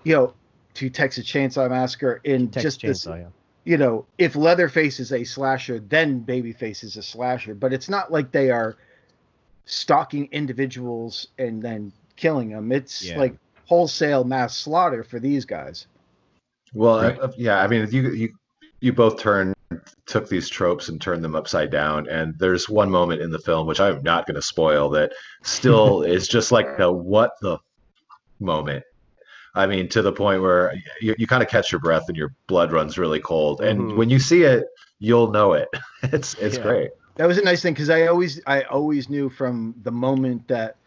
you 0.04 0.14
know, 0.14 0.34
to 0.76 0.92
Texas 0.92 1.26
Chainsaw 1.26 1.68
Massacre 1.70 2.22
in 2.24 2.50
Texas 2.50 2.78
just 2.78 3.06
Chainsaw, 3.06 3.16
this, 3.16 3.22
yeah 3.22 3.40
you 3.63 3.78
know, 3.78 4.06
if 4.17 4.36
Leatherface 4.36 5.00
is 5.00 5.12
a 5.12 5.24
slasher, 5.24 5.80
then 5.80 6.21
Babyface 6.21 6.84
is 6.84 6.97
a 6.97 7.04
slasher. 7.04 7.54
But 7.54 7.74
it's 7.74 7.89
not 7.89 8.12
like 8.12 8.32
they 8.32 8.50
are 8.50 8.78
stalking 9.65 10.28
individuals 10.32 11.28
and 11.38 11.62
then 11.62 11.91
killing 12.15 12.50
them. 12.50 12.71
It's 12.71 13.04
yeah. 13.04 13.17
like 13.17 13.36
wholesale 13.65 14.24
mass 14.24 14.58
slaughter 14.58 15.04
for 15.04 15.19
these 15.19 15.45
guys. 15.45 15.88
Well, 16.74 17.02
right. 17.02 17.19
uh, 17.19 17.32
yeah, 17.38 17.62
I 17.62 17.67
mean, 17.67 17.88
you 17.91 18.12
you 18.12 18.34
you 18.80 18.93
both 18.93 19.19
turned 19.19 19.56
took 20.06 20.28
these 20.28 20.50
tropes 20.50 20.89
and 20.89 21.00
turned 21.00 21.24
them 21.24 21.36
upside 21.36 21.71
down. 21.71 22.08
And 22.10 22.38
there's 22.38 22.67
one 22.67 22.89
moment 22.89 23.21
in 23.21 23.32
the 23.32 23.39
film 23.39 23.67
which 23.67 23.80
I'm 23.80 24.04
not 24.04 24.26
going 24.26 24.36
to 24.36 24.41
spoil 24.41 24.89
that 24.89 25.13
still 25.43 26.02
is 26.15 26.28
just 26.28 26.52
like 26.52 26.78
the 26.78 26.91
what 26.91 27.32
the 27.41 27.60
moment 28.39 28.84
I 29.54 29.68
mean, 29.68 29.90
to 29.90 30.02
the 30.02 30.14
point 30.14 30.42
where 30.42 30.74
you, 31.02 31.16
you 31.18 31.28
kind 31.28 31.44
of 31.44 31.50
catch 31.50 31.72
your 31.72 31.80
breath 31.80 32.08
and 32.08 32.16
your 32.16 32.34
blood 32.48 32.72
runs 32.72 32.98
really 32.98 33.20
cold. 33.20 33.62
And 33.62 33.80
mm-hmm. 33.80 33.98
when 33.98 34.10
you 34.10 34.20
see 34.20 34.44
it, 34.44 34.66
you'll 35.00 35.32
know 35.32 35.54
it. 35.54 35.70
It's 36.04 36.34
it's 36.36 36.58
yeah. 36.58 36.64
great. 36.64 36.92
That 37.16 37.28
was 37.28 37.38
a 37.38 37.44
nice 37.44 37.62
thing 37.62 37.74
because 37.74 37.92
I 37.92 38.08
always 38.08 38.42
I 38.48 38.64
always 38.64 39.08
knew 39.08 39.30
from 39.30 39.76
the 39.84 39.92
moment 39.92 40.48
that 40.48 40.78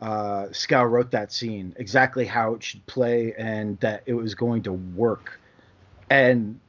uh, 0.00 0.44
Scal 0.52 0.88
wrote 0.88 1.10
that 1.10 1.32
scene 1.32 1.74
exactly 1.76 2.24
how 2.24 2.54
it 2.54 2.62
should 2.62 2.86
play 2.86 3.34
and 3.36 3.80
that 3.80 4.02
it 4.06 4.14
was 4.14 4.34
going 4.36 4.62
to 4.62 4.72
work. 4.72 5.40
And 6.08 6.60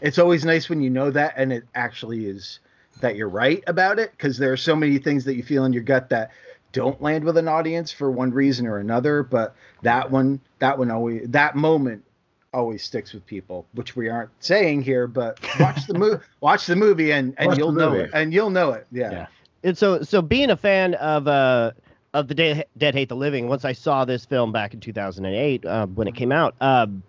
it's 0.00 0.18
always 0.18 0.44
nice 0.44 0.68
when 0.68 0.80
you 0.80 0.90
know 0.90 1.10
that 1.10 1.34
and 1.36 1.52
it 1.52 1.64
actually 1.74 2.26
is 2.26 2.60
that 3.00 3.16
you're 3.16 3.28
right 3.28 3.64
about 3.66 3.98
it 3.98 4.12
because 4.12 4.38
there 4.38 4.52
are 4.52 4.56
so 4.56 4.76
many 4.76 4.98
things 4.98 5.24
that 5.24 5.34
you 5.34 5.42
feel 5.42 5.64
in 5.64 5.72
your 5.72 5.82
gut 5.82 6.08
that 6.10 6.30
don't 6.74 7.00
land 7.00 7.24
with 7.24 7.38
an 7.38 7.48
audience 7.48 7.90
for 7.90 8.10
one 8.10 8.30
reason 8.30 8.66
or 8.66 8.78
another 8.78 9.22
but 9.22 9.54
that 9.80 10.10
one 10.10 10.38
that 10.58 10.76
one 10.76 10.90
always 10.90 11.26
that 11.28 11.56
moment 11.56 12.04
always 12.52 12.82
sticks 12.82 13.12
with 13.14 13.24
people 13.26 13.64
which 13.72 13.96
we 13.96 14.08
aren't 14.08 14.30
saying 14.40 14.82
here 14.82 15.06
but 15.06 15.40
watch 15.58 15.86
the 15.86 15.94
movie 15.94 16.22
watch 16.40 16.66
the 16.66 16.76
movie 16.76 17.12
and 17.12 17.34
and 17.38 17.48
watch 17.48 17.58
you'll 17.58 17.72
know 17.72 17.94
it 17.94 18.10
and 18.12 18.34
you'll 18.34 18.50
know 18.50 18.72
it 18.72 18.86
yeah. 18.92 19.10
yeah 19.10 19.26
and 19.62 19.78
so 19.78 20.02
so 20.02 20.20
being 20.20 20.50
a 20.50 20.56
fan 20.56 20.94
of 20.94 21.26
uh 21.26 21.70
of 22.12 22.28
the 22.28 22.34
Dead, 22.34 22.66
Dead 22.78 22.94
Hate 22.94 23.08
the 23.08 23.16
Living 23.16 23.48
once 23.48 23.64
I 23.64 23.72
saw 23.72 24.04
this 24.04 24.24
film 24.24 24.52
back 24.52 24.72
in 24.72 24.78
2008 24.78 25.66
uh, 25.66 25.86
when 25.86 26.06
it 26.06 26.14
came 26.14 26.30
out 26.30 26.54
um 26.60 27.02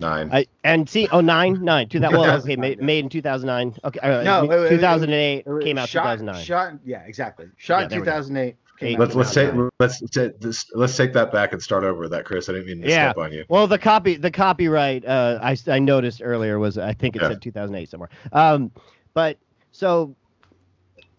Nine. 0.00 0.30
I, 0.32 0.46
and 0.64 0.88
see, 0.88 1.08
oh 1.12 1.20
nine, 1.20 1.64
nine, 1.64 1.88
two 1.88 2.00
thousand. 2.00 2.18
Well, 2.18 2.38
okay, 2.40 2.56
made, 2.56 2.82
made 2.82 3.04
in 3.04 3.08
two 3.08 3.22
thousand 3.22 3.46
nine. 3.46 3.74
Okay, 3.84 4.00
uh, 4.00 4.22
no, 4.22 4.68
two 4.68 4.78
thousand 4.78 5.10
and 5.10 5.20
eight 5.20 5.44
came 5.62 5.78
out 5.78 5.88
two 5.88 5.98
thousand 5.98 6.26
nine. 6.26 6.44
Shot, 6.44 6.74
yeah, 6.84 7.02
exactly. 7.02 7.48
Shot 7.56 7.90
yeah, 7.90 7.98
two 7.98 8.04
thousand 8.04 8.36
eight. 8.36 8.56
Let's 8.80 9.14
let's 9.14 9.32
take 9.32 9.52
let's 9.78 10.02
let's 10.16 10.66
let's 10.74 10.96
take 10.96 11.12
that 11.12 11.32
back 11.32 11.52
and 11.52 11.62
start 11.62 11.84
over 11.84 12.00
with 12.00 12.10
that, 12.10 12.24
Chris. 12.24 12.48
I 12.48 12.52
didn't 12.52 12.66
mean 12.66 12.82
to 12.82 12.88
yeah. 12.88 13.10
step 13.10 13.18
on 13.18 13.32
you. 13.32 13.44
Well, 13.48 13.66
the 13.66 13.78
copy 13.78 14.16
the 14.16 14.30
copyright 14.30 15.04
uh, 15.06 15.38
I 15.40 15.56
I 15.68 15.78
noticed 15.78 16.20
earlier 16.22 16.58
was 16.58 16.76
I 16.76 16.92
think 16.92 17.16
it 17.16 17.22
yeah. 17.22 17.28
said 17.28 17.42
2008 17.42 17.88
somewhere. 17.88 18.10
Um, 18.32 18.72
but 19.14 19.38
so 19.70 20.16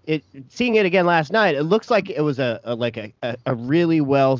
it 0.05 0.23
seeing 0.49 0.75
it 0.75 0.85
again 0.85 1.05
last 1.05 1.31
night, 1.31 1.55
it 1.55 1.63
looks 1.63 1.89
like 1.89 2.09
it 2.09 2.21
was 2.21 2.39
a, 2.39 2.59
a 2.63 2.75
like 2.75 2.97
a, 2.97 3.13
a, 3.23 3.37
a 3.45 3.55
really 3.55 4.01
well 4.01 4.39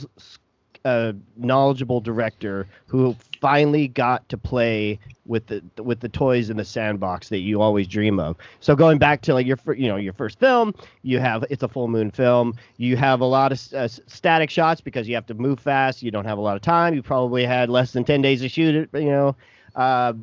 a 0.86 1.16
knowledgeable 1.36 2.00
director 2.00 2.68
who 2.86 3.16
finally 3.42 3.88
got 3.88 4.28
to 4.30 4.38
play 4.38 5.00
with 5.26 5.48
the 5.48 5.62
with 5.82 6.00
the 6.00 6.08
toys 6.08 6.52
in 6.52 6.58
the 6.58 6.64
sandbox 6.64 7.30
that 7.30 7.40
you 7.40 7.60
always 7.60 7.88
dream 7.88 8.20
of. 8.20 8.38
So 8.60 8.76
going 8.76 9.00
back 9.00 9.22
to 9.24 9.34
like 9.34 9.48
your 9.48 9.58
you 9.76 9.88
know 9.88 9.96
your 9.96 10.14
first 10.14 10.40
film, 10.40 10.74
you 11.02 11.20
have 11.20 11.44
it's 11.50 11.64
a 11.64 11.68
full 11.68 11.88
moon 11.88 12.12
film. 12.12 12.54
You 12.78 12.96
have 12.98 13.20
a 13.20 13.26
lot 13.26 13.52
of 13.52 13.74
uh, 13.74 13.88
static 13.88 14.50
shots 14.50 14.80
because 14.80 15.08
you 15.08 15.16
have 15.16 15.26
to 15.26 15.34
move 15.34 15.60
fast. 15.60 16.04
You 16.04 16.12
don't 16.12 16.26
have 16.26 16.38
a 16.38 16.42
lot 16.42 16.56
of 16.56 16.62
time. 16.62 16.94
You 16.94 17.02
probably 17.02 17.46
had 17.46 17.70
less 17.70 17.92
than 17.92 18.06
ten 18.06 18.22
days 18.22 18.42
to 18.42 18.50
shoot 18.50 18.76
it. 18.76 18.90
You 18.94 19.10
know, 19.10 19.36
uh, 19.76 20.14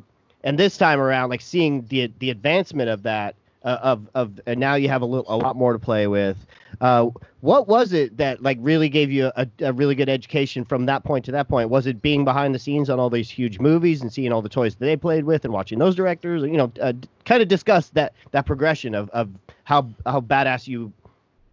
and 0.45 0.57
this 0.57 0.77
time 0.77 0.99
around, 0.99 1.29
like 1.29 1.41
seeing 1.41 1.85
the 1.87 2.11
the 2.19 2.29
advancement 2.29 2.89
of 2.89 3.03
that 3.03 3.35
uh, 3.63 3.79
of 3.81 4.09
of 4.13 4.39
and 4.45 4.59
now 4.59 4.75
you 4.75 4.89
have 4.89 5.01
a 5.01 5.05
little 5.05 5.25
a 5.27 5.37
lot 5.37 5.55
more 5.55 5.73
to 5.73 5.79
play 5.79 6.07
with. 6.07 6.37
Uh, 6.81 7.09
what 7.41 7.67
was 7.67 7.93
it 7.93 8.17
that 8.17 8.41
like 8.41 8.57
really 8.59 8.89
gave 8.89 9.11
you 9.11 9.31
a, 9.35 9.47
a, 9.59 9.71
really 9.71 9.95
good 9.95 10.09
education 10.09 10.65
from 10.65 10.85
that 10.85 11.03
point 11.03 11.23
to 11.25 11.31
that 11.31 11.47
point? 11.47 11.69
Was 11.69 11.87
it 11.87 12.01
being 12.01 12.25
behind 12.25 12.53
the 12.53 12.59
scenes 12.59 12.89
on 12.89 12.99
all 12.99 13.09
these 13.09 13.29
huge 13.29 13.59
movies 13.59 14.01
and 14.01 14.11
seeing 14.11 14.33
all 14.33 14.41
the 14.41 14.49
toys 14.49 14.75
that 14.75 14.85
they 14.85 14.97
played 14.97 15.23
with 15.23 15.45
and 15.45 15.53
watching 15.53 15.79
those 15.79 15.95
directors? 15.95 16.41
You 16.43 16.57
know, 16.57 16.71
uh, 16.81 16.93
kind 17.25 17.41
of 17.41 17.47
discuss 17.47 17.89
that 17.89 18.13
that 18.31 18.45
progression 18.45 18.95
of, 18.95 19.09
of 19.11 19.29
how 19.63 19.89
how 20.05 20.19
badass 20.19 20.67
you 20.67 20.91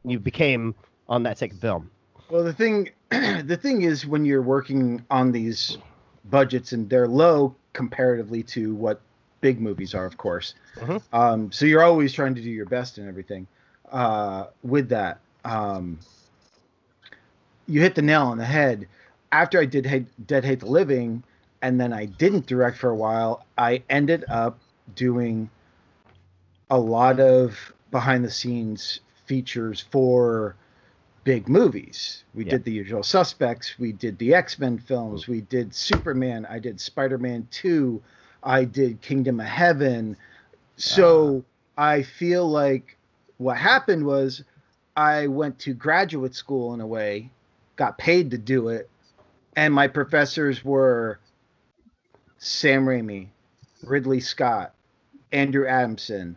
you 0.05 0.19
became 0.19 0.75
on 1.09 1.23
that 1.25 1.39
second 1.39 1.59
film. 1.59 1.91
Well, 2.31 2.45
the 2.45 2.53
thing 2.53 2.91
the 3.11 3.59
thing 3.61 3.83
is 3.83 4.07
when 4.07 4.25
you're 4.25 4.43
working 4.43 5.05
on 5.11 5.33
these 5.33 5.79
budgets 6.25 6.73
and 6.73 6.89
they're 6.89 7.09
low 7.09 7.55
comparatively 7.73 8.43
to 8.43 8.75
what 8.75 9.01
big 9.41 9.61
movies 9.61 9.95
are, 9.95 10.05
of 10.05 10.16
course. 10.16 10.55
Mm-hmm. 10.76 10.97
Um, 11.14 11.53
so 11.53 11.66
you're 11.66 11.82
always 11.82 12.12
trying 12.12 12.34
to 12.34 12.43
do 12.43 12.51
your 12.51 12.66
best 12.66 12.99
and 12.99 13.09
everything. 13.09 13.47
Uh, 13.91 14.47
with 14.62 14.88
that, 14.91 15.20
um, 15.45 15.99
you 17.66 17.80
hit 17.80 17.95
the 17.95 18.03
nail 18.03 18.22
on 18.22 18.38
the 18.38 18.45
head. 18.45 18.86
After 19.32 19.61
I 19.61 19.64
did 19.64 19.86
hate, 19.86 20.07
Dead 20.26 20.45
Hate 20.45 20.61
the 20.61 20.66
Living, 20.66 21.22
and 21.62 21.80
then 21.80 21.93
I 21.93 22.07
didn't 22.07 22.47
direct 22.47 22.78
for 22.78 22.91
a 22.91 22.97
while, 22.97 23.45
I 23.57 23.82
ended 23.88 24.24
up 24.28 24.59
doing 24.95 25.51
a 26.70 26.78
lot 26.78 27.20
of 27.20 27.72
behind 27.91 28.24
the 28.24 28.30
scenes 28.30 29.01
features 29.26 29.84
for 29.91 30.57
big 31.24 31.49
movies. 31.49 32.24
We 32.34 32.45
yeah. 32.45 32.53
did 32.53 32.64
The 32.64 32.72
Usual 32.72 33.03
Suspects, 33.03 33.78
we 33.78 33.93
did 33.93 34.18
the 34.18 34.34
X 34.34 34.59
Men 34.59 34.78
films, 34.78 35.28
we 35.28 35.43
did 35.43 35.74
Superman, 35.74 36.47
I 36.49 36.59
did 36.59 36.80
Spider 36.80 37.18
Man 37.18 37.47
2. 37.51 38.03
I 38.43 38.64
did 38.64 39.01
Kingdom 39.01 39.41
of 39.41 39.47
Heaven. 39.47 40.16
So 40.76 41.45
uh, 41.76 41.80
I 41.80 42.03
feel 42.03 42.49
like 42.49 42.97
what 43.38 43.57
happened 43.57 44.05
was 44.05 44.45
I 44.97 45.26
went 45.26 45.59
to 45.61 45.74
graduate 45.74 46.34
school 46.34 46.74
in 46.74 46.80
a 46.80 46.86
way, 46.86 47.30
got 47.76 47.99
paid 47.99 48.30
to 48.32 48.38
do 48.38 48.68
it, 48.68 48.88
and 49.57 49.72
my 49.72 49.88
professors 49.88 50.64
were 50.64 51.18
Sam 52.38 52.86
Raimi, 52.86 53.28
Ridley 53.82 54.20
Scott, 54.20 54.74
Andrew 55.32 55.66
Adamson, 55.66 56.36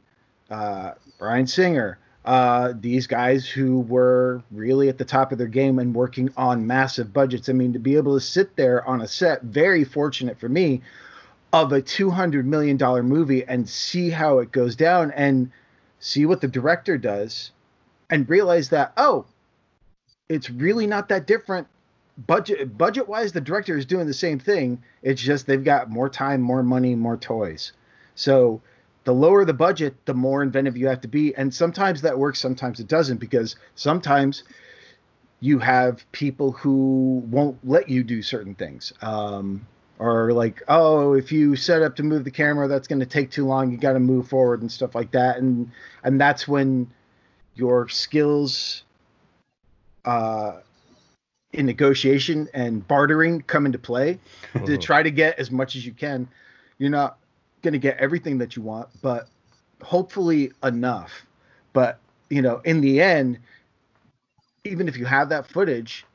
uh, 0.49 0.91
Bryan 1.19 1.47
Singer. 1.47 1.99
Uh, 2.25 2.73
these 2.79 3.05
guys 3.05 3.45
who 3.45 3.81
were 3.81 4.41
really 4.49 4.87
at 4.87 4.97
the 4.97 5.03
top 5.03 5.33
of 5.33 5.37
their 5.37 5.47
game 5.47 5.77
and 5.77 5.93
working 5.93 6.29
on 6.37 6.65
massive 6.65 7.11
budgets. 7.11 7.49
I 7.49 7.53
mean, 7.53 7.73
to 7.73 7.79
be 7.79 7.97
able 7.97 8.13
to 8.13 8.21
sit 8.21 8.55
there 8.55 8.85
on 8.87 9.01
a 9.01 9.07
set, 9.07 9.41
very 9.41 9.83
fortunate 9.83 10.39
for 10.39 10.47
me, 10.47 10.81
of 11.53 11.71
a 11.71 11.81
$200 11.81 12.45
million 12.45 12.77
movie 13.05 13.45
and 13.45 13.69
see 13.69 14.09
how 14.09 14.39
it 14.39 14.51
goes 14.51 14.75
down 14.75 15.11
and 15.11 15.51
see 15.99 16.25
what 16.25 16.41
the 16.41 16.47
director 16.47 16.97
does 16.97 17.51
and 18.09 18.27
realize 18.27 18.69
that, 18.69 18.91
oh, 18.97 19.25
it's 20.27 20.49
really 20.49 20.87
not 20.87 21.09
that 21.09 21.27
different. 21.27 21.67
Budget 22.27 22.77
budget 22.77 23.07
wise, 23.07 23.31
the 23.31 23.41
director 23.41 23.77
is 23.77 23.85
doing 23.85 24.07
the 24.07 24.13
same 24.13 24.39
thing. 24.39 24.81
It's 25.01 25.21
just 25.21 25.47
they've 25.47 25.63
got 25.63 25.89
more 25.89 26.09
time, 26.09 26.41
more 26.41 26.63
money, 26.63 26.95
more 26.95 27.17
toys. 27.17 27.71
So 28.15 28.61
the 29.03 29.13
lower 29.13 29.45
the 29.45 29.53
budget, 29.53 29.95
the 30.05 30.13
more 30.13 30.43
inventive 30.43 30.77
you 30.77 30.87
have 30.87 31.01
to 31.01 31.07
be. 31.07 31.35
And 31.35 31.53
sometimes 31.53 32.01
that 32.01 32.17
works, 32.17 32.39
sometimes 32.39 32.79
it 32.79 32.87
doesn't, 32.87 33.17
because 33.17 33.55
sometimes 33.75 34.43
you 35.39 35.59
have 35.59 36.09
people 36.11 36.51
who 36.51 37.23
won't 37.29 37.57
let 37.67 37.89
you 37.89 38.03
do 38.03 38.21
certain 38.21 38.55
things. 38.55 38.93
Um, 39.01 39.67
or 40.03 40.33
like 40.33 40.61
oh 40.67 41.13
if 41.13 41.31
you 41.31 41.55
set 41.55 41.81
up 41.81 41.95
to 41.95 42.03
move 42.03 42.25
the 42.25 42.31
camera 42.31 42.67
that's 42.67 42.89
going 42.89 42.99
to 42.99 43.05
take 43.05 43.31
too 43.31 43.45
long 43.45 43.71
you 43.71 43.77
got 43.77 43.93
to 43.93 44.01
move 44.01 44.27
forward 44.27 44.61
and 44.61 44.69
stuff 44.69 44.93
like 44.95 45.09
that. 45.11 45.37
And 45.37 45.71
and 46.03 46.19
that's 46.19 46.45
when 46.45 46.91
your 47.55 47.87
skills 47.87 48.83
uh 50.03 50.57
in 51.53 51.65
negotiation 51.65 52.49
and 52.53 52.85
bartering 52.87 53.41
come 53.43 53.65
into 53.65 53.77
play 53.77 54.19
to 54.65 54.77
try 54.77 55.01
to 55.01 55.11
get 55.11 55.39
as 55.39 55.51
much 55.51 55.75
as 55.75 55.85
you 55.85 55.93
can. 55.93 56.27
You're 56.79 56.89
not 56.89 57.17
going 57.61 57.73
to 57.73 57.79
get 57.79 57.97
everything 57.97 58.37
that 58.39 58.57
you 58.57 58.61
want 58.61 58.89
but 59.01 59.29
hopefully 59.81 60.51
enough. 60.63 61.25
But 61.71 61.99
you 62.29 62.41
know 62.41 62.59
in 62.65 62.81
the 62.81 63.01
end 63.01 63.39
even 64.65 64.89
if 64.89 64.97
you 64.97 65.05
have 65.05 65.29
that 65.29 65.47
footage 65.47 66.05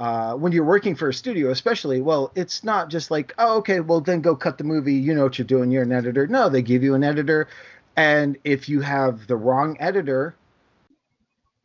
uh, 0.00 0.34
when 0.34 0.50
you're 0.50 0.64
working 0.64 0.94
for 0.94 1.10
a 1.10 1.14
studio, 1.14 1.50
especially, 1.50 2.00
well, 2.00 2.32
it's 2.34 2.64
not 2.64 2.88
just 2.88 3.10
like, 3.10 3.34
oh, 3.36 3.58
okay, 3.58 3.80
well, 3.80 4.00
then 4.00 4.22
go 4.22 4.34
cut 4.34 4.56
the 4.56 4.64
movie. 4.64 4.94
You 4.94 5.14
know 5.14 5.24
what 5.24 5.38
you're 5.38 5.46
doing. 5.46 5.70
You're 5.70 5.82
an 5.82 5.92
editor. 5.92 6.26
No, 6.26 6.48
they 6.48 6.62
give 6.62 6.82
you 6.82 6.94
an 6.94 7.04
editor. 7.04 7.48
And 7.96 8.38
if 8.42 8.66
you 8.66 8.80
have 8.80 9.26
the 9.26 9.36
wrong 9.36 9.76
editor, 9.78 10.34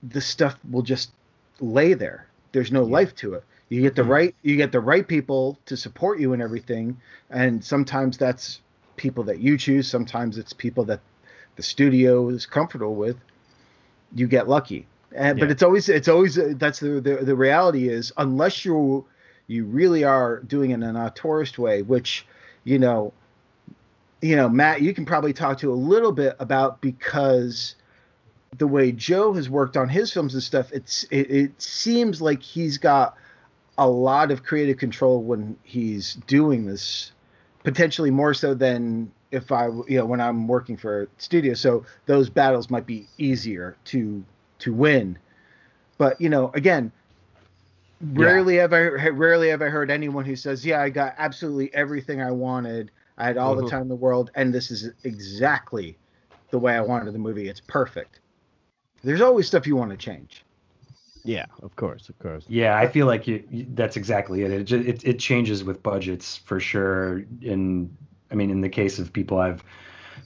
the 0.03 0.19
stuff 0.19 0.59
will 0.69 0.81
just 0.81 1.11
lay 1.61 1.93
there. 1.93 2.27
There's 2.51 2.73
no 2.73 2.85
yeah. 2.85 2.91
life 2.91 3.15
to 3.15 3.35
it. 3.35 3.45
You 3.69 3.81
get 3.81 3.95
the 3.95 4.01
mm-hmm. 4.01 4.11
right 4.11 4.35
you 4.43 4.57
get 4.57 4.73
the 4.73 4.81
right 4.81 5.07
people 5.07 5.57
to 5.67 5.77
support 5.77 6.19
you 6.19 6.33
and 6.33 6.41
everything. 6.41 6.97
And 7.29 7.63
sometimes 7.63 8.17
that's 8.17 8.59
people 8.97 9.23
that 9.23 9.39
you 9.39 9.57
choose. 9.57 9.87
Sometimes 9.87 10.37
it's 10.37 10.51
people 10.51 10.83
that 10.85 10.99
the 11.55 11.63
studio 11.63 12.27
is 12.27 12.45
comfortable 12.45 12.95
with. 12.95 13.17
You 14.13 14.27
get 14.27 14.49
lucky 14.49 14.87
and, 15.15 15.37
yeah. 15.37 15.45
But 15.45 15.51
it's 15.51 15.63
always 15.63 15.89
it's 15.89 16.07
always 16.07 16.37
uh, 16.37 16.53
that's 16.57 16.79
the, 16.79 17.01
the 17.01 17.17
the 17.17 17.35
reality 17.35 17.89
is 17.89 18.11
unless 18.17 18.65
you 18.65 19.05
you 19.47 19.65
really 19.65 20.03
are 20.03 20.39
doing 20.41 20.71
it 20.71 20.81
in 20.81 20.95
a 20.95 21.11
tourist 21.15 21.57
way, 21.59 21.81
which 21.81 22.25
you 22.63 22.79
know, 22.79 23.13
you 24.21 24.35
know, 24.35 24.49
Matt, 24.49 24.81
you 24.81 24.93
can 24.93 25.05
probably 25.05 25.33
talk 25.33 25.59
to 25.59 25.71
a 25.71 25.75
little 25.75 26.11
bit 26.11 26.35
about 26.39 26.81
because 26.81 27.75
the 28.57 28.67
way 28.67 28.91
Joe 28.91 29.33
has 29.33 29.49
worked 29.49 29.77
on 29.77 29.89
his 29.89 30.11
films 30.11 30.33
and 30.33 30.43
stuff, 30.43 30.71
it's 30.71 31.03
it, 31.05 31.29
it 31.31 31.61
seems 31.61 32.21
like 32.21 32.41
he's 32.41 32.77
got 32.77 33.15
a 33.77 33.87
lot 33.87 34.31
of 34.31 34.43
creative 34.43 34.77
control 34.77 35.21
when 35.21 35.57
he's 35.63 36.15
doing 36.27 36.65
this, 36.65 37.11
potentially 37.63 38.11
more 38.11 38.33
so 38.33 38.53
than 38.53 39.11
if 39.31 39.51
I 39.51 39.67
you 39.67 39.97
know 39.97 40.05
when 40.05 40.21
I'm 40.21 40.47
working 40.47 40.77
for 40.77 41.03
a 41.03 41.07
studio. 41.17 41.53
So 41.53 41.85
those 42.05 42.29
battles 42.29 42.69
might 42.69 42.85
be 42.85 43.07
easier 43.17 43.75
to 43.85 44.23
to 44.59 44.73
win. 44.73 45.17
But 45.97 46.19
you 46.19 46.29
know, 46.29 46.51
again, 46.53 46.91
rarely 48.01 48.55
yeah. 48.55 48.61
have 48.61 48.73
I 48.73 48.87
rarely 49.09 49.49
have 49.49 49.61
I 49.61 49.69
heard 49.69 49.89
anyone 49.89 50.25
who 50.25 50.35
says, 50.35 50.65
"Yeah, 50.65 50.81
I 50.81 50.89
got 50.89 51.15
absolutely 51.17 51.73
everything 51.73 52.21
I 52.21 52.31
wanted. 52.31 52.91
I 53.17 53.25
had 53.25 53.37
all 53.37 53.55
mm-hmm. 53.55 53.65
the 53.65 53.71
time 53.71 53.83
in 53.83 53.87
the 53.87 53.95
world, 53.95 54.31
and 54.35 54.53
this 54.53 54.71
is 54.71 54.91
exactly 55.03 55.97
the 56.51 56.59
way 56.59 56.75
I 56.75 56.81
wanted 56.81 57.13
the 57.13 57.19
movie. 57.19 57.47
It's 57.47 57.61
perfect." 57.61 58.19
There's 59.03 59.21
always 59.21 59.45
stuff 59.45 59.67
you 59.67 59.75
want 59.75 59.91
to 59.91 59.97
change. 59.97 60.43
Yeah, 61.23 61.45
of 61.63 61.75
course, 61.75 62.09
of 62.09 62.17
course. 62.19 62.45
Yeah, 62.47 62.77
I 62.77 62.87
feel 62.87 63.07
like 63.07 63.27
you, 63.27 63.43
you, 63.49 63.65
that's 63.73 63.97
exactly 63.97 64.43
it. 64.43 64.51
It, 64.51 64.63
just, 64.65 64.87
it. 64.87 65.03
it 65.03 65.19
changes 65.19 65.63
with 65.63 65.81
budgets 65.81 66.37
for 66.37 66.59
sure. 66.59 67.23
In 67.41 67.95
I 68.31 68.35
mean, 68.35 68.51
in 68.51 68.61
the 68.61 68.69
case 68.69 68.99
of 68.99 69.11
people 69.11 69.39
I've 69.39 69.63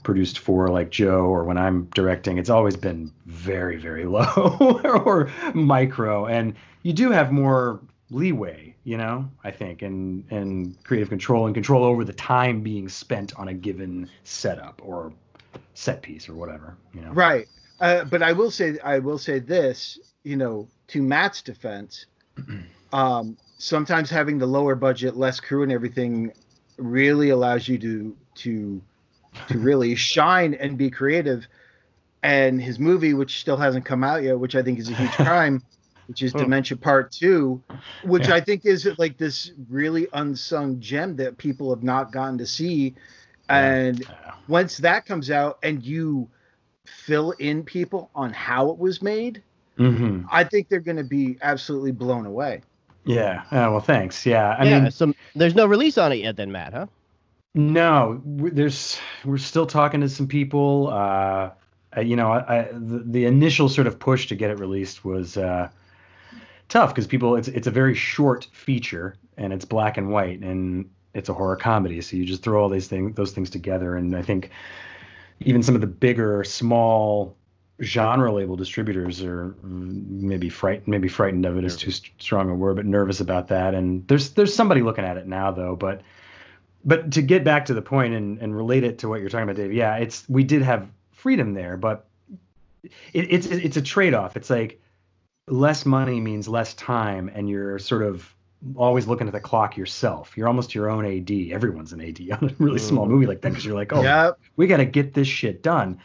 produced 0.03 0.39
for 0.39 0.69
like 0.69 0.89
Joe 0.89 1.25
or 1.25 1.43
when 1.43 1.57
I'm 1.57 1.85
directing, 1.93 2.37
it's 2.37 2.49
always 2.49 2.75
been 2.75 3.11
very, 3.25 3.77
very 3.77 4.05
low 4.17 4.81
or 5.05 5.31
micro. 5.53 6.25
And 6.25 6.55
you 6.83 6.93
do 6.93 7.11
have 7.11 7.31
more 7.31 7.79
leeway, 8.11 8.75
you 8.83 8.97
know, 8.97 9.29
I 9.43 9.51
think, 9.51 9.81
and 9.81 10.23
and 10.31 10.81
creative 10.83 11.09
control 11.09 11.45
and 11.45 11.53
control 11.53 11.83
over 11.83 12.03
the 12.03 12.13
time 12.13 12.61
being 12.61 12.89
spent 12.89 13.37
on 13.37 13.47
a 13.47 13.53
given 13.53 14.09
setup 14.23 14.81
or 14.83 15.13
set 15.73 16.01
piece 16.01 16.29
or 16.29 16.33
whatever, 16.35 16.75
you 16.93 17.01
know. 17.01 17.11
Right. 17.11 17.47
Uh, 17.79 18.03
but 18.03 18.21
I 18.21 18.33
will 18.33 18.51
say 18.51 18.77
I 18.83 18.99
will 18.99 19.17
say 19.17 19.39
this, 19.39 19.99
you 20.23 20.35
know, 20.35 20.67
to 20.87 21.01
Matt's 21.01 21.41
defense, 21.41 22.05
um, 22.93 23.37
sometimes 23.57 24.09
having 24.09 24.37
the 24.37 24.47
lower 24.47 24.75
budget, 24.75 25.15
less 25.15 25.39
crew 25.39 25.63
and 25.63 25.71
everything 25.71 26.33
really 26.77 27.29
allows 27.29 27.67
you 27.67 27.77
to 27.77 28.17
to 28.35 28.81
to 29.47 29.59
really 29.59 29.95
shine 29.95 30.53
and 30.53 30.77
be 30.77 30.89
creative. 30.89 31.47
And 32.21 32.61
his 32.61 32.79
movie, 32.79 33.13
which 33.13 33.39
still 33.39 33.57
hasn't 33.57 33.85
come 33.85 34.03
out 34.03 34.23
yet, 34.23 34.39
which 34.39 34.55
I 34.55 34.61
think 34.61 34.79
is 34.79 34.89
a 34.89 34.93
huge 34.93 35.11
crime, 35.25 35.63
which 36.07 36.21
is 36.21 36.33
Dementia 36.33 36.77
Part 36.77 37.11
Two, 37.11 37.61
which 38.03 38.27
yeah. 38.27 38.35
I 38.35 38.41
think 38.41 38.65
is 38.65 38.89
like 38.97 39.17
this 39.17 39.51
really 39.69 40.07
unsung 40.13 40.79
gem 40.79 41.15
that 41.17 41.37
people 41.37 41.69
have 41.69 41.83
not 41.83 42.11
gotten 42.11 42.37
to 42.39 42.45
see. 42.45 42.95
And 43.47 44.01
yeah. 44.01 44.33
once 44.47 44.77
that 44.77 45.05
comes 45.05 45.31
out 45.31 45.59
and 45.63 45.83
you 45.83 46.29
fill 46.85 47.31
in 47.31 47.63
people 47.63 48.09
on 48.15 48.33
how 48.33 48.69
it 48.69 48.77
was 48.77 49.01
made, 49.01 49.41
mm-hmm. 49.77 50.25
I 50.31 50.43
think 50.43 50.67
they're 50.67 50.79
going 50.79 50.97
to 50.97 51.03
be 51.03 51.37
absolutely 51.41 51.91
blown 51.91 52.25
away. 52.25 52.61
Yeah. 53.05 53.43
Oh, 53.51 53.71
well, 53.71 53.79
thanks. 53.79 54.25
Yeah. 54.25 54.55
I 54.59 54.65
yeah, 54.65 54.79
mean, 54.81 54.91
so 54.91 55.13
there's 55.35 55.55
no 55.55 55.65
release 55.65 55.97
on 55.97 56.11
it 56.11 56.17
yet, 56.17 56.35
then, 56.35 56.51
Matt, 56.51 56.73
huh? 56.73 56.87
No, 57.55 58.21
there's 58.25 58.99
we're 59.25 59.37
still 59.37 59.65
talking 59.65 60.01
to 60.01 60.09
some 60.09 60.27
people. 60.27 60.89
Uh, 60.91 61.51
you 61.99 62.15
know, 62.15 62.31
I, 62.31 62.59
I, 62.59 62.67
the, 62.71 63.03
the, 63.05 63.25
initial 63.25 63.69
sort 63.69 63.87
of 63.87 63.97
push 63.97 64.27
to 64.27 64.35
get 64.35 64.51
it 64.51 64.59
released 64.59 65.03
was 65.03 65.35
uh, 65.35 65.69
tough 66.67 66.93
because 66.93 67.07
people 67.07 67.35
it's 67.35 67.47
it's 67.47 67.65
a 67.65 67.71
very 67.71 67.95
short 67.95 68.47
feature 68.51 69.15
and 69.37 69.51
it's 69.51 69.65
black 69.65 69.97
and 69.97 70.11
white 70.11 70.41
and 70.41 70.89
it's 71.15 71.29
a 71.29 71.33
horror 71.33 71.55
comedy, 71.55 72.01
so 72.01 72.15
you 72.15 72.25
just 72.25 72.43
throw 72.43 72.61
all 72.61 72.69
these 72.69 72.87
things 72.87 73.15
those 73.15 73.31
things 73.31 73.49
together. 73.49 73.95
And 73.95 74.15
I 74.15 74.21
think 74.21 74.51
even 75.39 75.63
some 75.63 75.73
of 75.73 75.81
the 75.81 75.87
bigger, 75.87 76.43
small 76.43 77.35
genre 77.81 78.31
label 78.31 78.57
distributors 78.57 79.23
are 79.23 79.55
maybe 79.63 80.49
frightened 80.49 80.87
maybe 80.87 81.07
frightened 81.07 81.45
of 81.45 81.57
it 81.57 81.63
is 81.63 81.77
too 81.77 81.91
strong 81.91 82.49
a 82.49 82.53
word 82.53 82.75
but 82.75 82.85
nervous 82.85 83.21
about 83.21 83.47
that 83.47 83.73
and 83.73 84.05
there's 84.09 84.31
there's 84.31 84.53
somebody 84.53 84.81
looking 84.81 85.05
at 85.05 85.15
it 85.15 85.25
now 85.25 85.49
though 85.49 85.77
but 85.77 86.01
but 86.89 87.11
to 87.11 87.21
get 87.21 87.43
back 87.43 87.65
to 87.65 87.73
the 87.73 87.81
point 87.81 88.13
and, 88.13 88.39
and 88.39 88.55
relate 88.55 88.83
it 88.83 88.99
to 88.99 89.07
what 89.07 89.21
you're 89.21 89.29
talking 89.29 89.43
about 89.43 89.55
dave 89.55 89.73
yeah 89.73 89.95
it's 89.95 90.27
we 90.29 90.43
did 90.43 90.61
have 90.61 90.89
freedom 91.11 91.53
there 91.53 91.77
but 91.77 92.07
it, 93.13 93.31
it's 93.31 93.47
it's 93.47 93.77
a 93.77 93.81
trade-off 93.81 94.35
it's 94.35 94.49
like 94.49 94.81
less 95.47 95.85
money 95.85 96.19
means 96.19 96.47
less 96.47 96.73
time 96.75 97.29
and 97.33 97.49
you're 97.49 97.79
sort 97.79 98.03
of 98.03 98.33
always 98.75 99.07
looking 99.07 99.27
at 99.27 99.33
the 99.33 99.39
clock 99.39 99.77
yourself 99.77 100.33
you're 100.35 100.47
almost 100.47 100.75
your 100.75 100.89
own 100.89 101.05
ad 101.05 101.31
everyone's 101.51 101.93
an 101.93 102.01
ad 102.01 102.19
on 102.41 102.49
a 102.49 102.53
really 102.63 102.79
small 102.79 103.05
mm. 103.05 103.11
movie 103.11 103.25
like 103.25 103.41
that 103.41 103.49
because 103.49 103.65
you're 103.65 103.75
like 103.75 103.93
oh 103.93 104.01
yep. 104.01 104.39
we 104.57 104.67
got 104.67 104.77
to 104.77 104.85
get 104.85 105.13
this 105.13 105.27
shit 105.27 105.63
done 105.63 105.99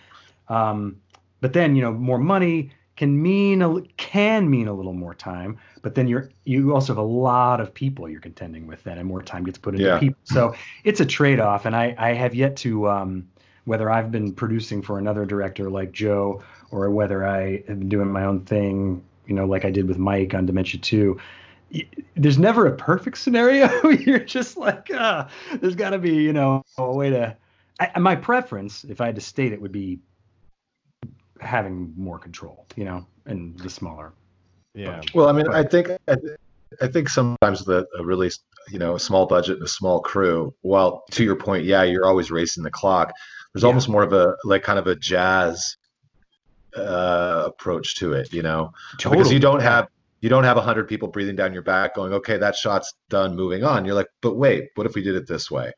um, 0.48 1.00
but 1.40 1.52
then, 1.52 1.76
you 1.76 1.82
know, 1.82 1.92
more 1.92 2.18
money 2.18 2.70
can 2.96 3.20
mean 3.20 3.62
a, 3.62 3.80
can 3.96 4.48
mean 4.48 4.68
a 4.68 4.72
little 4.72 4.92
more 4.92 5.14
time, 5.14 5.58
but 5.82 5.94
then 5.94 6.06
you're 6.06 6.30
you 6.44 6.74
also 6.74 6.92
have 6.92 6.98
a 6.98 7.02
lot 7.02 7.60
of 7.60 7.74
people 7.74 8.08
you're 8.08 8.20
contending 8.20 8.66
with 8.66 8.82
then, 8.84 8.98
and 8.98 9.08
more 9.08 9.22
time 9.22 9.44
gets 9.44 9.58
put 9.58 9.74
into 9.74 9.86
yeah. 9.86 9.98
people. 9.98 10.20
So 10.24 10.54
it's 10.84 11.00
a 11.00 11.06
trade 11.06 11.40
off, 11.40 11.66
and 11.66 11.74
I 11.74 11.94
I 11.98 12.12
have 12.12 12.34
yet 12.34 12.56
to 12.58 12.88
um, 12.88 13.28
whether 13.64 13.90
I've 13.90 14.12
been 14.12 14.32
producing 14.32 14.82
for 14.82 14.98
another 14.98 15.24
director 15.24 15.70
like 15.70 15.92
Joe 15.92 16.42
or 16.70 16.90
whether 16.90 17.26
I 17.26 17.62
have 17.68 17.78
been 17.78 17.88
doing 17.88 18.10
my 18.10 18.24
own 18.24 18.40
thing, 18.40 19.02
you 19.26 19.34
know, 19.34 19.46
like 19.46 19.64
I 19.64 19.70
did 19.70 19.88
with 19.88 19.98
Mike 19.98 20.34
on 20.34 20.46
Dementia 20.46 20.80
Two. 20.80 21.18
There's 22.14 22.38
never 22.38 22.66
a 22.66 22.76
perfect 22.76 23.18
scenario. 23.18 23.88
you're 23.90 24.20
just 24.20 24.56
like, 24.56 24.90
ah, 24.94 25.28
there's 25.60 25.74
got 25.74 25.90
to 25.90 25.98
be, 25.98 26.14
you 26.14 26.32
know, 26.32 26.62
a 26.78 26.92
way 26.92 27.10
to. 27.10 27.36
I, 27.80 27.98
my 27.98 28.14
preference, 28.14 28.84
if 28.84 29.00
I 29.00 29.06
had 29.06 29.16
to 29.16 29.20
state 29.20 29.52
it, 29.52 29.60
would 29.60 29.72
be 29.72 29.98
having 31.40 31.92
more 31.96 32.18
control, 32.18 32.66
you 32.76 32.84
know, 32.84 33.06
and 33.26 33.58
the 33.58 33.70
smaller. 33.70 34.12
Yeah. 34.74 34.96
Budget. 34.96 35.14
Well, 35.14 35.28
I 35.28 35.32
mean, 35.32 35.48
I 35.48 35.62
think 35.62 35.90
I, 36.08 36.16
I 36.80 36.88
think 36.88 37.08
sometimes 37.08 37.64
the 37.64 37.86
a 37.98 38.04
really 38.04 38.30
you 38.70 38.78
know 38.78 38.96
a 38.96 39.00
small 39.00 39.26
budget 39.26 39.56
and 39.56 39.64
a 39.64 39.68
small 39.68 40.00
crew. 40.00 40.54
Well, 40.62 41.04
to 41.12 41.24
your 41.24 41.36
point, 41.36 41.64
yeah, 41.64 41.82
you're 41.82 42.06
always 42.06 42.30
racing 42.30 42.64
the 42.64 42.70
clock. 42.70 43.12
There's 43.52 43.62
yeah. 43.62 43.68
almost 43.68 43.88
more 43.88 44.02
of 44.02 44.12
a 44.12 44.36
like 44.44 44.62
kind 44.62 44.78
of 44.78 44.86
a 44.86 44.96
jazz 44.96 45.76
uh, 46.76 47.44
approach 47.46 47.96
to 47.96 48.12
it, 48.14 48.32
you 48.32 48.42
know, 48.42 48.72
totally. 48.98 49.18
because 49.18 49.32
you 49.32 49.38
don't 49.38 49.60
have 49.60 49.88
you 50.20 50.28
don't 50.28 50.44
have 50.44 50.56
a 50.56 50.62
hundred 50.62 50.88
people 50.88 51.08
breathing 51.08 51.36
down 51.36 51.52
your 51.52 51.62
back 51.62 51.94
going, 51.94 52.14
okay, 52.14 52.38
that 52.38 52.56
shot's 52.56 52.94
done, 53.10 53.36
moving 53.36 53.62
on. 53.62 53.84
You're 53.84 53.94
like, 53.94 54.08
but 54.22 54.36
wait, 54.36 54.70
what 54.74 54.86
if 54.86 54.94
we 54.94 55.02
did 55.02 55.16
it 55.16 55.26
this 55.26 55.50
way? 55.50 55.70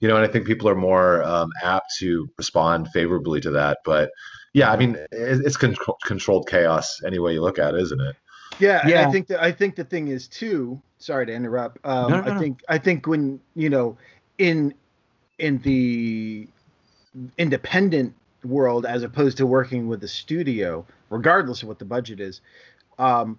You 0.00 0.08
know, 0.08 0.16
and 0.16 0.24
I 0.24 0.28
think 0.28 0.46
people 0.46 0.68
are 0.68 0.74
more 0.74 1.22
um, 1.24 1.48
apt 1.62 1.94
to 2.00 2.28
respond 2.36 2.88
favorably 2.88 3.40
to 3.40 3.50
that. 3.52 3.78
But 3.84 4.10
yeah, 4.56 4.72
I 4.72 4.76
mean, 4.78 4.96
it's 5.12 5.58
con- 5.58 5.76
controlled 6.06 6.48
chaos 6.48 7.02
any 7.04 7.18
way 7.18 7.34
you 7.34 7.42
look 7.42 7.58
at 7.58 7.74
it, 7.74 7.82
isn't 7.82 8.00
it? 8.00 8.16
Yeah, 8.58 8.86
yeah. 8.88 9.06
I 9.06 9.12
think 9.12 9.26
that 9.26 9.42
I 9.42 9.52
think 9.52 9.76
the 9.76 9.84
thing 9.84 10.08
is 10.08 10.26
too. 10.26 10.80
Sorry 10.96 11.26
to 11.26 11.32
interrupt. 11.32 11.76
Um, 11.84 12.10
no, 12.10 12.20
no, 12.22 12.32
I 12.32 12.38
think 12.38 12.62
I 12.66 12.78
think 12.78 13.06
when 13.06 13.38
you 13.54 13.68
know, 13.68 13.98
in 14.38 14.72
in 15.38 15.58
the 15.58 16.48
independent 17.36 18.14
world 18.44 18.86
as 18.86 19.02
opposed 19.02 19.36
to 19.38 19.46
working 19.46 19.88
with 19.88 20.00
the 20.00 20.08
studio, 20.08 20.86
regardless 21.10 21.60
of 21.60 21.68
what 21.68 21.78
the 21.78 21.84
budget 21.84 22.18
is, 22.18 22.40
um, 22.98 23.38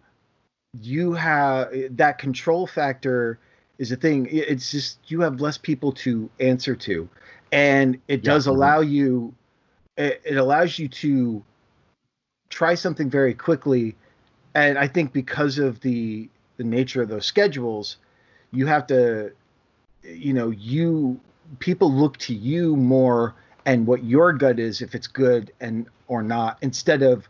you 0.79 1.13
have 1.13 1.69
that 1.97 2.19
control 2.19 2.67
factor 2.67 3.39
is 3.79 3.91
a 3.91 3.95
thing. 3.95 4.27
It's 4.29 4.69
just 4.69 4.99
you 5.07 5.21
have 5.21 5.41
less 5.41 5.57
people 5.57 5.93
to 5.93 6.29
answer 6.39 6.75
to, 6.75 7.09
and 7.51 7.95
it 8.07 8.23
yeah. 8.23 8.33
does 8.33 8.45
allow 8.45 8.81
you 8.81 9.33
it, 9.97 10.21
it 10.23 10.37
allows 10.37 10.79
you 10.79 10.87
to 10.87 11.43
try 12.49 12.75
something 12.75 13.09
very 13.09 13.33
quickly. 13.33 13.95
And 14.55 14.77
i 14.77 14.87
think 14.87 15.13
because 15.13 15.59
of 15.59 15.79
the 15.81 16.29
the 16.57 16.63
nature 16.63 17.03
of 17.03 17.09
those 17.09 17.25
schedules 17.25 17.97
you 18.51 18.65
have 18.65 18.87
to 18.87 19.31
you 20.03 20.33
know 20.33 20.49
you 20.49 21.19
people 21.59 21.93
look 21.93 22.17
to 22.17 22.33
you 22.33 22.75
more 22.75 23.35
and 23.65 23.85
what 23.85 24.03
your 24.03 24.33
gut 24.33 24.59
is 24.59 24.81
if 24.81 24.95
it's 24.95 25.07
good 25.07 25.51
and 25.59 25.87
or 26.07 26.23
not 26.23 26.57
instead 26.61 27.01
of 27.01 27.27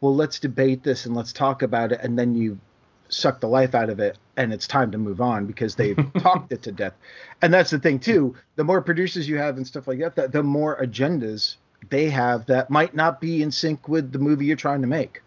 well 0.00 0.14
let's 0.14 0.38
debate 0.38 0.82
this 0.82 1.06
and 1.06 1.14
let's 1.14 1.32
talk 1.32 1.62
about 1.62 1.92
it 1.92 2.00
and 2.02 2.18
then 2.18 2.34
you 2.34 2.58
suck 3.08 3.40
the 3.40 3.48
life 3.48 3.74
out 3.74 3.90
of 3.90 3.98
it 4.00 4.16
and 4.36 4.52
it's 4.52 4.66
time 4.66 4.90
to 4.90 4.98
move 4.98 5.20
on 5.20 5.46
because 5.46 5.74
they've 5.74 5.98
talked 6.18 6.52
it 6.52 6.62
to 6.62 6.72
death. 6.72 6.94
And 7.42 7.52
that's 7.52 7.70
the 7.70 7.78
thing 7.78 7.98
too 7.98 8.34
the 8.56 8.64
more 8.64 8.80
producers 8.80 9.28
you 9.28 9.36
have 9.36 9.56
and 9.56 9.66
stuff 9.66 9.88
like 9.88 9.98
that 9.98 10.16
the, 10.16 10.28
the 10.28 10.42
more 10.42 10.80
agendas 10.82 11.56
they 11.88 12.10
have 12.10 12.46
that 12.46 12.70
might 12.70 12.94
not 12.94 13.20
be 13.20 13.42
in 13.42 13.50
sync 13.50 13.88
with 13.88 14.12
the 14.12 14.18
movie 14.18 14.44
you're 14.44 14.56
trying 14.56 14.82
to 14.82 14.86
make. 14.86 15.22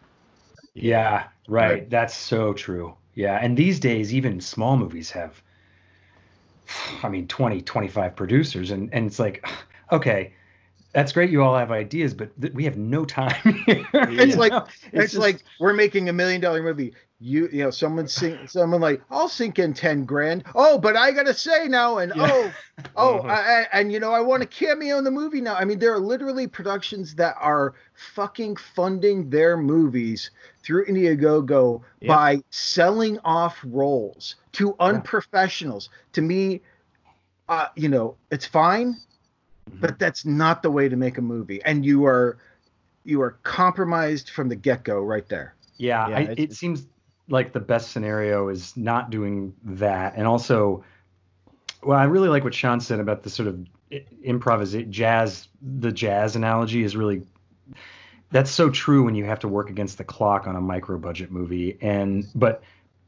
Yeah, 0.73 1.27
right. 1.47 1.69
right. 1.69 1.89
That's 1.89 2.15
so 2.15 2.53
true. 2.53 2.95
Yeah, 3.15 3.37
and 3.41 3.57
these 3.57 3.79
days 3.79 4.13
even 4.13 4.41
small 4.41 4.77
movies 4.77 5.11
have 5.11 5.41
I 7.03 7.09
mean 7.09 7.27
20, 7.27 7.61
25 7.61 8.15
producers 8.15 8.71
and 8.71 8.89
and 8.93 9.05
it's 9.05 9.19
like 9.19 9.45
okay, 9.91 10.33
that's 10.93 11.11
great 11.11 11.29
you 11.29 11.43
all 11.43 11.57
have 11.57 11.71
ideas 11.71 12.13
but 12.13 12.39
th- 12.39 12.53
we 12.53 12.63
have 12.63 12.77
no 12.77 13.03
time 13.03 13.35
it's 13.67 14.37
like 14.37 14.53
it's, 14.53 14.73
it's 14.93 15.11
just... 15.13 15.21
like 15.21 15.43
we're 15.59 15.73
making 15.73 16.07
a 16.07 16.13
million 16.13 16.39
dollar 16.39 16.63
movie 16.63 16.93
you 17.23 17.47
you 17.53 17.63
know 17.63 17.71
someone 17.71 18.07
sink 18.07 18.49
someone 18.49 18.81
like 18.81 19.01
I'll 19.09 19.29
sink 19.29 19.57
in 19.57 19.73
ten 19.73 20.03
grand. 20.03 20.43
Oh, 20.53 20.77
but 20.77 20.97
I 20.97 21.11
gotta 21.11 21.33
say 21.33 21.67
now, 21.69 21.99
and 21.99 22.11
yeah. 22.15 22.27
oh 22.29 22.53
oh, 22.97 23.17
uh-huh. 23.19 23.27
I, 23.27 23.67
and 23.71 23.91
you 23.93 23.99
know 23.99 24.11
I 24.11 24.19
want 24.19 24.43
a 24.43 24.45
cameo 24.45 24.97
in 24.97 25.05
the 25.05 25.11
movie 25.11 25.39
now. 25.39 25.55
I 25.55 25.63
mean, 25.63 25.79
there 25.79 25.93
are 25.93 25.99
literally 25.99 26.47
productions 26.47 27.15
that 27.15 27.35
are 27.39 27.75
fucking 28.13 28.57
funding 28.57 29.29
their 29.29 29.55
movies 29.55 30.31
through 30.63 30.85
Indiegogo 30.85 31.81
yeah. 32.01 32.07
by 32.07 32.43
selling 32.49 33.19
off 33.23 33.57
roles 33.63 34.35
to 34.53 34.73
unprofessionals. 34.73 35.89
Yeah. 35.89 35.97
To 36.13 36.21
me, 36.21 36.61
uh, 37.47 37.67
you 37.75 37.87
know, 37.87 38.17
it's 38.31 38.45
fine, 38.45 38.95
mm-hmm. 38.95 39.79
but 39.79 39.97
that's 39.97 40.25
not 40.25 40.61
the 40.61 40.71
way 40.71 40.89
to 40.89 40.97
make 40.97 41.17
a 41.17 41.21
movie, 41.21 41.63
and 41.63 41.85
you 41.85 42.05
are 42.05 42.37
you 43.05 43.21
are 43.21 43.37
compromised 43.43 44.29
from 44.29 44.49
the 44.49 44.55
get 44.57 44.83
go 44.83 45.01
right 45.01 45.27
there. 45.29 45.55
Yeah, 45.77 46.07
yeah 46.09 46.15
I, 46.17 46.21
it 46.37 46.53
seems 46.53 46.85
like 47.29 47.53
the 47.53 47.59
best 47.59 47.91
scenario 47.91 48.49
is 48.49 48.75
not 48.75 49.09
doing 49.09 49.53
that, 49.63 50.13
and 50.15 50.27
also, 50.27 50.83
well, 51.81 51.97
I 51.97 52.05
really 52.05 52.29
like 52.29 52.43
what 52.43 52.53
Sean 52.53 52.79
said 52.79 52.99
about 52.99 53.23
the 53.23 53.29
sort 53.29 53.47
of 53.47 53.65
improvisation, 54.23 54.91
jazz. 54.91 55.47
The 55.61 55.91
jazz 55.91 56.35
analogy 56.35 56.83
is 56.83 56.95
really 56.95 57.23
that's 58.31 58.51
so 58.51 58.69
true 58.69 59.03
when 59.03 59.15
you 59.15 59.25
have 59.25 59.39
to 59.39 59.47
work 59.47 59.69
against 59.69 59.97
the 59.97 60.03
clock 60.03 60.47
on 60.47 60.55
a 60.55 60.61
micro 60.61 60.97
budget 60.97 61.31
movie, 61.31 61.77
and 61.81 62.25
but 62.35 62.63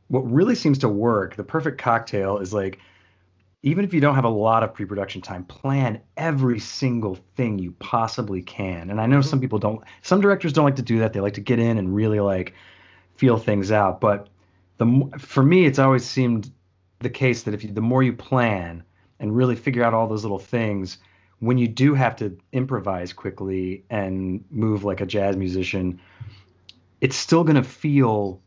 what 0.08 0.22
really 0.22 0.56
seems 0.56 0.78
to 0.80 0.90
work, 0.90 1.36
the 1.36 1.44
perfect 1.44 1.80
cocktail 1.80 2.38
is 2.38 2.54
like 2.54 2.80
even 3.66 3.84
if 3.84 3.96
you 3.96 4.00
don't 4.00 4.14
have 4.14 4.26
a 4.26 4.30
lot 4.30 4.62
of 4.62 4.76
pre-production 4.76 5.24
time, 5.24 5.44
plan 5.44 6.00
every 6.18 6.60
single 6.60 7.18
thing 7.36 7.58
you 7.58 7.72
possibly 7.80 8.44
can. 8.44 8.92
And 8.92 9.02
I 9.02 9.08
know 9.08 9.22
some 9.22 9.40
mm-hmm. 9.40 9.42
people 9.42 9.60
don't 9.60 9.84
some 10.04 10.22
directors 10.22 10.54
don't 10.54 10.66
like 10.66 10.76
to 10.76 10.84
do 10.84 11.00
that. 11.00 11.14
They 11.14 11.20
like 11.20 11.34
to 11.34 11.42
get 11.42 11.58
in 11.58 11.80
and 11.80 11.94
really 11.94 12.20
like 12.20 12.54
feel 13.16 13.38
things 13.38 13.72
out. 13.72 14.02
But 14.02 14.30
the 14.78 15.10
for 15.18 15.44
me, 15.44 15.66
it's 15.66 15.80
always 15.80 16.06
seemed 16.06 16.52
the 17.00 17.10
case 17.10 17.44
that 17.44 17.54
if 17.54 17.64
you, 17.64 17.72
the 17.72 17.82
more 17.82 18.04
you 18.04 18.14
plan 18.14 18.84
and 19.20 19.36
really 19.36 19.56
figure 19.56 19.84
out 19.84 19.94
all 19.94 20.08
those 20.08 20.24
little 20.24 20.40
things, 20.40 20.98
when 21.40 21.58
you 21.58 21.68
do 21.68 21.94
have 21.94 22.16
to 22.18 22.38
improvise 22.52 23.14
quickly 23.14 23.86
and 23.90 24.44
move 24.50 24.84
like 24.84 25.02
a 25.02 25.06
jazz 25.06 25.36
musician, 25.36 26.00
it's 27.02 27.16
still 27.16 27.44
going 27.44 27.56
to 27.56 27.64
feel 27.64 28.42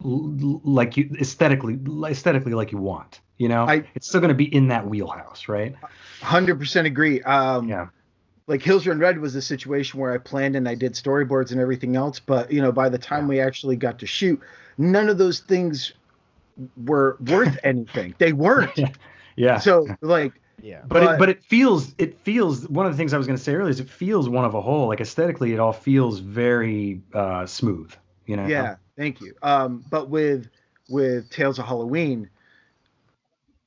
like 0.00 0.96
you 0.96 1.10
aesthetically 1.18 1.78
aesthetically 2.10 2.52
like 2.52 2.72
you 2.72 2.78
want 2.78 3.20
You 3.38 3.48
know, 3.48 3.64
I, 3.64 3.84
it's 3.94 4.06
still 4.06 4.20
going 4.20 4.28
to 4.30 4.34
be 4.34 4.52
in 4.52 4.68
that 4.68 4.86
wheelhouse, 4.86 5.48
right? 5.48 5.74
Hundred 6.20 6.58
percent 6.58 6.86
agree. 6.86 7.22
Um, 7.22 7.68
yeah. 7.68 7.88
Like 8.46 8.62
Hills 8.62 8.86
Run 8.86 8.98
Red 8.98 9.18
was 9.20 9.34
a 9.34 9.42
situation 9.42 9.98
where 9.98 10.12
I 10.12 10.18
planned 10.18 10.54
and 10.54 10.68
I 10.68 10.74
did 10.74 10.92
storyboards 10.92 11.50
and 11.50 11.60
everything 11.60 11.96
else, 11.96 12.20
but 12.20 12.52
you 12.52 12.60
know, 12.60 12.72
by 12.72 12.88
the 12.88 12.98
time 12.98 13.22
yeah. 13.22 13.28
we 13.28 13.40
actually 13.40 13.76
got 13.76 13.98
to 14.00 14.06
shoot, 14.06 14.40
none 14.76 15.08
of 15.08 15.16
those 15.16 15.40
things 15.40 15.94
were 16.84 17.16
worth 17.26 17.58
anything. 17.64 18.14
They 18.18 18.32
weren't. 18.32 18.76
Yeah. 18.76 18.88
yeah. 19.36 19.58
So 19.58 19.86
like 20.02 20.32
yeah. 20.62 20.80
But 20.86 20.88
but 20.88 21.02
it, 21.02 21.18
but 21.18 21.28
it 21.28 21.44
feels 21.44 21.94
it 21.98 22.18
feels 22.20 22.68
one 22.68 22.86
of 22.86 22.92
the 22.92 22.96
things 22.96 23.12
I 23.12 23.18
was 23.18 23.26
going 23.26 23.36
to 23.36 23.42
say 23.42 23.54
earlier 23.54 23.70
is 23.70 23.80
it 23.80 23.88
feels 23.88 24.28
one 24.28 24.44
of 24.44 24.54
a 24.54 24.60
whole. 24.60 24.88
Like 24.88 25.00
aesthetically, 25.00 25.52
it 25.52 25.60
all 25.60 25.72
feels 25.72 26.20
very 26.20 27.02
uh, 27.12 27.46
smooth. 27.46 27.92
You 28.26 28.36
know. 28.36 28.46
Yeah. 28.46 28.76
Thank 28.96 29.20
you. 29.20 29.34
Um, 29.42 29.84
but 29.90 30.08
with 30.08 30.48
with 30.88 31.28
Tales 31.30 31.58
of 31.58 31.66
Halloween, 31.66 32.30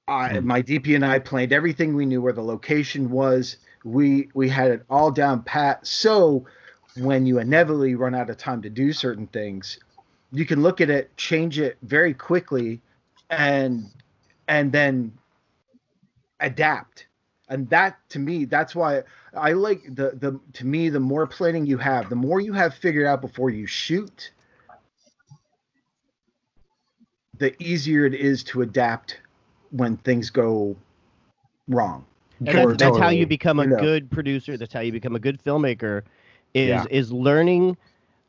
I, 0.08 0.30
mm. 0.30 0.44
my 0.44 0.62
DP 0.62 0.96
and 0.96 1.06
I 1.06 1.20
planned 1.20 1.54
everything. 1.54 1.96
We 1.96 2.06
knew 2.06 2.22
where 2.22 2.34
the 2.34 2.44
location 2.44 3.10
was. 3.10 3.58
We 3.88 4.30
we 4.34 4.50
had 4.50 4.72
it 4.72 4.84
all 4.90 5.12
down 5.12 5.44
pat. 5.44 5.88
So 5.88 6.46
when 6.98 7.26
you 7.26 7.40
inevitably 7.40 7.96
run 7.96 8.14
out 8.16 8.30
of 8.30 8.38
time 8.38 8.62
to 8.64 8.70
do 8.70 8.92
certain 8.92 9.28
things, 9.28 9.80
you 10.32 10.46
can 10.46 10.62
look 10.62 10.82
at 10.82 10.90
it, 10.90 11.16
change 11.16 11.60
it 11.60 11.78
very 11.84 12.14
quickly, 12.14 12.82
and 13.30 13.86
and 14.48 14.72
then 14.72 15.14
adapt. 16.40 17.08
And 17.50 17.70
that 17.70 17.98
to 18.10 18.20
me, 18.20 18.44
that's 18.46 18.76
why 18.76 19.04
I 19.34 19.54
like 19.54 19.84
the 19.96 20.12
the 20.20 20.40
to 20.54 20.66
me 20.66 20.90
the 20.90 21.00
more 21.00 21.26
planning 21.26 21.66
you 21.66 21.78
have, 21.78 22.10
the 22.10 22.16
more 22.16 22.42
you 22.42 22.54
have 22.54 22.74
figured 22.74 23.06
out 23.08 23.22
before 23.22 23.50
you 23.50 23.66
shoot, 23.66 24.32
the 27.38 27.56
easier 27.64 28.06
it 28.06 28.14
is 28.14 28.44
to 28.46 28.64
adapt 28.64 29.22
when 29.72 29.96
things 29.98 30.30
go 30.30 30.76
wrong. 31.70 32.06
And 32.40 32.48
that's, 32.48 32.78
that's 32.78 32.98
how 32.98 33.10
you 33.10 33.26
become 33.26 33.60
a 33.60 33.64
you 33.64 33.70
know. 33.70 33.78
good 33.78 34.10
producer. 34.10 34.58
That's 34.58 34.74
how 34.74 34.82
you 34.82 34.92
become 34.92 35.16
a 35.16 35.20
good 35.20 35.42
filmmaker. 35.44 36.04
Is 36.54 36.70
yeah. 36.70 36.86
is 36.90 37.12
learning 37.12 37.78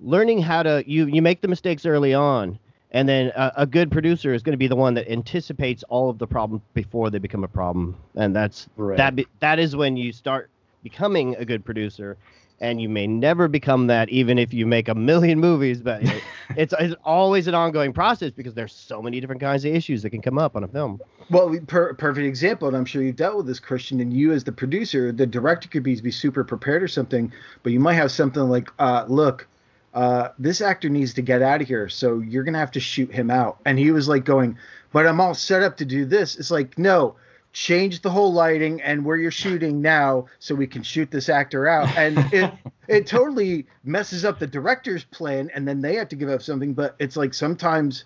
learning 0.00 0.42
how 0.42 0.62
to 0.62 0.82
you 0.86 1.06
you 1.06 1.22
make 1.22 1.40
the 1.40 1.48
mistakes 1.48 1.86
early 1.86 2.14
on, 2.14 2.58
and 2.90 3.08
then 3.08 3.32
a, 3.36 3.52
a 3.58 3.66
good 3.66 3.90
producer 3.90 4.34
is 4.34 4.42
going 4.42 4.52
to 4.52 4.58
be 4.58 4.66
the 4.66 4.76
one 4.76 4.94
that 4.94 5.10
anticipates 5.10 5.82
all 5.84 6.10
of 6.10 6.18
the 6.18 6.26
problems 6.26 6.62
before 6.74 7.10
they 7.10 7.18
become 7.18 7.44
a 7.44 7.48
problem, 7.48 7.96
and 8.16 8.34
that's 8.34 8.68
right. 8.76 8.96
that 8.96 9.16
be, 9.16 9.26
that 9.40 9.58
is 9.58 9.76
when 9.76 9.96
you 9.96 10.12
start 10.12 10.50
becoming 10.82 11.36
a 11.36 11.44
good 11.44 11.64
producer 11.64 12.16
and 12.60 12.80
you 12.80 12.88
may 12.88 13.06
never 13.06 13.48
become 13.48 13.86
that 13.86 14.08
even 14.08 14.38
if 14.38 14.52
you 14.52 14.66
make 14.66 14.88
a 14.88 14.94
million 14.94 15.38
movies 15.38 15.80
but 15.80 16.02
it, 16.02 16.22
it's, 16.56 16.74
it's 16.78 16.94
always 17.04 17.46
an 17.46 17.54
ongoing 17.54 17.92
process 17.92 18.30
because 18.30 18.54
there's 18.54 18.72
so 18.72 19.00
many 19.00 19.20
different 19.20 19.40
kinds 19.40 19.64
of 19.64 19.74
issues 19.74 20.02
that 20.02 20.10
can 20.10 20.22
come 20.22 20.38
up 20.38 20.56
on 20.56 20.64
a 20.64 20.68
film. 20.68 21.00
Well 21.30 21.56
per, 21.66 21.94
perfect 21.94 22.26
example 22.26 22.68
and 22.68 22.76
i'm 22.76 22.84
sure 22.84 23.02
you've 23.02 23.16
dealt 23.16 23.36
with 23.36 23.46
this 23.46 23.60
christian 23.60 24.00
and 24.00 24.12
you 24.12 24.32
as 24.32 24.44
the 24.44 24.52
producer 24.52 25.12
the 25.12 25.26
director 25.26 25.68
could 25.68 25.82
be, 25.82 26.00
be 26.00 26.10
super 26.10 26.44
prepared 26.44 26.82
or 26.82 26.88
something 26.88 27.32
but 27.62 27.72
you 27.72 27.80
might 27.80 27.94
have 27.94 28.10
something 28.10 28.42
like 28.42 28.68
uh, 28.78 29.04
look 29.08 29.46
uh, 29.94 30.28
this 30.38 30.60
actor 30.60 30.88
needs 30.88 31.14
to 31.14 31.22
get 31.22 31.42
out 31.42 31.60
of 31.60 31.66
here 31.66 31.88
so 31.88 32.20
you're 32.20 32.44
gonna 32.44 32.58
have 32.58 32.70
to 32.70 32.80
shoot 32.80 33.10
him 33.10 33.30
out. 33.30 33.58
And 33.64 33.78
he 33.78 33.90
was 33.90 34.08
like 34.08 34.24
going 34.24 34.56
but 34.92 35.06
i'm 35.06 35.20
all 35.20 35.34
set 35.34 35.62
up 35.62 35.76
to 35.78 35.84
do 35.84 36.04
this. 36.04 36.36
It's 36.36 36.50
like 36.50 36.78
no 36.78 37.16
change 37.58 38.02
the 38.02 38.10
whole 38.10 38.32
lighting 38.32 38.80
and 38.82 39.04
where 39.04 39.16
you're 39.16 39.32
shooting 39.32 39.82
now 39.82 40.24
so 40.38 40.54
we 40.54 40.64
can 40.64 40.80
shoot 40.80 41.10
this 41.10 41.28
actor 41.28 41.66
out. 41.66 41.88
And 41.96 42.16
it 42.32 42.52
it 42.88 43.06
totally 43.08 43.66
messes 43.82 44.24
up 44.24 44.38
the 44.38 44.46
director's 44.46 45.02
plan 45.02 45.50
and 45.52 45.66
then 45.66 45.80
they 45.80 45.96
have 45.96 46.08
to 46.10 46.16
give 46.16 46.28
up 46.28 46.40
something. 46.40 46.72
But 46.72 46.94
it's 47.00 47.16
like 47.16 47.34
sometimes 47.34 48.04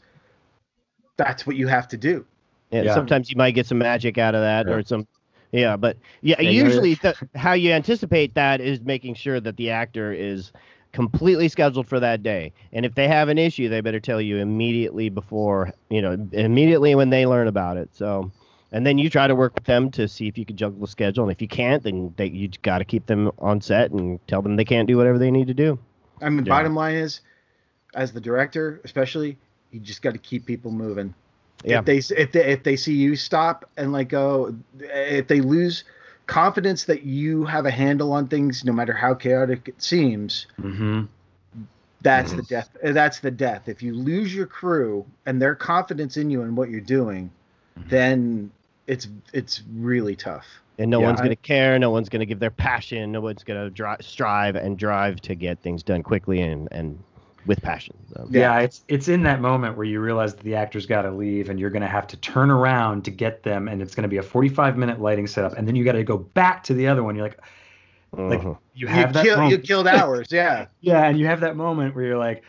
that's 1.18 1.46
what 1.46 1.57
you 1.57 1.66
have 1.66 1.86
to 1.88 1.98
do. 1.98 2.24
Yeah, 2.70 2.84
yeah. 2.84 2.94
sometimes 2.94 3.30
you 3.30 3.36
might 3.36 3.50
get 3.50 3.66
some 3.66 3.76
magic 3.76 4.16
out 4.16 4.34
of 4.34 4.40
that 4.40 4.66
yeah. 4.66 4.72
or 4.72 4.82
some 4.84 5.07
yeah 5.53 5.76
but 5.76 5.98
yeah, 6.22 6.40
yeah 6.40 6.48
usually 6.48 6.94
the, 6.94 7.14
how 7.34 7.53
you 7.53 7.72
anticipate 7.72 8.32
that 8.32 8.62
is 8.62 8.80
making 8.80 9.16
sure 9.16 9.38
that 9.38 9.59
the 9.59 9.68
actor 9.68 10.14
is 10.14 10.50
completely 10.92 11.48
scheduled 11.48 11.86
for 11.86 12.00
that 12.00 12.22
day. 12.22 12.55
And 12.72 12.86
if 12.86 12.94
they 12.94 13.07
have 13.07 13.28
an 13.28 13.36
issue 13.36 13.68
they 13.68 13.82
better 13.82 14.00
tell 14.00 14.20
you 14.22 14.38
immediately 14.38 15.11
before 15.11 15.74
you 15.90 16.00
know 16.00 16.16
immediately 16.32 16.94
when 16.94 17.11
they 17.11 17.26
learn 17.26 17.48
about 17.48 17.76
it. 17.76 17.90
So 17.92 18.32
and 18.72 18.86
then 18.86 18.98
you 18.98 19.10
try 19.10 19.26
to 19.26 19.34
work 19.34 19.54
with 19.54 19.64
them 19.64 19.90
to 19.92 20.08
see 20.08 20.26
if 20.26 20.38
you 20.38 20.46
can 20.46 20.56
juggle 20.56 20.80
the 20.80 20.86
schedule. 20.86 21.24
And 21.24 21.30
if 21.30 21.42
you 21.42 21.48
can't, 21.48 21.82
then 21.82 22.12
they, 22.16 22.26
you 22.26 22.48
got 22.62 22.78
to 22.78 22.84
keep 22.84 23.06
them 23.06 23.30
on 23.38 23.60
set 23.60 23.90
and 23.90 24.18
tell 24.26 24.40
them 24.40 24.56
they 24.56 24.64
can't 24.64 24.88
do 24.88 24.96
whatever 24.96 25.18
they 25.18 25.30
need 25.30 25.46
to 25.48 25.54
do. 25.54 25.78
I 26.22 26.30
mean, 26.30 26.46
yeah. 26.46 26.50
bottom 26.50 26.74
line 26.74 26.94
is, 26.94 27.20
as 27.94 28.12
the 28.12 28.20
director, 28.20 28.80
especially, 28.84 29.36
you 29.70 29.80
just 29.80 30.00
got 30.00 30.12
to 30.12 30.18
keep 30.18 30.46
people 30.46 30.70
moving. 30.70 31.14
Yeah. 31.64 31.80
If 31.80 31.84
they 31.84 31.98
if 32.16 32.32
they 32.32 32.44
if 32.44 32.62
they 32.64 32.76
see 32.76 32.94
you 32.94 33.14
stop 33.14 33.70
and 33.76 33.92
like 33.92 34.08
go, 34.08 34.54
if 34.80 35.28
they 35.28 35.40
lose 35.40 35.84
confidence 36.26 36.84
that 36.84 37.02
you 37.02 37.44
have 37.44 37.66
a 37.66 37.70
handle 37.70 38.12
on 38.12 38.26
things, 38.26 38.64
no 38.64 38.72
matter 38.72 38.92
how 38.92 39.14
chaotic 39.14 39.68
it 39.68 39.80
seems, 39.80 40.46
mm-hmm. 40.58 41.02
that's 42.00 42.30
mm-hmm. 42.30 42.38
the 42.38 42.42
death. 42.44 42.76
That's 42.82 43.20
the 43.20 43.30
death. 43.30 43.68
If 43.68 43.82
you 43.82 43.94
lose 43.94 44.34
your 44.34 44.46
crew 44.46 45.06
and 45.26 45.40
their 45.40 45.54
confidence 45.54 46.16
in 46.16 46.30
you 46.30 46.42
and 46.42 46.56
what 46.56 46.68
you're 46.68 46.80
doing, 46.80 47.30
mm-hmm. 47.78 47.88
then 47.88 48.50
it's 48.87 49.09
it's 49.33 49.62
really 49.72 50.16
tough. 50.16 50.47
And 50.78 50.91
no 50.91 51.01
yeah, 51.01 51.07
one's 51.07 51.20
going 51.20 51.30
to 51.30 51.37
care. 51.37 51.78
No 51.78 51.91
one's 51.91 52.09
going 52.09 52.20
to 52.20 52.26
give 52.26 52.41
their 52.41 52.51
passion. 52.51 53.12
No 53.12 53.20
one's 53.20 53.45
going 53.45 53.62
to 53.62 53.70
dri- 53.70 53.97
strive 54.01 54.57
and 54.57 54.78
drive 54.78 55.20
to 55.22 55.35
get 55.35 55.61
things 55.61 55.83
done 55.83 56.03
quickly 56.03 56.41
and, 56.41 56.66
and 56.72 56.99
with 57.47 57.61
passion. 57.61 57.95
So. 58.14 58.26
Yeah, 58.30 58.59
it's 58.61 58.83
it's 58.89 59.09
in 59.09 59.22
that 59.24 59.41
moment 59.41 59.76
where 59.76 59.87
you 59.87 60.01
realize 60.01 60.35
that 60.35 60.43
the 60.43 60.55
actor's 60.55 60.87
got 60.87 61.03
to 61.03 61.11
leave, 61.11 61.51
and 61.51 61.59
you're 61.61 61.70
going 61.70 61.83
to 61.83 61.89
have 61.89 62.07
to 62.09 62.16
turn 62.16 62.51
around 62.51 63.05
to 63.05 63.11
get 63.11 63.43
them, 63.43 63.68
and 63.68 63.83
it's 63.83 63.95
going 63.95 64.03
to 64.03 64.09
be 64.09 64.16
a 64.16 64.22
45 64.22 64.76
minute 64.76 65.01
lighting 65.01 65.26
setup, 65.26 65.57
and 65.57 65.66
then 65.66 65.76
you 65.76 65.85
got 65.85 65.93
to 65.93 66.05
go 66.05 66.18
back 66.18 66.64
to 66.64 66.74
the 66.74 66.89
other 66.89 67.03
one. 67.03 67.16
You're 67.16 67.26
like, 67.26 67.39
uh-huh. 68.16 68.28
like 68.28 68.57
you 68.74 68.87
have 68.87 69.09
you 69.09 69.12
that. 69.14 69.24
Kill, 69.24 69.51
you 69.51 69.59
killed 69.59 69.87
hours, 69.87 70.30
yeah. 70.30 70.66
yeah, 70.80 71.05
and 71.05 71.18
you 71.18 71.26
have 71.26 71.41
that 71.41 71.57
moment 71.57 71.95
where 71.95 72.05
you're 72.05 72.18
like, 72.18 72.45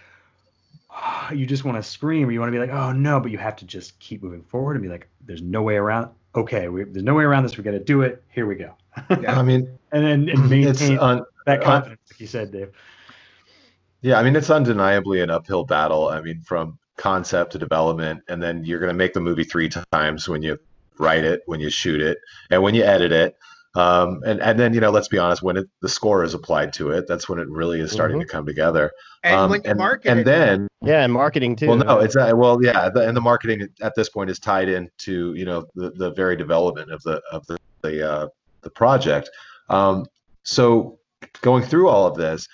you 1.33 1.45
just 1.45 1.65
want 1.65 1.77
to 1.77 1.83
scream 1.83 2.27
or 2.27 2.31
you 2.31 2.39
want 2.39 2.51
to 2.51 2.57
be 2.57 2.59
like, 2.59 2.75
oh 2.75 2.91
no, 2.91 3.19
but 3.19 3.31
you 3.31 3.37
have 3.37 3.55
to 3.57 3.65
just 3.65 3.97
keep 3.99 4.21
moving 4.21 4.43
forward 4.43 4.75
and 4.75 4.83
be 4.83 4.89
like, 4.89 5.07
there's 5.25 5.41
no 5.41 5.61
way 5.61 5.75
around. 5.75 6.09
Okay, 6.35 6.67
we, 6.67 6.83
there's 6.83 7.03
no 7.03 7.13
way 7.13 7.23
around 7.23 7.43
this. 7.43 7.57
We 7.57 7.63
got 7.63 7.71
to 7.71 7.79
do 7.79 8.01
it. 8.01 8.23
Here 8.29 8.45
we 8.45 8.55
go. 8.55 8.75
yeah, 9.21 9.39
I 9.39 9.43
mean, 9.43 9.77
and 9.91 10.03
then 10.03 10.29
and 10.29 10.49
maintain 10.49 10.97
un, 10.99 11.23
that 11.45 11.61
uh, 11.61 11.65
confidence, 11.65 11.99
uh, 12.05 12.13
like 12.13 12.19
you 12.19 12.27
said, 12.27 12.51
Dave. 12.51 12.71
Yeah, 14.01 14.19
I 14.19 14.23
mean, 14.23 14.35
it's 14.35 14.49
undeniably 14.49 15.21
an 15.21 15.29
uphill 15.29 15.63
battle. 15.63 16.09
I 16.09 16.21
mean, 16.21 16.41
from 16.41 16.77
concept 16.97 17.53
to 17.53 17.59
development, 17.59 18.23
and 18.27 18.41
then 18.41 18.65
you're 18.65 18.79
going 18.79 18.89
to 18.89 18.97
make 18.97 19.13
the 19.13 19.21
movie 19.21 19.43
three 19.43 19.69
times 19.91 20.27
when 20.27 20.41
you 20.41 20.59
write 20.97 21.23
it, 21.23 21.41
when 21.45 21.59
you 21.59 21.69
shoot 21.69 22.01
it, 22.01 22.19
and 22.49 22.61
when 22.61 22.75
you 22.75 22.83
edit 22.83 23.11
it. 23.11 23.37
Um, 23.75 24.21
and 24.23 24.39
and 24.41 24.59
then 24.59 24.73
you 24.73 24.81
know, 24.81 24.91
let's 24.91 25.07
be 25.07 25.17
honest, 25.17 25.41
when 25.41 25.57
it, 25.57 25.67
the 25.81 25.89
score 25.89 26.23
is 26.23 26.35
applied 26.35 26.73
to 26.73 26.91
it, 26.91 27.07
that's 27.07 27.27
when 27.27 27.39
it 27.39 27.49
really 27.49 27.79
is 27.79 27.91
starting 27.91 28.17
mm-hmm. 28.17 28.27
to 28.27 28.31
come 28.31 28.45
together. 28.45 28.91
And 29.23 29.35
um, 29.35 29.49
when 29.49 29.61
you 29.63 29.71
and, 29.71 29.79
market 29.79 30.09
and 30.09 30.25
then 30.25 30.67
yeah, 30.81 31.03
and 31.03 31.11
marketing 31.11 31.55
too. 31.55 31.69
Well, 31.69 31.77
no, 31.77 31.99
it's 31.99 32.15
uh, 32.15 32.33
well, 32.35 32.63
yeah, 32.63 32.89
the, 32.89 33.07
and 33.07 33.17
the 33.17 33.21
marketing 33.21 33.67
at 33.81 33.93
this 33.95 34.09
point 34.09 34.29
is 34.29 34.37
tied 34.37 34.69
into 34.69 35.33
you 35.33 35.45
know 35.45 35.65
the, 35.73 35.89
the 35.91 36.11
very 36.11 36.35
development 36.35 36.91
of 36.91 37.01
the 37.03 37.21
of 37.31 37.45
the 37.47 37.57
the, 37.81 38.11
uh, 38.11 38.27
the 38.61 38.69
project. 38.69 39.29
Um, 39.69 40.05
so 40.43 40.99
going 41.41 41.63
through 41.63 41.89
all 41.89 42.05
of 42.05 42.15
this, 42.15 42.47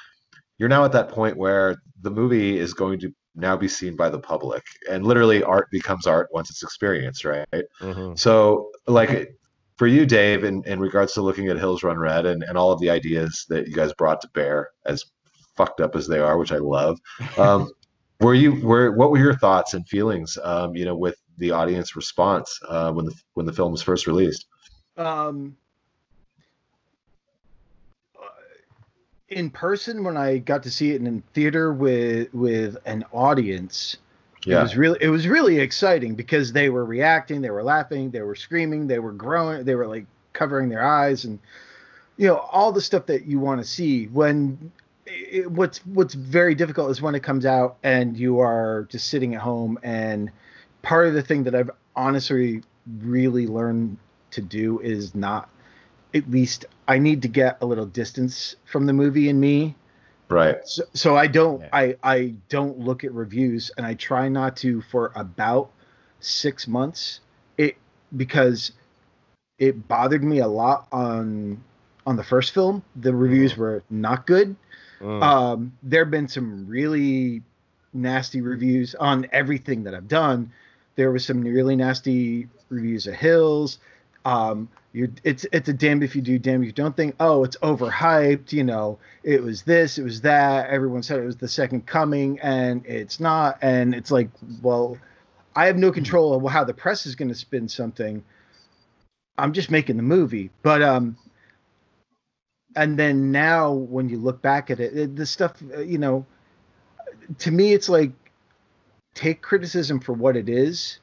you're 0.57 0.69
now 0.69 0.85
at 0.85 0.93
that 0.93 1.09
point 1.09 1.35
where 1.35 1.81
the 2.01 2.11
movie 2.11 2.57
is 2.57 2.73
going 2.73 2.99
to 2.99 3.13
now 3.35 3.57
be 3.57 3.67
seen 3.67 3.95
by 3.95 4.09
the 4.09 4.19
public 4.19 4.63
and 4.89 5.05
literally 5.05 5.43
art 5.43 5.69
becomes 5.71 6.07
art 6.07 6.27
once 6.33 6.49
it's 6.49 6.63
experienced 6.63 7.23
right 7.23 7.47
mm-hmm. 7.79 8.13
so 8.15 8.69
like 8.87 9.38
for 9.79 9.87
you, 9.87 10.05
Dave, 10.05 10.43
in, 10.43 10.61
in 10.65 10.77
regards 10.77 11.13
to 11.13 11.21
looking 11.21 11.47
at 11.47 11.57
Hills 11.57 11.83
Run 11.83 11.97
Red 11.97 12.25
and, 12.25 12.43
and 12.43 12.57
all 12.57 12.73
of 12.73 12.81
the 12.81 12.89
ideas 12.89 13.45
that 13.47 13.65
you 13.65 13.73
guys 13.73 13.93
brought 13.93 14.19
to 14.19 14.27
bear, 14.33 14.71
as 14.85 15.05
fucked 15.55 15.79
up 15.79 15.95
as 15.95 16.05
they 16.05 16.19
are, 16.19 16.37
which 16.37 16.51
I 16.51 16.57
love, 16.57 16.99
um, 17.37 17.71
were 18.19 18.33
you 18.33 18.59
were 18.61 18.91
what 18.91 19.09
were 19.09 19.17
your 19.17 19.37
thoughts 19.37 19.75
and 19.75 19.87
feelings, 19.87 20.37
um, 20.43 20.75
you 20.75 20.83
know, 20.83 20.97
with 20.97 21.15
the 21.37 21.51
audience 21.51 21.95
response 21.95 22.59
uh, 22.67 22.91
when 22.91 23.05
the 23.05 23.15
when 23.35 23.45
the 23.45 23.53
film 23.53 23.71
was 23.71 23.81
first 23.81 24.05
released? 24.05 24.47
Um, 24.97 25.55
in 29.29 29.49
person, 29.49 30.03
when 30.03 30.17
I 30.17 30.39
got 30.39 30.61
to 30.63 30.71
see 30.71 30.91
it 30.91 31.01
in 31.01 31.23
theater 31.33 31.71
with 31.71 32.33
with 32.33 32.75
an 32.85 33.05
audience, 33.13 33.95
yeah. 34.49 34.59
It 34.59 34.63
was 34.63 34.77
really 34.77 34.97
it 35.01 35.09
was 35.09 35.27
really 35.27 35.59
exciting 35.59 36.15
because 36.15 36.51
they 36.51 36.69
were 36.69 36.85
reacting, 36.85 37.41
they 37.41 37.49
were 37.49 37.63
laughing, 37.63 38.11
they 38.11 38.21
were 38.21 38.35
screaming, 38.35 38.87
they 38.87 38.99
were 38.99 39.11
growing, 39.11 39.63
they 39.63 39.75
were 39.75 39.87
like 39.87 40.05
covering 40.33 40.69
their 40.69 40.83
eyes 40.83 41.25
and 41.25 41.39
you 42.17 42.27
know 42.27 42.37
all 42.37 42.71
the 42.71 42.81
stuff 42.81 43.05
that 43.07 43.25
you 43.25 43.39
want 43.39 43.61
to 43.61 43.67
see 43.67 44.05
when 44.07 44.71
it, 45.05 45.49
what's 45.51 45.79
what's 45.85 46.13
very 46.13 46.55
difficult 46.55 46.89
is 46.91 47.01
when 47.01 47.15
it 47.15 47.23
comes 47.23 47.45
out 47.45 47.77
and 47.83 48.17
you 48.17 48.39
are 48.39 48.87
just 48.89 49.07
sitting 49.07 49.35
at 49.35 49.41
home 49.41 49.77
and 49.83 50.31
part 50.81 51.07
of 51.07 51.13
the 51.13 51.21
thing 51.21 51.43
that 51.43 51.55
I've 51.55 51.71
honestly 51.95 52.63
really 53.01 53.47
learned 53.47 53.97
to 54.31 54.41
do 54.41 54.79
is 54.79 55.15
not 55.15 55.49
at 56.13 56.29
least 56.29 56.65
I 56.87 56.99
need 56.99 57.21
to 57.21 57.27
get 57.27 57.57
a 57.61 57.65
little 57.65 57.85
distance 57.85 58.55
from 58.65 58.85
the 58.85 58.93
movie 58.93 59.29
and 59.29 59.39
me 59.39 59.75
Right. 60.29 60.57
So, 60.65 60.83
so 60.93 61.17
I 61.17 61.27
don't 61.27 61.61
yeah. 61.61 61.69
I 61.73 61.95
I 62.03 62.33
don't 62.49 62.79
look 62.79 63.03
at 63.03 63.13
reviews 63.13 63.71
and 63.77 63.85
I 63.85 63.95
try 63.95 64.29
not 64.29 64.55
to 64.57 64.81
for 64.81 65.11
about 65.15 65.71
6 66.19 66.67
months. 66.67 67.21
It 67.57 67.77
because 68.15 68.71
it 69.57 69.87
bothered 69.87 70.23
me 70.23 70.39
a 70.39 70.47
lot 70.47 70.87
on 70.91 71.63
on 72.05 72.15
the 72.15 72.23
first 72.23 72.53
film. 72.53 72.83
The 72.95 73.13
reviews 73.13 73.53
mm-hmm. 73.53 73.61
were 73.61 73.83
not 73.89 74.25
good. 74.25 74.55
Mm. 74.99 75.23
Um, 75.23 75.77
there 75.83 76.03
have 76.03 76.11
been 76.11 76.27
some 76.27 76.67
really 76.67 77.41
nasty 77.93 78.41
reviews 78.41 78.95
on 78.95 79.27
everything 79.31 79.83
that 79.83 79.93
I've 79.93 80.07
done. 80.07 80.51
There 80.95 81.11
was 81.11 81.25
some 81.25 81.41
really 81.41 81.75
nasty 81.75 82.47
reviews 82.69 83.07
of 83.07 83.15
Hills. 83.15 83.79
Um, 84.25 84.69
you're, 84.91 85.09
it's 85.23 85.45
it's 85.51 85.69
a 85.69 85.73
damn 85.73 86.01
if 86.01 86.15
you 86.15 86.21
do, 86.21 86.39
damn 86.39 86.61
if 86.61 86.67
you 86.67 86.71
don't 86.73 86.95
think. 86.95 87.15
Oh, 87.19 87.43
it's 87.43 87.57
overhyped. 87.57 88.51
You 88.51 88.63
know, 88.63 88.97
it 89.23 89.41
was 89.43 89.63
this, 89.63 89.97
it 89.97 90.03
was 90.03 90.21
that. 90.21 90.69
Everyone 90.69 91.03
said 91.03 91.19
it 91.19 91.25
was 91.25 91.37
the 91.37 91.47
second 91.47 91.85
coming, 91.85 92.39
and 92.39 92.85
it's 92.85 93.19
not. 93.19 93.59
And 93.61 93.93
it's 93.93 94.11
like, 94.11 94.29
well, 94.61 94.97
I 95.55 95.67
have 95.67 95.77
no 95.77 95.91
control 95.91 96.33
of 96.33 96.51
how 96.51 96.63
the 96.63 96.73
press 96.73 97.05
is 97.05 97.15
going 97.15 97.29
to 97.29 97.35
spin 97.35 97.67
something. 97.67 98.23
I'm 99.37 99.53
just 99.53 99.71
making 99.71 99.97
the 99.97 100.03
movie, 100.03 100.49
but 100.63 100.81
um, 100.81 101.17
and 102.75 102.97
then 102.97 103.31
now 103.31 103.71
when 103.71 104.09
you 104.09 104.17
look 104.17 104.41
back 104.41 104.69
at 104.69 104.79
it, 104.79 104.97
it 104.97 105.15
the 105.15 105.25
stuff, 105.25 105.53
uh, 105.75 105.81
you 105.81 105.97
know, 105.97 106.25
to 107.39 107.51
me, 107.51 107.73
it's 107.73 107.89
like 107.89 108.11
take 109.13 109.41
criticism 109.41 109.99
for 109.99 110.13
what 110.13 110.35
it 110.35 110.49
is, 110.49 110.99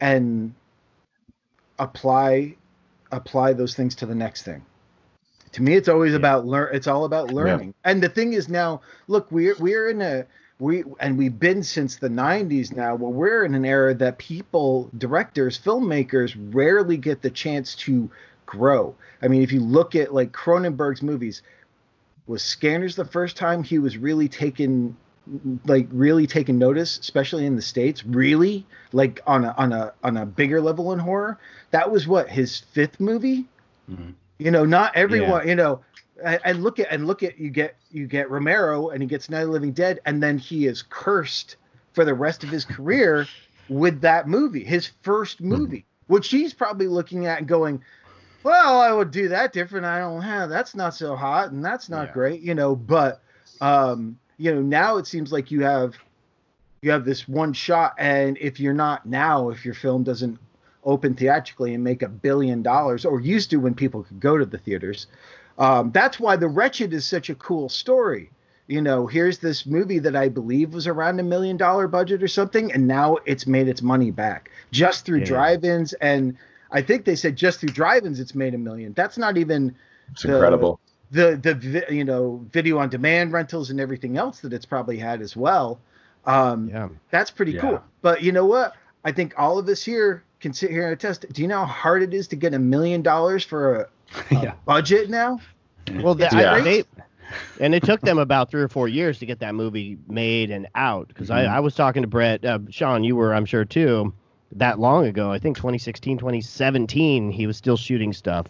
and 0.00 0.54
apply 1.80 2.54
apply 3.10 3.52
those 3.52 3.74
things 3.74 3.96
to 3.96 4.06
the 4.06 4.14
next 4.14 4.42
thing. 4.42 4.64
To 5.52 5.62
me, 5.62 5.74
it's 5.74 5.88
always 5.88 6.12
yeah. 6.12 6.18
about 6.18 6.46
learn. 6.46 6.68
It's 6.72 6.86
all 6.86 7.04
about 7.04 7.32
learning. 7.32 7.74
Yeah. 7.84 7.90
And 7.90 8.02
the 8.02 8.08
thing 8.08 8.34
is 8.34 8.48
now, 8.48 8.82
look, 9.08 9.30
we're 9.32 9.56
we're 9.58 9.90
in 9.90 10.00
a 10.00 10.26
we 10.60 10.84
and 11.00 11.18
we've 11.18 11.38
been 11.38 11.62
since 11.62 11.96
the 11.96 12.08
90s 12.08 12.76
now 12.76 12.94
where 12.94 13.10
we're 13.10 13.44
in 13.44 13.54
an 13.54 13.64
era 13.64 13.94
that 13.94 14.18
people 14.18 14.90
directors 14.98 15.58
filmmakers 15.58 16.36
rarely 16.54 16.98
get 16.98 17.22
the 17.22 17.30
chance 17.30 17.74
to 17.74 18.10
grow 18.44 18.94
i 19.22 19.28
mean 19.28 19.42
if 19.42 19.50
you 19.50 19.60
look 19.60 19.94
at 19.94 20.12
like 20.12 20.32
cronenberg's 20.32 21.02
movies 21.02 21.42
was 22.26 22.42
scanners 22.42 22.94
the 22.94 23.04
first 23.04 23.36
time 23.36 23.62
he 23.62 23.78
was 23.78 23.96
really 23.96 24.28
taken 24.28 24.94
like 25.64 25.86
really 25.90 26.26
taken 26.26 26.58
notice 26.58 26.98
especially 26.98 27.46
in 27.46 27.56
the 27.56 27.62
states 27.62 28.04
really 28.04 28.66
like 28.92 29.20
on 29.26 29.44
a 29.44 29.54
on 29.56 29.72
a 29.72 29.92
on 30.02 30.16
a 30.16 30.26
bigger 30.26 30.60
level 30.60 30.92
in 30.92 30.98
horror 30.98 31.38
that 31.70 31.90
was 31.90 32.06
what 32.06 32.28
his 32.28 32.58
fifth 32.58 32.98
movie 32.98 33.46
mm-hmm. 33.90 34.10
you 34.38 34.50
know 34.50 34.64
not 34.64 34.94
everyone 34.96 35.42
yeah. 35.42 35.50
you 35.50 35.54
know 35.54 35.80
and 36.22 36.62
look 36.62 36.78
at 36.78 36.88
and 36.90 37.06
look 37.06 37.22
at 37.22 37.38
you 37.38 37.50
get 37.50 37.76
you 37.90 38.06
get 38.06 38.30
Romero 38.30 38.90
and 38.90 39.02
he 39.02 39.08
gets 39.08 39.30
Night 39.30 39.40
of 39.40 39.46
the 39.46 39.52
Living 39.52 39.72
Dead 39.72 40.00
and 40.04 40.22
then 40.22 40.38
he 40.38 40.66
is 40.66 40.82
cursed 40.82 41.56
for 41.92 42.04
the 42.04 42.14
rest 42.14 42.44
of 42.44 42.50
his 42.50 42.64
career 42.64 43.26
with 43.68 44.00
that 44.00 44.28
movie, 44.28 44.64
his 44.64 44.90
first 45.02 45.38
hmm. 45.38 45.48
movie, 45.48 45.84
which 46.08 46.28
he's 46.28 46.52
probably 46.52 46.88
looking 46.88 47.26
at 47.26 47.38
and 47.38 47.48
going, 47.48 47.82
"Well, 48.42 48.80
I 48.80 48.92
would 48.92 49.10
do 49.10 49.28
that 49.28 49.52
different. 49.52 49.86
I 49.86 49.98
don't 49.98 50.22
have 50.22 50.50
that's 50.50 50.74
not 50.74 50.94
so 50.94 51.16
hot 51.16 51.52
and 51.52 51.64
that's 51.64 51.88
not 51.88 52.08
yeah. 52.08 52.12
great, 52.12 52.40
you 52.40 52.54
know." 52.54 52.76
But 52.76 53.22
um, 53.60 54.18
you 54.40 54.54
know, 54.54 54.62
now 54.62 54.96
it 54.96 55.06
seems 55.06 55.32
like 55.32 55.50
you 55.50 55.62
have 55.62 55.96
you 56.80 56.90
have 56.90 57.04
this 57.04 57.28
one 57.28 57.52
shot, 57.52 57.94
and 57.98 58.38
if 58.40 58.58
you're 58.58 58.72
not 58.72 59.04
now, 59.04 59.50
if 59.50 59.66
your 59.66 59.74
film 59.74 60.02
doesn't 60.02 60.38
open 60.82 61.14
theatrically 61.14 61.74
and 61.74 61.84
make 61.84 62.00
a 62.00 62.08
billion 62.08 62.62
dollars, 62.62 63.04
or 63.04 63.20
used 63.20 63.50
to 63.50 63.56
when 63.58 63.74
people 63.74 64.02
could 64.02 64.18
go 64.18 64.38
to 64.38 64.46
the 64.46 64.56
theaters, 64.56 65.08
um, 65.58 65.90
that's 65.92 66.18
why 66.18 66.36
The 66.36 66.48
Wretched 66.48 66.94
is 66.94 67.04
such 67.04 67.28
a 67.28 67.34
cool 67.34 67.68
story. 67.68 68.30
You 68.66 68.80
know, 68.80 69.06
here's 69.06 69.38
this 69.38 69.66
movie 69.66 69.98
that 69.98 70.16
I 70.16 70.30
believe 70.30 70.72
was 70.72 70.86
around 70.86 71.20
a 71.20 71.24
million 71.24 71.58
dollar 71.58 71.86
budget 71.86 72.22
or 72.22 72.28
something, 72.28 72.72
and 72.72 72.88
now 72.88 73.18
it's 73.26 73.46
made 73.46 73.68
its 73.68 73.82
money 73.82 74.10
back 74.10 74.50
just 74.70 75.04
through 75.04 75.18
yeah. 75.18 75.26
drive-ins, 75.26 75.92
and 75.94 76.34
I 76.70 76.80
think 76.80 77.04
they 77.04 77.16
said 77.16 77.36
just 77.36 77.60
through 77.60 77.70
drive-ins 77.70 78.18
it's 78.18 78.34
made 78.34 78.54
a 78.54 78.58
million. 78.58 78.94
That's 78.94 79.18
not 79.18 79.36
even. 79.36 79.76
It's 80.12 80.22
the, 80.22 80.32
incredible. 80.32 80.80
The 81.10 81.36
the 81.36 81.94
you 81.94 82.04
know 82.04 82.44
video 82.52 82.78
on 82.78 82.88
demand 82.88 83.32
rentals 83.32 83.70
and 83.70 83.80
everything 83.80 84.16
else 84.16 84.40
that 84.40 84.52
it's 84.52 84.66
probably 84.66 84.98
had 84.98 85.20
as 85.20 85.36
well. 85.36 85.80
Um, 86.24 86.68
yeah. 86.68 86.88
That's 87.10 87.30
pretty 87.30 87.52
yeah. 87.52 87.60
cool. 87.60 87.82
But 88.02 88.22
you 88.22 88.32
know 88.32 88.46
what? 88.46 88.74
I 89.04 89.12
think 89.12 89.34
all 89.36 89.58
of 89.58 89.68
us 89.68 89.82
here 89.82 90.22
can 90.40 90.52
sit 90.52 90.70
here 90.70 90.84
and 90.84 90.92
attest. 90.92 91.26
Do 91.32 91.42
you 91.42 91.48
know 91.48 91.58
how 91.58 91.64
hard 91.64 92.02
it 92.02 92.14
is 92.14 92.28
to 92.28 92.36
get 92.36 92.54
a 92.54 92.58
million 92.58 93.02
dollars 93.02 93.44
for 93.44 93.74
a, 93.76 93.88
yeah. 94.30 94.52
budget 94.64 95.10
now. 95.10 95.40
Well, 95.94 96.14
the, 96.14 96.28
yeah. 96.32 96.54
I, 96.54 96.60
they, 96.60 96.84
and 97.60 97.74
it 97.74 97.82
took 97.82 98.00
them 98.00 98.18
about 98.18 98.50
three 98.50 98.62
or 98.62 98.68
four 98.68 98.88
years 98.88 99.18
to 99.20 99.26
get 99.26 99.40
that 99.40 99.54
movie 99.54 99.98
made 100.08 100.50
and 100.50 100.68
out. 100.74 101.08
Because 101.08 101.28
mm-hmm. 101.28 101.50
I, 101.50 101.56
I 101.56 101.60
was 101.60 101.74
talking 101.74 102.02
to 102.02 102.08
Brett, 102.08 102.44
uh, 102.44 102.58
Sean, 102.70 103.04
you 103.04 103.16
were, 103.16 103.34
I'm 103.34 103.46
sure, 103.46 103.64
too, 103.64 104.12
that 104.52 104.78
long 104.78 105.06
ago. 105.06 105.30
I 105.30 105.38
think 105.38 105.56
2016, 105.56 106.18
2017, 106.18 107.30
he 107.30 107.46
was 107.46 107.56
still 107.56 107.76
shooting 107.76 108.12
stuff. 108.12 108.46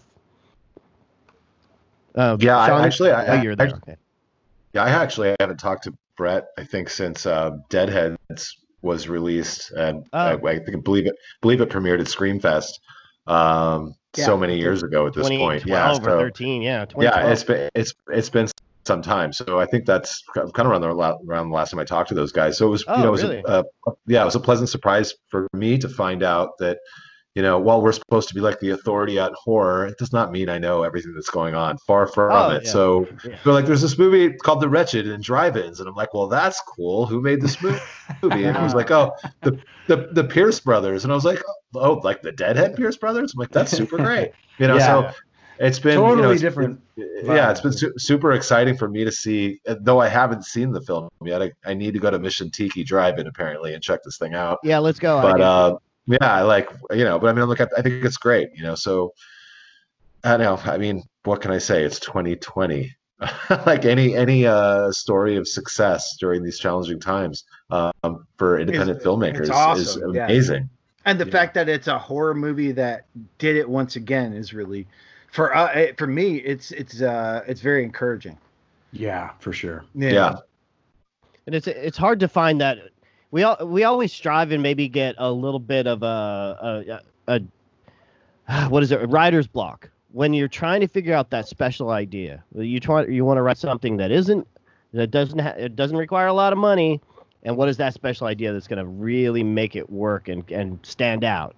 Uh, 2.14 2.36
yeah, 2.40 2.66
Sean, 2.66 2.80
I 2.80 2.86
actually, 2.86 3.10
I, 3.12 3.24
I, 3.24 3.36
I, 3.36 3.66
okay. 3.66 3.96
yeah, 4.72 4.84
I 4.84 4.90
actually 4.90 5.36
haven't 5.38 5.58
talked 5.58 5.84
to 5.84 5.96
Brett. 6.16 6.48
I 6.58 6.64
think 6.64 6.90
since 6.90 7.26
uh, 7.26 7.50
Deadheads 7.68 8.56
was 8.82 9.08
released, 9.08 9.70
and 9.72 10.06
oh. 10.12 10.18
I, 10.18 10.50
I 10.50 10.58
think 10.58 10.84
believe 10.84 11.06
it, 11.06 11.14
believe 11.40 11.60
it 11.60 11.68
premiered 11.68 12.00
at 12.00 12.06
Screamfest 12.06 12.80
um, 13.26 13.94
yeah. 14.16 14.24
so 14.24 14.36
many 14.36 14.58
years 14.58 14.82
ago 14.82 15.06
at 15.06 15.14
this 15.14 15.28
point. 15.28 15.64
Yeah, 15.66 15.92
so, 15.94 16.00
13, 16.00 16.62
yeah, 16.62 16.86
yeah, 16.98 17.30
it's 17.30 17.44
been 17.44 17.70
it's 17.74 17.94
it's 18.08 18.30
been 18.30 18.48
some 18.84 19.02
time. 19.02 19.32
So 19.32 19.60
I 19.60 19.66
think 19.66 19.86
that's 19.86 20.22
kind 20.34 20.48
of 20.48 20.66
around 20.66 20.80
the 20.80 20.88
around 20.88 21.50
the 21.50 21.54
last 21.54 21.70
time 21.70 21.80
I 21.80 21.84
talked 21.84 22.08
to 22.08 22.14
those 22.14 22.32
guys. 22.32 22.58
So 22.58 22.66
it 22.66 22.70
was 22.70 22.84
oh, 22.88 22.96
you 22.96 23.02
know 23.02 23.08
it 23.08 23.12
was 23.12 23.22
really? 23.22 23.42
a, 23.46 23.64
a, 23.86 23.92
yeah 24.06 24.22
it 24.22 24.24
was 24.24 24.34
a 24.34 24.40
pleasant 24.40 24.68
surprise 24.68 25.14
for 25.28 25.46
me 25.52 25.78
to 25.78 25.88
find 25.88 26.22
out 26.22 26.58
that 26.58 26.78
you 27.34 27.42
know, 27.42 27.58
while 27.58 27.80
we're 27.80 27.92
supposed 27.92 28.28
to 28.28 28.34
be 28.34 28.40
like 28.40 28.58
the 28.58 28.70
authority 28.70 29.18
on 29.18 29.32
horror, 29.36 29.86
it 29.86 29.98
does 29.98 30.12
not 30.12 30.32
mean 30.32 30.48
I 30.48 30.58
know 30.58 30.82
everything 30.82 31.14
that's 31.14 31.30
going 31.30 31.54
on. 31.54 31.78
Far 31.78 32.08
from 32.08 32.32
oh, 32.32 32.56
it. 32.56 32.64
Yeah. 32.64 32.70
So 32.70 33.06
yeah. 33.24 33.38
they're 33.44 33.52
like, 33.52 33.66
there's 33.66 33.82
this 33.82 33.96
movie 33.96 34.32
called 34.32 34.60
The 34.60 34.68
Wretched 34.68 35.06
in 35.06 35.20
drive-ins, 35.20 35.78
and 35.78 35.88
I'm 35.88 35.94
like, 35.94 36.12
well, 36.12 36.26
that's 36.26 36.60
cool. 36.62 37.06
Who 37.06 37.20
made 37.20 37.40
this 37.40 37.62
movie? 37.62 37.78
and 38.22 38.56
it 38.56 38.62
was 38.62 38.74
like, 38.74 38.90
oh, 38.90 39.12
the 39.42 39.58
the 39.86 40.08
the 40.12 40.24
Pierce 40.24 40.58
brothers, 40.58 41.04
and 41.04 41.12
I 41.12 41.14
was 41.14 41.24
like, 41.24 41.40
oh, 41.74 42.00
like 42.02 42.20
the 42.22 42.32
Deadhead 42.32 42.74
Pierce 42.76 42.96
brothers. 42.96 43.32
I'm 43.34 43.38
like, 43.38 43.50
that's 43.50 43.70
super 43.70 43.96
great. 43.96 44.32
You 44.58 44.66
know, 44.66 44.76
yeah. 44.76 44.86
so 44.86 45.14
it's 45.60 45.78
been 45.78 45.96
totally 45.96 46.16
you 46.16 46.22
know, 46.22 46.30
it's 46.30 46.40
different. 46.40 46.80
Been, 46.96 47.08
yeah, 47.26 47.50
it's 47.50 47.60
been 47.60 47.72
su- 47.72 47.92
super 47.96 48.32
exciting 48.32 48.76
for 48.76 48.88
me 48.88 49.04
to 49.04 49.12
see. 49.12 49.60
Though 49.66 50.00
I 50.00 50.08
haven't 50.08 50.46
seen 50.46 50.72
the 50.72 50.80
film 50.80 51.08
yet, 51.22 51.42
I, 51.42 51.52
I 51.64 51.74
need 51.74 51.92
to 51.92 52.00
go 52.00 52.10
to 52.10 52.18
Mission 52.18 52.50
Tiki 52.50 52.82
Drive-in 52.82 53.26
apparently 53.26 53.74
and 53.74 53.82
check 53.82 54.02
this 54.02 54.16
thing 54.18 54.34
out. 54.34 54.58
Yeah, 54.64 54.78
let's 54.78 54.98
go. 54.98 55.20
But 55.20 55.40
uh, 55.40 55.76
yeah, 56.20 56.42
like 56.42 56.68
you 56.90 57.04
know, 57.04 57.18
but 57.18 57.28
I 57.28 57.32
mean, 57.32 57.44
look 57.44 57.60
at 57.60 57.70
I 57.76 57.82
think 57.82 58.04
it's 58.04 58.16
great, 58.16 58.50
you 58.54 58.62
know. 58.62 58.74
So 58.74 59.12
I 60.24 60.36
don't 60.36 60.40
know. 60.40 60.72
I 60.72 60.78
mean, 60.78 61.02
what 61.24 61.40
can 61.40 61.50
I 61.50 61.58
say? 61.58 61.84
It's 61.84 62.00
2020. 62.00 62.94
like 63.66 63.84
any 63.84 64.16
any 64.16 64.46
uh, 64.46 64.90
story 64.92 65.36
of 65.36 65.46
success 65.46 66.16
during 66.18 66.42
these 66.42 66.58
challenging 66.58 66.98
times 66.98 67.44
um, 67.70 68.26
for 68.38 68.58
independent 68.58 68.96
it's, 68.96 69.06
filmmakers 69.06 69.40
it's 69.40 69.50
awesome. 69.50 69.82
is 69.82 69.96
amazing. 69.96 70.62
Yeah. 70.62 70.68
And 71.04 71.20
the 71.20 71.26
yeah. 71.26 71.32
fact 71.32 71.54
that 71.54 71.68
it's 71.68 71.86
a 71.86 71.98
horror 71.98 72.34
movie 72.34 72.72
that 72.72 73.06
did 73.38 73.56
it 73.56 73.68
once 73.68 73.96
again 73.96 74.32
is 74.32 74.54
really, 74.54 74.86
for 75.32 75.54
uh, 75.54 75.70
eh, 75.72 75.92
for 75.98 76.06
me, 76.06 76.36
it's 76.36 76.70
it's 76.72 77.02
uh 77.02 77.42
it's 77.46 77.60
very 77.60 77.84
encouraging. 77.84 78.38
Yeah, 78.92 79.30
for 79.38 79.52
sure. 79.52 79.84
Yeah. 79.94 80.10
yeah. 80.10 80.34
And 81.46 81.54
it's 81.54 81.66
it's 81.66 81.98
hard 81.98 82.20
to 82.20 82.28
find 82.28 82.60
that 82.60 82.78
we 83.30 83.42
all 83.42 83.56
we 83.66 83.84
always 83.84 84.12
strive 84.12 84.52
and 84.52 84.62
maybe 84.62 84.88
get 84.88 85.14
a 85.18 85.30
little 85.30 85.60
bit 85.60 85.86
of 85.86 86.02
a, 86.02 87.00
a, 87.28 87.40
a 88.48 88.68
what 88.68 88.82
is 88.82 88.92
it? 88.92 89.02
A 89.02 89.06
writer's 89.06 89.46
block. 89.46 89.90
When 90.12 90.34
you're 90.34 90.48
trying 90.48 90.80
to 90.80 90.88
figure 90.88 91.14
out 91.14 91.30
that 91.30 91.46
special 91.46 91.90
idea 91.90 92.42
you 92.56 92.80
try 92.80 93.06
you 93.06 93.24
want 93.24 93.38
to 93.38 93.42
write 93.42 93.58
something 93.58 93.96
that 93.98 94.10
isn't 94.10 94.46
that 94.92 95.10
doesn't 95.12 95.38
ha- 95.38 95.54
it 95.56 95.76
doesn't 95.76 95.96
require 95.96 96.26
a 96.26 96.32
lot 96.32 96.52
of 96.52 96.58
money 96.58 97.00
and 97.44 97.56
what 97.56 97.68
is 97.68 97.76
that 97.76 97.94
special 97.94 98.26
idea 98.26 98.52
that's 98.52 98.66
going 98.66 98.78
to 98.80 98.86
really 98.86 99.44
make 99.44 99.76
it 99.76 99.88
work 99.88 100.28
and 100.28 100.50
and 100.50 100.80
stand 100.82 101.22
out 101.22 101.54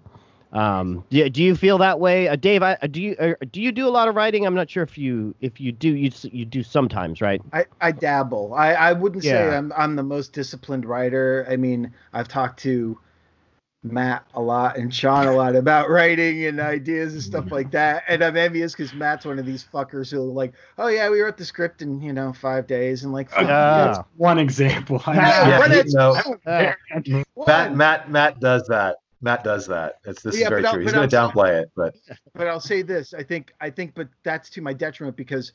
um, 0.52 1.04
do, 1.08 1.28
do 1.30 1.42
you 1.42 1.56
feel 1.56 1.78
that 1.78 1.98
way, 1.98 2.28
uh, 2.28 2.36
Dave? 2.36 2.62
I, 2.62 2.76
do 2.90 3.00
you 3.00 3.16
uh, 3.18 3.34
do 3.50 3.62
you 3.62 3.72
do 3.72 3.88
a 3.88 3.90
lot 3.90 4.08
of 4.08 4.14
writing? 4.14 4.46
I'm 4.46 4.54
not 4.54 4.68
sure 4.68 4.82
if 4.82 4.98
you 4.98 5.34
if 5.40 5.60
you 5.60 5.72
do 5.72 5.94
you 5.94 6.10
you 6.24 6.44
do 6.44 6.62
sometimes, 6.62 7.20
right? 7.20 7.40
I, 7.52 7.64
I 7.80 7.92
dabble. 7.92 8.52
I, 8.54 8.72
I 8.72 8.92
wouldn't 8.92 9.24
yeah. 9.24 9.50
say 9.50 9.56
I'm 9.56 9.72
I'm 9.76 9.96
the 9.96 10.02
most 10.02 10.32
disciplined 10.32 10.84
writer. 10.84 11.46
I 11.48 11.56
mean, 11.56 11.92
I've 12.12 12.28
talked 12.28 12.60
to 12.60 12.98
Matt 13.82 14.26
a 14.34 14.42
lot 14.42 14.76
and 14.76 14.94
Sean 14.94 15.26
a 15.26 15.32
lot 15.32 15.56
about 15.56 15.88
writing 15.88 16.44
and 16.44 16.60
ideas 16.60 17.14
and 17.14 17.22
stuff 17.22 17.50
like 17.50 17.70
that. 17.70 18.04
And 18.06 18.22
I'm 18.22 18.36
envious 18.36 18.72
because 18.72 18.92
Matt's 18.92 19.24
one 19.24 19.38
of 19.38 19.46
these 19.46 19.64
fuckers 19.64 20.10
who 20.10 20.20
like, 20.20 20.52
oh 20.76 20.88
yeah, 20.88 21.08
we 21.08 21.20
wrote 21.20 21.38
the 21.38 21.46
script 21.46 21.80
in 21.80 22.02
you 22.02 22.12
know 22.12 22.30
five 22.34 22.66
days 22.66 23.04
and 23.04 23.12
like. 23.14 23.30
Uh, 23.34 24.02
one 24.18 24.38
example. 24.38 25.02
yeah, 25.08 25.66
he, 25.66 25.82
no. 25.86 26.36
Matt 27.46 27.74
Matt 27.74 28.10
Matt 28.10 28.38
does 28.38 28.66
that. 28.68 28.96
Matt 29.22 29.44
does 29.44 29.66
that. 29.68 30.00
It's 30.04 30.22
this 30.22 30.36
yeah, 30.36 30.46
is 30.46 30.48
very 30.48 30.62
true. 30.64 30.82
He's 30.82 30.92
going 30.92 31.08
to 31.08 31.16
downplay 31.16 31.62
it, 31.62 31.70
but 31.76 31.94
but 32.34 32.48
I'll 32.48 32.60
say 32.60 32.82
this. 32.82 33.14
I 33.14 33.22
think 33.22 33.54
I 33.60 33.70
think, 33.70 33.94
but 33.94 34.08
that's 34.24 34.50
to 34.50 34.60
my 34.60 34.72
detriment 34.72 35.16
because, 35.16 35.52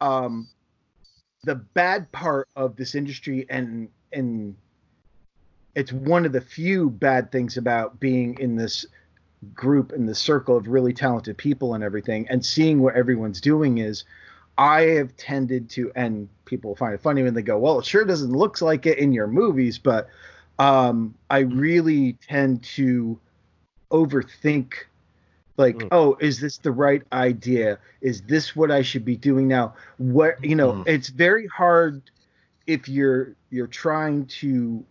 um, 0.00 0.48
the 1.44 1.54
bad 1.54 2.10
part 2.12 2.48
of 2.56 2.76
this 2.76 2.94
industry 2.94 3.46
and 3.48 3.88
and 4.12 4.56
it's 5.74 5.92
one 5.92 6.26
of 6.26 6.32
the 6.32 6.40
few 6.40 6.90
bad 6.90 7.30
things 7.30 7.56
about 7.56 8.00
being 8.00 8.36
in 8.40 8.56
this 8.56 8.84
group 9.54 9.92
in 9.92 10.06
the 10.06 10.14
circle 10.14 10.56
of 10.56 10.66
really 10.66 10.92
talented 10.92 11.38
people 11.38 11.74
and 11.74 11.84
everything 11.84 12.26
and 12.28 12.44
seeing 12.44 12.80
what 12.80 12.96
everyone's 12.96 13.40
doing 13.40 13.78
is 13.78 14.04
I 14.58 14.80
have 14.82 15.16
tended 15.16 15.70
to, 15.70 15.92
and 15.94 16.28
people 16.44 16.74
find 16.74 16.92
it 16.92 17.00
funny 17.00 17.22
when 17.22 17.32
they 17.32 17.42
go, 17.42 17.56
"Well, 17.58 17.78
it 17.78 17.84
sure 17.84 18.04
doesn't 18.04 18.32
look 18.32 18.60
like 18.60 18.86
it 18.86 18.98
in 18.98 19.12
your 19.12 19.28
movies," 19.28 19.78
but 19.78 20.08
um, 20.58 21.14
I 21.30 21.40
really 21.40 22.14
tend 22.14 22.62
to 22.74 23.18
overthink. 23.90 24.74
Like, 25.56 25.76
mm. 25.76 25.88
oh, 25.90 26.16
is 26.20 26.40
this 26.40 26.58
the 26.58 26.70
right 26.70 27.02
idea? 27.12 27.78
Is 28.00 28.22
this 28.22 28.54
what 28.54 28.70
I 28.70 28.82
should 28.82 29.04
be 29.04 29.16
doing 29.16 29.48
now? 29.48 29.74
What 29.98 30.42
you 30.44 30.54
know, 30.54 30.72
mm. 30.72 30.88
it's 30.88 31.08
very 31.08 31.46
hard 31.46 32.02
if 32.66 32.88
you're 32.88 33.34
you're 33.50 33.66
trying 33.66 34.26
to 34.26 34.84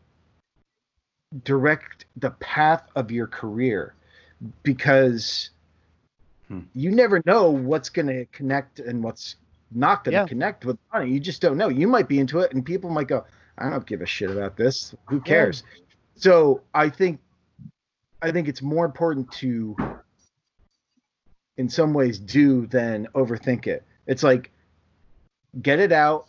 direct 1.44 2.06
the 2.18 2.32
path 2.32 2.88
of 2.96 3.12
your 3.12 3.28
career 3.28 3.94
because 4.64 5.50
hmm. 6.48 6.62
you 6.74 6.92
never 6.92 7.22
know 7.26 7.50
what's 7.50 7.90
going 7.90 8.08
to 8.08 8.26
connect 8.28 8.80
and 8.80 9.04
what's 9.04 9.36
not 9.72 10.04
going 10.04 10.14
to 10.14 10.22
yeah. 10.22 10.28
connect 10.28 10.66
with 10.66 10.78
money. 10.94 11.12
You 11.12 11.20
just 11.20 11.42
don't 11.42 11.58
know. 11.58 11.68
You 11.68 11.88
might 11.88 12.08
be 12.08 12.20
into 12.20 12.40
it, 12.40 12.54
and 12.54 12.66
people 12.66 12.90
might 12.90 13.08
go, 13.08 13.26
"I 13.58 13.70
don't 13.70 13.86
give 13.86 14.02
a 14.02 14.06
shit 14.06 14.30
about 14.30 14.56
this. 14.58 14.96
Who 15.10 15.20
cares?" 15.20 15.64
Yeah. 15.66 15.84
So 16.16 16.62
I 16.74 16.90
think, 16.90 17.20
I 18.22 18.32
think 18.32 18.48
it's 18.48 18.62
more 18.62 18.86
important 18.86 19.32
to, 19.34 19.76
in 21.58 21.70
some 21.70 21.94
ways, 21.94 22.20
do 22.20 22.66
than 22.68 23.08
overthink 23.14 23.68
it. 23.68 23.84
It's 24.08 24.24
like, 24.24 24.52
get 25.62 25.80
it 25.80 25.92
out, 25.92 26.28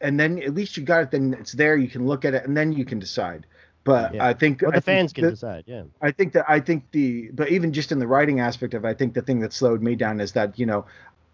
and 0.00 0.18
then 0.18 0.42
at 0.42 0.54
least 0.54 0.76
you 0.76 0.82
got 0.82 1.02
it. 1.02 1.10
Then 1.10 1.36
it's 1.38 1.52
there. 1.52 1.76
You 1.76 1.88
can 1.88 2.06
look 2.06 2.24
at 2.24 2.34
it, 2.34 2.44
and 2.44 2.56
then 2.56 2.72
you 2.72 2.84
can 2.84 2.98
decide. 2.98 3.46
But 3.84 4.14
yeah. 4.14 4.26
I 4.26 4.34
think 4.34 4.60
well, 4.60 4.72
the 4.72 4.78
I 4.78 4.80
fans 4.80 5.12
can 5.12 5.30
decide. 5.30 5.64
Yeah. 5.66 5.84
I 6.02 6.10
think 6.10 6.32
that 6.32 6.44
I 6.48 6.60
think 6.60 6.90
the 6.90 7.30
but 7.32 7.48
even 7.48 7.72
just 7.72 7.92
in 7.92 7.98
the 7.98 8.06
writing 8.06 8.40
aspect 8.40 8.74
of, 8.74 8.84
it, 8.84 8.88
I 8.88 8.94
think 8.94 9.14
the 9.14 9.22
thing 9.22 9.40
that 9.40 9.52
slowed 9.52 9.82
me 9.82 9.94
down 9.94 10.20
is 10.20 10.32
that 10.32 10.58
you 10.58 10.66
know 10.66 10.84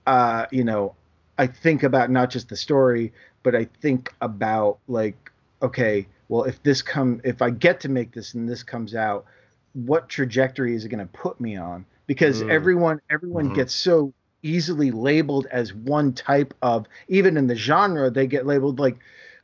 uh, 0.07 0.47
you 0.51 0.65
know, 0.65 0.95
I 1.39 1.47
think 1.47 1.83
about 1.83 2.11
not 2.11 2.31
just 2.31 2.49
the 2.49 2.57
story, 2.57 3.13
but 3.43 3.55
I 3.55 3.65
think 3.81 4.13
about 4.21 4.79
like, 4.89 5.33
okay, 5.63 6.07
well, 6.29 6.45
if 6.45 6.63
this 6.63 6.83
come, 6.83 7.21
if 7.25 7.43
I 7.43 7.51
get 7.51 7.81
to 7.81 7.89
make 7.89 8.13
this 8.13 8.35
and 8.35 8.49
this 8.49 8.63
comes 8.63 8.95
out, 8.95 9.25
what 9.73 10.09
trajectory 10.09 10.75
is 10.75 10.85
it 10.85 10.89
going 10.89 11.07
to 11.07 11.13
put 11.13 11.41
me 11.41 11.57
on? 11.57 11.85
Because 12.07 12.43
mm. 12.43 12.51
everyone, 12.51 13.01
everyone 13.11 13.47
mm-hmm. 13.47 13.55
gets 13.55 13.75
so 13.75 14.13
easily 14.43 14.91
labeled 14.91 15.47
as 15.51 15.75
one 15.75 16.13
type 16.13 16.55
of, 16.63 16.87
even 17.09 17.37
in 17.37 17.47
the 17.47 17.57
genre, 17.57 18.11
they 18.11 18.27
get 18.27 18.47
labeled 18.47 18.79
like, 18.79 18.99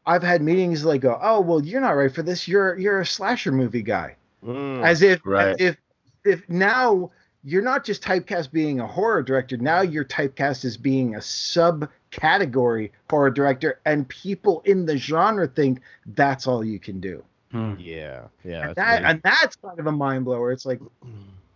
I've 0.06 0.22
had 0.22 0.42
meetings 0.42 0.84
like, 0.84 1.02
go, 1.02 1.18
oh, 1.22 1.40
well, 1.40 1.62
you're 1.62 1.80
not 1.80 1.90
right 1.90 2.12
for 2.12 2.22
this. 2.22 2.48
You're 2.48 2.78
you're 2.78 3.00
a 3.00 3.06
slasher 3.06 3.52
movie 3.52 3.82
guy, 3.82 4.16
mm. 4.44 4.82
as 4.82 5.02
if 5.02 5.20
right. 5.24 5.48
as 5.48 5.56
if 5.60 5.76
if 6.24 6.48
now 6.48 7.10
you're 7.42 7.62
not 7.62 7.84
just 7.84 8.02
typecast 8.02 8.52
being 8.52 8.80
a 8.80 8.86
horror 8.86 9.22
director. 9.22 9.56
Now 9.56 9.80
you're 9.80 10.04
typecast 10.04 10.64
as 10.64 10.76
being 10.76 11.14
a 11.14 11.18
subcategory 11.18 12.90
horror 13.08 13.30
director, 13.30 13.80
and 13.86 14.08
people 14.08 14.62
in 14.64 14.86
the 14.86 14.96
genre 14.96 15.46
think 15.46 15.80
that's 16.06 16.46
all 16.46 16.64
you 16.64 16.78
can 16.78 17.00
do. 17.00 17.24
Hmm. 17.52 17.74
Yeah, 17.78 18.24
yeah, 18.44 18.68
and, 18.68 18.76
that, 18.76 19.02
and, 19.04 19.22
that's 19.22 19.56
kind 19.56 19.78
of 19.80 19.86
a 19.86 19.92
mind 19.92 20.24
blower. 20.24 20.52
It's 20.52 20.66
like, 20.66 20.80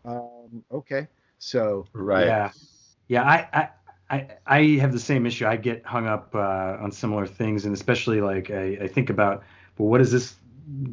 um, 0.05 0.65
okay, 0.73 1.07
so 1.39 1.87
right, 1.93 2.27
yeah, 2.27 2.51
yeah. 3.07 3.23
I, 3.23 3.49
I, 3.53 3.69
I, 4.11 4.29
I 4.47 4.63
have 4.81 4.93
the 4.93 4.99
same 4.99 5.25
issue. 5.25 5.47
I 5.47 5.57
get 5.57 5.85
hung 5.85 6.07
up 6.07 6.35
uh, 6.35 6.79
on 6.81 6.91
similar 6.91 7.27
things, 7.27 7.65
and 7.65 7.75
especially 7.75 8.21
like 8.21 8.51
I, 8.51 8.79
I 8.83 8.89
think 8.89 9.09
about, 9.09 9.45
well, 9.79 9.89
what 9.89 10.01
is 10.01 10.11
this? 10.11 10.35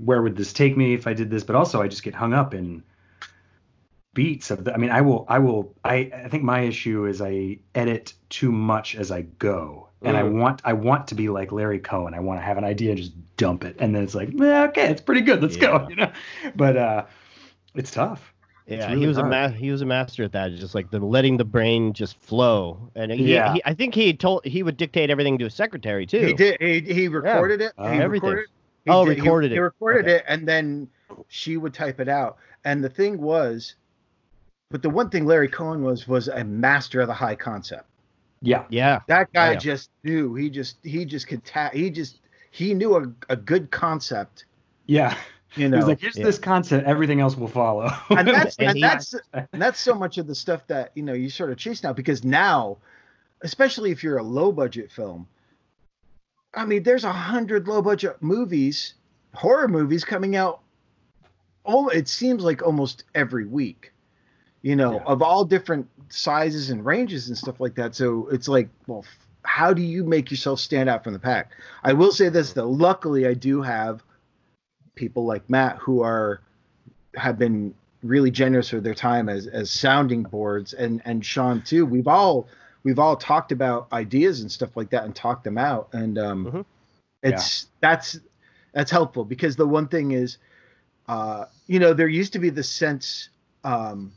Where 0.03 0.21
would 0.21 0.35
this 0.35 0.53
take 0.53 0.77
me 0.77 0.93
if 0.93 1.07
I 1.07 1.13
did 1.13 1.31
this? 1.31 1.43
But 1.43 1.55
also, 1.55 1.81
I 1.81 1.87
just 1.87 2.03
get 2.03 2.13
hung 2.13 2.33
up 2.33 2.53
in 2.53 2.83
beats 4.13 4.51
of 4.51 4.63
the, 4.63 4.73
I 4.73 4.77
mean, 4.77 4.89
I 4.89 5.01
will, 5.01 5.25
I 5.27 5.39
will, 5.39 5.73
I, 5.83 6.11
I 6.13 6.27
think 6.27 6.43
my 6.43 6.61
issue 6.61 7.05
is 7.05 7.21
I 7.21 7.59
edit 7.75 8.13
too 8.29 8.51
much 8.51 8.95
as 8.95 9.11
I 9.11 9.21
go. 9.21 9.89
And 10.01 10.15
mm. 10.15 10.19
I 10.19 10.23
want, 10.23 10.61
I 10.65 10.73
want 10.73 11.07
to 11.07 11.15
be 11.15 11.29
like 11.29 11.51
Larry 11.51 11.79
Cohen. 11.79 12.13
I 12.13 12.19
want 12.19 12.39
to 12.39 12.43
have 12.43 12.57
an 12.57 12.63
idea 12.63 12.91
and 12.91 12.97
just 12.97 13.13
dump 13.37 13.63
it. 13.63 13.75
And 13.79 13.95
then 13.95 14.03
it's 14.03 14.15
like, 14.15 14.29
eh, 14.39 14.63
okay, 14.65 14.89
it's 14.89 15.01
pretty 15.01 15.21
good. 15.21 15.41
Let's 15.41 15.55
yeah. 15.55 15.79
go. 15.79 15.87
You 15.89 15.95
know, 15.95 16.11
but, 16.55 16.77
uh, 16.77 17.05
it's 17.75 17.91
tough. 17.91 18.33
Yeah, 18.67 18.87
really 18.87 19.01
he 19.01 19.07
was 19.07 19.17
hard. 19.17 19.27
a 19.27 19.49
ma- 19.49 19.55
he 19.55 19.71
was 19.71 19.81
a 19.81 19.85
master 19.85 20.23
at 20.23 20.31
that, 20.33 20.51
just 20.53 20.75
like 20.75 20.91
the 20.91 20.99
letting 20.99 21.35
the 21.35 21.43
brain 21.43 21.93
just 21.93 22.17
flow. 22.21 22.89
And 22.95 23.11
he, 23.11 23.33
yeah, 23.33 23.53
he, 23.53 23.61
I 23.65 23.73
think 23.73 23.93
he 23.93 24.13
told 24.13 24.45
he 24.45 24.63
would 24.63 24.77
dictate 24.77 25.09
everything 25.09 25.37
to 25.39 25.45
his 25.45 25.53
secretary 25.55 26.05
too. 26.05 26.25
He 26.25 26.33
did. 26.33 26.57
He, 26.61 26.79
he 26.79 27.07
recorded 27.07 27.59
yeah. 27.59 27.67
it. 27.67 27.73
Uh, 27.77 27.91
he 27.91 27.99
everything. 27.99 28.29
Recorded, 28.29 28.49
he 28.85 28.91
oh, 28.91 29.05
did, 29.05 29.17
recorded 29.17 29.51
he, 29.51 29.55
it. 29.55 29.57
He 29.57 29.59
recorded 29.59 30.05
okay. 30.05 30.15
it, 30.17 30.23
and 30.27 30.47
then 30.47 30.87
she 31.27 31.57
would 31.57 31.73
type 31.73 31.99
it 31.99 32.07
out. 32.07 32.37
And 32.63 32.83
the 32.83 32.89
thing 32.89 33.19
was, 33.19 33.75
but 34.71 34.81
the 34.81 34.89
one 34.89 35.09
thing 35.09 35.25
Larry 35.25 35.49
Cohen 35.49 35.83
was 35.83 36.07
was 36.07 36.27
a 36.27 36.43
master 36.43 37.01
of 37.01 37.07
the 37.07 37.13
high 37.13 37.35
concept. 37.35 37.85
Yeah, 38.41 38.65
yeah. 38.69 39.01
That 39.07 39.31
guy 39.33 39.51
yeah. 39.51 39.59
just 39.59 39.91
knew. 40.03 40.33
He 40.33 40.49
just 40.49 40.77
he 40.83 41.05
just 41.05 41.27
could 41.27 41.43
ta- 41.45 41.69
he 41.73 41.89
just 41.89 42.21
he 42.51 42.73
knew 42.73 42.95
a, 42.95 43.11
a 43.29 43.35
good 43.35 43.69
concept. 43.71 44.45
Yeah. 44.87 45.15
You 45.55 45.67
know, 45.67 45.77
He's 45.77 45.85
like, 45.85 45.99
here's 45.99 46.17
yeah. 46.17 46.23
this 46.23 46.39
concept, 46.39 46.87
everything 46.87 47.19
else 47.19 47.35
will 47.35 47.49
follow. 47.49 47.91
and 48.09 48.27
that's 48.27 48.55
and, 48.59 48.69
and 48.69 48.83
that's 48.83 49.15
and 49.33 49.61
that's 49.61 49.79
so 49.79 49.93
much 49.93 50.17
of 50.17 50.25
the 50.25 50.35
stuff 50.35 50.65
that 50.67 50.91
you 50.95 51.03
know 51.03 51.13
you 51.13 51.29
sort 51.29 51.51
of 51.51 51.57
chase 51.57 51.83
now 51.83 51.93
because 51.93 52.23
now, 52.23 52.77
especially 53.41 53.91
if 53.91 54.03
you're 54.03 54.17
a 54.17 54.23
low 54.23 54.51
budget 54.51 54.91
film, 54.91 55.27
I 56.53 56.65
mean, 56.65 56.83
there's 56.83 57.03
a 57.03 57.11
hundred 57.11 57.67
low 57.67 57.81
budget 57.81 58.17
movies, 58.21 58.93
horror 59.33 59.67
movies 59.67 60.05
coming 60.05 60.35
out. 60.35 60.61
Oh, 61.65 61.89
it 61.89 62.07
seems 62.07 62.43
like 62.43 62.63
almost 62.63 63.03
every 63.13 63.45
week 63.45 63.90
you 64.61 64.75
know, 64.75 64.95
yeah. 64.95 65.03
of 65.05 65.21
all 65.21 65.43
different 65.45 65.87
sizes 66.09 66.69
and 66.69 66.85
ranges 66.85 67.27
and 67.27 67.37
stuff 67.37 67.59
like 67.59 67.75
that. 67.75 67.95
So 67.95 68.27
it's 68.31 68.47
like, 68.47 68.69
well, 68.87 69.05
how 69.43 69.73
do 69.73 69.81
you 69.81 70.03
make 70.03 70.29
yourself 70.29 70.59
stand 70.59 70.89
out 70.89 71.03
from 71.03 71.13
the 71.13 71.19
pack? 71.19 71.51
I 71.83 71.93
will 71.93 72.11
say 72.11 72.29
this 72.29 72.53
though, 72.53 72.69
luckily 72.69 73.27
I 73.27 73.33
do 73.33 73.61
have 73.61 74.03
people 74.95 75.25
like 75.25 75.49
Matt 75.49 75.77
who 75.77 76.01
are 76.01 76.41
have 77.15 77.37
been 77.37 77.73
really 78.03 78.31
generous 78.31 78.71
with 78.71 78.83
their 78.83 78.95
time 78.95 79.29
as 79.29 79.47
as 79.47 79.71
sounding 79.71 80.23
boards 80.23 80.73
and 80.73 81.01
and 81.05 81.25
Sean 81.25 81.61
too. 81.61 81.85
We've 81.85 82.07
all 82.07 82.47
we've 82.83 82.99
all 82.99 83.15
talked 83.15 83.51
about 83.51 83.87
ideas 83.93 84.41
and 84.41 84.51
stuff 84.51 84.75
like 84.75 84.89
that 84.91 85.05
and 85.05 85.15
talked 85.15 85.43
them 85.43 85.57
out 85.57 85.89
and 85.93 86.17
um 86.17 86.45
mm-hmm. 86.45 86.61
it's 87.23 87.63
yeah. 87.63 87.89
that's 87.89 88.19
that's 88.73 88.91
helpful 88.91 89.23
because 89.23 89.55
the 89.55 89.67
one 89.67 89.87
thing 89.87 90.11
is 90.11 90.37
uh 91.07 91.45
you 91.67 91.79
know 91.79 91.93
there 91.93 92.07
used 92.07 92.33
to 92.33 92.39
be 92.39 92.49
the 92.49 92.63
sense 92.63 93.29
um 93.63 94.11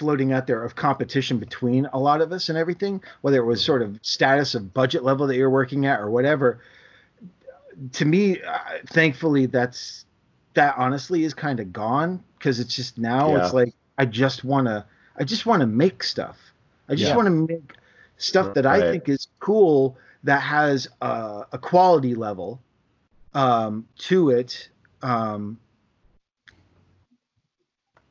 floating 0.00 0.32
out 0.32 0.46
there 0.46 0.64
of 0.64 0.74
competition 0.74 1.36
between 1.36 1.84
a 1.92 1.98
lot 1.98 2.22
of 2.22 2.32
us 2.32 2.48
and 2.48 2.56
everything, 2.56 3.02
whether 3.20 3.36
it 3.36 3.44
was 3.44 3.62
sort 3.62 3.82
of 3.82 3.98
status 4.00 4.54
of 4.54 4.72
budget 4.72 5.04
level 5.04 5.26
that 5.26 5.36
you're 5.36 5.50
working 5.50 5.84
at 5.84 6.00
or 6.00 6.08
whatever. 6.08 6.62
To 7.92 8.04
me, 8.06 8.40
uh, 8.40 8.58
thankfully, 8.86 9.44
that's 9.44 10.06
that 10.54 10.74
honestly 10.78 11.24
is 11.24 11.34
kind 11.34 11.60
of 11.60 11.70
gone 11.70 12.24
because 12.38 12.60
it's 12.60 12.74
just 12.74 12.96
now 12.96 13.36
yeah. 13.36 13.44
it's 13.44 13.52
like 13.52 13.74
I 13.98 14.06
just 14.06 14.42
want 14.42 14.68
to 14.68 14.86
I 15.18 15.24
just 15.24 15.44
want 15.44 15.60
to 15.60 15.66
make 15.66 16.02
stuff. 16.02 16.38
I 16.88 16.94
just 16.94 17.10
yeah. 17.10 17.16
want 17.16 17.26
to 17.26 17.54
make 17.54 17.74
stuff 18.16 18.54
that 18.54 18.64
right. 18.64 18.82
I 18.82 18.90
think 18.90 19.06
is 19.10 19.28
cool 19.38 19.98
that 20.24 20.40
has 20.40 20.88
a, 21.02 21.44
a 21.52 21.58
quality 21.58 22.14
level 22.14 22.58
um, 23.34 23.86
to 23.98 24.30
it 24.30 24.70
um, 25.02 25.58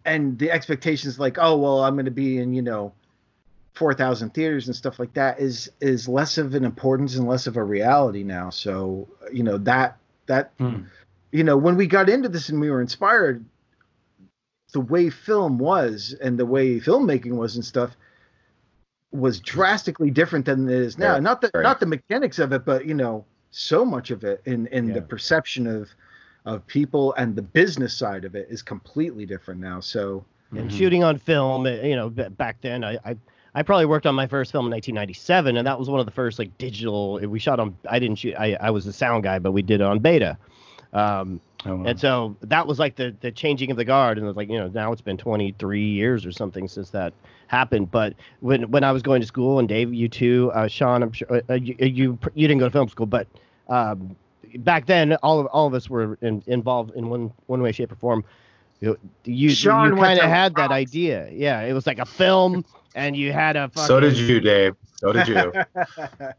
and 0.10 0.39
the 0.39 0.51
expectations 0.51 1.20
like 1.20 1.38
oh 1.39 1.57
well 1.57 1.84
i'm 1.84 1.95
going 1.95 2.05
to 2.05 2.12
be 2.12 2.38
in 2.38 2.53
you 2.53 2.62
know 2.62 2.93
4000 3.74 4.34
theaters 4.34 4.68
and 4.68 4.76
stuff 4.76 4.99
like 4.99 5.14
that 5.14 5.39
is 5.39 5.72
is 5.80 6.07
less 6.07 6.38
of 6.38 6.53
an 6.55 6.66
importance 6.66 7.16
and 7.16 7.28
less 7.28 7.47
of 7.47 7.55
a 7.55 7.64
reality 7.64 8.24
now 8.24 8.49
so 8.49 9.07
you 9.32 9.43
know 9.43 9.57
that 9.60 9.97
that 10.26 10.51
hmm. 10.57 10.82
you 11.32 11.43
know 11.43 11.55
when 11.55 11.76
we 11.76 11.88
got 11.88 12.10
into 12.10 12.28
this 12.28 12.49
and 12.49 12.60
we 12.60 12.70
were 12.70 12.82
inspired 12.82 13.45
the 14.74 14.82
way 14.82 15.10
film 15.10 15.57
was 15.57 16.16
and 16.22 16.38
the 16.38 16.45
way 16.45 16.80
filmmaking 16.80 17.32
was 17.32 17.55
and 17.55 17.64
stuff 17.64 17.95
was 19.12 19.39
drastically 19.39 20.12
different 20.12 20.45
than 20.45 20.68
it 20.68 20.76
is 20.76 20.97
now 20.97 21.14
right. 21.14 21.24
not 21.24 21.41
the 21.41 21.49
right. 21.53 21.64
not 21.64 21.80
the 21.80 21.86
mechanics 21.86 22.38
of 22.38 22.51
it 22.51 22.66
but 22.66 22.86
you 22.86 22.93
know 22.93 23.26
so 23.51 23.86
much 23.86 24.12
of 24.12 24.24
it 24.24 24.41
in 24.45 24.68
in 24.68 24.88
yeah. 24.89 24.95
the 24.95 25.01
perception 25.01 25.66
of 25.66 25.89
of 26.46 26.66
people 26.68 27.14
and 27.14 27.36
the 27.36 27.42
business 27.42 27.96
side 27.96 28.26
of 28.26 28.36
it 28.36 28.48
is 28.50 28.62
completely 28.62 29.26
different 29.26 29.60
now. 29.60 29.80
So 29.80 30.26
and 30.52 30.62
mm-hmm. 30.62 30.78
shooting 30.78 31.04
on 31.04 31.18
film, 31.18 31.68
eh, 31.68 31.86
you 31.86 31.96
know, 31.96 32.10
back 32.10 32.62
then 32.62 32.84
I, 32.84 32.98
I 33.06 33.16
I 33.56 33.64
probably 33.64 33.86
worked 33.86 34.06
on 34.06 34.16
my 34.16 34.28
first 34.28 34.52
film 34.52 34.66
in 34.66 34.72
1997, 34.72 35.58
and 35.58 35.66
that 35.66 35.80
was 35.80 35.90
one 35.90 36.00
of 36.00 36.06
the 36.06 36.12
first 36.12 36.40
like 36.40 36.56
digital. 36.58 37.20
We 37.20 37.40
shot 37.40 37.60
on. 37.60 37.76
I 37.90 38.00
didn't 38.00 38.18
shoot. 38.18 38.36
I, 38.38 38.54
I 38.62 38.70
was 38.70 38.86
the 38.86 38.94
sound 38.94 39.24
guy, 39.24 39.40
but 39.40 39.52
we 39.52 39.62
did 39.62 39.82
it 39.82 39.84
on 39.84 40.00
beta. 40.00 40.38
Um, 40.94 41.42
oh, 41.66 41.78
wow. 41.78 41.86
And 41.86 42.00
so 42.00 42.36
that 42.42 42.68
was 42.68 42.80
like 42.80 42.96
the 42.96 43.16
the 43.22 43.32
changing 43.32 43.72
of 43.72 43.78
the 43.78 43.86
guard, 43.86 44.18
and 44.18 44.26
it 44.26 44.28
was 44.28 44.38
like 44.38 44.50
you 44.50 44.58
know 44.58 44.68
now 44.68 44.92
it's 44.92 45.02
been 45.02 45.18
23 45.18 45.84
years 45.84 46.26
or 46.26 46.32
something 46.32 46.68
since 46.68 46.92
that 46.92 47.14
happened. 47.48 47.90
But 47.90 48.14
when 48.40 48.70
when 48.70 48.84
I 48.84 48.92
was 48.92 49.02
going 49.02 49.22
to 49.22 49.28
school, 49.28 49.60
and 49.60 49.68
Dave, 49.68 49.94
you 49.94 50.08
too, 50.08 50.52
uh, 50.54 50.68
Sean, 50.68 51.02
I'm 51.02 51.12
sure 51.12 51.42
uh, 51.50 51.54
you, 51.54 51.76
you 51.80 52.20
you 52.36 52.48
didn't 52.48 52.60
go 52.60 52.66
to 52.66 52.72
film 52.72 52.88
school, 52.88 53.08
but 53.08 53.28
um, 53.68 54.16
back 54.58 54.86
then 54.86 55.14
all 55.24 55.39
of 55.39 55.45
all 55.47 55.68
of 55.68 55.74
us 55.74 55.89
were 55.89 56.18
in, 56.22 56.43
involved 56.47 56.91
in 56.95 57.10
one 57.10 57.32
one 57.47 57.62
way 57.62 57.72
shape 57.72 57.91
or 57.91 57.95
form 57.95 58.24
You 58.80 58.97
you, 59.26 59.50
you 59.50 59.66
kind 59.66 60.20
of 60.20 60.30
had 60.30 60.56
that 60.56 60.72
idea. 60.72 61.30
Yeah, 61.32 61.62
it 61.62 61.74
was 61.74 61.86
like 61.86 62.00
a 62.00 62.06
film, 62.06 62.64
and 62.95 63.16
you 63.16 63.34
had 63.34 63.56
a. 63.56 63.70
Fucking, 63.70 63.88
so 63.88 64.00
did 64.00 64.18
you, 64.18 64.39
Dave. 64.39 64.76
So 64.95 65.12
did 65.12 65.28
you. 65.28 65.52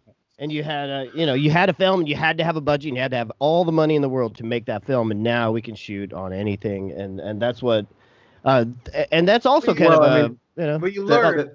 and 0.40 0.50
you 0.50 0.64
had 0.64 0.88
a 0.88 1.08
you 1.14 1.26
know 1.26 1.34
you 1.34 1.50
had 1.50 1.68
a 1.68 1.72
film 1.72 2.00
and 2.00 2.08
you 2.08 2.16
had 2.16 2.38
to 2.38 2.44
have 2.44 2.56
a 2.56 2.60
budget 2.60 2.88
and 2.88 2.96
you 2.96 3.02
had 3.02 3.12
to 3.12 3.16
have 3.16 3.30
all 3.38 3.64
the 3.64 3.70
money 3.70 3.94
in 3.94 4.02
the 4.02 4.08
world 4.08 4.34
to 4.36 4.44
make 4.44 4.64
that 4.64 4.84
film 4.84 5.12
and 5.12 5.22
now 5.22 5.52
we 5.52 5.62
can 5.62 5.74
shoot 5.74 6.12
on 6.12 6.32
anything 6.32 6.90
and 6.92 7.20
and 7.20 7.40
that's 7.40 7.62
what 7.62 7.86
uh 8.44 8.64
and 9.12 9.28
that's 9.28 9.46
also 9.46 9.74
kind 9.74 9.90
well, 9.90 10.02
of 10.02 10.10
a, 10.10 10.14
I 10.14 10.22
mean, 10.22 10.40
you 10.56 10.66
know 10.66 10.78
but 10.78 10.92
you 10.94 11.04
learn 11.04 11.50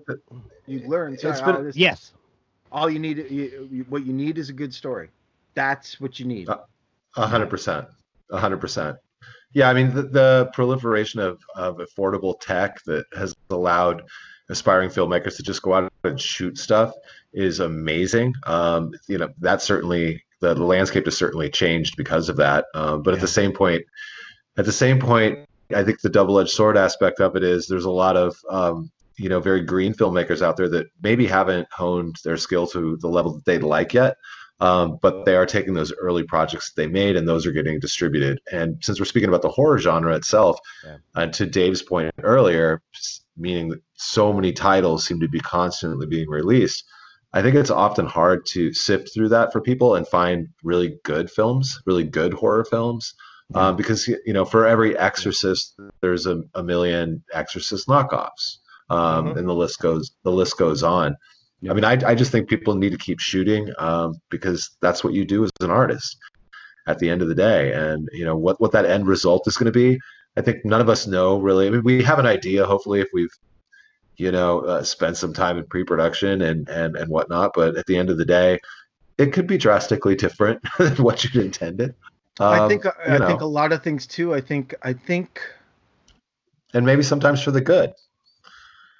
you 0.67 0.79
learn 0.87 1.17
sorry, 1.17 1.53
been, 1.53 1.65
this, 1.65 1.75
yes 1.75 2.13
all 2.71 2.89
you 2.89 2.99
need 2.99 3.17
you, 3.17 3.67
you, 3.71 3.85
what 3.89 4.05
you 4.05 4.13
need 4.13 4.37
is 4.37 4.49
a 4.49 4.53
good 4.53 4.73
story 4.73 5.09
that's 5.55 5.99
what 5.99 6.19
you 6.19 6.25
need 6.25 6.47
a 6.49 7.27
hundred 7.27 7.49
percent 7.49 7.87
a 8.31 8.37
hundred 8.37 8.57
percent 8.57 8.97
yeah 9.53 9.69
i 9.69 9.73
mean 9.73 9.93
the, 9.93 10.03
the 10.03 10.49
proliferation 10.53 11.19
of 11.19 11.41
of 11.55 11.77
affordable 11.77 12.39
tech 12.39 12.83
that 12.85 13.05
has 13.17 13.33
allowed 13.49 14.03
aspiring 14.49 14.89
filmmakers 14.89 15.37
to 15.37 15.43
just 15.43 15.61
go 15.61 15.73
out 15.73 15.91
and 16.03 16.21
shoot 16.21 16.57
stuff 16.57 16.93
is 17.33 17.59
amazing. 17.59 18.33
Um, 18.45 18.93
you 19.07 19.17
know, 19.17 19.29
that 19.39 19.61
certainly 19.61 20.23
the, 20.39 20.53
the, 20.53 20.63
landscape 20.63 21.05
has 21.05 21.17
certainly 21.17 21.49
changed 21.49 21.97
because 21.97 22.29
of 22.29 22.37
that. 22.37 22.65
Um, 22.73 23.01
but 23.01 23.11
yeah. 23.11 23.15
at 23.15 23.21
the 23.21 23.27
same 23.27 23.51
point, 23.51 23.83
at 24.57 24.65
the 24.65 24.71
same 24.71 24.99
point, 24.99 25.39
I 25.75 25.83
think 25.83 26.01
the 26.01 26.09
double-edged 26.09 26.51
sword 26.51 26.77
aspect 26.77 27.19
of 27.19 27.35
it 27.35 27.43
is 27.43 27.67
there's 27.67 27.85
a 27.85 27.91
lot 27.91 28.15
of 28.15 28.37
um, 28.49 28.91
you 29.17 29.29
know 29.29 29.39
very 29.39 29.61
green 29.61 29.93
filmmakers 29.93 30.41
out 30.41 30.57
there 30.57 30.69
that 30.69 30.87
maybe 31.01 31.25
haven't 31.25 31.67
honed 31.71 32.17
their 32.23 32.37
skill 32.37 32.67
to 32.67 32.97
the 32.97 33.07
level 33.07 33.33
that 33.33 33.45
they'd 33.45 33.63
like 33.63 33.93
yet. 33.93 34.17
Um, 34.61 34.99
but 35.01 35.25
they 35.25 35.35
are 35.35 35.45
taking 35.45 35.73
those 35.73 35.93
early 35.93 36.23
projects 36.23 36.71
they 36.71 36.87
made 36.87 37.17
and 37.17 37.27
those 37.27 37.45
are 37.45 37.51
getting 37.51 37.79
distributed. 37.79 38.39
And 38.51 38.77
since 38.81 38.99
we're 38.99 39.05
speaking 39.05 39.27
about 39.27 39.41
the 39.41 39.49
horror 39.49 39.79
genre 39.79 40.15
itself, 40.15 40.57
yeah. 40.85 40.97
uh, 41.13 41.27
to 41.27 41.45
Dave's 41.45 41.81
point 41.81 42.13
earlier, 42.23 42.81
meaning 43.35 43.69
that 43.69 43.81
so 43.95 44.31
many 44.31 44.53
titles 44.53 45.05
seem 45.05 45.19
to 45.19 45.27
be 45.27 45.41
constantly 45.41 46.07
being 46.07 46.29
released, 46.29 46.85
I 47.33 47.41
think 47.41 47.55
it's 47.55 47.69
often 47.69 48.05
hard 48.05 48.45
to 48.51 48.71
sift 48.73 49.13
through 49.13 49.29
that 49.29 49.51
for 49.51 49.59
people 49.59 49.95
and 49.95 50.07
find 50.07 50.47
really 50.63 50.99
good 51.03 51.29
films, 51.29 51.81
really 51.85 52.05
good 52.05 52.33
horror 52.33 52.63
films. 52.63 53.13
Um, 53.53 53.75
because 53.75 54.07
you 54.07 54.33
know, 54.33 54.45
for 54.45 54.65
every 54.65 54.97
Exorcist, 54.97 55.79
there's 56.01 56.25
a, 56.25 56.41
a 56.55 56.63
million 56.63 57.23
Exorcist 57.31 57.87
knockoffs, 57.87 58.57
um, 58.89 59.27
mm-hmm. 59.27 59.37
and 59.37 59.47
the 59.47 59.53
list 59.53 59.79
goes 59.79 60.15
the 60.23 60.31
list 60.31 60.57
goes 60.57 60.81
on. 60.81 61.15
I 61.69 61.73
mean, 61.73 61.85
I, 61.85 61.97
I 62.05 62.15
just 62.15 62.31
think 62.31 62.49
people 62.49 62.75
need 62.75 62.91
to 62.91 62.97
keep 62.97 63.19
shooting 63.19 63.71
um, 63.77 64.19
because 64.29 64.77
that's 64.81 65.03
what 65.03 65.13
you 65.13 65.25
do 65.25 65.43
as 65.43 65.51
an 65.61 65.71
artist 65.71 66.17
at 66.87 66.99
the 66.99 67.09
end 67.09 67.21
of 67.21 67.27
the 67.27 67.35
day. 67.35 67.73
And 67.73 68.09
you 68.11 68.25
know 68.25 68.35
what 68.35 68.59
what 68.61 68.71
that 68.73 68.85
end 68.85 69.07
result 69.07 69.47
is 69.47 69.57
going 69.57 69.71
to 69.71 69.79
be. 69.79 69.99
I 70.37 70.41
think 70.41 70.65
none 70.65 70.81
of 70.81 70.89
us 70.89 71.07
know 71.07 71.39
really. 71.39 71.67
I 71.67 71.69
mean, 71.69 71.83
we 71.83 72.03
have 72.03 72.19
an 72.19 72.25
idea. 72.25 72.65
Hopefully, 72.65 72.99
if 73.01 73.07
we've 73.13 73.31
you 74.17 74.31
know, 74.31 74.61
uh, 74.61 74.83
spend 74.83 75.17
some 75.17 75.33
time 75.33 75.57
in 75.57 75.65
pre-production 75.65 76.41
and 76.41 76.67
and 76.69 76.95
and 76.95 77.09
whatnot. 77.09 77.51
But 77.53 77.77
at 77.77 77.85
the 77.85 77.97
end 77.97 78.09
of 78.09 78.17
the 78.17 78.25
day, 78.25 78.59
it 79.17 79.33
could 79.33 79.47
be 79.47 79.57
drastically 79.57 80.15
different 80.15 80.61
than 80.77 80.95
what 80.97 81.23
you'd 81.23 81.35
intended. 81.35 81.95
Um, 82.39 82.61
I 82.61 82.67
think 82.67 82.85
I 82.85 83.17
know. 83.17 83.27
think 83.27 83.41
a 83.41 83.45
lot 83.45 83.71
of 83.71 83.83
things 83.83 84.07
too. 84.07 84.33
I 84.33 84.41
think 84.41 84.75
I 84.83 84.93
think, 84.93 85.41
and 86.73 86.85
maybe 86.85 87.03
sometimes 87.03 87.41
for 87.41 87.51
the 87.51 87.61
good. 87.61 87.93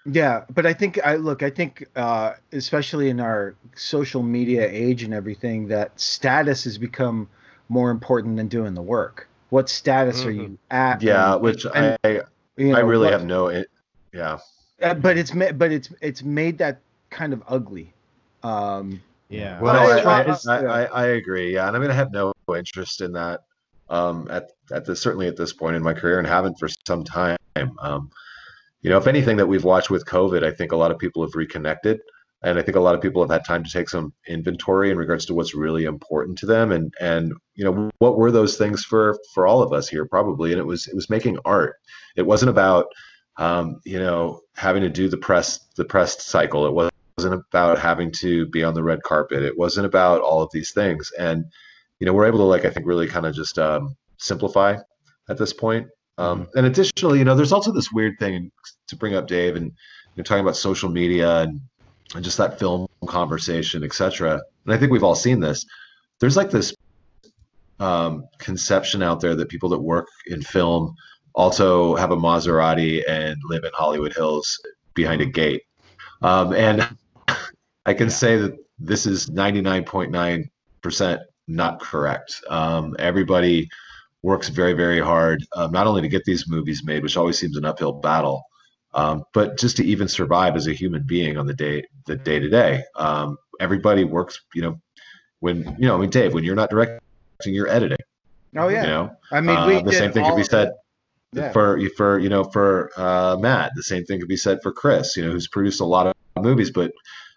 Yeah, 0.06 0.44
but 0.54 0.66
I 0.66 0.74
think 0.74 1.00
I 1.04 1.16
look. 1.16 1.42
I 1.42 1.50
think 1.50 1.88
uh, 1.96 2.34
especially 2.52 3.10
in 3.10 3.20
our 3.20 3.56
social 3.76 4.22
media 4.22 4.68
age 4.70 5.02
and 5.02 5.14
everything, 5.14 5.68
that 5.70 6.00
status 6.00 6.64
has 6.66 6.78
become 6.78 7.28
more 7.70 7.90
important 7.90 8.38
than 8.38 8.48
doing 8.48 8.76
the 8.76 8.84
work. 8.84 9.28
What 9.50 9.68
status 9.68 10.20
mm-hmm. 10.20 10.28
are 10.28 10.32
you 10.32 10.58
at? 10.70 11.02
Yeah, 11.02 11.34
and, 11.34 11.42
which 11.42 11.66
and, 11.74 11.98
I 12.04 12.22
you 12.58 12.70
know, 12.70 12.78
I 12.78 12.82
really 12.82 13.06
what, 13.06 13.14
have 13.14 13.26
no. 13.26 13.64
Yeah. 14.14 14.38
Uh, 14.82 14.94
but 14.94 15.18
it's 15.18 15.32
but 15.32 15.72
it's 15.72 15.90
it's 16.02 16.24
made 16.24 16.58
that 16.60 16.80
kind 17.10 17.34
of 17.34 17.42
ugly. 17.48 17.94
Um, 18.44 19.02
yeah. 19.30 19.60
Well, 19.60 19.76
I, 19.76 20.24
I, 20.24 20.38
I, 20.48 20.86
I, 20.86 21.06
agree. 21.08 21.54
Yeah, 21.54 21.68
and 21.68 21.76
I 21.76 21.80
mean, 21.80 21.90
I 21.90 21.96
have 21.96 22.12
no 22.12 22.34
interest 22.56 23.02
in 23.02 23.12
that 23.14 23.42
um, 23.90 24.28
at 24.30 24.52
at 24.72 24.86
this 24.86 25.02
certainly 25.02 25.28
at 25.28 25.36
this 25.36 25.54
point 25.54 25.76
in 25.76 25.84
my 25.84 25.94
career, 25.94 26.20
and 26.20 26.28
haven't 26.28 26.60
for 26.60 26.68
some 26.86 27.04
time. 27.04 27.38
Um, 27.80 28.12
you 28.86 28.92
know, 28.92 29.00
if 29.00 29.08
anything 29.08 29.38
that 29.38 29.48
we've 29.48 29.64
watched 29.64 29.90
with 29.90 30.06
COVID, 30.06 30.44
I 30.44 30.52
think 30.52 30.72
a 30.72 30.76
lot 30.76 30.92
of 30.92 31.00
people 31.00 31.24
have 31.24 31.34
reconnected, 31.34 32.02
and 32.44 32.60
I 32.60 32.62
think 32.62 32.78
a 32.78 32.80
lot 32.80 32.94
of 32.94 33.02
people 33.02 33.20
have 33.24 33.32
had 33.32 33.44
time 33.44 33.64
to 33.64 33.72
take 33.72 33.90
some 33.90 34.14
inventory 34.28 34.92
in 34.92 34.98
regards 35.00 35.26
to 35.26 35.34
what's 35.34 35.56
really 35.56 35.86
important 35.86 36.38
to 36.38 36.46
them, 36.46 36.72
and 36.72 36.94
and 37.02 37.34
you 37.56 37.66
know, 37.66 37.90
what 37.98 38.16
were 38.16 38.30
those 38.30 38.58
things 38.58 38.86
for 38.86 39.18
for 39.34 39.48
all 39.48 39.64
of 39.64 39.74
us 39.74 39.90
here 39.90 40.06
probably, 40.06 40.52
and 40.52 40.60
it 40.60 40.68
was 40.68 40.86
it 40.86 40.94
was 40.94 41.10
making 41.10 41.40
art. 41.46 41.78
It 42.16 42.28
wasn't 42.28 42.52
about 42.52 42.86
um, 43.38 43.82
you 43.86 43.98
know, 43.98 44.42
having 44.56 44.84
to 44.84 44.90
do 44.90 45.10
the 45.10 45.18
press 45.18 45.62
the 45.78 45.86
press 45.86 46.24
cycle. 46.24 46.68
It 46.68 46.92
wasn't 47.18 47.44
about 47.50 47.80
having 47.80 48.12
to 48.20 48.46
be 48.50 48.64
on 48.64 48.76
the 48.76 48.84
red 48.84 49.02
carpet. 49.02 49.42
It 49.42 49.58
wasn't 49.58 49.88
about 49.88 50.22
all 50.22 50.44
of 50.44 50.52
these 50.54 50.74
things. 50.74 51.12
And 51.18 51.46
you 51.98 52.06
know, 52.06 52.14
we're 52.14 52.28
able 52.28 52.38
to 52.38 52.44
like 52.44 52.66
I 52.66 52.70
think 52.70 52.86
really 52.86 53.08
kind 53.08 53.26
of 53.26 53.34
just 53.34 53.58
um, 53.58 53.96
simplify 54.20 54.78
at 55.28 55.40
this 55.40 55.54
point. 55.54 55.88
Um, 56.18 56.42
mm-hmm. 56.42 56.58
and 56.58 56.68
additionally, 56.68 57.20
you 57.20 57.26
know, 57.26 57.36
there's 57.36 57.52
also 57.52 57.72
this 57.72 57.92
weird 57.92 58.18
thing 58.20 58.52
to 58.88 58.96
bring 58.96 59.16
up, 59.16 59.28
Dave, 59.28 59.56
and 59.56 59.72
you're 60.16 60.24
talking 60.24 60.44
about 60.44 60.56
social 60.56 60.90
media 60.90 61.42
and, 61.42 61.60
and 62.14 62.24
just 62.24 62.38
that 62.38 62.58
film 62.60 62.88
conversation, 63.08 63.84
etc. 63.84 64.42
And 64.66 64.74
I 64.74 64.78
think 64.78 64.92
we've 64.92 65.04
all 65.04 65.16
seen 65.16 65.40
this. 65.40 65.66
There's 66.20 66.38
like 66.38 66.50
this 66.50 66.74
um, 67.80 68.28
conception 68.38 69.04
out 69.04 69.20
there 69.20 69.36
that 69.36 69.50
people 69.50 69.70
that 69.70 69.80
work 69.80 70.08
in 70.28 70.42
film 70.42 70.96
also 71.34 71.96
have 71.96 72.12
a 72.12 72.16
Maserati 72.16 73.04
and 73.08 73.38
live 73.46 73.64
in 73.66 73.72
Hollywood 73.74 74.16
Hills 74.16 74.60
behind 74.94 75.22
a 75.22 75.26
gate. 75.26 75.64
Um, 76.22 76.54
and 76.54 76.88
I 77.86 77.94
can 77.94 78.10
say 78.10 78.38
that 78.38 78.58
this 78.80 79.06
is 79.06 79.30
99.9% 79.30 81.20
not 81.48 81.80
correct. 81.80 82.42
Um, 82.50 82.96
everybody 82.98 83.70
works 84.26 84.50
very, 84.50 84.74
very 84.74 85.00
hard, 85.00 85.46
um, 85.56 85.72
not 85.72 85.86
only 85.86 86.02
to 86.02 86.08
get 86.08 86.26
these 86.26 86.48
movies 86.48 86.84
made, 86.84 87.04
which 87.04 87.16
always 87.16 87.38
seems 87.38 87.56
an 87.58 87.64
uphill 87.64 87.94
battle, 87.94 88.44
um, 88.94 89.24
but 89.34 89.58
just 89.58 89.78
to 89.78 89.86
even 89.86 90.08
survive 90.08 90.56
as 90.56 90.68
a 90.68 90.74
human 90.74 91.04
being 91.04 91.38
on 91.38 91.46
the 91.46 91.54
day, 91.54 91.84
the 92.08 92.16
day 92.16 92.40
to 92.40 92.50
day. 92.50 92.84
Um, 92.96 93.38
everybody 93.60 94.04
works, 94.04 94.42
you 94.56 94.64
know, 94.64 94.82
when, 95.42 95.76
you 95.80 95.88
know, 95.88 95.96
I 95.96 96.00
mean, 96.00 96.10
Dave, 96.10 96.34
when 96.34 96.44
you're 96.44 96.56
not 96.56 96.72
directing, 96.72 97.00
you're 97.46 97.68
editing. 97.68 97.98
Oh 98.58 98.70
yeah. 98.70 98.82
You 98.82 98.88
know, 98.88 99.12
I 99.32 99.42
mean, 99.42 99.56
uh, 99.56 99.82
the 99.82 99.92
same 99.92 100.12
thing 100.12 100.26
could 100.26 100.38
be 100.38 100.44
said 100.44 100.72
yeah. 101.34 101.52
for 101.52 101.78
for 101.98 102.18
you 102.18 102.30
know 102.30 102.46
for 102.46 102.90
uh, 102.96 103.36
Matt. 103.38 103.74
The 103.76 103.84
same 103.84 104.06
thing 104.06 104.20
could 104.20 104.30
be 104.30 104.38
said 104.38 104.60
for 104.64 104.72
Chris. 104.72 105.18
You 105.18 105.26
know, 105.26 105.32
who's 105.32 105.50
produced 105.50 105.82
a 105.82 105.86
lot 105.86 106.08
of 106.08 106.16
movies. 106.42 106.72
But 106.72 106.94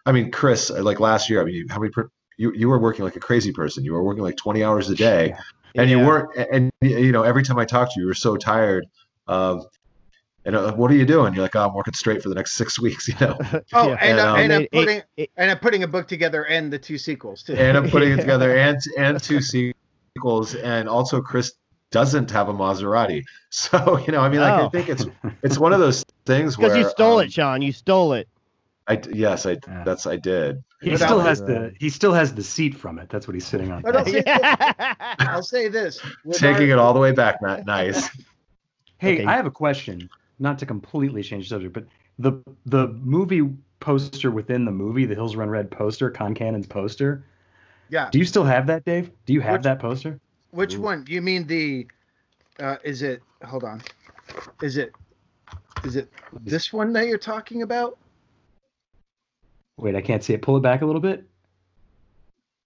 I 0.06 0.12
mean, 0.12 0.30
Chris, 0.30 0.70
like 0.70 1.00
last 1.00 1.28
year, 1.28 1.42
I 1.42 1.44
mean, 1.44 1.66
how 1.68 1.80
many? 1.80 1.92
you 2.38 2.52
you 2.54 2.68
were 2.68 2.78
working 2.78 3.04
like 3.04 3.16
a 3.16 3.20
crazy 3.20 3.52
person. 3.52 3.84
You 3.84 3.92
were 3.92 4.02
working 4.02 4.22
like 4.22 4.36
20 4.36 4.64
hours 4.64 4.88
a 4.88 4.94
day, 4.94 5.30
yeah. 5.30 5.40
And 5.74 5.90
you 5.90 5.98
weren't. 5.98 6.34
And 6.36 6.70
you 6.80 7.12
know, 7.12 7.22
every 7.22 7.42
time 7.42 7.58
I 7.58 7.64
talked 7.64 7.92
to 7.92 8.00
you, 8.00 8.04
you 8.04 8.08
were 8.08 8.14
so 8.14 8.36
tired. 8.36 8.86
Um, 9.26 9.66
and 10.44 10.56
uh, 10.56 10.72
what 10.72 10.90
are 10.90 10.94
you 10.94 11.04
doing? 11.04 11.34
You're 11.34 11.42
like, 11.42 11.56
oh, 11.56 11.66
I'm 11.66 11.74
working 11.74 11.94
straight 11.94 12.22
for 12.22 12.30
the 12.30 12.34
next 12.34 12.54
six 12.56 12.78
weeks, 12.78 13.08
you 13.08 13.14
know. 13.20 13.36
oh, 13.74 13.88
yeah. 13.88 13.98
and, 14.00 14.18
uh, 14.18 14.34
and, 14.36 14.52
I'm 14.52 14.66
putting 14.72 14.96
it, 14.98 15.06
it, 15.16 15.30
and 15.36 15.50
I'm 15.50 15.58
putting 15.58 15.82
a 15.82 15.88
book 15.88 16.08
together 16.08 16.44
and 16.46 16.72
the 16.72 16.78
two 16.78 16.96
sequels 16.98 17.42
too. 17.42 17.54
And 17.54 17.76
I'm 17.76 17.90
putting 17.90 18.12
it 18.12 18.16
together 18.20 18.56
and 18.56 18.78
and 18.96 19.22
two 19.22 19.40
sequels, 19.40 20.54
and 20.54 20.88
also 20.88 21.20
Chris 21.20 21.52
doesn't 21.90 22.30
have 22.30 22.48
a 22.48 22.54
Maserati. 22.54 23.24
So 23.50 23.98
you 24.06 24.12
know, 24.12 24.20
I 24.20 24.28
mean, 24.28 24.40
like 24.40 24.60
oh. 24.60 24.66
I 24.66 24.68
think 24.68 24.88
it's 24.88 25.06
it's 25.42 25.58
one 25.58 25.72
of 25.72 25.80
those 25.80 26.04
things 26.26 26.58
where. 26.58 26.68
because 26.68 26.84
you 26.84 26.90
stole 26.90 27.18
um, 27.18 27.24
it, 27.24 27.32
Sean. 27.32 27.62
You 27.62 27.72
stole 27.72 28.12
it. 28.12 28.28
I 28.88 29.00
yes, 29.10 29.44
I 29.44 29.58
yeah. 29.66 29.84
that's 29.84 30.06
I 30.06 30.16
did. 30.16 30.64
He 30.80 30.90
but 30.90 31.00
still 31.00 31.20
has 31.20 31.40
the 31.40 31.74
he 31.78 31.90
still 31.90 32.14
has 32.14 32.34
the 32.34 32.42
seat 32.42 32.74
from 32.74 32.98
it. 32.98 33.10
That's 33.10 33.28
what 33.28 33.34
he's 33.34 33.46
sitting 33.46 33.70
on. 33.70 33.82
But 33.82 33.96
I'll 33.96 34.04
say, 34.06 34.22
I'll 35.18 35.42
say 35.42 35.68
this: 35.68 36.00
taking 36.32 36.70
our, 36.70 36.78
it 36.78 36.78
all 36.78 36.94
the 36.94 37.00
way 37.00 37.12
back, 37.12 37.42
Matt. 37.42 37.66
Nice. 37.66 38.08
hey, 38.98 39.16
okay. 39.16 39.24
I 39.26 39.36
have 39.36 39.46
a 39.46 39.50
question. 39.50 40.08
Not 40.38 40.58
to 40.60 40.66
completely 40.66 41.22
change 41.22 41.48
the 41.48 41.54
subject, 41.54 41.74
but 41.74 41.84
the 42.18 42.42
the 42.64 42.88
movie 42.88 43.50
poster 43.80 44.30
within 44.30 44.64
the 44.64 44.72
movie, 44.72 45.04
the 45.04 45.14
Hills 45.14 45.36
Run 45.36 45.50
Red 45.50 45.70
poster, 45.70 46.10
Concannon's 46.10 46.66
poster. 46.66 47.24
Yeah. 47.90 48.08
Do 48.10 48.18
you 48.18 48.24
still 48.24 48.44
have 48.44 48.66
that, 48.68 48.84
Dave? 48.84 49.10
Do 49.26 49.34
you 49.34 49.40
have 49.40 49.54
Which, 49.54 49.62
that 49.64 49.80
poster? 49.80 50.18
Which 50.50 50.76
Ooh. 50.76 50.82
one? 50.82 51.04
You 51.08 51.20
mean 51.20 51.46
the? 51.46 51.86
Uh, 52.58 52.76
is 52.84 53.02
it? 53.02 53.22
Hold 53.44 53.64
on. 53.64 53.82
Is 54.62 54.78
it? 54.78 54.94
Is 55.84 55.96
it 55.96 56.10
this 56.40 56.72
one 56.72 56.92
that 56.94 57.06
you're 57.06 57.18
talking 57.18 57.62
about? 57.62 57.98
Wait, 59.78 59.94
I 59.94 60.00
can't 60.00 60.22
see 60.22 60.34
it. 60.34 60.42
Pull 60.42 60.56
it 60.56 60.60
back 60.60 60.82
a 60.82 60.86
little 60.86 61.00
bit. 61.00 61.24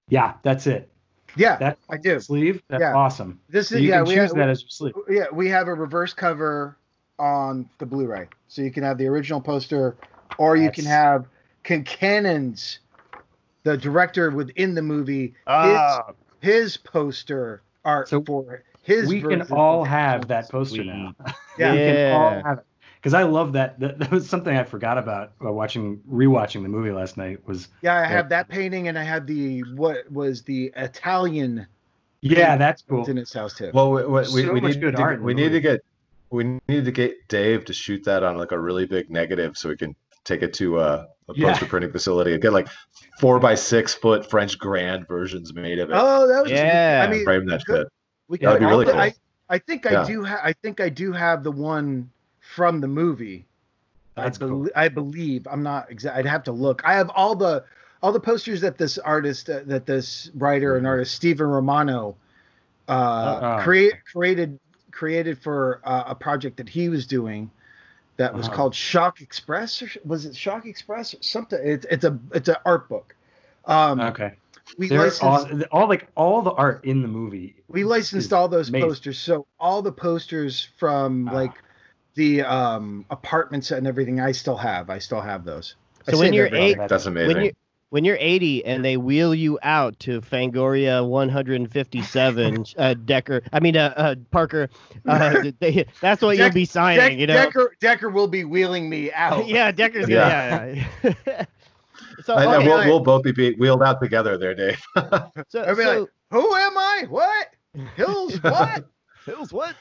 Yeah, 0.08 0.34
that's 0.42 0.66
it. 0.66 0.90
Yeah, 1.36 1.56
that 1.58 1.78
I 1.88 1.96
do. 1.96 2.20
Sleeve. 2.20 2.62
That's 2.68 2.80
yeah. 2.80 2.94
awesome. 2.94 3.40
This 3.48 3.66
is 3.66 3.68
so 3.70 3.76
you 3.76 3.88
yeah. 3.90 3.98
Can 3.98 4.04
we 4.08 4.14
choose 4.14 4.30
have, 4.30 4.36
that 4.36 4.48
as 4.48 4.62
your 4.62 4.68
sleeve. 4.70 4.94
Yeah, 5.08 5.24
we 5.32 5.48
have 5.48 5.68
a 5.68 5.74
reverse 5.74 6.12
cover 6.12 6.76
on 7.18 7.68
the 7.78 7.86
Blu-ray, 7.86 8.26
so 8.48 8.62
you 8.62 8.70
can 8.70 8.82
have 8.82 8.98
the 8.98 9.06
original 9.06 9.40
poster, 9.40 9.96
or 10.38 10.56
you 10.56 10.70
can 10.70 10.84
have 10.84 11.26
Cannon's, 11.62 12.80
the 13.62 13.76
director 13.76 14.30
within 14.30 14.74
the 14.74 14.82
movie, 14.82 15.26
his, 15.26 15.34
ah. 15.46 16.10
his 16.40 16.76
poster 16.76 17.62
art 17.84 18.08
so, 18.08 18.22
for 18.22 18.64
his 18.82 19.08
we 19.08 19.20
can 19.20 19.42
all 19.52 19.84
have 19.84 20.28
that 20.28 20.50
poster 20.50 20.76
Sweet. 20.76 20.86
now. 20.86 21.14
Yeah. 21.58 21.72
we 22.54 22.62
can 23.02 23.14
all 23.14 23.14
have 23.14 23.14
it 23.14 23.14
because 23.14 23.14
I 23.14 23.22
love 23.22 23.52
that. 23.52 23.80
that. 23.80 23.98
That 24.02 24.10
was 24.10 24.28
something 24.28 24.56
I 24.56 24.64
forgot 24.64 24.98
about 24.98 25.32
uh, 25.44 25.52
watching 25.52 26.00
rewatching 26.10 26.62
the 26.62 26.68
movie 26.68 26.90
last 26.90 27.16
night. 27.16 27.46
Was 27.46 27.68
yeah, 27.82 27.96
I 27.96 28.06
have 28.06 28.28
that 28.30 28.48
painting 28.48 28.88
and 28.88 28.98
I 28.98 29.02
have 29.02 29.26
the 29.26 29.62
what 29.74 30.10
was 30.10 30.42
the 30.42 30.72
Italian. 30.76 31.66
Yeah, 32.20 32.56
that's 32.56 32.82
cool. 32.82 33.04
In 33.06 33.18
its 33.18 33.32
house 33.32 33.54
too. 33.54 33.70
Well, 33.74 33.90
we, 33.90 34.04
we, 34.04 34.24
so 34.24 34.52
we 34.52 34.60
need 34.60 34.80
to, 34.80 35.18
we 35.20 35.34
need 35.34 35.50
to 35.50 35.60
get 35.60 35.80
we 36.30 36.60
need 36.68 36.84
to 36.84 36.92
get 36.92 37.28
Dave 37.28 37.64
to 37.66 37.72
shoot 37.72 38.04
that 38.04 38.22
on 38.22 38.36
like 38.36 38.52
a 38.52 38.58
really 38.58 38.86
big 38.86 39.10
negative 39.10 39.56
so 39.56 39.68
we 39.68 39.76
can 39.76 39.94
take 40.24 40.42
it 40.42 40.54
to 40.54 40.78
uh, 40.78 41.06
a 41.28 41.34
poster 41.34 41.64
yeah. 41.64 41.68
printing 41.68 41.92
facility 41.92 42.32
and 42.32 42.40
get 42.42 42.52
like 42.52 42.68
four 43.18 43.38
by 43.38 43.54
six 43.54 43.92
foot 43.94 44.28
French 44.28 44.58
grand 44.58 45.06
versions 45.06 45.52
made 45.52 45.78
of 45.78 45.90
it. 45.90 45.96
Oh, 45.96 46.28
that 46.28 46.42
was 46.42 46.52
yeah. 46.52 47.04
I 47.06 47.10
mean, 47.10 47.24
frame 47.24 47.46
that 47.46 47.62
shit. 47.66 47.86
We 48.28 48.38
That'd 48.38 48.60
be 48.60 48.66
really 48.66 48.86
cool. 48.86 48.94
I, 48.94 49.14
I 49.48 49.58
think 49.58 49.84
I 49.84 50.04
do. 50.04 50.24
Ha- 50.24 50.40
I 50.42 50.52
think 50.54 50.80
I 50.80 50.88
do 50.88 51.12
have 51.12 51.44
the 51.44 51.52
one 51.52 52.10
from 52.54 52.80
the 52.80 52.88
movie. 52.88 53.46
That's 54.14 54.38
I, 54.38 54.44
be- 54.44 54.50
cool. 54.50 54.68
I 54.76 54.88
believe 54.88 55.46
I'm 55.50 55.62
not 55.62 55.90
exact. 55.90 56.16
I'd 56.16 56.26
have 56.26 56.44
to 56.44 56.52
look. 56.52 56.82
I 56.84 56.94
have 56.94 57.10
all 57.10 57.34
the 57.34 57.64
all 58.02 58.12
the 58.12 58.20
posters 58.20 58.60
that 58.60 58.78
this 58.78 58.98
artist, 58.98 59.48
uh, 59.48 59.60
that 59.66 59.86
this 59.86 60.30
writer 60.34 60.76
and 60.76 60.86
artist 60.86 61.14
Stephen 61.14 61.46
Romano 61.46 62.16
uh, 62.88 62.92
uh-uh. 62.92 63.62
create 63.62 63.94
created 64.10 64.58
created 64.90 65.38
for 65.38 65.80
uh, 65.84 66.04
a 66.08 66.14
project 66.14 66.58
that 66.58 66.68
he 66.68 66.88
was 66.88 67.06
doing 67.06 67.50
that 68.16 68.34
was 68.34 68.46
uh-huh. 68.46 68.56
called 68.56 68.74
Shock 68.74 69.22
Express 69.22 69.80
or 69.82 69.88
was 70.04 70.26
it 70.26 70.36
Shock 70.36 70.66
Express 70.66 71.14
or 71.14 71.22
something? 71.22 71.58
It's 71.62 71.86
it's 71.90 72.04
a 72.04 72.18
it's 72.34 72.48
an 72.48 72.56
art 72.66 72.88
book. 72.88 73.14
Um, 73.64 74.00
okay. 74.00 74.32
We 74.78 74.88
licensed 74.88 75.22
all, 75.22 75.62
all, 75.70 75.88
like 75.88 76.06
all 76.14 76.40
the 76.40 76.52
art 76.52 76.84
in 76.84 77.02
the 77.02 77.08
movie. 77.08 77.56
We 77.68 77.84
licensed 77.84 78.32
all 78.32 78.48
those 78.48 78.68
amazing. 78.68 78.88
posters. 78.88 79.18
So 79.18 79.46
all 79.58 79.82
the 79.82 79.92
posters 79.92 80.68
from 80.78 81.28
uh, 81.28 81.32
like 81.32 81.52
the 82.14 82.42
um, 82.42 83.04
apartments 83.10 83.70
and 83.70 83.86
everything, 83.86 84.20
I 84.20 84.32
still 84.32 84.56
have. 84.56 84.90
I 84.90 84.98
still 84.98 85.20
have 85.20 85.44
those. 85.44 85.76
So 86.08 86.18
when 86.18 86.32
you're 86.32 86.54
eight, 86.54 86.78
that's 86.88 87.06
amazing. 87.06 87.36
When 87.36 87.44
you, 87.44 87.52
when 87.92 88.06
you're 88.06 88.16
80 88.18 88.64
and 88.64 88.82
they 88.82 88.96
wheel 88.96 89.34
you 89.34 89.58
out 89.62 89.98
to 90.00 90.22
Fangoria 90.22 91.06
157 91.06 92.64
uh, 92.78 92.94
Decker, 92.94 93.42
I 93.52 93.60
mean 93.60 93.76
uh, 93.76 93.92
uh 93.94 94.14
Parker, 94.30 94.70
uh, 95.06 95.50
they, 95.60 95.84
that's 96.00 96.22
what 96.22 96.38
Deck, 96.38 96.46
you'll 96.46 96.54
be 96.54 96.64
signing. 96.64 97.00
Deck, 97.00 97.18
you 97.18 97.26
know, 97.26 97.34
Decker 97.34 97.76
Decker 97.80 98.08
will 98.08 98.28
be 98.28 98.44
wheeling 98.44 98.88
me 98.88 99.12
out. 99.12 99.46
yeah, 99.46 99.70
Decker's 99.70 100.08
yeah. 100.08 100.82
yeah, 101.02 101.12
yeah. 101.26 101.44
so 102.24 102.38
okay, 102.38 102.66
we'll, 102.66 102.78
we'll 102.86 103.00
both 103.00 103.24
be 103.24 103.52
wheeled 103.56 103.82
out 103.82 104.00
together 104.00 104.38
there, 104.38 104.54
Dave. 104.54 104.82
so, 105.48 105.62
I'll 105.62 105.76
be 105.76 105.82
so, 105.82 106.00
like, 106.00 106.08
who 106.30 106.54
am 106.54 106.78
I? 106.78 107.04
What? 107.10 107.48
Hills? 107.94 108.42
What? 108.42 108.86
Hills, 109.24 109.52
what? 109.52 109.76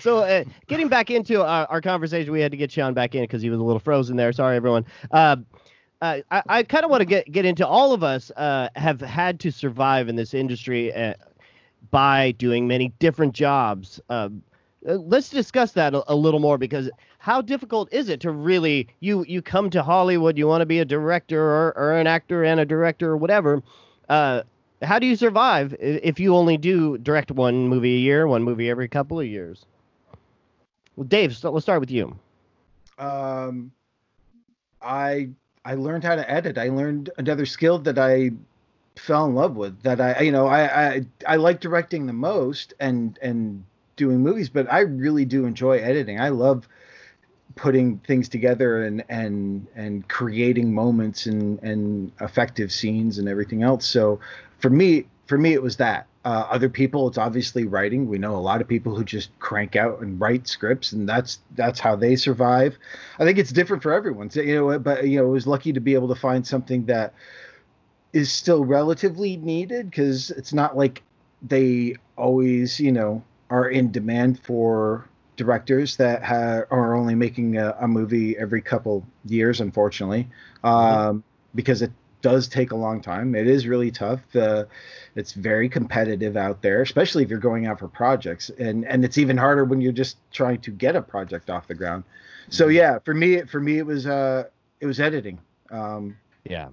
So, 0.00 0.18
uh, 0.18 0.44
getting 0.66 0.88
back 0.88 1.10
into 1.10 1.42
our, 1.44 1.66
our, 1.66 1.80
conversation, 1.80 2.32
we 2.32 2.40
had 2.40 2.52
to 2.52 2.56
get 2.56 2.70
Sean 2.70 2.94
back 2.94 3.14
in 3.14 3.22
because 3.22 3.42
he 3.42 3.50
was 3.50 3.58
a 3.58 3.62
little 3.62 3.80
frozen 3.80 4.16
there. 4.16 4.32
Sorry, 4.32 4.56
everyone. 4.56 4.84
Uh, 5.10 5.36
uh, 6.02 6.18
I, 6.30 6.42
I 6.48 6.62
kind 6.62 6.84
of 6.84 6.90
want 6.90 7.00
to 7.00 7.06
get 7.06 7.30
get 7.32 7.44
into 7.44 7.66
all 7.66 7.92
of 7.92 8.02
us 8.02 8.30
uh, 8.36 8.68
have 8.76 9.00
had 9.00 9.40
to 9.40 9.50
survive 9.50 10.08
in 10.08 10.16
this 10.16 10.34
industry 10.34 10.92
uh, 10.94 11.14
by 11.90 12.32
doing 12.32 12.66
many 12.68 12.92
different 12.98 13.32
jobs. 13.32 14.00
Um, 14.08 14.42
uh, 14.88 14.94
let's 14.94 15.30
discuss 15.30 15.72
that 15.72 15.94
a, 15.94 16.12
a, 16.12 16.14
little 16.14 16.40
more 16.40 16.58
because 16.58 16.90
how 17.18 17.40
difficult 17.40 17.92
is 17.92 18.08
it 18.08 18.20
to 18.20 18.30
really 18.30 18.88
you 19.00 19.24
you 19.26 19.40
come 19.40 19.70
to 19.70 19.82
Hollywood, 19.82 20.36
you 20.36 20.46
want 20.46 20.60
to 20.60 20.66
be 20.66 20.80
a 20.80 20.84
director 20.84 21.42
or, 21.42 21.76
or 21.76 21.92
an 21.92 22.06
actor 22.06 22.44
and 22.44 22.60
a 22.60 22.66
director 22.66 23.10
or 23.10 23.16
whatever. 23.16 23.62
Uh, 24.08 24.42
how 24.82 24.98
do 24.98 25.06
you 25.06 25.16
survive 25.16 25.74
if 25.78 26.20
you 26.20 26.34
only 26.34 26.56
do 26.56 26.98
direct 26.98 27.30
one 27.30 27.68
movie 27.68 27.96
a 27.96 28.00
year, 28.00 28.26
one 28.26 28.42
movie 28.42 28.68
every 28.68 28.88
couple 28.88 29.18
of 29.18 29.26
years? 29.26 29.64
Well, 30.96 31.06
Dave, 31.06 31.36
so 31.36 31.50
let's 31.50 31.64
start 31.64 31.80
with 31.80 31.90
you. 31.90 32.16
Um, 32.98 33.72
I 34.80 35.30
I 35.64 35.74
learned 35.74 36.04
how 36.04 36.16
to 36.16 36.30
edit. 36.30 36.58
I 36.58 36.68
learned 36.68 37.10
another 37.18 37.46
skill 37.46 37.78
that 37.80 37.98
I 37.98 38.30
fell 38.96 39.26
in 39.26 39.34
love 39.34 39.56
with. 39.56 39.82
That 39.82 40.00
I, 40.00 40.20
you 40.20 40.32
know, 40.32 40.46
I 40.46 40.86
I, 40.86 41.06
I 41.26 41.36
like 41.36 41.60
directing 41.60 42.06
the 42.06 42.12
most 42.12 42.74
and 42.80 43.18
and 43.20 43.64
doing 43.96 44.20
movies, 44.20 44.48
but 44.48 44.70
I 44.72 44.80
really 44.80 45.24
do 45.24 45.44
enjoy 45.44 45.78
editing. 45.78 46.20
I 46.20 46.28
love 46.30 46.68
putting 47.56 47.98
things 47.98 48.28
together 48.28 48.84
and 48.84 49.02
and 49.08 49.66
and 49.74 50.06
creating 50.08 50.72
moments 50.72 51.26
and 51.26 51.58
and 51.62 52.12
effective 52.20 52.70
scenes 52.70 53.18
and 53.18 53.28
everything 53.28 53.62
else. 53.62 53.86
So 53.86 54.20
for 54.58 54.70
me, 54.70 55.06
for 55.26 55.38
me, 55.38 55.52
it 55.52 55.62
was 55.62 55.76
that. 55.76 56.06
Uh, 56.24 56.44
other 56.50 56.68
people, 56.68 57.06
it's 57.06 57.18
obviously 57.18 57.64
writing. 57.64 58.08
We 58.08 58.18
know 58.18 58.34
a 58.34 58.38
lot 58.38 58.60
of 58.60 58.66
people 58.66 58.96
who 58.96 59.04
just 59.04 59.36
crank 59.38 59.76
out 59.76 60.00
and 60.00 60.20
write 60.20 60.48
scripts, 60.48 60.90
and 60.92 61.08
that's 61.08 61.38
that's 61.54 61.78
how 61.78 61.94
they 61.94 62.16
survive. 62.16 62.76
I 63.18 63.24
think 63.24 63.38
it's 63.38 63.52
different 63.52 63.82
for 63.82 63.92
everyone. 63.92 64.30
So, 64.30 64.40
you 64.40 64.56
know, 64.56 64.78
but 64.80 65.06
you 65.06 65.18
know, 65.18 65.26
I 65.26 65.28
was 65.28 65.46
lucky 65.46 65.72
to 65.72 65.80
be 65.80 65.94
able 65.94 66.08
to 66.08 66.16
find 66.16 66.44
something 66.44 66.86
that 66.86 67.14
is 68.12 68.32
still 68.32 68.64
relatively 68.64 69.36
needed 69.36 69.88
because 69.88 70.30
it's 70.32 70.52
not 70.52 70.76
like 70.76 71.02
they 71.42 71.94
always, 72.16 72.80
you 72.80 72.90
know, 72.90 73.22
are 73.50 73.68
in 73.68 73.92
demand 73.92 74.40
for 74.40 75.08
directors 75.36 75.96
that 75.98 76.24
ha- 76.24 76.62
are 76.70 76.96
only 76.96 77.14
making 77.14 77.56
a, 77.56 77.76
a, 77.80 77.86
movie 77.86 78.36
every 78.36 78.62
couple 78.62 79.06
years, 79.26 79.60
unfortunately, 79.60 80.28
mm-hmm. 80.64 80.66
um, 80.66 81.24
because 81.54 81.82
it 81.82 81.92
does 82.22 82.48
take 82.48 82.72
a 82.72 82.76
long 82.76 83.00
time. 83.00 83.34
It 83.34 83.46
is 83.46 83.66
really 83.66 83.90
tough. 83.90 84.20
The 84.32 84.66
it's 85.14 85.32
very 85.32 85.68
competitive 85.68 86.36
out 86.36 86.62
there, 86.62 86.82
especially 86.82 87.22
if 87.22 87.30
you're 87.30 87.38
going 87.38 87.66
out 87.66 87.78
for 87.78 87.88
projects, 87.88 88.50
and 88.58 88.84
and 88.84 89.04
it's 89.04 89.18
even 89.18 89.36
harder 89.36 89.64
when 89.64 89.80
you're 89.80 89.92
just 89.92 90.16
trying 90.32 90.60
to 90.62 90.70
get 90.70 90.96
a 90.96 91.02
project 91.02 91.50
off 91.50 91.68
the 91.68 91.74
ground. 91.74 92.04
So 92.48 92.66
mm-hmm. 92.66 92.76
yeah, 92.76 92.98
for 93.00 93.14
me, 93.14 93.42
for 93.42 93.60
me, 93.60 93.78
it 93.78 93.86
was 93.86 94.06
uh, 94.06 94.44
it 94.80 94.86
was 94.86 95.00
editing. 95.00 95.38
Um, 95.70 96.16
yeah, 96.44 96.68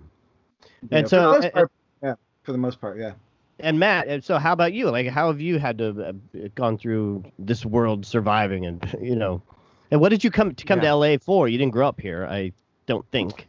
and 0.92 1.04
know, 1.04 1.08
so 1.08 1.42
for 1.42 1.50
part, 1.52 1.72
yeah, 2.02 2.16
for 2.44 2.52
the 2.52 2.58
most 2.58 2.80
part, 2.82 2.98
yeah. 2.98 3.14
And 3.60 3.80
Matt, 3.80 4.24
so 4.24 4.40
how 4.40 4.52
about 4.52 4.74
you? 4.74 4.90
Like, 4.90 5.08
how 5.08 5.28
have 5.28 5.40
you 5.40 5.60
had 5.60 5.78
to 5.78 6.10
uh, 6.10 6.48
gone 6.56 6.78
through 6.78 7.24
this 7.40 7.66
world 7.66 8.06
surviving, 8.06 8.66
and 8.66 8.98
you 9.02 9.16
know, 9.16 9.42
and 9.92 10.02
what 10.02 10.10
did 10.10 10.24
you 10.24 10.32
come 10.32 10.56
to 10.56 10.66
come 10.66 10.80
yeah. 10.80 10.90
to 10.90 10.96
LA 10.96 11.18
for? 11.18 11.48
You 11.48 11.58
didn't 11.58 11.74
grow 11.74 11.88
up 11.88 12.02
here, 12.02 12.26
I 12.26 12.52
don't 12.88 13.06
think 13.12 13.48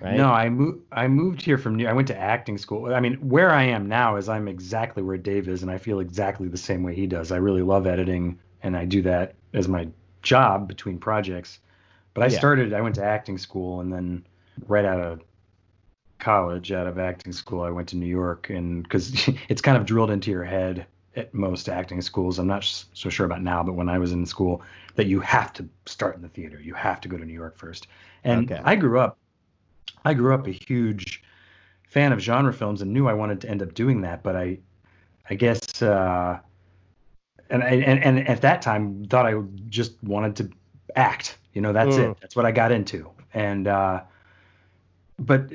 right? 0.00 0.16
No, 0.16 0.30
I 0.30 0.48
moved. 0.48 0.82
I 0.92 1.08
moved 1.08 1.42
here 1.42 1.58
from 1.58 1.76
New. 1.76 1.86
I 1.86 1.92
went 1.92 2.08
to 2.08 2.18
acting 2.18 2.58
school. 2.58 2.94
I 2.94 3.00
mean, 3.00 3.14
where 3.28 3.50
I 3.50 3.64
am 3.64 3.88
now 3.88 4.16
is 4.16 4.28
I'm 4.28 4.48
exactly 4.48 5.02
where 5.02 5.16
Dave 5.16 5.48
is, 5.48 5.62
and 5.62 5.70
I 5.70 5.78
feel 5.78 6.00
exactly 6.00 6.48
the 6.48 6.56
same 6.56 6.82
way 6.82 6.94
he 6.94 7.06
does. 7.06 7.32
I 7.32 7.36
really 7.36 7.62
love 7.62 7.86
editing, 7.86 8.38
and 8.62 8.76
I 8.76 8.84
do 8.84 9.02
that 9.02 9.34
as 9.52 9.68
my 9.68 9.88
job 10.22 10.68
between 10.68 10.98
projects. 10.98 11.58
But 12.12 12.24
I 12.24 12.26
yeah. 12.26 12.38
started. 12.38 12.72
I 12.72 12.80
went 12.80 12.94
to 12.96 13.04
acting 13.04 13.38
school, 13.38 13.80
and 13.80 13.92
then 13.92 14.26
right 14.66 14.84
out 14.84 15.00
of 15.00 15.22
college, 16.18 16.72
out 16.72 16.86
of 16.86 16.98
acting 16.98 17.32
school, 17.32 17.62
I 17.62 17.70
went 17.70 17.88
to 17.90 17.96
New 17.96 18.06
York, 18.06 18.50
and 18.50 18.82
because 18.82 19.28
it's 19.48 19.62
kind 19.62 19.76
of 19.76 19.86
drilled 19.86 20.10
into 20.10 20.30
your 20.30 20.44
head 20.44 20.86
at 21.16 21.32
most 21.32 21.68
acting 21.68 22.00
schools. 22.00 22.38
I'm 22.38 22.46
not 22.46 22.64
so 22.92 23.08
sure 23.08 23.26
about 23.26 23.42
now, 23.42 23.62
but 23.62 23.74
when 23.74 23.88
I 23.88 23.98
was 23.98 24.12
in 24.12 24.26
school, 24.26 24.62
that 24.96 25.06
you 25.06 25.20
have 25.20 25.52
to 25.54 25.68
start 25.86 26.16
in 26.16 26.22
the 26.22 26.28
theater. 26.28 26.60
You 26.60 26.74
have 26.74 27.00
to 27.02 27.08
go 27.08 27.16
to 27.16 27.24
New 27.24 27.32
York 27.32 27.56
first. 27.56 27.86
And 28.24 28.50
okay. 28.50 28.60
I 28.64 28.74
grew 28.76 28.98
up 28.98 29.18
I 30.04 30.14
grew 30.14 30.34
up 30.34 30.46
a 30.46 30.50
huge 30.50 31.22
fan 31.88 32.12
of 32.12 32.20
genre 32.20 32.52
films 32.52 32.82
and 32.82 32.92
knew 32.92 33.08
I 33.08 33.14
wanted 33.14 33.40
to 33.42 33.50
end 33.50 33.62
up 33.62 33.74
doing 33.74 34.02
that, 34.02 34.22
but 34.22 34.36
I, 34.36 34.58
I 35.30 35.34
guess, 35.34 35.80
uh, 35.80 36.38
and 37.50 37.62
I 37.62 37.70
and, 37.70 38.02
and 38.02 38.28
at 38.28 38.40
that 38.42 38.62
time 38.62 39.04
thought 39.06 39.26
I 39.26 39.40
just 39.68 40.02
wanted 40.02 40.36
to 40.36 40.50
act. 40.96 41.38
You 41.52 41.60
know, 41.60 41.72
that's 41.72 41.96
mm. 41.96 42.10
it. 42.10 42.18
That's 42.20 42.36
what 42.36 42.46
I 42.46 42.52
got 42.52 42.72
into. 42.72 43.08
And 43.32 43.68
uh, 43.68 44.02
but 45.18 45.50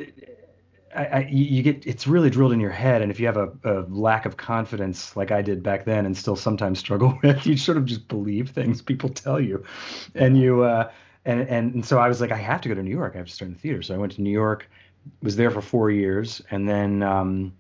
I, 0.96 1.06
I, 1.06 1.28
you 1.30 1.62
get 1.62 1.86
it's 1.86 2.08
really 2.08 2.30
drilled 2.30 2.54
in 2.54 2.60
your 2.60 2.72
head, 2.72 3.02
and 3.02 3.12
if 3.12 3.20
you 3.20 3.26
have 3.26 3.38
a, 3.38 3.52
a, 3.64 3.82
lack 3.90 4.26
of 4.26 4.38
confidence 4.38 5.16
like 5.16 5.32
I 5.32 5.42
did 5.42 5.62
back 5.62 5.86
then, 5.86 6.06
and 6.06 6.18
still 6.18 6.36
sometimes 6.36 6.80
struggle 6.80 7.18
with, 7.24 7.46
you 7.46 7.58
sort 7.58 7.78
of 7.78 7.86
just 7.86 8.08
believe 8.08 8.50
things 8.50 8.82
people 8.82 9.10
tell 9.10 9.40
you, 9.40 9.64
and 10.16 10.38
you. 10.38 10.64
Uh, 10.64 10.92
and, 11.26 11.42
and 11.42 11.74
and 11.74 11.86
so 11.86 12.00
I 12.00 12.08
was 12.08 12.22
like, 12.22 12.32
I 12.32 12.38
have 12.38 12.62
to 12.62 12.70
go 12.70 12.76
to 12.76 12.84
New 12.84 12.92
York. 12.92 13.14
I 13.16 13.18
have 13.18 13.28
to 13.28 13.34
start 13.34 13.48
in 13.48 13.54
the 13.54 13.60
theater. 13.60 13.82
So 13.82 13.94
I 13.94 13.98
went 13.98 14.14
to 14.14 14.22
New 14.22 14.32
York, 14.32 14.70
was 15.22 15.36
there 15.36 15.52
for 15.52 15.62
four 15.62 15.92
years, 15.92 16.42
and 16.52 16.68
then 16.68 17.04
um, 17.04 17.54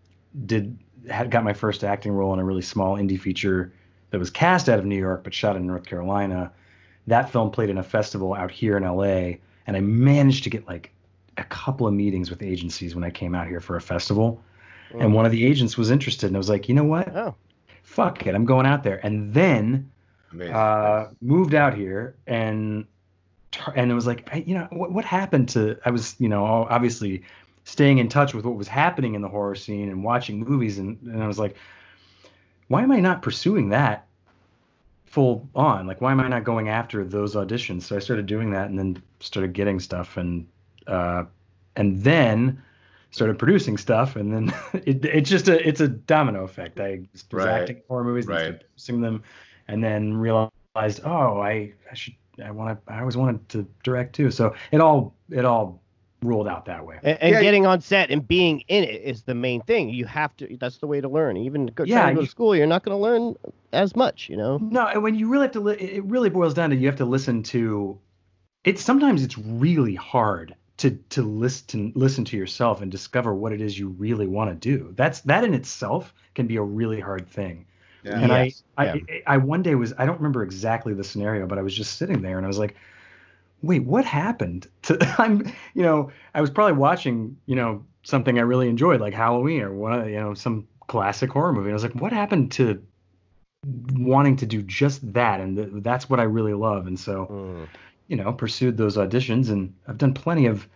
did 0.45 0.77
had 1.09 1.31
got 1.31 1.43
my 1.43 1.53
first 1.53 1.83
acting 1.83 2.11
role 2.11 2.33
in 2.33 2.39
a 2.39 2.43
really 2.43 2.61
small 2.61 2.97
indie 2.97 3.19
feature 3.19 3.73
that 4.11 4.19
was 4.19 4.29
cast 4.29 4.69
out 4.69 4.79
of 4.79 4.85
New 4.85 4.97
York 4.97 5.23
but 5.23 5.33
shot 5.33 5.55
in 5.55 5.67
North 5.67 5.85
Carolina. 5.85 6.51
That 7.07 7.29
film 7.31 7.51
played 7.51 7.69
in 7.69 7.77
a 7.77 7.83
festival 7.83 8.33
out 8.33 8.51
here 8.51 8.77
in 8.77 8.83
LA, 8.83 9.37
and 9.67 9.75
I 9.75 9.79
managed 9.81 10.43
to 10.45 10.49
get 10.49 10.67
like 10.67 10.91
a 11.37 11.43
couple 11.43 11.87
of 11.87 11.93
meetings 11.93 12.29
with 12.29 12.41
agencies 12.41 12.95
when 12.95 13.03
I 13.03 13.09
came 13.09 13.33
out 13.33 13.47
here 13.47 13.59
for 13.59 13.75
a 13.75 13.81
festival. 13.81 14.41
Mm. 14.91 15.05
And 15.05 15.13
one 15.13 15.25
of 15.25 15.31
the 15.31 15.45
agents 15.45 15.77
was 15.77 15.91
interested, 15.91 16.27
and 16.27 16.35
I 16.35 16.39
was 16.39 16.49
like, 16.49 16.69
you 16.69 16.75
know 16.75 16.83
what? 16.83 17.15
Oh. 17.15 17.35
Fuck 17.83 18.27
it, 18.27 18.35
I'm 18.35 18.45
going 18.45 18.65
out 18.65 18.83
there. 18.83 19.03
And 19.03 19.33
then 19.33 19.89
uh, 20.53 21.07
moved 21.21 21.55
out 21.55 21.73
here 21.73 22.15
and 22.27 22.85
and 23.75 23.91
it 23.91 23.93
was 23.93 24.07
like, 24.07 24.29
you 24.45 24.55
know, 24.55 24.67
what, 24.71 24.91
what 24.91 25.05
happened 25.05 25.49
to? 25.49 25.77
I 25.85 25.91
was, 25.91 26.15
you 26.19 26.29
know, 26.29 26.45
obviously 26.69 27.23
staying 27.63 27.99
in 27.99 28.09
touch 28.09 28.33
with 28.33 28.45
what 28.45 28.55
was 28.55 28.67
happening 28.67 29.15
in 29.15 29.21
the 29.21 29.29
horror 29.29 29.55
scene 29.55 29.89
and 29.89 30.03
watching 30.03 30.39
movies, 30.39 30.77
and, 30.77 30.97
and 31.03 31.23
I 31.23 31.27
was 31.27 31.39
like, 31.39 31.55
why 32.67 32.83
am 32.83 32.91
I 32.91 32.99
not 32.99 33.21
pursuing 33.21 33.69
that 33.69 34.07
full 35.09 35.49
on. 35.55 35.87
Like, 35.87 36.01
why 36.01 36.11
am 36.11 36.19
I 36.19 36.27
not 36.27 36.43
going 36.43 36.69
after 36.69 37.03
those 37.03 37.35
auditions? 37.35 37.83
So 37.83 37.95
I 37.95 37.99
started 37.99 38.25
doing 38.27 38.51
that, 38.51 38.69
and 38.69 38.77
then 38.77 39.01
started 39.19 39.53
getting 39.53 39.79
stuff, 39.79 40.17
and 40.17 40.47
uh, 40.87 41.25
and 41.75 42.03
then 42.03 42.61
started 43.11 43.39
producing 43.39 43.77
stuff, 43.77 44.15
and 44.15 44.33
then 44.33 44.53
it, 44.85 45.03
it's 45.03 45.29
just 45.29 45.47
a 45.47 45.67
it's 45.67 45.81
a 45.81 45.87
domino 45.87 46.43
effect. 46.43 46.79
I 46.79 47.01
was 47.11 47.25
right. 47.31 47.61
acting 47.61 47.81
horror 47.87 48.03
movies, 48.03 48.27
right. 48.27 48.45
and 48.45 48.59
producing 48.59 49.01
them, 49.01 49.23
and 49.67 49.83
then 49.83 50.15
realized, 50.15 51.01
oh, 51.03 51.41
I 51.41 51.73
I 51.91 51.95
should 51.95 52.15
I 52.43 52.51
want 52.51 52.85
to 52.85 52.93
I 52.93 52.99
always 52.99 53.17
wanted 53.17 53.47
to 53.49 53.67
direct 53.83 54.15
too. 54.15 54.31
So 54.31 54.55
it 54.71 54.81
all 54.81 55.15
it 55.29 55.45
all 55.45 55.81
ruled 56.21 56.47
out 56.47 56.65
that 56.65 56.85
way. 56.85 56.99
And, 57.03 57.17
and 57.21 57.31
yeah, 57.33 57.41
getting 57.41 57.65
on 57.65 57.81
set 57.81 58.11
and 58.11 58.27
being 58.27 58.61
in 58.67 58.83
it 58.83 59.01
is 59.01 59.23
the 59.23 59.35
main 59.35 59.61
thing. 59.61 59.89
You 59.89 60.05
have 60.05 60.35
to. 60.37 60.57
That's 60.57 60.77
the 60.77 60.87
way 60.87 61.01
to 61.01 61.09
learn. 61.09 61.37
Even 61.37 61.67
go, 61.67 61.83
yeah, 61.83 62.09
to 62.09 62.15
go 62.15 62.21
to 62.21 62.27
school, 62.27 62.55
you're 62.55 62.67
not 62.67 62.83
going 62.83 62.97
to 62.97 63.01
learn 63.01 63.35
as 63.71 63.95
much. 63.95 64.29
You 64.29 64.37
know. 64.37 64.57
No, 64.57 64.87
and 64.87 65.03
when 65.03 65.15
you 65.15 65.29
really 65.29 65.45
have 65.45 65.53
to, 65.53 65.59
li- 65.61 65.75
it 65.75 66.03
really 66.05 66.29
boils 66.29 66.53
down 66.53 66.69
to 66.71 66.75
you 66.75 66.87
have 66.87 66.97
to 66.97 67.05
listen 67.05 67.43
to. 67.43 67.99
It's 68.63 68.81
sometimes 68.81 69.23
it's 69.23 69.37
really 69.37 69.95
hard 69.95 70.55
to 70.77 70.91
to 71.09 71.21
listen 71.21 71.91
to 71.93 71.99
listen 71.99 72.25
to 72.25 72.37
yourself 72.37 72.81
and 72.81 72.91
discover 72.91 73.33
what 73.33 73.53
it 73.53 73.61
is 73.61 73.77
you 73.77 73.89
really 73.89 74.27
want 74.27 74.49
to 74.49 74.55
do. 74.55 74.93
That's 74.95 75.21
that 75.21 75.43
in 75.43 75.53
itself 75.53 76.13
can 76.35 76.47
be 76.47 76.57
a 76.57 76.63
really 76.63 76.99
hard 76.99 77.27
thing. 77.27 77.65
Yeah. 78.03 78.19
And 78.19 78.29
yes. 78.29 78.63
I, 78.77 78.83
I, 78.83 78.93
yeah. 78.93 79.01
I, 79.27 79.33
I 79.33 79.37
one 79.37 79.61
day 79.61 79.75
was 79.75 79.93
I 79.97 80.05
don't 80.05 80.17
remember 80.17 80.43
exactly 80.43 80.93
the 80.93 81.03
scenario, 81.03 81.47
but 81.47 81.57
I 81.57 81.61
was 81.61 81.75
just 81.75 81.97
sitting 81.97 82.21
there 82.21 82.37
and 82.37 82.45
I 82.45 82.47
was 82.47 82.59
like, 82.59 82.75
wait, 83.61 83.83
what 83.83 84.05
happened? 84.05 84.67
To 84.83 85.15
I'm, 85.17 85.45
you 85.73 85.83
know, 85.83 86.11
I 86.33 86.41
was 86.41 86.49
probably 86.49 86.73
watching, 86.73 87.37
you 87.45 87.55
know, 87.55 87.83
something 88.03 88.39
I 88.39 88.43
really 88.43 88.69
enjoyed, 88.69 89.01
like 89.01 89.13
Halloween 89.13 89.61
or 89.61 89.73
one, 89.73 90.07
you 90.07 90.19
know, 90.19 90.33
some 90.33 90.67
classic 90.87 91.31
horror 91.31 91.53
movie. 91.53 91.67
And 91.67 91.73
I 91.73 91.73
was 91.73 91.83
like, 91.83 91.95
what 91.95 92.13
happened 92.13 92.51
to 92.53 92.81
wanting 93.93 94.37
to 94.37 94.45
do 94.45 94.61
just 94.61 95.13
that? 95.13 95.41
And 95.41 95.57
th- 95.57 95.69
that's 95.83 96.09
what 96.09 96.19
I 96.19 96.23
really 96.23 96.53
love. 96.53 96.87
And 96.87 96.99
so, 96.99 97.27
mm. 97.29 97.67
you 98.07 98.15
know, 98.15 98.31
pursued 98.33 98.77
those 98.77 98.97
auditions, 98.97 99.49
and 99.49 99.73
I've 99.87 99.97
done 99.97 100.13
plenty 100.13 100.45
of 100.45 100.67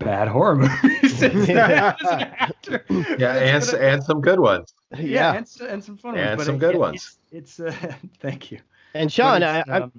bad 0.00 0.26
horror 0.26 0.56
movies. 0.56 1.22
yeah, 1.48 1.94
and 3.18 3.74
and 3.74 4.02
some 4.02 4.20
good 4.20 4.40
ones. 4.40 4.74
Yeah, 4.92 5.00
yeah. 5.00 5.32
And, 5.34 5.48
and, 5.68 5.84
some 5.84 5.96
fun 5.96 6.18
and 6.18 6.36
ones. 6.36 6.46
some 6.46 6.58
good 6.58 6.76
ones. 6.76 7.18
It's, 7.30 7.60
it's 7.60 7.84
uh, 7.84 7.92
thank 8.18 8.50
you. 8.50 8.58
And 8.94 9.12
Sean, 9.12 9.44
I, 9.44 9.60
um, 9.60 9.92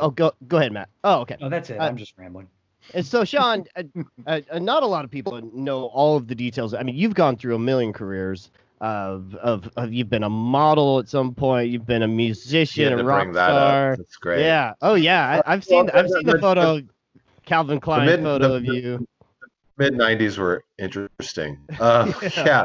oh, 0.00 0.08
it. 0.08 0.16
go 0.16 0.32
go 0.48 0.56
ahead, 0.56 0.72
Matt. 0.72 0.88
Oh, 1.04 1.20
okay. 1.20 1.36
Oh, 1.42 1.50
that's 1.50 1.68
it. 1.68 1.78
Uh, 1.78 1.84
I'm 1.84 1.98
just 1.98 2.14
rambling. 2.16 2.48
And 2.94 3.04
so, 3.04 3.24
Sean, 3.24 3.66
uh, 3.76 3.82
uh, 4.26 4.40
uh, 4.50 4.58
not 4.58 4.82
a 4.82 4.86
lot 4.86 5.04
of 5.04 5.10
people 5.10 5.38
know 5.52 5.84
all 5.86 6.16
of 6.16 6.28
the 6.28 6.34
details. 6.34 6.72
I 6.72 6.82
mean, 6.82 6.96
you've 6.96 7.14
gone 7.14 7.36
through 7.36 7.54
a 7.54 7.58
million 7.58 7.92
careers. 7.92 8.50
Of, 8.82 9.34
of, 9.34 9.70
of 9.76 9.92
you've 9.92 10.08
been 10.08 10.22
a 10.22 10.30
model 10.30 11.00
at 11.00 11.06
some 11.10 11.34
point. 11.34 11.68
You've 11.68 11.84
been 11.84 12.02
a 12.02 12.08
musician, 12.08 12.98
a 12.98 13.04
rock 13.04 13.30
star. 13.30 13.94
That's 13.98 14.16
great. 14.16 14.40
Yeah. 14.40 14.72
Oh 14.80 14.94
yeah. 14.94 15.42
I, 15.44 15.50
have 15.50 15.64
seen 15.64 15.90
I've 15.90 16.08
seen 16.08 16.24
the 16.24 16.38
photo, 16.38 16.80
Calvin 17.44 17.78
Klein 17.78 18.06
mid, 18.06 18.22
photo 18.22 18.48
the, 18.48 18.54
of 18.54 18.64
you. 18.64 19.06
Mid 19.80 19.94
'90s 19.94 20.36
were 20.38 20.62
interesting. 20.78 21.58
Uh, 21.80 22.12
yeah. 22.22 22.30
yeah. 22.36 22.64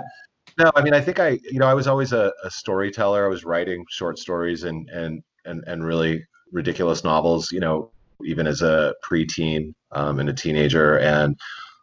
No, 0.57 0.71
I 0.75 0.81
mean, 0.81 0.93
I 0.93 1.01
think 1.01 1.19
I, 1.19 1.39
you 1.49 1.59
know, 1.59 1.67
I 1.67 1.73
was 1.73 1.87
always 1.87 2.13
a, 2.13 2.31
a 2.43 2.51
storyteller. 2.51 3.25
I 3.25 3.29
was 3.29 3.45
writing 3.45 3.85
short 3.89 4.19
stories 4.19 4.63
and 4.63 4.89
and 4.89 5.23
and 5.45 5.63
and 5.65 5.85
really 5.85 6.25
ridiculous 6.51 7.03
novels, 7.03 7.51
you 7.51 7.59
know, 7.59 7.91
even 8.23 8.47
as 8.47 8.61
a 8.61 8.93
preteen 9.03 9.73
um, 9.91 10.19
and 10.19 10.29
a 10.29 10.33
teenager, 10.33 10.99
and 10.99 11.37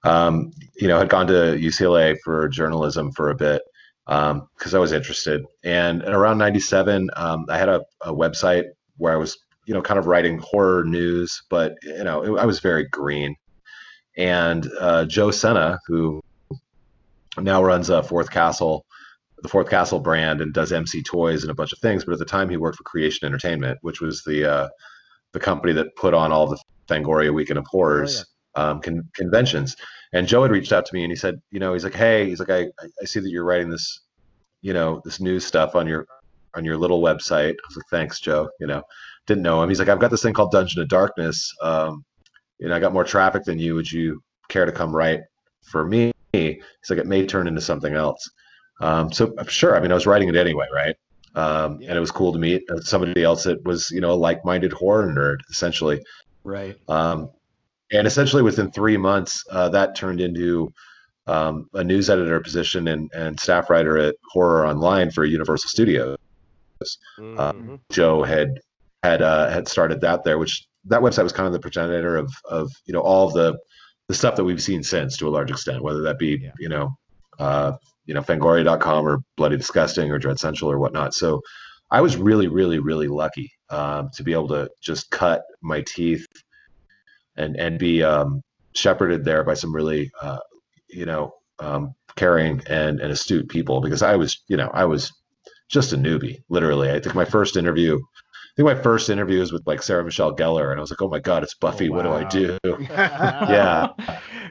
um, 0.05 0.53
you 0.77 0.89
know, 0.89 0.99
had 0.99 1.09
gone 1.09 1.27
to 1.29 1.57
UCLA 1.57 2.17
for 2.25 2.49
journalism 2.49 3.11
for 3.13 3.31
a 3.31 3.35
bit 3.35 3.63
because 4.07 4.75
um, 4.75 4.75
I 4.75 4.79
was 4.79 4.93
interested. 4.93 5.45
And, 5.65 6.03
and 6.03 6.15
around 6.15 6.39
'97, 6.39 7.09
um, 7.17 7.47
I 7.49 7.57
had 7.57 7.69
a, 7.69 7.83
a, 8.03 8.13
website 8.13 8.65
where 8.97 9.13
I 9.13 9.17
was, 9.17 9.39
you 9.67 9.75
know, 9.75 9.83
kind 9.83 9.99
of 9.99 10.07
writing 10.07 10.39
horror 10.39 10.85
news, 10.85 11.43
but 11.49 11.75
you 11.83 12.05
know, 12.05 12.23
it, 12.23 12.41
I 12.41 12.45
was 12.45 12.61
very 12.61 12.87
green. 12.89 13.37
And 14.17 14.69
uh, 14.79 15.07
Joe 15.07 15.31
Senna, 15.31 15.79
who 15.87 16.23
now 17.39 17.63
runs 17.63 17.91
uh, 17.91 18.03
Fourth 18.03 18.31
Castle 18.31 18.85
the 19.43 19.49
Fourth 19.49 19.69
Castle 19.69 19.99
brand 19.99 20.41
and 20.41 20.55
does 20.55 20.73
MC 20.73 21.03
Toys 21.03 21.43
and 21.43 21.51
a 21.51 21.55
bunch 21.55 21.73
of 21.73 21.79
things. 21.81 22.05
But 22.05 22.13
at 22.13 22.19
the 22.19 22.25
time, 22.25 22.49
he 22.49 22.57
worked 22.57 22.79
for 22.79 22.85
Creation 22.85 23.27
Entertainment, 23.27 23.79
which 23.83 24.01
was 24.01 24.23
the 24.23 24.51
uh, 24.51 24.69
the 25.33 25.41
company 25.41 25.73
that 25.75 25.97
put 25.97 26.15
on 26.15 26.33
all 26.33 26.47
the 26.47 26.59
Fangoria 26.89 27.33
Weekend 27.33 27.59
of 27.59 27.67
Horrors 27.67 28.25
oh, 28.55 28.63
yeah. 28.63 28.71
um, 28.71 28.81
con- 28.81 29.09
conventions. 29.15 29.77
And 30.13 30.29
Joe 30.29 30.43
had 30.43 30.51
reached 30.51 30.73
out 30.73 30.87
to 30.87 30.95
me 30.95 31.03
and 31.03 31.11
he 31.11 31.17
said, 31.17 31.41
you 31.51 31.59
know, 31.59 31.73
he's 31.73 31.85
like, 31.85 31.95
hey, 31.95 32.29
he's 32.29 32.41
like, 32.41 32.51
I 32.51 32.69
I 33.01 33.05
see 33.05 33.21
that 33.21 33.31
you're 33.31 33.45
writing 33.45 33.71
this, 33.71 34.01
you 34.61 34.73
know, 34.73 35.01
this 35.05 35.21
news 35.21 35.45
stuff 35.45 35.75
on 35.75 35.87
your 35.87 36.07
on 36.55 36.65
your 36.65 36.77
little 36.77 37.03
website. 37.03 37.53
I 37.53 37.67
was 37.69 37.77
like, 37.77 37.87
thanks, 37.91 38.21
Joe. 38.21 38.49
You 38.61 38.69
know, 38.69 38.83
didn't 39.27 39.43
know 39.43 39.63
him. 39.63 39.69
He's 39.69 39.81
like, 39.81 39.89
I've 39.89 40.01
got 40.01 40.11
this 40.11 40.23
thing 40.23 40.35
called 40.35 40.53
Dungeon 40.53 40.83
of 40.83 40.89
Darkness. 40.89 41.53
Um, 41.63 42.05
you 42.63 42.69
know, 42.69 42.77
I 42.77 42.79
got 42.79 42.93
more 42.93 43.03
traffic 43.03 43.43
than 43.43 43.59
you. 43.59 43.75
Would 43.75 43.91
you 43.91 44.23
care 44.49 44.65
to 44.65 44.73
come 44.73 44.95
write 44.95 45.23
for 45.63 45.85
me? 45.85 46.13
He's 46.33 46.61
like, 46.89 47.01
it 47.01 47.09
may 47.09 47.27
turn 47.27 47.49
into 47.49 47.61
something 47.61 47.95
else. 47.95 48.31
Um, 48.81 49.13
so 49.13 49.35
sure, 49.49 49.77
I 49.77 49.81
mean, 49.81 49.91
I 49.91 49.95
was 49.95 50.07
writing 50.07 50.29
it 50.29 50.37
anyway, 50.37 50.67
right? 50.73 50.97
Um, 51.35 51.81
yeah. 51.81 51.89
And 51.89 51.97
it 51.97 52.01
was 52.01 52.13
cool 52.13 52.33
to 52.33 52.39
meet 52.39 52.63
uh, 52.71 52.81
somebody 52.81 53.25
else 53.25 53.43
that 53.45 53.65
was, 53.65 53.91
you 53.91 54.01
know, 54.01 54.13
a 54.13 54.15
like-minded 54.15 54.73
horror 54.73 55.13
nerd, 55.13 55.39
essentially. 55.51 56.01
Right. 56.45 56.77
Um, 56.89 57.31
and 57.91 58.07
essentially, 58.07 58.43
within 58.43 58.71
three 58.71 58.97
months, 58.97 59.45
uh, 59.51 59.69
that 59.71 59.97
turned 59.97 60.21
into 60.21 60.73
um, 61.27 61.69
a 61.75 61.83
news 61.83 62.11
editor 62.11 62.39
position 62.41 62.89
and, 62.89 63.11
and 63.13 63.39
staff 63.41 63.71
writer 63.71 63.99
at 63.99 64.15
Horror 64.31 64.67
Online 64.67 65.11
for 65.11 65.25
Universal 65.25 65.69
Studios. 65.69 66.17
Mm-hmm. 67.19 67.41
Um, 67.41 67.81
Joe 67.91 68.23
had 68.23 68.61
had 69.03 69.21
uh, 69.21 69.51
had 69.51 69.67
started 69.69 70.01
that 70.03 70.23
there, 70.23 70.39
which 70.39 70.67
that 70.87 71.01
website 71.01 71.23
was 71.23 71.33
kind 71.33 71.47
of 71.47 71.53
the 71.53 71.61
progenitor 71.61 72.17
of 72.17 72.33
of 72.45 72.71
you 72.87 72.93
know 72.93 73.01
all 73.01 73.31
the 73.31 73.59
the 74.09 74.15
stuff 74.15 74.37
that 74.37 74.45
we've 74.45 74.63
seen 74.63 74.83
since 74.83 75.17
to 75.17 75.29
a 75.29 75.31
large 75.31 75.51
extent, 75.51 75.83
whether 75.83 76.03
that 76.03 76.19
be 76.19 76.39
yeah. 76.43 76.51
you 76.59 76.69
know 76.69 76.97
uh, 77.39 77.73
you 78.07 78.15
know, 78.15 78.21
Fangoria.com 78.21 79.07
or 79.07 79.19
Bloody 79.37 79.57
Disgusting 79.57 80.11
or 80.11 80.19
Dread 80.19 80.39
Central 80.39 80.71
or 80.71 80.79
whatnot. 80.79 81.15
So 81.15 81.41
I 81.91 82.01
was 82.01 82.17
really, 82.17 82.49
really, 82.49 82.79
really 82.79 83.09
lucky 83.09 83.53
um, 83.71 84.11
to 84.15 84.23
be 84.23 84.33
able 84.33 84.49
to 84.49 84.71
just 84.81 85.11
cut 85.11 85.43
my 85.63 85.83
teeth 85.83 86.27
and 87.37 87.57
and 87.57 87.79
be 87.79 88.03
um, 88.03 88.43
shepherded 88.75 89.25
there 89.25 89.45
by 89.45 89.55
some 89.55 89.75
really, 89.75 90.11
uh, 90.21 90.39
you 90.89 91.07
know, 91.07 91.33
um, 91.59 91.95
caring 92.17 92.63
and, 92.69 93.01
and 93.01 93.13
astute 93.13 93.49
people 93.49 93.81
because 93.81 94.03
I 94.03 94.17
was, 94.17 94.43
you 94.49 94.57
know, 94.57 94.71
I 94.73 94.85
was 94.85 95.13
just 95.71 95.93
a 95.93 95.97
newbie, 95.97 96.43
literally. 96.49 96.91
I 96.91 97.01
think 97.01 97.15
my 97.15 97.25
first 97.25 97.57
interview 97.57 97.99
I 98.53 98.57
think 98.57 98.67
my 98.67 98.83
first 98.83 99.09
interview 99.09 99.41
was 99.41 99.51
with 99.51 99.67
like 99.67 99.83
Sarah 99.83 100.05
Michelle 100.05 100.37
Gellar, 100.37 100.73
and 100.73 100.79
I 100.79 100.83
was 100.83 100.91
like, 100.91 101.01
"Oh 101.01 101.09
my 101.09 101.21
god, 101.21 101.43
it's 101.43 101.55
Buffy! 101.55 101.89
Oh, 101.89 101.93
wow. 101.93 101.97
What 101.97 102.03
do 102.03 102.13
I 102.13 102.29
do?" 102.29 102.59
yeah, 102.91 103.89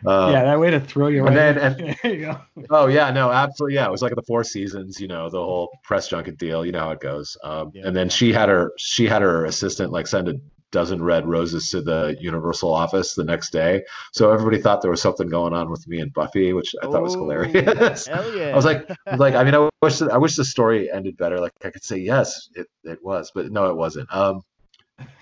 um, 0.07 0.33
yeah, 0.33 0.43
that 0.43 0.59
way 0.59 0.71
to 0.71 0.79
throw 0.79 1.07
you. 1.07 1.27
And 1.27 1.37
then, 1.37 1.57
and, 1.59 1.95
you 2.03 2.35
oh 2.71 2.87
yeah, 2.87 3.11
no, 3.11 3.31
absolutely, 3.31 3.75
yeah. 3.75 3.85
It 3.85 3.91
was 3.91 4.01
like 4.01 4.15
the 4.15 4.23
Four 4.23 4.43
Seasons, 4.43 4.99
you 4.99 5.07
know, 5.07 5.29
the 5.29 5.37
whole 5.37 5.69
press 5.83 6.07
junket 6.07 6.39
deal. 6.39 6.65
You 6.65 6.71
know 6.71 6.79
how 6.79 6.91
it 6.91 6.99
goes. 6.99 7.37
Um, 7.43 7.73
yeah, 7.75 7.85
and 7.85 7.95
then 7.95 8.09
she 8.09 8.33
had 8.33 8.49
her 8.49 8.71
she 8.75 9.05
had 9.05 9.21
her 9.21 9.45
assistant 9.45 9.91
like 9.91 10.07
send 10.07 10.29
a 10.29 10.33
dozen 10.71 11.03
red 11.03 11.27
roses 11.27 11.69
to 11.71 11.81
the 11.81 12.17
Universal 12.19 12.73
office 12.73 13.13
the 13.13 13.23
next 13.23 13.51
day. 13.51 13.83
So 14.13 14.31
everybody 14.31 14.61
thought 14.61 14.81
there 14.81 14.91
was 14.91 15.01
something 15.01 15.29
going 15.29 15.53
on 15.53 15.69
with 15.69 15.87
me 15.87 15.99
and 15.99 16.13
Buffy, 16.13 16.53
which 16.53 16.73
I 16.81 16.87
thought 16.87 17.01
was 17.01 17.13
hilarious. 17.13 18.07
Hell 18.07 18.35
yeah. 18.35 18.47
I 18.53 18.55
was 18.55 18.65
like, 18.65 18.89
like, 19.17 19.35
I 19.35 19.43
mean, 19.43 19.55
I 19.55 19.69
wish, 19.81 20.01
I 20.01 20.17
wish 20.17 20.35
the 20.35 20.45
story 20.45 20.91
ended 20.91 21.17
better. 21.17 21.39
Like 21.39 21.53
I 21.63 21.69
could 21.69 21.83
say, 21.83 21.97
yes, 21.97 22.49
it, 22.55 22.67
it 22.83 23.03
was, 23.03 23.31
but 23.33 23.51
no, 23.51 23.69
it 23.69 23.75
wasn't. 23.75 24.13
Um, 24.13 24.41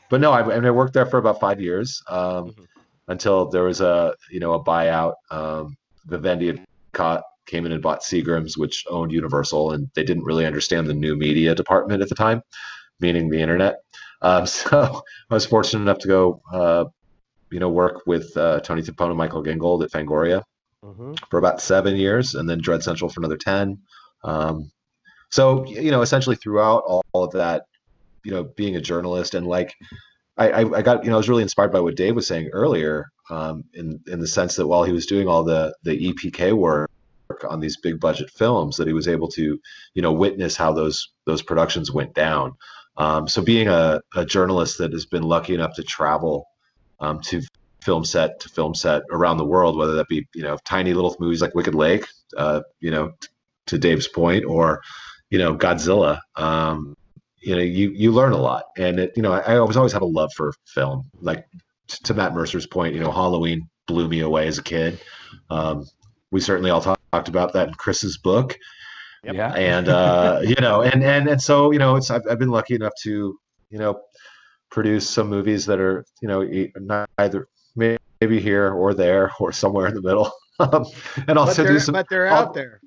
but 0.09 0.21
no, 0.21 0.31
I, 0.31 0.41
I, 0.41 0.55
mean, 0.55 0.65
I 0.65 0.71
worked 0.71 0.93
there 0.93 1.05
for 1.05 1.17
about 1.17 1.39
five 1.39 1.61
years 1.61 2.01
um, 2.07 2.47
mm-hmm. 2.47 2.63
until 3.07 3.47
there 3.49 3.63
was 3.63 3.81
a, 3.81 4.15
you 4.31 4.39
know, 4.39 4.53
a 4.53 4.63
buyout. 4.63 5.13
Um, 5.31 5.75
Vivendi 6.05 6.47
had 6.47 6.65
caught, 6.93 7.23
came 7.45 7.65
in 7.65 7.71
and 7.71 7.81
bought 7.81 8.01
Seagram's, 8.01 8.57
which 8.57 8.85
owned 8.89 9.11
Universal, 9.11 9.71
and 9.71 9.89
they 9.95 10.03
didn't 10.03 10.23
really 10.23 10.45
understand 10.45 10.87
the 10.87 10.93
new 10.93 11.15
media 11.15 11.55
department 11.55 12.01
at 12.01 12.09
the 12.09 12.15
time, 12.15 12.41
meaning 12.99 13.29
the 13.29 13.41
internet. 13.41 13.77
Um, 14.21 14.45
so 14.47 15.03
I 15.29 15.33
was 15.33 15.45
fortunate 15.45 15.81
enough 15.81 15.99
to 15.99 16.07
go, 16.07 16.41
uh, 16.51 16.85
you 17.51 17.59
know, 17.59 17.69
work 17.69 18.03
with 18.05 18.35
uh, 18.37 18.59
Tony 18.61 18.81
Timpone 18.81 19.09
and 19.09 19.17
Michael 19.17 19.43
Gingold 19.43 19.83
at 19.83 19.91
Fangoria 19.91 20.43
mm-hmm. 20.83 21.13
for 21.29 21.37
about 21.37 21.61
seven 21.61 21.95
years, 21.95 22.35
and 22.35 22.49
then 22.49 22.59
Dread 22.61 22.83
Central 22.83 23.09
for 23.09 23.21
another 23.21 23.37
ten. 23.37 23.79
Um, 24.23 24.71
so 25.29 25.65
you 25.65 25.91
know, 25.91 26.01
essentially 26.01 26.35
throughout 26.35 26.83
all, 26.85 27.03
all, 27.11 27.23
of 27.25 27.31
that, 27.33 27.65
you 28.23 28.31
know, 28.31 28.43
being 28.43 28.75
a 28.75 28.81
journalist 28.81 29.35
and 29.35 29.47
like, 29.47 29.75
I, 30.37 30.49
I, 30.49 30.77
I, 30.77 30.81
got 30.81 31.03
you 31.03 31.09
know, 31.09 31.15
I 31.15 31.17
was 31.17 31.29
really 31.29 31.43
inspired 31.43 31.71
by 31.71 31.79
what 31.79 31.95
Dave 31.95 32.15
was 32.15 32.27
saying 32.27 32.49
earlier, 32.53 33.11
um, 33.29 33.63
in 33.73 33.99
in 34.07 34.19
the 34.19 34.27
sense 34.27 34.55
that 34.55 34.67
while 34.67 34.83
he 34.83 34.91
was 34.91 35.05
doing 35.05 35.27
all 35.27 35.43
the 35.43 35.75
the 35.83 36.13
EPK 36.13 36.53
work 36.53 36.89
on 37.47 37.59
these 37.59 37.77
big 37.77 37.99
budget 37.99 38.29
films, 38.31 38.77
that 38.77 38.87
he 38.87 38.93
was 38.93 39.07
able 39.07 39.27
to, 39.27 39.59
you 39.93 40.01
know, 40.01 40.11
witness 40.11 40.55
how 40.55 40.73
those 40.73 41.09
those 41.25 41.41
productions 41.41 41.91
went 41.91 42.13
down. 42.13 42.53
Um, 42.99 43.27
so 43.27 43.41
being 43.41 43.69
a, 43.69 44.01
a, 44.13 44.25
journalist 44.25 44.77
that 44.79 44.91
has 44.91 45.05
been 45.05 45.23
lucky 45.23 45.53
enough 45.53 45.73
to 45.75 45.83
travel 45.83 46.45
um, 46.99 47.21
to 47.21 47.41
film 47.81 48.03
set 48.03 48.41
to 48.41 48.49
film 48.49 48.75
set 48.75 49.03
around 49.09 49.37
the 49.37 49.45
world, 49.45 49.77
whether 49.77 49.93
that 49.95 50.09
be 50.09 50.27
you 50.35 50.43
know 50.43 50.57
tiny 50.65 50.93
little 50.93 51.15
movies 51.19 51.41
like 51.41 51.55
Wicked 51.55 51.73
Lake, 51.73 52.05
uh, 52.37 52.61
you 52.81 52.91
know, 52.91 53.13
t- 53.21 53.29
to 53.67 53.77
Dave's 53.77 54.07
point, 54.07 54.43
or 54.45 54.81
you 55.29 55.39
know 55.39 55.55
Godzilla, 55.55 56.19
um, 56.35 56.93
you 57.41 57.55
know, 57.55 57.61
you 57.61 57.91
you 57.91 58.11
learn 58.11 58.33
a 58.33 58.37
lot, 58.37 58.65
and 58.77 58.99
it, 58.99 59.13
you 59.15 59.21
know, 59.21 59.31
I, 59.31 59.39
I 59.39 59.57
always 59.57 59.77
always 59.77 59.93
have 59.93 60.01
a 60.01 60.05
love 60.05 60.31
for 60.35 60.53
film. 60.65 61.09
Like 61.21 61.45
to 61.87 62.13
Matt 62.13 62.33
Mercer's 62.33 62.67
point, 62.67 62.93
you 62.93 62.99
know, 62.99 63.11
Halloween 63.11 63.69
blew 63.87 64.07
me 64.07 64.19
away 64.19 64.47
as 64.47 64.57
a 64.57 64.63
kid. 64.63 64.99
Um, 65.49 65.87
we 66.31 66.41
certainly 66.41 66.69
all 66.69 66.81
talk, 66.81 66.99
talked 67.11 67.29
about 67.29 67.53
that 67.53 67.69
in 67.69 67.73
Chris's 67.73 68.17
book. 68.17 68.57
Yep. 69.23 69.35
Yeah. 69.35 69.53
And 69.53 69.89
uh, 69.89 70.39
you 70.43 70.55
know, 70.55 70.81
and 70.81 71.03
and 71.03 71.27
and 71.27 71.41
so 71.41 71.71
you 71.71 71.79
know, 71.79 71.95
it's 71.95 72.09
I've, 72.09 72.21
I've 72.29 72.39
been 72.39 72.49
lucky 72.49 72.75
enough 72.75 72.93
to 73.03 73.37
you 73.69 73.77
know 73.77 74.01
produce 74.69 75.09
some 75.09 75.29
movies 75.29 75.65
that 75.65 75.79
are 75.79 76.05
you 76.21 76.27
know 76.27 76.47
neither 77.17 77.47
maybe 77.75 78.39
here 78.39 78.71
or 78.71 78.93
there 78.93 79.31
or 79.39 79.51
somewhere 79.51 79.87
in 79.87 79.93
the 79.93 80.01
middle, 80.01 80.31
um, 80.59 80.85
and 81.27 81.37
also 81.37 81.65
do 81.65 81.79
some. 81.79 81.93
But 81.93 82.07
they're 82.09 82.27
out 82.27 82.53
there. 82.53 82.79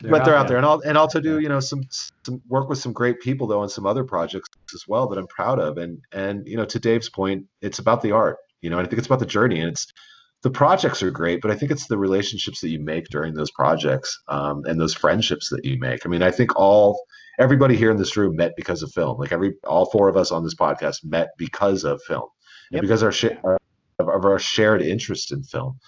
They're 0.00 0.10
but 0.10 0.24
they're 0.24 0.34
out 0.34 0.48
there, 0.48 0.48
there. 0.48 0.56
and 0.58 0.66
I'll 0.66 0.80
and 0.80 0.96
also 0.96 1.20
do 1.20 1.40
you 1.40 1.48
know 1.48 1.60
some 1.60 1.82
some 2.24 2.40
work 2.48 2.68
with 2.68 2.78
some 2.78 2.92
great 2.92 3.20
people 3.20 3.46
though 3.46 3.60
on 3.60 3.68
some 3.68 3.86
other 3.86 4.04
projects 4.04 4.48
as 4.74 4.84
well 4.88 5.06
that 5.08 5.18
I'm 5.18 5.26
proud 5.26 5.58
of, 5.58 5.78
and 5.78 6.00
and 6.12 6.46
you 6.46 6.56
know 6.56 6.64
to 6.64 6.78
Dave's 6.78 7.08
point, 7.08 7.46
it's 7.60 7.78
about 7.78 8.02
the 8.02 8.12
art, 8.12 8.38
you 8.60 8.70
know, 8.70 8.78
and 8.78 8.86
I 8.86 8.88
think 8.88 8.98
it's 8.98 9.06
about 9.06 9.20
the 9.20 9.26
journey, 9.26 9.60
and 9.60 9.70
it's 9.70 9.92
the 10.42 10.50
projects 10.50 11.02
are 11.02 11.10
great, 11.10 11.40
but 11.42 11.50
I 11.50 11.54
think 11.54 11.70
it's 11.70 11.86
the 11.86 11.98
relationships 11.98 12.60
that 12.60 12.70
you 12.70 12.80
make 12.80 13.08
during 13.08 13.34
those 13.34 13.50
projects 13.50 14.22
um, 14.28 14.64
and 14.64 14.80
those 14.80 14.94
friendships 14.94 15.50
that 15.50 15.64
you 15.64 15.78
make. 15.78 16.06
I 16.06 16.08
mean, 16.08 16.22
I 16.22 16.30
think 16.30 16.56
all 16.56 17.02
everybody 17.38 17.76
here 17.76 17.90
in 17.90 17.96
this 17.96 18.16
room 18.16 18.36
met 18.36 18.56
because 18.56 18.82
of 18.82 18.92
film. 18.92 19.18
Like 19.18 19.32
every 19.32 19.54
all 19.64 19.86
four 19.86 20.08
of 20.08 20.16
us 20.16 20.30
on 20.30 20.42
this 20.42 20.54
podcast 20.54 21.04
met 21.04 21.28
because 21.36 21.84
of 21.84 22.00
film 22.02 22.28
yep. 22.70 22.80
and 22.80 22.82
because 22.82 23.02
our, 23.02 23.12
sh- 23.12 23.36
our 23.44 23.58
of 23.98 24.24
our 24.24 24.38
shared 24.38 24.82
interest 24.82 25.32
in 25.32 25.42
film. 25.42 25.78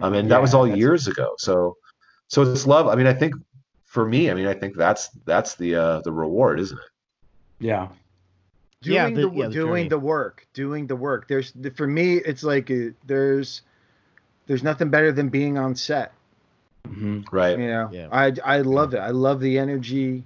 I 0.00 0.06
um, 0.06 0.12
mean, 0.12 0.24
yeah, 0.24 0.30
that 0.30 0.42
was 0.42 0.54
all 0.54 0.66
years 0.66 1.06
ago. 1.08 1.34
So, 1.38 1.76
so 2.28 2.42
it's 2.42 2.66
love. 2.66 2.88
I 2.88 2.94
mean, 2.94 3.06
I 3.06 3.14
think 3.14 3.34
for 3.84 4.06
me, 4.06 4.30
I 4.30 4.34
mean, 4.34 4.46
I 4.46 4.54
think 4.54 4.76
that's 4.76 5.08
that's 5.24 5.54
the 5.54 5.74
uh, 5.74 6.00
the 6.00 6.12
reward, 6.12 6.60
isn't 6.60 6.78
it? 6.78 6.84
Yeah. 7.58 7.88
Doing 8.82 8.96
yeah, 8.96 9.08
the, 9.08 9.14
the 9.14 9.36
yeah, 9.36 9.46
the 9.46 9.52
doing 9.52 9.68
journey. 9.68 9.88
the 9.88 9.98
work, 9.98 10.46
doing 10.54 10.86
the 10.86 10.96
work. 10.96 11.28
There's 11.28 11.52
for 11.76 11.86
me, 11.86 12.16
it's 12.16 12.42
like 12.42 12.70
uh, 12.70 12.94
there's 13.04 13.62
there's 14.50 14.64
nothing 14.64 14.90
better 14.90 15.12
than 15.12 15.28
being 15.28 15.58
on 15.58 15.76
set. 15.76 16.12
Mm-hmm. 16.88 17.20
Right. 17.30 17.56
You 17.56 17.68
know, 17.68 17.88
yeah. 17.92 18.08
I 18.10 18.32
I 18.44 18.60
love 18.62 18.94
it. 18.94 18.98
I 18.98 19.10
love 19.10 19.38
the 19.38 19.60
energy 19.60 20.24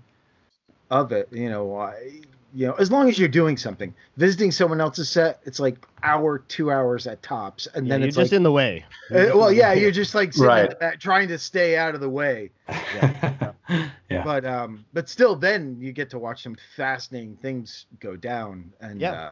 of 0.91 1.13
it. 1.13 1.29
You 1.31 1.51
know, 1.51 1.77
I 1.77 2.23
you 2.55 2.67
know, 2.67 2.73
as 2.75 2.91
long 2.91 3.11
as 3.11 3.19
you're 3.19 3.29
doing 3.29 3.59
something. 3.59 3.93
Visiting 4.17 4.51
someone 4.51 4.81
else's 4.81 5.11
set, 5.11 5.41
it's 5.45 5.61
like 5.61 5.77
hour, 6.03 6.39
two 6.39 6.71
hours 6.71 7.07
at 7.07 7.23
tops, 7.23 7.69
and 7.75 7.87
yeah, 7.87 7.95
then 7.95 8.03
it's 8.05 8.17
just 8.17 8.33
like, 8.33 8.37
in 8.37 8.45
the 8.45 8.53
way. 8.53 8.87
Uh, 9.11 9.29
well, 9.35 9.53
yeah, 9.53 9.75
you're 9.75 9.91
just 9.91 10.15
like 10.15 10.35
right. 10.39 10.79
Back, 10.81 11.01
trying 11.01 11.29
to 11.29 11.37
stay 11.37 11.77
out 11.77 11.95
of 11.95 12.01
the 12.01 12.09
way. 12.09 12.51
Yeah. 12.69 13.53
yeah. 14.09 14.25
But 14.25 14.47
um, 14.47 14.87
but 14.95 15.11
still, 15.11 15.37
then 15.37 15.77
you 15.79 15.93
get 15.93 16.09
to 16.11 16.19
watch 16.19 16.45
some 16.45 16.57
fascinating 16.77 17.37
things 17.43 17.85
go 18.01 18.17
down, 18.17 18.73
and 18.81 19.03
yeah. 19.03 19.13
Uh, 19.13 19.31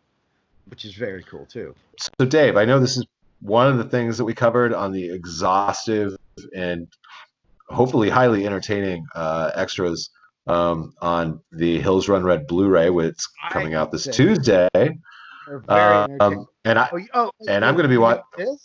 which 0.66 0.85
is 0.85 0.94
very 0.94 1.23
cool 1.24 1.47
too. 1.47 1.74
So, 1.98 2.27
Dave, 2.27 2.56
I 2.56 2.64
know 2.64 2.78
this 2.78 2.97
is 2.97 3.06
one 3.43 3.66
of 3.66 3.77
the 3.77 3.85
things 3.85 4.16
that 4.19 4.24
we 4.24 4.35
covered 4.35 4.73
on 4.73 4.93
the 4.93 5.10
exhaustive 5.10 6.16
and 6.55 6.86
hopefully 7.69 8.09
highly 8.09 8.47
entertaining 8.47 9.05
uh, 9.14 9.51
extras 9.55 10.10
um, 10.47 10.94
on 11.01 11.40
the 11.51 11.81
Hills 11.81 12.09
Run 12.09 12.23
Red 12.23 12.47
Blu-ray, 12.47 12.90
which 12.90 13.16
is 13.16 13.28
coming 13.51 13.74
out 13.74 13.90
this 13.90 14.06
Tuesday. 14.06 14.69
Um, 15.69 16.47
and 16.64 16.78
I 16.78 16.89
oh, 16.93 17.01
oh, 17.14 17.31
and 17.48 17.64
I'm 17.64 17.74
going 17.74 17.82
to 17.82 17.89
be 17.89 17.98
watching 17.98 18.56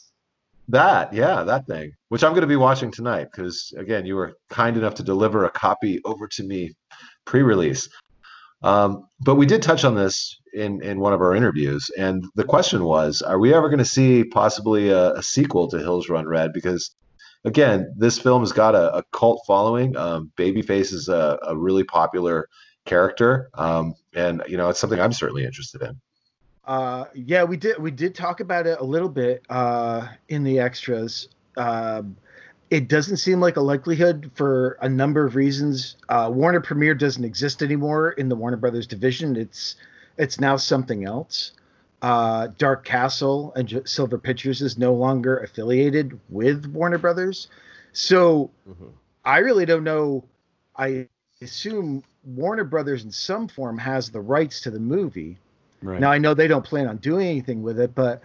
that. 0.70 1.12
Yeah, 1.12 1.44
that 1.44 1.66
thing, 1.66 1.94
which 2.10 2.24
I'm 2.24 2.32
going 2.32 2.42
to 2.42 2.48
be 2.48 2.56
watching 2.56 2.92
tonight 2.92 3.30
because 3.32 3.74
again, 3.78 4.06
you 4.06 4.16
were 4.16 4.38
kind 4.50 4.78
enough 4.78 4.94
to 4.96 5.04
deliver 5.04 5.46
a 5.46 5.50
copy 5.50 6.00
over 6.06 6.28
to 6.28 6.44
me 6.44 6.76
pre-release. 7.26 7.90
Um, 8.64 9.08
but 9.20 9.36
we 9.36 9.46
did 9.46 9.62
touch 9.62 9.84
on 9.84 9.96
this 9.96 10.40
in 10.54 10.82
in 10.82 11.00
one 11.00 11.14
of 11.14 11.22
our 11.22 11.36
interviews, 11.36 11.92
and 11.98 12.26
the 12.36 12.44
question 12.44 12.84
was, 12.84 13.22
are 13.22 13.40
we 13.40 13.54
ever 13.54 13.70
going 13.70 13.80
to 13.80 13.86
see 13.86 14.24
possibly 14.24 14.90
a, 14.90 15.14
a, 15.14 15.24
sequel 15.24 15.68
to 15.70 15.78
Hills 15.78 16.10
Run 16.10 16.28
Red? 16.28 16.54
Because 16.54 16.96
again, 17.46 17.94
this 17.98 18.18
film 18.18 18.42
has 18.42 18.52
got 18.52 18.74
a, 18.74 18.98
a 18.98 19.04
cult 19.12 19.44
following. 19.46 19.96
Um, 19.96 20.32
Babyface 20.38 20.92
is 20.92 21.08
a, 21.08 21.38
a, 21.44 21.56
really 21.56 21.84
popular 21.84 22.50
character, 22.86 23.50
um, 23.54 23.94
and 24.16 24.44
you 24.48 24.58
know 24.58 24.70
it's 24.70 24.80
something 24.80 25.00
I'm 25.00 25.14
certainly 25.14 25.46
interested 25.46 25.84
in. 25.84 26.00
Uh, 26.66 27.06
yeah, 27.14 27.44
we 27.44 27.58
did 27.58 27.78
we 27.78 27.92
did 27.92 28.16
talk 28.16 28.40
about 28.40 28.66
it 28.66 28.80
a 28.80 28.84
little 28.84 29.10
bit 29.10 29.44
uh, 29.50 30.08
in 30.30 30.44
the 30.44 30.60
extras. 30.60 31.30
Um, 31.56 32.18
it 32.70 32.88
doesn't 32.88 33.18
seem 33.18 33.40
like 33.40 33.58
a 33.58 33.62
likelihood 33.62 34.30
for 34.36 34.78
a 34.82 34.90
number 34.90 35.26
of 35.26 35.36
reasons. 35.36 35.96
Uh, 36.10 36.30
Warner 36.34 36.62
Premiere 36.62 36.96
doesn't 36.96 37.24
exist 37.24 37.64
anymore 37.64 38.12
in 38.12 38.28
the 38.30 38.36
Warner 38.36 38.58
Brothers 38.58 38.88
division. 38.88 39.36
It's 39.36 39.76
it's 40.18 40.40
now 40.40 40.58
something 40.58 41.06
else. 41.06 41.54
Uh, 42.02 42.48
Dark 42.58 42.84
Castle 42.86 43.54
and 43.56 43.68
J- 43.68 43.82
Silver 43.86 44.18
Pictures 44.18 44.62
is 44.62 44.78
no 44.78 44.94
longer 44.94 45.40
affiliated 45.40 46.20
with 46.30 46.66
Warner 46.68 46.98
Brothers, 46.98 47.48
so 47.94 48.52
mm-hmm. 48.70 48.88
I 49.26 49.40
really 49.40 49.66
don't 49.66 49.84
know. 49.84 50.24
I 50.76 51.08
assume 51.42 52.04
Warner 52.24 52.66
Brothers 52.66 53.04
in 53.04 53.12
some 53.12 53.48
form 53.48 53.78
has 53.78 54.10
the 54.10 54.22
rights 54.22 54.62
to 54.62 54.72
the 54.72 54.80
movie. 54.80 55.38
Right. 55.82 56.00
Now 56.00 56.12
I 56.12 56.18
know 56.18 56.34
they 56.34 56.48
don't 56.48 56.66
plan 56.66 56.88
on 56.88 56.98
doing 56.98 57.28
anything 57.28 57.64
with 57.64 57.80
it, 57.80 57.96
but 57.96 58.22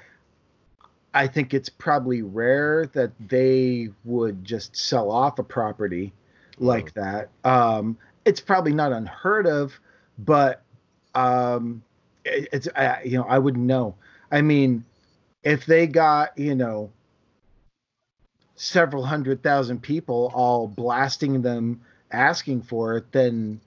I 1.15 1.27
think 1.27 1.53
it's 1.53 1.69
probably 1.69 2.23
rare 2.23 2.87
that 2.95 3.13
they 3.29 3.91
would 4.05 4.45
just 4.45 4.77
sell 4.77 5.11
off 5.11 5.39
a 5.39 5.43
property 5.43 6.13
like 6.59 6.93
oh. 6.97 7.03
that. 7.03 7.29
Um, 7.45 7.99
it's 8.25 8.41
probably 8.41 8.73
not 8.73 8.93
unheard 8.93 9.47
of, 9.47 9.79
but 10.19 10.63
um, 11.15 11.83
it, 12.25 12.49
it's 12.53 12.69
I, 12.75 13.03
you 13.05 13.19
know 13.19 13.25
I 13.25 13.39
wouldn't 13.39 13.65
know. 13.65 13.95
I 14.31 14.43
mean, 14.43 14.85
if 15.43 15.67
they 15.67 15.87
got 15.87 16.37
you 16.39 16.55
know 16.55 16.91
several 18.55 19.05
hundred 19.05 19.43
thousand 19.43 19.83
people 19.83 20.31
all 20.35 20.69
blasting 20.69 21.43
them 21.43 21.81
asking 22.11 22.63
for 22.63 22.97
it, 22.97 23.11
then 23.13 23.61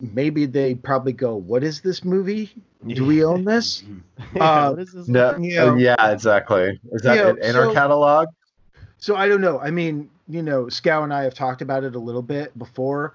maybe 0.00 0.46
they 0.46 0.74
probably 0.74 1.12
go, 1.12 1.36
"What 1.36 1.62
is 1.62 1.80
this 1.80 2.04
movie? 2.04 2.50
Do 2.86 3.04
we 3.04 3.24
own 3.24 3.44
this?" 3.44 3.82
yeah, 4.34 4.42
uh, 4.42 4.72
this 4.72 4.94
no, 5.08 5.36
you 5.38 5.56
know, 5.56 5.76
yeah, 5.76 6.10
exactly. 6.10 6.80
Is 6.92 7.02
that 7.02 7.16
know, 7.16 7.30
in 7.30 7.52
so, 7.52 7.68
our 7.68 7.74
catalog? 7.74 8.28
So 8.98 9.16
I 9.16 9.28
don't 9.28 9.40
know. 9.40 9.60
I 9.60 9.70
mean, 9.70 10.10
you 10.28 10.42
know, 10.42 10.64
Schow 10.64 11.04
and 11.04 11.12
I 11.12 11.22
have 11.24 11.34
talked 11.34 11.62
about 11.62 11.84
it 11.84 11.94
a 11.94 11.98
little 11.98 12.22
bit 12.22 12.56
before, 12.58 13.14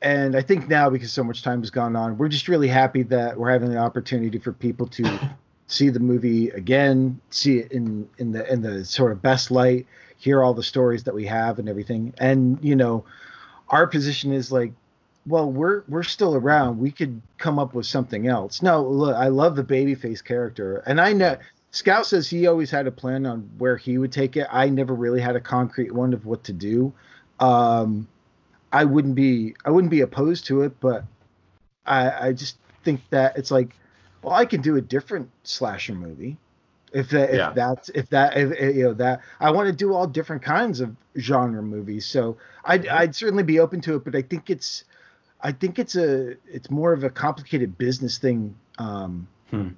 and 0.00 0.36
I 0.36 0.42
think 0.42 0.68
now 0.68 0.90
because 0.90 1.12
so 1.12 1.24
much 1.24 1.42
time 1.42 1.60
has 1.60 1.70
gone 1.70 1.96
on, 1.96 2.18
we're 2.18 2.28
just 2.28 2.48
really 2.48 2.68
happy 2.68 3.02
that 3.04 3.38
we're 3.38 3.50
having 3.50 3.70
the 3.70 3.78
opportunity 3.78 4.38
for 4.38 4.52
people 4.52 4.86
to 4.88 5.30
see 5.66 5.88
the 5.88 6.00
movie 6.00 6.50
again, 6.50 7.20
see 7.30 7.58
it 7.58 7.72
in 7.72 8.08
in 8.18 8.32
the 8.32 8.50
in 8.52 8.62
the 8.62 8.84
sort 8.84 9.12
of 9.12 9.22
best 9.22 9.50
light, 9.50 9.86
hear 10.16 10.42
all 10.42 10.54
the 10.54 10.62
stories 10.62 11.04
that 11.04 11.14
we 11.14 11.26
have 11.26 11.58
and 11.58 11.68
everything, 11.68 12.14
and 12.18 12.58
you 12.62 12.76
know. 12.76 13.04
Our 13.68 13.86
position 13.86 14.34
is 14.34 14.52
like 14.52 14.74
well, 15.26 15.50
we're 15.50 15.82
we're 15.88 16.02
still 16.02 16.34
around. 16.34 16.78
We 16.78 16.90
could 16.90 17.20
come 17.38 17.58
up 17.58 17.74
with 17.74 17.86
something 17.86 18.26
else. 18.26 18.62
No, 18.62 18.82
look, 18.82 19.14
I 19.14 19.28
love 19.28 19.56
the 19.56 19.64
babyface 19.64 20.24
character, 20.24 20.82
and 20.86 21.00
I 21.00 21.12
know 21.12 21.36
Schow 21.72 22.04
says 22.04 22.28
he 22.28 22.46
always 22.46 22.70
had 22.70 22.86
a 22.86 22.90
plan 22.90 23.24
on 23.24 23.48
where 23.58 23.76
he 23.76 23.98
would 23.98 24.12
take 24.12 24.36
it. 24.36 24.46
I 24.50 24.68
never 24.68 24.94
really 24.94 25.20
had 25.20 25.36
a 25.36 25.40
concrete 25.40 25.92
one 25.92 26.12
of 26.12 26.26
what 26.26 26.44
to 26.44 26.52
do. 26.52 26.92
Um, 27.40 28.08
I 28.72 28.84
wouldn't 28.84 29.14
be 29.14 29.54
I 29.64 29.70
wouldn't 29.70 29.90
be 29.90 30.00
opposed 30.00 30.46
to 30.46 30.62
it, 30.62 30.78
but 30.80 31.04
I 31.86 32.28
I 32.28 32.32
just 32.32 32.56
think 32.84 33.00
that 33.10 33.36
it's 33.38 33.50
like, 33.50 33.76
well, 34.22 34.34
I 34.34 34.44
can 34.44 34.60
do 34.60 34.76
a 34.76 34.80
different 34.80 35.30
slasher 35.44 35.94
movie. 35.94 36.36
If 36.92 37.08
that 37.10 37.30
if 37.30 37.36
yeah. 37.36 37.52
that's 37.54 37.88
if 37.90 38.10
that 38.10 38.36
if, 38.36 38.76
you 38.76 38.82
know 38.84 38.94
that 38.94 39.20
I 39.40 39.50
want 39.50 39.66
to 39.68 39.72
do 39.72 39.94
all 39.94 40.06
different 40.06 40.42
kinds 40.42 40.80
of 40.80 40.94
genre 41.16 41.62
movies, 41.62 42.06
so 42.06 42.36
I'd 42.64 42.86
I'd 42.88 43.14
certainly 43.14 43.44
be 43.44 43.60
open 43.60 43.80
to 43.82 43.94
it. 43.96 44.04
But 44.04 44.14
I 44.14 44.20
think 44.20 44.50
it's 44.50 44.84
I 45.42 45.52
think 45.52 45.78
it's 45.78 45.96
a 45.96 46.36
it's 46.46 46.70
more 46.70 46.92
of 46.92 47.04
a 47.04 47.10
complicated 47.10 47.76
business 47.76 48.18
thing 48.18 48.54
um, 48.78 49.26
hmm. 49.50 49.68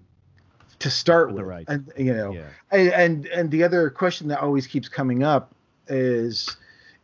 to 0.78 0.90
start 0.90 1.32
with, 1.32 1.44
right. 1.44 1.64
and 1.68 1.90
you 1.96 2.14
know, 2.14 2.32
yeah. 2.32 2.48
and, 2.70 2.88
and 2.92 3.26
and 3.26 3.50
the 3.50 3.64
other 3.64 3.90
question 3.90 4.28
that 4.28 4.40
always 4.40 4.66
keeps 4.66 4.88
coming 4.88 5.22
up 5.22 5.52
is 5.88 6.56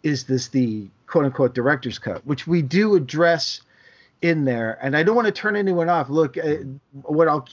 is 0.03 0.25
this 0.25 0.49
the 0.49 0.89
quote 1.07 1.25
unquote 1.25 1.55
director's 1.55 1.99
cut, 1.99 2.25
which 2.27 2.47
we 2.47 2.63
do 2.63 2.95
address 2.97 3.63
in 4.23 4.45
there, 4.45 4.79
and 4.83 4.97
I 4.97 5.03
don't 5.03 5.17
want 5.17 5.27
to 5.27 5.33
turn 5.33 5.57
anyone 5.57 5.89
off. 5.89 6.11
Look, 6.11 6.37
uh, 6.37 6.57
what 7.03 7.29
I'll 7.29 7.47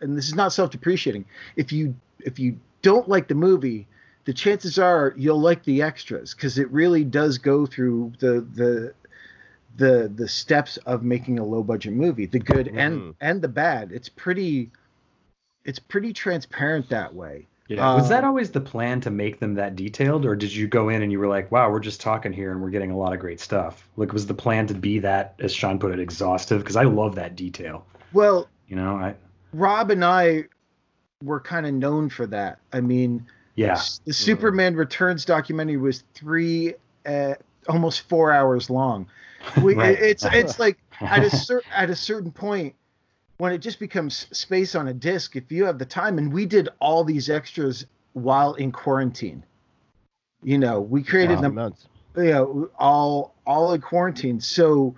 and 0.00 0.16
this 0.16 0.26
is 0.26 0.34
not 0.34 0.52
self 0.52 0.70
depreciating. 0.70 1.24
If 1.56 1.72
you 1.72 1.94
if 2.20 2.38
you 2.38 2.58
don't 2.82 3.08
like 3.08 3.28
the 3.28 3.34
movie, 3.34 3.86
the 4.24 4.32
chances 4.32 4.78
are 4.78 5.14
you'll 5.16 5.40
like 5.40 5.64
the 5.64 5.82
extras 5.82 6.34
because 6.34 6.58
it 6.58 6.70
really 6.70 7.04
does 7.04 7.38
go 7.38 7.66
through 7.66 8.12
the 8.18 8.46
the 8.54 8.94
the 9.76 10.10
the 10.14 10.28
steps 10.28 10.76
of 10.78 11.02
making 11.02 11.38
a 11.38 11.44
low 11.44 11.62
budget 11.62 11.92
movie 11.92 12.26
the 12.26 12.38
good 12.38 12.66
mm. 12.66 12.78
and 12.78 13.14
and 13.20 13.42
the 13.42 13.48
bad 13.48 13.92
it's 13.92 14.08
pretty 14.08 14.70
it's 15.64 15.78
pretty 15.78 16.12
transparent 16.12 16.88
that 16.88 17.14
way 17.14 17.46
Yeah. 17.68 17.94
Was 17.96 18.08
that 18.10 18.24
always 18.24 18.50
the 18.50 18.60
plan 18.60 19.00
to 19.02 19.10
make 19.10 19.40
them 19.40 19.54
that 19.54 19.74
detailed, 19.74 20.24
or 20.24 20.36
did 20.36 20.54
you 20.54 20.68
go 20.68 20.88
in 20.88 21.02
and 21.02 21.10
you 21.10 21.18
were 21.18 21.26
like, 21.26 21.50
"Wow, 21.50 21.70
we're 21.70 21.80
just 21.80 22.00
talking 22.00 22.32
here 22.32 22.52
and 22.52 22.62
we're 22.62 22.70
getting 22.70 22.92
a 22.92 22.96
lot 22.96 23.12
of 23.12 23.18
great 23.18 23.40
stuff"? 23.40 23.88
Like, 23.96 24.12
was 24.12 24.26
the 24.26 24.34
plan 24.34 24.68
to 24.68 24.74
be 24.74 25.00
that, 25.00 25.34
as 25.40 25.52
Sean 25.52 25.78
put 25.78 25.92
it, 25.92 25.98
exhaustive? 25.98 26.60
Because 26.60 26.76
I 26.76 26.84
love 26.84 27.16
that 27.16 27.34
detail. 27.34 27.84
Well, 28.12 28.48
you 28.68 28.76
know, 28.76 28.94
I 28.94 29.14
Rob 29.52 29.90
and 29.90 30.04
I 30.04 30.44
were 31.22 31.40
kind 31.40 31.66
of 31.66 31.74
known 31.74 32.08
for 32.08 32.26
that. 32.28 32.58
I 32.72 32.80
mean, 32.80 33.26
yeah, 33.56 33.80
the 34.04 34.12
Superman 34.12 34.76
Returns 34.76 35.24
documentary 35.24 35.76
was 35.76 36.04
three, 36.14 36.74
uh, 37.04 37.34
almost 37.68 38.02
four 38.08 38.32
hours 38.32 38.70
long. 38.70 39.08
We, 39.62 39.74
right. 39.74 39.98
It's 39.98 40.24
it's 40.24 40.58
like 40.58 40.78
at 41.00 41.24
a 41.24 41.30
cer- 41.30 41.62
at 41.74 41.90
a 41.90 41.96
certain 41.96 42.30
point 42.30 42.74
when 43.38 43.52
it 43.52 43.58
just 43.58 43.78
becomes 43.78 44.26
space 44.32 44.74
on 44.74 44.88
a 44.88 44.94
disc. 44.94 45.36
If 45.36 45.50
you 45.50 45.64
have 45.64 45.78
the 45.78 45.86
time, 45.86 46.18
and 46.18 46.32
we 46.32 46.46
did 46.46 46.68
all 46.80 47.04
these 47.04 47.30
extras 47.30 47.86
while 48.12 48.54
in 48.54 48.72
quarantine. 48.72 49.44
You 50.42 50.58
know, 50.58 50.80
we 50.80 51.02
created 51.02 51.36
wow, 51.36 51.42
them. 51.42 51.54
Months. 51.54 51.86
You 52.16 52.30
know, 52.30 52.70
all 52.78 53.34
all 53.46 53.72
in 53.72 53.80
quarantine. 53.80 54.40
So 54.40 54.96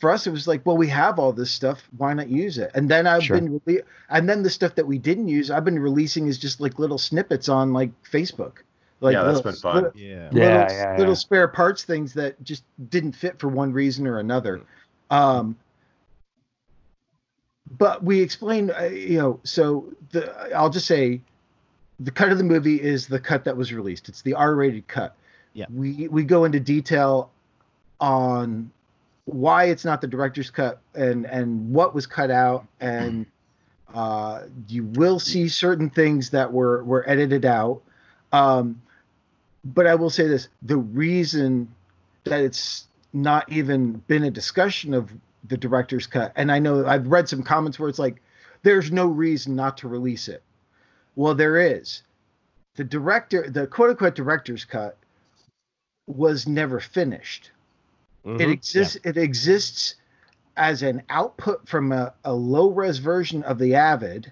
for 0.00 0.10
us, 0.10 0.26
it 0.26 0.30
was 0.30 0.48
like, 0.48 0.64
well, 0.64 0.76
we 0.76 0.88
have 0.88 1.18
all 1.18 1.32
this 1.32 1.50
stuff. 1.50 1.86
Why 1.96 2.14
not 2.14 2.28
use 2.28 2.58
it? 2.58 2.70
And 2.74 2.88
then 2.88 3.06
I've 3.06 3.22
sure. 3.22 3.36
been, 3.36 3.60
re- 3.66 3.82
and 4.08 4.28
then 4.28 4.42
the 4.42 4.50
stuff 4.50 4.74
that 4.76 4.86
we 4.86 4.98
didn't 4.98 5.28
use, 5.28 5.50
I've 5.50 5.64
been 5.64 5.78
releasing 5.78 6.26
is 6.26 6.38
just 6.38 6.58
like 6.58 6.78
little 6.78 6.96
snippets 6.96 7.50
on 7.50 7.74
like 7.74 7.90
Facebook. 8.02 8.58
Like 9.00 9.14
yeah, 9.14 9.22
little, 9.22 9.42
that's 9.42 9.44
been 9.44 9.72
fun. 9.72 9.74
Little, 9.84 9.98
yeah. 9.98 10.28
Little, 10.30 10.48
yeah, 10.48 10.72
yeah, 10.72 10.96
little 10.98 11.16
spare 11.16 11.48
parts 11.48 11.84
things 11.84 12.12
that 12.14 12.42
just 12.44 12.64
didn't 12.90 13.12
fit 13.12 13.38
for 13.38 13.48
one 13.48 13.72
reason 13.72 14.06
or 14.06 14.18
another. 14.18 14.60
Um, 15.10 15.56
but 17.78 18.04
we 18.04 18.20
explained, 18.20 18.72
uh, 18.78 18.84
you 18.84 19.18
know, 19.18 19.40
so 19.42 19.86
the 20.10 20.54
I'll 20.54 20.70
just 20.70 20.86
say, 20.86 21.22
the 21.98 22.10
cut 22.10 22.30
of 22.30 22.38
the 22.38 22.44
movie 22.44 22.80
is 22.80 23.06
the 23.06 23.20
cut 23.20 23.44
that 23.44 23.56
was 23.56 23.72
released. 23.72 24.08
It's 24.08 24.22
the 24.22 24.34
R-rated 24.34 24.86
cut. 24.86 25.16
Yeah. 25.54 25.66
We 25.74 26.08
we 26.08 26.24
go 26.24 26.44
into 26.44 26.60
detail 26.60 27.30
on 28.00 28.70
why 29.24 29.64
it's 29.64 29.84
not 29.84 30.00
the 30.00 30.06
director's 30.06 30.50
cut 30.50 30.80
and 30.94 31.24
and 31.26 31.72
what 31.72 31.94
was 31.94 32.06
cut 32.06 32.30
out 32.30 32.66
and 32.80 33.26
uh, 33.94 34.42
you 34.68 34.84
will 34.84 35.18
see 35.18 35.48
certain 35.48 35.90
things 35.90 36.30
that 36.30 36.52
were 36.52 36.84
were 36.84 37.08
edited 37.08 37.44
out 37.44 37.82
um, 38.32 38.80
but 39.64 39.86
i 39.86 39.94
will 39.94 40.10
say 40.10 40.26
this 40.26 40.48
the 40.62 40.76
reason 40.76 41.72
that 42.24 42.40
it's 42.40 42.86
not 43.12 43.50
even 43.50 43.92
been 44.06 44.24
a 44.24 44.30
discussion 44.30 44.94
of 44.94 45.12
the 45.48 45.56
director's 45.56 46.06
cut 46.06 46.32
and 46.36 46.50
i 46.52 46.58
know 46.58 46.86
i've 46.86 47.06
read 47.06 47.28
some 47.28 47.42
comments 47.42 47.78
where 47.78 47.88
it's 47.88 47.98
like 47.98 48.20
there's 48.62 48.92
no 48.92 49.06
reason 49.06 49.56
not 49.56 49.76
to 49.76 49.88
release 49.88 50.28
it 50.28 50.42
well 51.16 51.34
there 51.34 51.58
is 51.58 52.02
the 52.76 52.84
director 52.84 53.48
the 53.50 53.66
quote 53.66 53.90
unquote 53.90 54.14
director's 54.14 54.64
cut 54.64 54.96
was 56.06 56.46
never 56.46 56.80
finished 56.80 57.50
Mm-hmm. 58.24 58.40
It 58.40 58.50
exists. 58.50 58.98
Yeah. 59.04 59.10
It 59.10 59.16
exists 59.16 59.94
as 60.56 60.82
an 60.82 61.02
output 61.08 61.66
from 61.68 61.92
a, 61.92 62.12
a 62.24 62.32
low 62.32 62.70
res 62.70 62.98
version 62.98 63.42
of 63.44 63.58
the 63.58 63.74
Avid. 63.74 64.30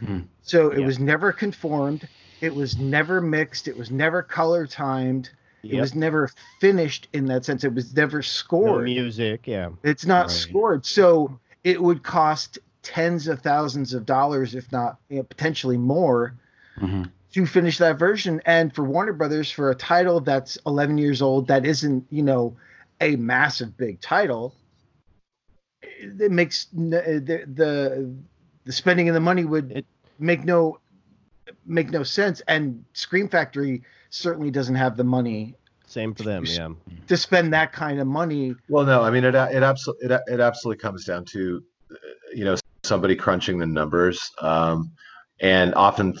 Mm. 0.00 0.26
So 0.42 0.70
it 0.70 0.80
yeah. 0.80 0.86
was 0.86 0.98
never 0.98 1.32
conformed. 1.32 2.08
It 2.40 2.54
was 2.54 2.78
never 2.78 3.20
mixed. 3.20 3.68
It 3.68 3.76
was 3.76 3.90
never 3.90 4.22
color 4.22 4.66
timed. 4.66 5.30
Yep. 5.62 5.74
It 5.74 5.80
was 5.80 5.94
never 5.94 6.30
finished 6.60 7.08
in 7.12 7.26
that 7.26 7.44
sense. 7.44 7.64
It 7.64 7.74
was 7.74 7.94
never 7.94 8.22
scored. 8.22 8.86
No 8.86 8.94
music, 8.94 9.46
yeah. 9.46 9.70
It's 9.82 10.06
not 10.06 10.26
right. 10.26 10.30
scored. 10.30 10.86
So 10.86 11.38
it 11.64 11.82
would 11.82 12.02
cost 12.02 12.58
tens 12.82 13.26
of 13.26 13.40
thousands 13.40 13.92
of 13.92 14.06
dollars, 14.06 14.54
if 14.54 14.70
not 14.70 14.98
you 15.08 15.18
know, 15.18 15.24
potentially 15.24 15.76
more, 15.76 16.34
mm-hmm. 16.80 17.04
to 17.32 17.46
finish 17.46 17.78
that 17.78 17.98
version. 17.98 18.40
And 18.46 18.72
for 18.72 18.84
Warner 18.84 19.12
Brothers, 19.12 19.50
for 19.50 19.70
a 19.70 19.74
title 19.74 20.20
that's 20.20 20.56
11 20.64 20.96
years 20.96 21.20
old, 21.20 21.48
that 21.48 21.66
isn't, 21.66 22.06
you 22.10 22.22
know, 22.22 22.56
a 23.00 23.16
massive 23.16 23.76
big 23.76 24.00
title, 24.00 24.54
it 25.82 26.30
makes 26.30 26.66
the 26.72 27.44
the, 27.54 28.14
the 28.64 28.72
spending 28.72 29.08
of 29.08 29.14
the 29.14 29.20
money 29.20 29.44
would 29.44 29.72
it, 29.72 29.86
make 30.18 30.44
no 30.44 30.78
make 31.66 31.90
no 31.90 32.02
sense. 32.02 32.42
And 32.48 32.84
Scream 32.92 33.28
Factory 33.28 33.82
certainly 34.10 34.50
doesn't 34.50 34.74
have 34.74 34.96
the 34.96 35.04
money. 35.04 35.54
Same 35.86 36.14
for 36.14 36.22
them, 36.22 36.44
yeah. 36.44 36.68
To 37.06 37.16
spend 37.16 37.52
that 37.54 37.72
kind 37.72 37.98
of 37.98 38.06
money. 38.06 38.54
Well, 38.68 38.84
no, 38.84 39.02
I 39.02 39.10
mean 39.10 39.24
it. 39.24 39.34
It 39.34 39.62
absolutely 39.62 40.06
it, 40.06 40.20
it 40.26 40.40
absolutely 40.40 40.80
comes 40.80 41.04
down 41.04 41.24
to, 41.26 41.62
you 42.34 42.44
know, 42.44 42.56
somebody 42.82 43.16
crunching 43.16 43.58
the 43.58 43.66
numbers, 43.66 44.30
um, 44.40 44.92
and 45.40 45.74
often 45.74 46.18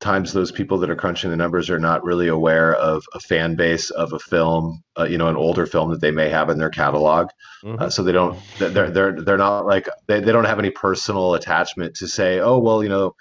times 0.00 0.32
those 0.32 0.52
people 0.52 0.78
that 0.78 0.88
are 0.88 0.94
crunching 0.94 1.30
the 1.30 1.36
numbers 1.36 1.68
are 1.68 1.80
not 1.80 2.04
really 2.04 2.28
aware 2.28 2.74
of 2.76 3.04
a 3.14 3.18
fan 3.18 3.56
base 3.56 3.90
of 3.90 4.12
a 4.12 4.18
film, 4.20 4.80
uh, 4.96 5.02
you 5.02 5.18
know, 5.18 5.26
an 5.26 5.34
older 5.34 5.66
film 5.66 5.90
that 5.90 6.00
they 6.00 6.12
may 6.12 6.28
have 6.28 6.50
in 6.50 6.58
their 6.58 6.70
catalog. 6.70 7.28
Mm-hmm. 7.64 7.82
Uh, 7.82 7.90
so 7.90 8.04
they 8.04 8.12
don't, 8.12 8.38
they're, 8.60 8.92
they're, 8.92 9.20
they're 9.20 9.36
not 9.36 9.66
like, 9.66 9.88
they, 10.06 10.20
they 10.20 10.30
don't 10.30 10.44
have 10.44 10.60
any 10.60 10.70
personal 10.70 11.34
attachment 11.34 11.96
to 11.96 12.06
say, 12.06 12.38
oh, 12.38 12.60
well, 12.60 12.84
you 12.84 12.88
know, 12.88 13.16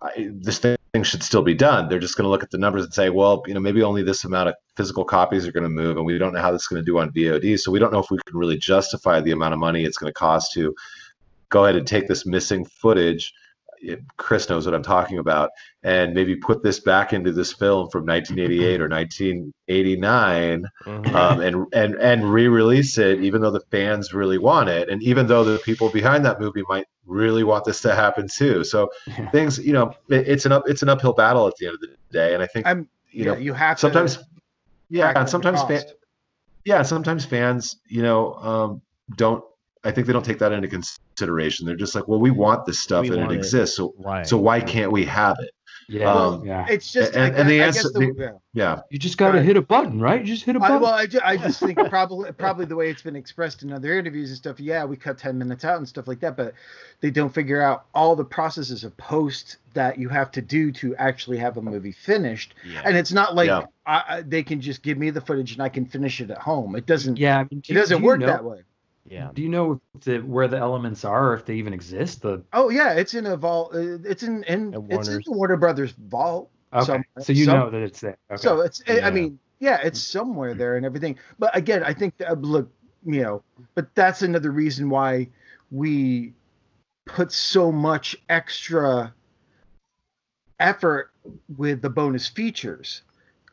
I, 0.00 0.30
this 0.30 0.58
thing 0.60 0.76
should 1.02 1.22
still 1.22 1.42
be 1.42 1.54
done. 1.54 1.88
They're 1.88 1.98
just 1.98 2.16
going 2.16 2.24
to 2.24 2.30
look 2.30 2.42
at 2.42 2.50
the 2.50 2.58
numbers 2.58 2.84
and 2.84 2.94
say, 2.94 3.10
well, 3.10 3.42
you 3.46 3.54
know, 3.54 3.60
maybe 3.60 3.82
only 3.82 4.02
this 4.02 4.24
amount 4.24 4.50
of 4.50 4.54
physical 4.76 5.04
copies 5.04 5.46
are 5.46 5.52
going 5.52 5.64
to 5.64 5.68
move, 5.68 5.96
and 5.96 6.06
we 6.06 6.18
don't 6.18 6.32
know 6.32 6.40
how 6.40 6.52
this 6.52 6.62
is 6.62 6.68
going 6.68 6.82
to 6.82 6.86
do 6.86 6.98
on 6.98 7.10
VOD. 7.10 7.58
So 7.58 7.72
we 7.72 7.78
don't 7.80 7.92
know 7.92 7.98
if 7.98 8.10
we 8.10 8.18
can 8.26 8.38
really 8.38 8.58
justify 8.58 9.20
the 9.20 9.32
amount 9.32 9.54
of 9.54 9.60
money 9.60 9.84
it's 9.84 9.98
going 9.98 10.10
to 10.12 10.18
cost 10.18 10.52
to 10.52 10.74
go 11.48 11.64
ahead 11.64 11.76
and 11.76 11.86
take 11.86 12.06
this 12.06 12.24
missing 12.24 12.64
footage 12.64 13.32
Chris 14.16 14.48
knows 14.48 14.66
what 14.66 14.74
I'm 14.74 14.82
talking 14.82 15.18
about, 15.18 15.50
and 15.82 16.14
maybe 16.14 16.36
put 16.36 16.62
this 16.62 16.80
back 16.80 17.12
into 17.12 17.32
this 17.32 17.52
film 17.52 17.88
from 17.90 18.06
1988 18.06 18.80
or 18.80 18.88
1989, 18.88 20.64
mm-hmm. 20.84 21.16
um, 21.16 21.40
and 21.40 21.66
and 21.72 21.94
and 21.96 22.32
re-release 22.32 22.98
it, 22.98 23.22
even 23.22 23.42
though 23.42 23.50
the 23.50 23.64
fans 23.70 24.14
really 24.14 24.38
want 24.38 24.68
it, 24.68 24.88
and 24.88 25.02
even 25.02 25.26
though 25.26 25.44
the 25.44 25.58
people 25.58 25.88
behind 25.90 26.24
that 26.24 26.40
movie 26.40 26.62
might 26.68 26.86
really 27.06 27.44
want 27.44 27.64
this 27.64 27.80
to 27.82 27.94
happen 27.94 28.28
too. 28.28 28.64
So 28.64 28.90
yeah. 29.06 29.30
things, 29.30 29.58
you 29.58 29.72
know, 29.72 29.94
it, 30.08 30.28
it's 30.28 30.46
an 30.46 30.52
up 30.52 30.64
it's 30.68 30.82
an 30.82 30.88
uphill 30.88 31.12
battle 31.12 31.46
at 31.46 31.56
the 31.56 31.66
end 31.66 31.74
of 31.74 31.80
the 31.80 31.96
day, 32.10 32.34
and 32.34 32.42
I 32.42 32.46
think 32.46 32.66
I'm, 32.66 32.88
you 33.10 33.24
yeah, 33.24 33.32
know 33.32 33.38
you 33.38 33.52
have 33.52 33.78
sometimes, 33.78 34.18
yeah, 34.88 35.12
and 35.14 35.28
sometimes 35.28 35.62
fan, 35.62 35.82
yeah, 36.64 36.82
sometimes 36.82 37.24
fans, 37.24 37.76
you 37.88 38.02
know, 38.02 38.34
um, 38.34 38.82
don't 39.16 39.44
I 39.84 39.90
think 39.90 40.06
they 40.06 40.12
don't 40.12 40.24
take 40.24 40.38
that 40.38 40.52
into 40.52 40.68
consideration. 40.68 41.66
They're 41.66 41.76
just 41.76 41.94
like, 41.94 42.08
well, 42.08 42.20
we 42.20 42.30
want 42.30 42.66
this 42.66 42.80
stuff 42.80 43.02
we 43.02 43.16
and 43.16 43.30
it 43.30 43.34
exists, 43.34 43.76
so 43.76 43.94
right. 43.98 44.26
so 44.26 44.38
why 44.38 44.60
can't 44.60 44.90
we 44.90 45.04
have 45.04 45.36
it? 45.40 45.50
Yeah, 45.88 46.12
um, 46.12 46.44
yeah. 46.44 46.66
It's 46.68 46.90
just 46.90 47.14
and, 47.14 47.36
and 47.36 47.48
the 47.48 47.60
answer, 47.60 47.90
the, 47.90 47.98
the, 48.16 48.40
yeah. 48.54 48.80
You 48.88 48.98
just 48.98 49.18
got 49.18 49.32
to 49.32 49.42
hit 49.42 49.56
a 49.56 49.62
button, 49.62 50.00
right? 50.00 50.20
You 50.20 50.26
just 50.26 50.44
hit 50.44 50.56
a 50.56 50.60
button. 50.60 50.76
I, 50.76 50.80
well, 50.80 50.94
I, 50.94 51.06
I 51.22 51.36
just 51.36 51.60
think 51.60 51.78
probably 51.90 52.32
probably 52.32 52.64
the 52.64 52.76
way 52.76 52.90
it's 52.90 53.02
been 53.02 53.16
expressed 53.16 53.62
in 53.62 53.72
other 53.72 53.98
interviews 53.98 54.30
and 54.30 54.38
stuff. 54.38 54.58
Yeah, 54.60 54.84
we 54.84 54.96
cut 54.96 55.18
ten 55.18 55.36
minutes 55.36 55.64
out 55.64 55.76
and 55.78 55.88
stuff 55.88 56.08
like 56.08 56.20
that, 56.20 56.36
but 56.36 56.54
they 57.00 57.10
don't 57.10 57.32
figure 57.32 57.60
out 57.60 57.84
all 57.94 58.16
the 58.16 58.24
processes 58.24 58.84
of 58.84 58.96
post 58.96 59.58
that 59.74 59.98
you 59.98 60.08
have 60.08 60.30
to 60.32 60.40
do 60.40 60.72
to 60.72 60.96
actually 60.96 61.36
have 61.38 61.56
a 61.56 61.62
movie 61.62 61.92
finished. 61.92 62.54
Yeah. 62.66 62.82
And 62.84 62.96
it's 62.96 63.12
not 63.12 63.34
like 63.34 63.48
yeah. 63.48 63.64
I, 63.84 64.22
they 64.22 64.42
can 64.42 64.60
just 64.60 64.82
give 64.82 64.96
me 64.96 65.10
the 65.10 65.20
footage 65.20 65.52
and 65.52 65.62
I 65.62 65.68
can 65.68 65.84
finish 65.84 66.20
it 66.20 66.30
at 66.30 66.38
home. 66.38 66.76
It 66.76 66.86
doesn't. 66.86 67.18
Yeah, 67.18 67.40
I 67.40 67.46
mean, 67.50 67.60
do, 67.60 67.72
it 67.72 67.74
doesn't 67.74 68.02
work 68.02 68.20
know, 68.20 68.26
that 68.26 68.44
way. 68.44 68.62
Yeah. 69.06 69.30
Do 69.34 69.42
you 69.42 69.48
know 69.48 69.80
the, 70.04 70.18
where 70.20 70.48
the 70.48 70.56
elements 70.56 71.04
are, 71.04 71.30
or 71.30 71.34
if 71.34 71.44
they 71.44 71.54
even 71.56 71.72
exist? 71.72 72.22
The 72.22 72.42
oh 72.52 72.70
yeah, 72.70 72.94
it's 72.94 73.14
in 73.14 73.26
a 73.26 73.36
vault. 73.36 73.74
Uh, 73.74 73.98
it's 74.04 74.22
in 74.22 74.42
in 74.44 74.74
it's 74.90 75.08
in 75.08 75.22
the 75.24 75.32
Warner 75.32 75.56
Brothers 75.56 75.92
vault. 75.92 76.50
Okay. 76.72 76.84
Somewhere. 76.86 77.04
So 77.20 77.32
you 77.32 77.46
know 77.46 77.70
that 77.70 77.82
it's 77.82 78.00
there. 78.00 78.16
Okay. 78.30 78.40
So 78.40 78.60
it's 78.60 78.82
yeah. 78.86 79.06
I 79.06 79.10
mean 79.10 79.38
yeah, 79.64 79.80
it's 79.82 80.00
somewhere 80.00 80.54
there 80.54 80.76
and 80.76 80.84
everything. 80.84 81.18
But 81.38 81.56
again, 81.56 81.82
I 81.82 81.94
think 81.94 82.18
that, 82.18 82.40
look, 82.42 82.70
you 83.04 83.22
know, 83.22 83.42
but 83.74 83.94
that's 83.94 84.22
another 84.22 84.50
reason 84.50 84.90
why 84.90 85.28
we 85.70 86.34
put 87.06 87.32
so 87.32 87.72
much 87.72 88.16
extra 88.28 89.14
effort 90.60 91.10
with 91.56 91.82
the 91.82 91.90
bonus 91.90 92.28
features. 92.28 93.02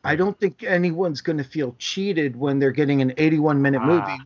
I 0.03 0.15
don't 0.15 0.37
think 0.39 0.63
anyone's 0.63 1.21
going 1.21 1.37
to 1.37 1.43
feel 1.43 1.75
cheated 1.77 2.35
when 2.35 2.59
they're 2.59 2.71
getting 2.71 3.01
an 3.01 3.13
81 3.17 3.61
minute 3.61 3.81
ah. 3.81 3.85
movie 3.85 4.23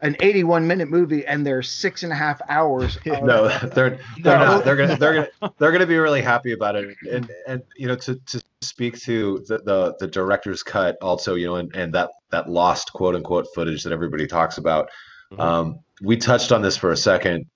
an 0.00 0.16
81 0.20 0.66
minute 0.66 0.88
movie 0.88 1.26
and 1.26 1.44
they're 1.44 1.62
six 1.62 2.02
and 2.02 2.12
a 2.12 2.16
half 2.16 2.40
hours. 2.48 2.98
no, 3.06 3.48
they're 3.48 3.98
they're 4.20 4.38
not. 4.38 4.64
They're 4.64 4.76
gonna 4.76 4.96
they're 4.96 5.14
gonna 5.14 5.52
they're 5.58 5.72
gonna 5.72 5.86
be 5.86 5.96
really 5.96 6.22
happy 6.22 6.52
about 6.52 6.76
it. 6.76 6.96
And 7.10 7.30
and 7.46 7.62
you 7.76 7.88
know 7.88 7.96
to 7.96 8.14
to 8.14 8.42
speak 8.60 8.98
to 9.00 9.44
the 9.48 9.58
the, 9.58 9.96
the 9.98 10.06
director's 10.06 10.62
cut 10.62 10.96
also 11.00 11.34
you 11.34 11.46
know 11.46 11.56
and, 11.56 11.74
and 11.74 11.92
that 11.94 12.10
that 12.30 12.48
lost 12.48 12.92
quote 12.92 13.14
unquote 13.14 13.46
footage 13.54 13.82
that 13.84 13.92
everybody 13.92 14.26
talks 14.26 14.58
about. 14.58 14.88
Mm-hmm. 15.32 15.40
Um, 15.40 15.78
we 16.00 16.16
touched 16.16 16.52
on 16.52 16.62
this 16.62 16.76
for 16.76 16.92
a 16.92 16.96
second, 16.96 17.46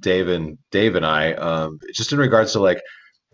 Dave 0.00 0.28
and 0.28 0.56
Dave 0.70 0.94
and 0.94 1.04
I, 1.04 1.32
um, 1.32 1.80
just 1.92 2.12
in 2.12 2.18
regards 2.18 2.52
to 2.52 2.60
like 2.60 2.80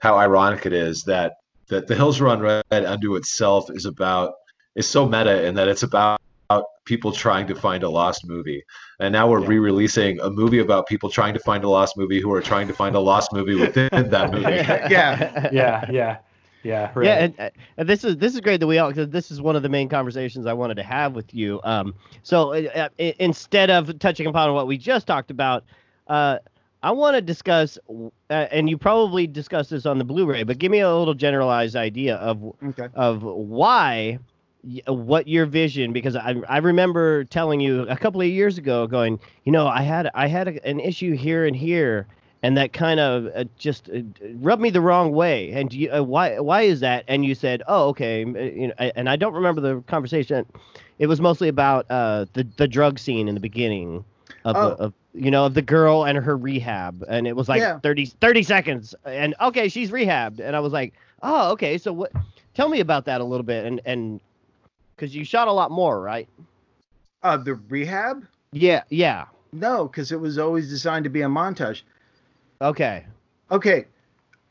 how 0.01 0.17
ironic 0.17 0.65
it 0.65 0.73
is 0.73 1.05
that 1.05 1.35
that 1.69 1.87
the 1.87 1.95
Hills 1.95 2.21
Run 2.21 2.41
Red 2.41 2.65
unto 2.71 3.17
itself 3.17 3.71
is 3.71 3.85
about 3.85 4.35
is 4.75 4.89
so 4.89 5.07
meta 5.07 5.45
in 5.45 5.57
that 5.57 5.69
it's 5.69 5.83
about 5.83 6.21
about 6.51 6.65
people 6.87 7.13
trying 7.13 7.47
to 7.47 7.55
find 7.55 7.83
a 7.83 7.89
lost 7.89 8.27
movie. 8.27 8.65
And 9.01 9.13
now 9.13 9.29
we're 9.29 9.43
yeah. 9.43 9.49
re-releasing 9.49 10.19
a 10.21 10.31
movie 10.31 10.61
about 10.61 10.87
people 10.87 11.11
trying 11.11 11.35
to 11.35 11.41
find 11.41 11.63
a 11.63 11.69
lost 11.69 11.95
movie 11.99 12.23
who 12.23 12.33
are 12.33 12.41
trying 12.41 12.67
to 12.69 12.73
find 12.73 12.97
a 12.97 13.01
lost 13.01 13.35
movie 13.35 13.55
within 13.55 13.91
that 13.93 14.33
movie. 14.33 14.51
yeah. 14.51 14.89
Yeah, 15.53 15.91
yeah. 15.91 16.19
Yeah, 16.65 16.91
right. 16.95 17.07
Yeah, 17.07 17.15
and, 17.39 17.53
and, 17.77 17.89
this 17.89 18.03
is 18.03 18.17
this 18.17 18.35
is 18.35 18.41
great 18.41 18.59
that 18.59 18.67
we 18.67 18.79
all 18.79 18.89
because 18.89 19.09
this 19.11 19.31
is 19.31 19.41
one 19.41 19.55
of 19.55 19.63
the 19.63 19.69
main 19.69 19.89
conversations 19.89 20.45
I 20.45 20.53
wanted 20.55 20.75
to 20.75 20.83
have 20.83 21.15
with 21.15 21.33
you. 21.33 21.61
Um, 21.63 21.95
so 22.25 22.53
uh, 22.53 22.89
uh 22.99 23.13
instead 23.21 23.71
of 23.71 23.97
touching 24.01 24.27
upon 24.27 24.53
what 24.55 24.67
we 24.67 24.77
just 24.77 25.07
talked 25.07 25.31
about, 25.31 25.65
uh, 26.09 26.39
I 26.83 26.91
want 26.91 27.15
to 27.15 27.23
discuss, 27.23 27.79
uh, 27.89 28.33
and 28.33 28.69
you 28.69 28.77
probably 28.77 29.29
discussed 29.29 29.71
this 29.71 29.87
on 29.87 29.99
the 29.99 30.05
Blu-ray, 30.05 30.43
but 30.43 30.59
give 30.59 30.73
me 30.73 30.81
a 30.81 30.93
little 30.93 31.15
generalized 31.15 31.77
idea 31.77 32.17
of 32.17 32.43
okay. 32.65 32.89
of 32.95 33.23
why 33.23 34.19
what 34.87 35.29
your 35.29 35.47
vision 35.47 35.93
because 35.93 36.17
I 36.17 36.35
I 36.49 36.59
remember 36.59 37.25
telling 37.25 37.61
you 37.61 37.83
a 37.83 37.97
couple 37.97 38.21
of 38.21 38.27
years 38.27 38.59
ago 38.59 38.87
going 38.89 39.21
you 39.45 39.53
know 39.53 39.69
I 39.69 39.83
had 39.83 40.11
I 40.15 40.27
had 40.27 40.49
a, 40.49 40.67
an 40.67 40.81
issue 40.81 41.15
here 41.15 41.47
and 41.47 41.55
here 41.55 42.09
and 42.43 42.57
that 42.57 42.73
kind 42.73 43.01
of 43.01 43.27
uh, 43.35 43.45
just 43.59 43.89
uh, 43.89 44.01
rubbed 44.37 44.63
me 44.63 44.71
the 44.71 44.81
wrong 44.81 45.13
way. 45.13 45.51
And 45.53 45.73
you, 45.73 45.91
uh, 45.91 46.03
why 46.03 46.39
why 46.39 46.63
is 46.63 46.81
that? 46.81 47.05
And 47.09 47.25
you 47.25 47.35
said, 47.35 47.63
oh, 47.67 47.89
okay. 47.89 48.23
Uh, 48.23 48.27
you 48.27 48.69
know, 48.69 48.75
and 48.79 49.09
I 49.09 49.17
don't 49.17 49.35
remember 49.35 49.61
the 49.61 49.83
conversation. 49.83 50.47
It 50.99 51.07
was 51.07 51.21
mostly 51.21 51.49
about 51.49 51.87
uh, 51.91 52.27
the 52.35 52.47
the 52.57 52.69
drug 52.69 52.99
scene 52.99 53.29
in 53.29 53.35
the 53.35 53.41
beginning 53.41 54.05
of, 54.45 54.57
oh. 54.57 54.69
the, 54.71 54.75
of 54.77 54.95
you 55.15 55.31
know 55.31 55.47
of 55.47 55.55
the 55.55 55.63
girl 55.63 56.05
and 56.05 56.17
her 56.19 56.37
rehab, 56.37 57.05
and 57.09 57.27
it 57.27 57.35
was 57.35 57.49
like 57.49 57.61
yeah. 57.61 57.79
30, 57.81 58.07
30 58.07 58.43
seconds. 58.43 58.95
And 59.05 59.35
okay, 59.41 59.69
she's 59.69 59.91
rehabbed, 59.91 60.41
and 60.41 60.55
I 60.55 60.61
was 60.61 60.73
like, 60.73 60.95
oh, 61.23 61.51
okay. 61.53 61.79
So 61.79 61.93
what? 61.93 62.13
Tell 62.55 62.69
me 62.69 62.81
about 62.81 63.05
that 63.07 63.21
a 63.21 63.25
little 63.25 63.45
bit, 63.45 63.65
and 63.65 63.81
and 63.85 64.21
because 64.99 65.15
you 65.15 65.25
shot 65.25 65.47
a 65.47 65.53
lot 65.53 65.71
more, 65.71 66.01
right? 66.01 66.29
Uh, 67.23 67.37
the 67.37 67.55
rehab. 67.55 68.27
Yeah, 68.53 68.83
yeah. 68.91 69.27
No, 69.53 69.87
because 69.87 70.11
it 70.11 70.21
was 70.21 70.39
always 70.39 70.69
designed 70.69 71.05
to 71.05 71.11
be 71.11 71.23
a 71.23 71.27
montage. 71.27 71.83
Okay. 72.61 73.07
Okay. 73.51 73.87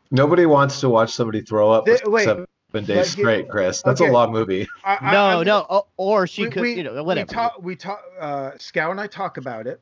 Nobody 0.10 0.45
wants 0.45 0.80
to 0.80 0.90
watch 0.90 1.11
somebody 1.11 1.41
throw 1.41 1.69
up 1.69 1.86
the, 1.86 1.99
wait, 2.06 2.26
seven 2.26 2.48
days 2.86 3.11
straight, 3.11 3.49
Chris. 3.49 3.82
That's 3.82 3.99
okay. 3.99 4.10
a 4.10 4.14
long 4.14 4.32
movie. 4.32 4.68
I, 4.84 4.98
I, 5.02 5.11
no, 5.11 5.41
I, 5.41 5.44
no. 5.44 5.88
Or 5.98 6.26
she 6.26 6.44
we, 6.44 6.49
could, 6.49 6.61
we, 6.61 6.74
you 6.76 6.84
know, 6.84 7.03
whatever. 7.03 7.28
We 7.28 7.34
talk. 7.34 7.64
We 7.64 7.76
talk. 7.76 8.03
Uh, 8.19 8.52
Schow 8.52 8.91
and 8.91 9.02
I 9.02 9.07
talk 9.07 9.38
about 9.38 9.68
it. 9.68 9.82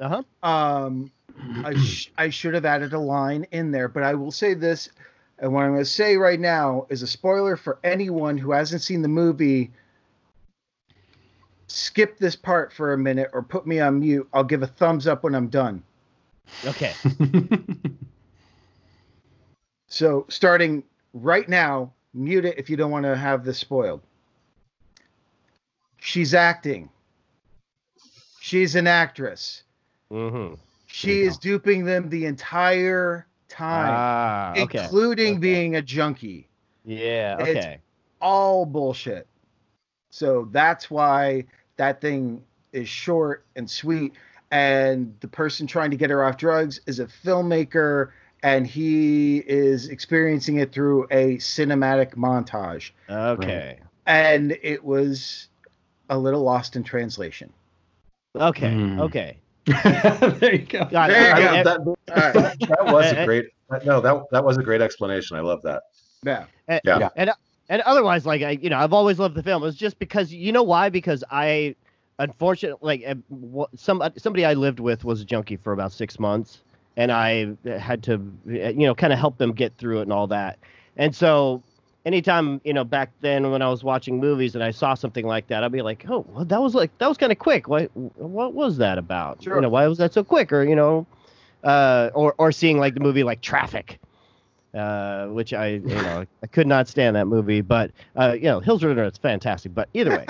Uh 0.00 0.22
huh. 0.42 0.48
Um, 0.48 1.12
I 1.62 1.74
sh- 1.74 2.10
I 2.16 2.30
should 2.30 2.54
have 2.54 2.64
added 2.64 2.94
a 2.94 2.98
line 2.98 3.46
in 3.52 3.70
there, 3.70 3.88
but 3.88 4.02
I 4.02 4.14
will 4.14 4.32
say 4.32 4.54
this, 4.54 4.88
and 5.38 5.52
what 5.52 5.64
I'm 5.64 5.72
going 5.72 5.80
to 5.80 5.84
say 5.84 6.16
right 6.16 6.40
now 6.40 6.86
is 6.88 7.02
a 7.02 7.06
spoiler 7.06 7.56
for 7.56 7.78
anyone 7.84 8.38
who 8.38 8.52
hasn't 8.52 8.80
seen 8.80 9.02
the 9.02 9.08
movie. 9.08 9.70
Skip 11.68 12.18
this 12.18 12.34
part 12.34 12.72
for 12.72 12.94
a 12.94 12.98
minute 12.98 13.30
or 13.32 13.42
put 13.42 13.66
me 13.66 13.80
on 13.80 14.00
mute. 14.00 14.28
I'll 14.32 14.44
give 14.44 14.62
a 14.62 14.66
thumbs 14.66 15.06
up 15.06 15.22
when 15.22 15.34
I'm 15.34 15.48
done. 15.48 15.82
Okay. 16.64 16.92
so 19.86 20.26
starting 20.28 20.82
right 21.12 21.48
now, 21.48 21.92
mute 22.14 22.44
it 22.44 22.58
if 22.58 22.70
you 22.70 22.76
don't 22.76 22.90
want 22.90 23.04
to 23.04 23.16
have 23.16 23.44
this 23.44 23.58
spoiled. 23.58 24.00
She's 25.98 26.34
acting. 26.34 26.88
She's 28.40 28.74
an 28.74 28.86
actress. 28.86 29.64
Mm-hmm. 30.10 30.54
She 30.86 31.20
is 31.20 31.36
go. 31.36 31.42
duping 31.42 31.84
them 31.84 32.08
the 32.08 32.24
entire 32.24 33.26
time, 33.48 33.94
ah, 33.94 34.52
okay. 34.56 34.84
including 34.84 35.34
okay. 35.34 35.38
being 35.38 35.76
a 35.76 35.82
junkie. 35.82 36.48
Yeah. 36.84 37.36
Okay. 37.40 37.74
It's 37.74 37.82
all 38.20 38.64
bullshit. 38.64 39.26
So 40.10 40.48
that's 40.50 40.90
why 40.90 41.44
that 41.78 42.00
thing 42.00 42.44
is 42.72 42.88
short 42.88 43.44
and 43.56 43.68
sweet 43.68 44.12
and 44.50 45.14
the 45.20 45.28
person 45.28 45.66
trying 45.66 45.90
to 45.90 45.96
get 45.96 46.10
her 46.10 46.24
off 46.24 46.36
drugs 46.36 46.80
is 46.86 47.00
a 47.00 47.06
filmmaker 47.06 48.10
and 48.42 48.66
he 48.66 49.38
is 49.38 49.88
experiencing 49.88 50.58
it 50.58 50.72
through 50.72 51.04
a 51.10 51.36
cinematic 51.38 52.14
montage. 52.14 52.90
Okay. 53.10 53.78
And 54.06 54.56
it 54.62 54.82
was 54.82 55.48
a 56.08 56.16
little 56.16 56.42
lost 56.42 56.76
in 56.76 56.84
translation. 56.84 57.52
Okay. 58.36 58.70
Mm. 58.70 59.00
Okay. 59.00 59.38
there 60.38 60.54
you 60.54 60.64
go. 60.64 60.84
Got 60.86 61.10
there 61.10 61.28
you 61.28 61.64
go. 61.64 61.64
That, 61.64 61.96
that, 62.06 62.58
that, 62.68 62.92
was 62.92 63.12
a 63.12 63.24
great. 63.26 63.46
No, 63.84 64.00
that 64.00 64.24
that 64.30 64.42
was 64.42 64.56
a 64.56 64.62
great 64.62 64.80
explanation. 64.80 65.36
I 65.36 65.40
love 65.40 65.60
that. 65.62 65.82
Yeah. 66.24 66.46
And, 66.68 66.80
yeah. 66.84 67.08
And 67.16 67.30
and 67.68 67.82
otherwise, 67.82 68.24
like 68.26 68.42
I, 68.42 68.50
you 68.50 68.70
know, 68.70 68.78
I've 68.78 68.92
always 68.92 69.18
loved 69.18 69.34
the 69.34 69.42
film. 69.42 69.64
It's 69.64 69.76
just 69.76 69.98
because 69.98 70.32
you 70.32 70.52
know 70.52 70.62
why? 70.62 70.88
Because 70.88 71.22
I 71.30 71.74
unfortunately, 72.18 72.78
like 72.82 73.04
uh, 73.06 73.66
some 73.76 74.02
uh, 74.02 74.10
somebody 74.16 74.44
I 74.44 74.54
lived 74.54 74.80
with 74.80 75.04
was 75.04 75.20
a 75.20 75.24
junkie 75.24 75.56
for 75.56 75.72
about 75.72 75.92
six 75.92 76.18
months, 76.18 76.62
and 76.96 77.12
I 77.12 77.56
had 77.64 78.02
to, 78.04 78.14
uh, 78.14 78.70
you 78.70 78.86
know, 78.86 78.94
kind 78.94 79.12
of 79.12 79.18
help 79.18 79.38
them 79.38 79.52
get 79.52 79.76
through 79.76 80.00
it 80.00 80.02
and 80.02 80.12
all 80.12 80.26
that. 80.28 80.58
And 80.96 81.14
so, 81.14 81.62
anytime 82.06 82.60
you 82.64 82.72
know, 82.72 82.84
back 82.84 83.10
then 83.20 83.50
when 83.50 83.62
I 83.62 83.68
was 83.68 83.84
watching 83.84 84.18
movies 84.18 84.54
and 84.54 84.64
I 84.64 84.70
saw 84.70 84.94
something 84.94 85.26
like 85.26 85.48
that, 85.48 85.62
I'd 85.62 85.72
be 85.72 85.82
like, 85.82 86.04
oh, 86.08 86.24
well, 86.28 86.44
that 86.44 86.62
was 86.62 86.74
like 86.74 86.96
that 86.98 87.08
was 87.08 87.18
kind 87.18 87.32
of 87.32 87.38
quick. 87.38 87.68
What 87.68 87.94
what 87.94 88.54
was 88.54 88.78
that 88.78 88.98
about? 88.98 89.42
Sure. 89.42 89.56
You 89.56 89.60
know, 89.60 89.68
why 89.68 89.86
was 89.86 89.98
that 89.98 90.14
so 90.14 90.24
quick? 90.24 90.52
Or 90.52 90.64
you 90.64 90.76
know, 90.76 91.06
uh, 91.64 92.10
or 92.14 92.34
or 92.38 92.50
seeing 92.50 92.78
like 92.78 92.94
the 92.94 93.00
movie 93.00 93.24
like 93.24 93.42
Traffic 93.42 93.98
uh, 94.78 95.26
which 95.28 95.52
I 95.52 95.68
you 95.68 95.80
know 95.80 96.24
I 96.42 96.46
could 96.46 96.66
not 96.66 96.88
stand 96.88 97.16
that 97.16 97.26
movie. 97.26 97.60
But 97.60 97.90
uh, 98.16 98.32
you 98.34 98.44
know, 98.44 98.60
Hills 98.60 98.82
Run 98.82 98.96
Red 98.96 99.12
is 99.12 99.18
fantastic. 99.18 99.74
But 99.74 99.88
either 99.94 100.10
way, 100.10 100.26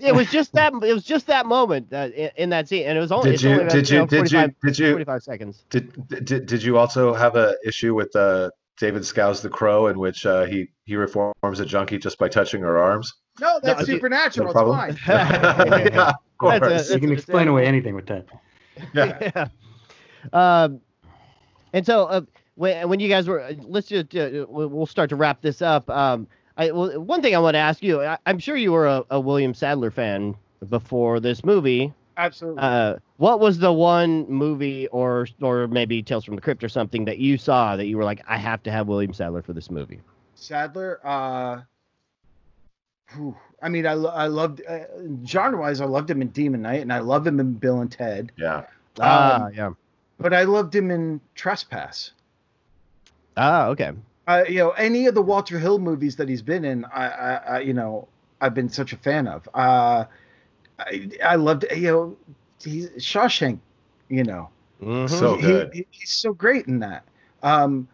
it 0.00 0.14
was 0.14 0.30
just 0.30 0.52
that 0.54 0.72
it 0.72 0.92
was 0.92 1.04
just 1.04 1.26
that 1.26 1.46
moment 1.46 1.92
uh, 1.92 2.08
in, 2.14 2.30
in, 2.36 2.50
that 2.50 2.68
scene, 2.68 2.86
and 2.86 2.96
it 2.96 3.00
was 3.00 3.12
only 3.12 3.32
did 3.32 3.42
you 3.42 3.50
only 3.50 3.64
did 3.68 3.90
you 3.90 4.06
did 4.06 4.32
you 4.32 4.54
did 4.62 4.78
you 4.78 4.90
45 4.92 5.22
seconds. 5.22 5.64
Did 5.70 6.24
did, 6.24 6.46
did 6.46 6.62
you 6.62 6.78
also 6.78 7.14
have 7.14 7.36
a 7.36 7.54
issue 7.64 7.94
with 7.94 8.14
uh, 8.16 8.50
David 8.78 9.04
Schow's 9.04 9.42
the 9.42 9.48
Crow, 9.48 9.86
in 9.88 9.98
which 9.98 10.26
uh, 10.26 10.44
he 10.44 10.68
he 10.84 10.96
reforms 10.96 11.60
a 11.60 11.66
junkie 11.66 11.98
just 11.98 12.18
by 12.18 12.28
touching 12.28 12.62
her 12.62 12.78
arms? 12.78 13.14
No, 13.40 13.60
that's 13.62 13.80
no, 13.80 13.94
supernatural. 13.94 14.52
No 14.52 14.82
it's 14.82 14.98
fine. 15.00 15.16
yeah, 15.92 16.08
of 16.08 16.14
course. 16.38 16.60
That's 16.60 16.90
a, 16.90 16.94
you 16.94 17.00
can 17.00 17.12
explain 17.12 17.48
away 17.48 17.66
anything 17.66 17.94
with 17.94 18.06
that. 18.06 18.26
Yeah. 18.94 19.30
yeah. 20.32 20.64
Um, 20.64 20.80
and 21.72 21.84
so 21.86 22.06
uh, 22.06 22.20
when 22.54 22.88
when 22.88 23.00
you 23.00 23.08
guys 23.08 23.26
were 23.28 23.40
uh, 23.40 23.54
let's 23.60 23.88
just 23.88 24.14
uh, 24.14 24.46
we'll 24.48 24.86
start 24.86 25.10
to 25.10 25.16
wrap 25.16 25.40
this 25.40 25.62
up. 25.62 25.88
Um, 25.90 26.26
I 26.56 26.70
well, 26.70 27.00
one 27.00 27.22
thing 27.22 27.34
I 27.34 27.38
want 27.38 27.54
to 27.54 27.60
ask 27.60 27.82
you. 27.82 28.02
I, 28.02 28.18
am 28.26 28.38
sure 28.38 28.56
you 28.56 28.72
were 28.72 28.86
a, 28.86 29.04
a, 29.10 29.20
William 29.20 29.54
Sadler 29.54 29.90
fan 29.90 30.34
before 30.68 31.20
this 31.20 31.44
movie. 31.44 31.92
Absolutely. 32.16 32.62
Uh, 32.62 32.96
what 33.16 33.40
was 33.40 33.58
the 33.58 33.72
one 33.72 34.28
movie 34.28 34.86
or 34.88 35.26
or 35.40 35.66
maybe 35.68 36.02
Tales 36.02 36.24
from 36.24 36.36
the 36.36 36.42
Crypt 36.42 36.62
or 36.62 36.68
something 36.68 37.04
that 37.06 37.18
you 37.18 37.38
saw 37.38 37.76
that 37.76 37.86
you 37.86 37.96
were 37.96 38.04
like, 38.04 38.22
I 38.26 38.36
have 38.36 38.62
to 38.64 38.70
have 38.70 38.86
William 38.86 39.14
Sadler 39.14 39.42
for 39.42 39.54
this 39.54 39.70
movie? 39.70 40.00
Sadler. 40.34 41.00
Uh, 41.04 41.62
whew, 43.14 43.36
I 43.62 43.68
mean, 43.68 43.86
I, 43.86 43.92
I 43.92 44.26
loved 44.26 44.62
uh, 44.68 44.80
genre 45.24 45.60
wise, 45.60 45.80
I 45.80 45.86
loved 45.86 46.10
him 46.10 46.20
in 46.20 46.28
Demon 46.28 46.62
Knight, 46.62 46.82
and 46.82 46.92
I 46.92 46.98
love 46.98 47.26
him 47.26 47.40
in 47.40 47.54
Bill 47.54 47.80
and 47.80 47.90
Ted. 47.90 48.32
Yeah. 48.36 48.66
Ah, 49.00 49.44
um, 49.44 49.54
yeah. 49.54 49.70
But 50.18 50.34
I 50.34 50.42
loved 50.42 50.74
him 50.74 50.90
in 50.90 51.20
Trespass. 51.34 52.12
Ah, 53.36 53.66
okay. 53.68 53.92
Uh, 54.26 54.44
you 54.48 54.58
know, 54.58 54.70
any 54.70 55.06
of 55.06 55.14
the 55.14 55.22
Walter 55.22 55.58
Hill 55.58 55.78
movies 55.78 56.16
that 56.16 56.28
he's 56.28 56.42
been 56.42 56.64
in, 56.64 56.84
I, 56.86 57.08
I, 57.08 57.34
I 57.34 57.60
you 57.60 57.74
know, 57.74 58.08
I've 58.40 58.54
been 58.54 58.68
such 58.68 58.92
a 58.92 58.96
fan 58.96 59.26
of. 59.26 59.48
Uh, 59.54 60.04
I, 60.78 61.10
I 61.24 61.36
loved, 61.36 61.64
you 61.74 61.92
know, 61.92 62.16
he's 62.62 62.90
Shawshank, 62.90 63.58
you 64.08 64.24
know, 64.24 64.48
mm-hmm. 64.82 65.06
so 65.06 65.36
good. 65.36 65.72
He, 65.72 65.86
he's 65.90 66.10
so 66.10 66.32
great 66.32 66.66
in 66.66 66.80
that. 66.80 67.04
Um, 67.42 67.88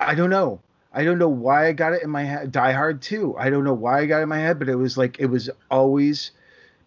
I 0.00 0.14
don't 0.14 0.30
know. 0.30 0.60
I 0.92 1.04
don't 1.04 1.18
know 1.18 1.28
why 1.28 1.68
I 1.68 1.72
got 1.72 1.94
it 1.94 2.02
in 2.02 2.10
my 2.10 2.24
head. 2.24 2.52
Die 2.52 2.72
Hard 2.72 3.00
too. 3.00 3.34
I 3.38 3.48
don't 3.48 3.64
know 3.64 3.72
why 3.72 4.00
I 4.00 4.06
got 4.06 4.18
it 4.18 4.22
in 4.24 4.28
my 4.28 4.38
head, 4.38 4.58
but 4.58 4.68
it 4.68 4.74
was 4.74 4.98
like 4.98 5.18
it 5.20 5.26
was 5.26 5.48
always, 5.70 6.32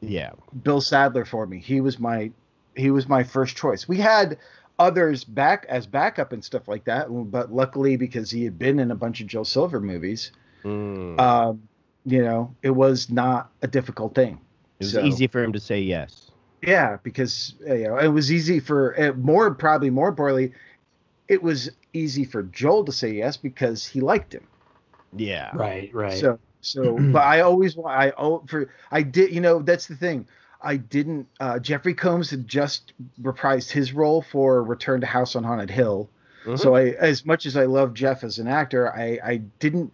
yeah, 0.01 0.31
Bill 0.63 0.81
Sadler 0.81 1.25
for 1.25 1.47
me. 1.47 1.59
He 1.59 1.81
was 1.81 1.97
my, 1.97 2.31
he 2.75 2.91
was 2.91 3.07
my 3.07 3.23
first 3.23 3.55
choice. 3.55 3.87
We 3.87 3.97
had 3.97 4.37
others 4.79 5.23
back 5.23 5.65
as 5.69 5.87
backup 5.87 6.33
and 6.33 6.43
stuff 6.43 6.67
like 6.67 6.85
that. 6.85 7.07
But 7.09 7.51
luckily, 7.51 7.95
because 7.95 8.31
he 8.31 8.43
had 8.43 8.57
been 8.57 8.79
in 8.79 8.91
a 8.91 8.95
bunch 8.95 9.21
of 9.21 9.27
Joel 9.27 9.45
Silver 9.45 9.79
movies, 9.79 10.31
mm. 10.63 11.19
um, 11.19 11.61
you 12.05 12.23
know, 12.23 12.53
it 12.61 12.71
was 12.71 13.09
not 13.09 13.49
a 13.61 13.67
difficult 13.67 14.15
thing. 14.15 14.39
It 14.79 14.85
was 14.85 14.93
so, 14.93 15.03
easy 15.03 15.27
for 15.27 15.43
him 15.43 15.53
to 15.53 15.59
say 15.59 15.79
yes. 15.79 16.31
Yeah, 16.61 16.97
because 17.03 17.55
you 17.65 17.87
know 17.87 17.97
it 17.97 18.07
was 18.07 18.31
easy 18.31 18.59
for 18.59 18.99
uh, 18.99 19.13
more 19.13 19.53
probably 19.53 19.89
more 19.89 20.09
importantly, 20.09 20.53
it 21.27 21.41
was 21.41 21.69
easy 21.93 22.25
for 22.25 22.43
Joel 22.43 22.85
to 22.85 22.91
say 22.91 23.11
yes 23.11 23.37
because 23.37 23.85
he 23.85 24.01
liked 24.01 24.33
him. 24.33 24.47
Yeah. 25.15 25.51
Right. 25.55 25.93
Right. 25.93 26.17
So 26.17 26.39
so, 26.61 26.97
but 27.11 27.23
I 27.23 27.41
always 27.41 27.77
I 27.77 28.11
oh 28.17 28.43
for 28.47 28.69
I 28.91 29.03
did 29.03 29.31
you 29.33 29.41
know 29.41 29.59
that's 29.59 29.87
the 29.87 29.95
thing. 29.95 30.27
I 30.65 30.77
didn't. 30.77 31.27
Uh, 31.39 31.59
Jeffrey 31.59 31.93
Combs 31.93 32.31
had 32.31 32.47
just 32.47 32.93
reprised 33.21 33.71
his 33.71 33.93
role 33.93 34.23
for 34.23 34.63
Return 34.63 34.99
to 35.01 35.07
House 35.07 35.35
on 35.35 35.43
Haunted 35.43 35.69
Hill. 35.69 36.09
Mm-hmm. 36.43 36.57
So 36.57 36.75
I, 36.75 36.89
as 36.89 37.25
much 37.25 37.45
as 37.45 37.55
I 37.55 37.65
love 37.65 37.93
Jeff 37.93 38.23
as 38.23 38.39
an 38.39 38.47
actor, 38.47 38.91
I, 38.91 39.19
I 39.23 39.37
didn't, 39.59 39.93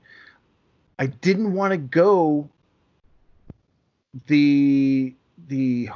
I 0.98 1.08
didn't 1.08 1.54
want 1.54 1.72
to 1.72 1.78
go 1.78 2.50
the 4.28 5.14
the 5.48 5.90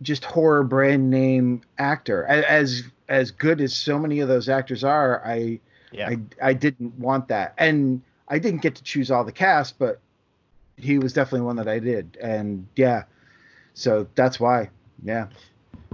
just 0.00 0.24
horror 0.24 0.64
brand 0.64 1.10
name 1.10 1.62
actor 1.78 2.24
as 2.24 2.84
as 3.08 3.30
good 3.30 3.60
as 3.60 3.74
so 3.74 3.98
many 3.98 4.20
of 4.20 4.28
those 4.28 4.48
actors 4.48 4.82
are. 4.82 5.22
I 5.24 5.60
yeah. 5.92 6.08
I 6.08 6.18
I 6.42 6.52
didn't 6.54 6.98
want 6.98 7.28
that, 7.28 7.54
and 7.58 8.02
I 8.28 8.38
didn't 8.38 8.62
get 8.62 8.76
to 8.76 8.82
choose 8.82 9.10
all 9.10 9.24
the 9.24 9.32
cast, 9.32 9.78
but 9.78 10.00
he 10.76 10.98
was 10.98 11.12
definitely 11.12 11.42
one 11.42 11.56
that 11.56 11.68
I 11.68 11.78
did, 11.78 12.16
and 12.20 12.66
yeah, 12.76 13.04
so 13.74 14.06
that's 14.14 14.38
why. 14.38 14.70
Yeah. 15.04 15.28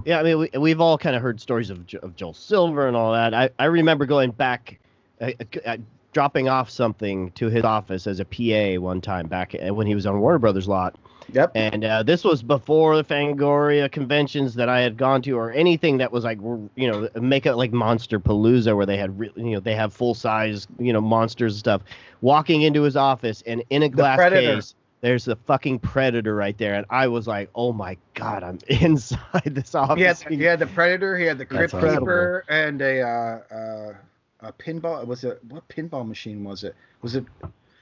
Yeah, 0.05 0.19
I 0.19 0.23
mean, 0.23 0.39
we, 0.39 0.49
we've 0.57 0.81
all 0.81 0.97
kind 0.97 1.15
of 1.15 1.21
heard 1.21 1.41
stories 1.41 1.69
of, 1.69 1.85
of 2.01 2.15
Joel 2.15 2.33
Silver 2.33 2.87
and 2.87 2.95
all 2.95 3.11
that. 3.13 3.33
I, 3.33 3.49
I 3.59 3.65
remember 3.65 4.05
going 4.05 4.31
back, 4.31 4.79
uh, 5.19 5.31
uh, 5.65 5.77
dropping 6.13 6.49
off 6.49 6.69
something 6.69 7.31
to 7.31 7.49
his 7.49 7.63
office 7.63 8.07
as 8.07 8.19
a 8.19 8.25
PA 8.25 8.81
one 8.81 9.01
time 9.01 9.27
back 9.27 9.55
uh, 9.55 9.73
when 9.73 9.87
he 9.87 9.95
was 9.95 10.05
on 10.05 10.19
Warner 10.19 10.39
Brothers 10.39 10.67
lot. 10.67 10.97
Yep. 11.33 11.51
And 11.53 11.85
uh, 11.85 12.03
this 12.03 12.23
was 12.23 12.41
before 12.41 12.95
the 12.95 13.03
Fangoria 13.03 13.91
conventions 13.91 14.55
that 14.55 14.67
I 14.67 14.79
had 14.79 14.97
gone 14.97 15.21
to, 15.23 15.37
or 15.37 15.51
anything 15.51 15.97
that 15.99 16.11
was 16.11 16.23
like, 16.23 16.39
you 16.39 16.89
know, 16.89 17.07
make 17.21 17.45
it 17.45 17.55
like 17.55 17.71
Monsterpalooza, 17.71 18.75
where 18.75 18.85
they 18.85 18.97
had, 18.97 19.19
re- 19.19 19.31
you 19.35 19.51
know, 19.51 19.59
they 19.59 19.75
have 19.75 19.93
full 19.93 20.15
size, 20.15 20.67
you 20.79 20.91
know, 20.91 21.01
monsters 21.01 21.53
and 21.53 21.59
stuff. 21.59 21.81
Walking 22.21 22.63
into 22.63 22.81
his 22.81 22.95
office 22.95 23.43
and 23.45 23.63
in 23.69 23.83
a 23.83 23.89
glass 23.89 24.17
case, 24.29 24.75
there's 25.01 25.25
the 25.25 25.35
fucking 25.35 25.79
predator 25.79 26.35
right 26.35 26.57
there, 26.57 26.75
and 26.75 26.85
I 26.89 27.07
was 27.07 27.27
like, 27.27 27.49
oh 27.55 27.71
my 27.71 27.97
god, 28.13 28.43
I'm 28.43 28.59
inside 28.67 29.43
this 29.45 29.75
office. 29.75 29.97
He 29.97 30.03
had, 30.03 30.39
he 30.39 30.43
had 30.43 30.59
the 30.59 30.67
predator, 30.67 31.17
he 31.17 31.25
had 31.25 31.37
the 31.37 31.45
crypt 31.45 31.73
keeper, 31.73 32.43
and 32.49 32.81
a 32.81 33.01
uh, 33.01 33.55
uh, 33.55 33.93
a 34.41 34.53
pinball. 34.53 35.05
Was 35.05 35.23
it 35.23 35.43
what 35.49 35.67
pinball 35.69 36.07
machine 36.07 36.43
was 36.43 36.63
it? 36.63 36.75
Was 37.01 37.15
it? 37.15 37.25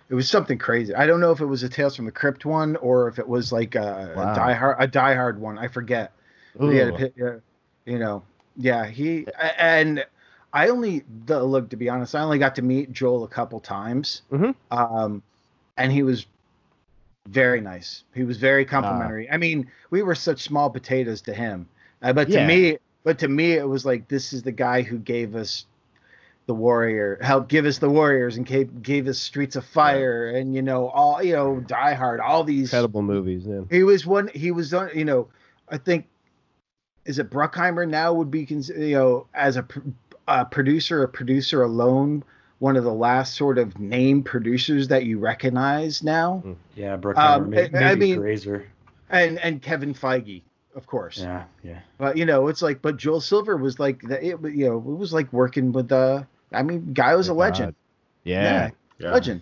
It 0.10 0.16
was 0.16 0.30
something 0.30 0.58
crazy. 0.58 0.96
I 0.96 1.06
don't 1.06 1.20
know 1.20 1.32
if 1.32 1.42
it 1.42 1.46
was 1.46 1.64
a 1.64 1.70
Tales 1.70 1.96
from 1.98 2.06
the 2.06 2.12
Crypt 2.12 2.46
one 2.46 2.78
or 2.78 3.10
if 3.10 3.20
it 3.20 3.28
was 3.28 3.52
like 3.52 3.76
a, 3.76 4.14
wow. 4.16 4.32
a 4.32 4.36
Die 4.36 4.54
Hard 4.54 4.78
a 4.80 4.88
Die 4.88 5.14
Hard 5.14 5.42
one. 5.42 5.58
I 5.58 5.68
forget. 5.68 6.14
Yeah, 6.60 7.10
you 7.86 8.00
know, 8.00 8.24
yeah. 8.56 8.86
He 8.86 9.28
and 9.58 10.06
I 10.54 10.70
only 10.70 11.04
the 11.26 11.44
look 11.44 11.70
to 11.72 11.76
be 11.76 11.90
honest. 11.90 12.16
I 12.16 12.22
only 12.22 12.40
got 12.40 12.56
to 12.56 12.62
meet 12.62 12.94
Joel 12.94 13.26
a 13.26 13.28
couple 13.28 13.60
times. 13.60 14.22
Mm-hmm. 14.32 14.52
Um, 14.72 15.22
and 15.76 15.92
he 15.92 16.04
was 16.04 16.26
very 17.28 17.62
nice. 17.62 18.04
He 18.14 18.24
was 18.24 18.38
very 18.38 18.66
complimentary. 18.66 19.30
Uh, 19.30 19.34
I 19.34 19.38
mean, 19.38 19.70
we 19.90 20.02
were 20.02 20.16
such 20.16 20.44
small 20.44 20.70
potatoes 20.70 21.22
to 21.22 21.34
him, 21.34 21.68
uh, 22.02 22.14
but 22.14 22.28
to 22.28 22.34
yeah. 22.34 22.48
me, 22.48 22.78
but 23.04 23.20
to 23.20 23.28
me, 23.28 23.54
it 23.54 23.68
was 23.68 23.86
like 23.86 24.08
this 24.08 24.34
is 24.34 24.44
the 24.44 24.52
guy 24.52 24.82
who 24.82 24.98
gave 24.98 25.36
us 25.36 25.66
the 26.46 26.54
warrior, 26.54 27.20
helped 27.22 27.50
give 27.50 27.66
us 27.66 27.78
the 27.78 27.90
warriors, 27.90 28.38
and 28.38 28.46
gave, 28.46 28.82
gave 28.82 29.08
us 29.08 29.18
Streets 29.20 29.56
of 29.56 29.66
Fire, 29.66 30.32
yeah. 30.32 30.40
and 30.40 30.56
you 30.56 30.62
know 30.62 30.90
all 30.90 31.22
you 31.22 31.34
know 31.34 31.60
Die 31.60 31.94
Hard, 31.94 32.20
all 32.20 32.44
these 32.44 32.74
incredible 32.74 33.02
movies. 33.02 33.44
Yeah. 33.46 33.62
He 33.70 33.84
was 33.84 34.06
one. 34.06 34.30
He 34.34 34.52
was 34.52 34.74
on. 34.74 34.90
You 34.96 35.06
know, 35.06 35.28
I 35.70 35.78
think 35.78 36.08
is 37.06 37.20
it 37.20 37.30
Bruckheimer 37.30 37.88
now 37.88 38.14
would 38.14 38.32
be 38.32 38.48
you 38.50 38.96
know 38.96 39.28
as 39.34 39.58
a, 39.58 39.66
a 40.28 40.46
producer, 40.46 41.04
a 41.04 41.08
producer 41.08 41.64
alone 41.64 42.24
one 42.60 42.76
of 42.76 42.84
the 42.84 42.94
last 42.94 43.36
sort 43.36 43.58
of 43.58 43.80
name 43.80 44.24
producers 44.24 44.88
that 44.88 45.06
you 45.06 45.20
recognize 45.20 46.04
now. 46.04 46.40
Hmm. 46.40 46.54
Yeah, 46.76 46.98
Bruckheimer, 46.98 47.18
um, 47.18 47.50
maybe, 47.50 47.78
I 47.78 47.96
mean, 47.96 48.20
Grazer. 48.20 48.68
and 49.10 49.40
and 49.40 49.62
Kevin 49.62 49.94
Feige, 49.94 50.42
of 50.76 50.88
course. 50.88 51.20
Yeah, 51.20 51.44
yeah. 51.64 51.80
But 51.98 52.18
you 52.18 52.26
know, 52.26 52.48
it's 52.48 52.62
like, 52.62 52.82
but 52.82 52.98
Joel 52.98 53.22
Silver 53.22 53.58
was 53.58 53.80
like, 53.80 54.04
it, 54.04 54.40
you 54.44 54.68
know, 54.68 54.78
it 54.78 54.98
was 54.98 55.14
like 55.14 55.32
working 55.32 55.72
with 55.72 55.90
the. 55.90 56.26
I 56.52 56.64
mean, 56.64 56.94
guy 56.94 57.14
was 57.16 57.28
a 57.28 57.34
legend. 57.34 57.76
Yeah. 58.24 58.44
yeah, 58.44 58.70
yeah. 59.00 59.12
legend. 59.12 59.42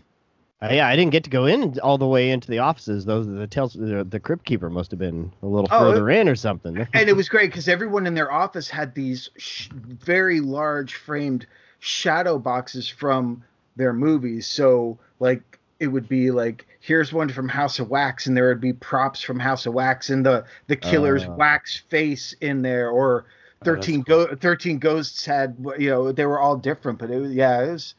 Uh, 0.62 0.70
yeah, 0.72 0.88
I 0.88 0.96
didn't 0.96 1.12
get 1.12 1.24
to 1.26 1.30
go 1.30 1.46
in 1.46 1.78
all 1.82 1.98
the 1.98 2.08
way 2.08 2.32
into 2.32 2.50
the 2.50 2.60
offices. 2.60 3.06
Those 3.06 3.28
the 3.28 3.46
tales, 3.46 3.74
the, 3.74 4.06
the 4.10 4.20
crypt 4.20 4.46
keeper 4.46 4.70
must 4.70 4.90
have 4.92 5.00
been 5.00 5.32
a 5.44 5.46
little 5.46 5.68
oh, 5.70 5.80
further 5.80 6.10
it, 6.10 6.20
in 6.20 6.30
or 6.30 6.36
something. 6.36 6.88
and 6.94 7.10
it 7.10 7.16
was 7.16 7.30
great 7.30 7.52
because 7.52 7.68
everyone 7.68 8.08
in 8.08 8.16
their 8.16 8.32
office 8.32 8.70
had 8.70 8.96
these 8.96 9.30
sh- 9.38 9.70
very 9.74 10.40
large 10.40 10.96
framed 10.96 11.46
shadow 11.86 12.40
boxes 12.40 12.90
from 12.90 13.44
their 13.76 13.94
movies. 13.94 14.48
So 14.48 14.98
like 15.20 15.60
it 15.80 15.88
would 15.88 16.10
be 16.10 16.32
like 16.32 16.66
here's 16.80 17.14
one 17.14 17.30
from 17.30 17.48
House 17.48 17.80
of 17.80 17.90
Wax, 17.90 18.26
and 18.26 18.36
there 18.36 18.48
would 18.48 18.62
be 18.62 18.74
props 18.74 19.22
from 19.22 19.40
House 19.40 19.66
of 19.66 19.74
Wax, 19.74 20.10
and 20.10 20.26
the 20.26 20.46
the 20.68 20.76
killer's 20.76 21.24
uh, 21.26 21.32
wax 21.32 21.78
face 21.90 22.34
in 22.42 22.62
there, 22.62 22.90
or 22.90 23.26
oh, 23.28 23.66
thirteen 23.66 24.02
oh, 24.02 24.04
cool. 24.04 24.26
go 24.28 24.36
thirteen 24.36 24.80
ghosts 24.80 25.26
had 25.26 25.56
you 25.78 25.90
know 25.90 26.12
they 26.12 26.26
were 26.26 26.40
all 26.40 26.56
different, 26.58 27.00
but 27.00 27.12
it 27.12 27.20
was 27.20 27.34
yeah 27.34 27.64
it 27.64 27.72
was 27.72 27.94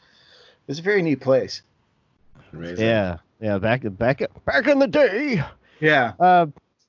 it 0.67 0.69
was 0.69 0.79
a 0.81 0.83
very 0.83 1.03
neat 1.03 1.21
place. 1.21 1.63
Amazing. 2.53 2.85
Yeah, 2.85 3.19
yeah, 3.41 3.59
back 3.59 3.83
back 3.85 4.23
back 4.45 4.67
in 4.67 4.79
the 4.79 4.89
day. 4.89 5.45
Yeah. 5.79 6.15
Uh, 6.19 6.47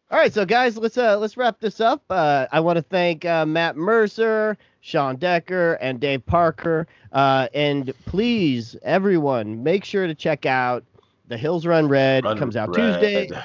all 0.10 0.18
right, 0.18 0.34
so 0.34 0.46
guys, 0.46 0.78
let's 0.78 0.98
uh 0.98 1.18
let's 1.18 1.36
wrap 1.36 1.60
this 1.60 1.82
up. 1.82 2.02
Uh, 2.10 2.48
I 2.52 2.62
want 2.62 2.78
to 2.78 2.82
thank 2.82 3.26
uh, 3.26 3.46
Matt 3.46 3.76
Mercer, 3.76 4.58
Sean 4.88 5.18
Decker, 5.18 5.74
and 5.74 6.00
Dave 6.00 6.26
Parker. 6.26 6.88
Uh, 7.12 7.50
and 7.54 7.94
please, 8.06 8.78
everyone, 8.84 9.62
make 9.62 9.84
sure 9.84 10.08
to 10.08 10.16
check 10.16 10.46
out 10.46 10.82
The 11.28 11.36
Hills 11.36 11.66
Run 11.66 11.90
Red. 11.90 12.24
Run 12.24 12.38
it 12.38 12.40
comes 12.40 12.56
out 12.56 12.74
red. 12.74 13.02
Tuesday 13.02 13.42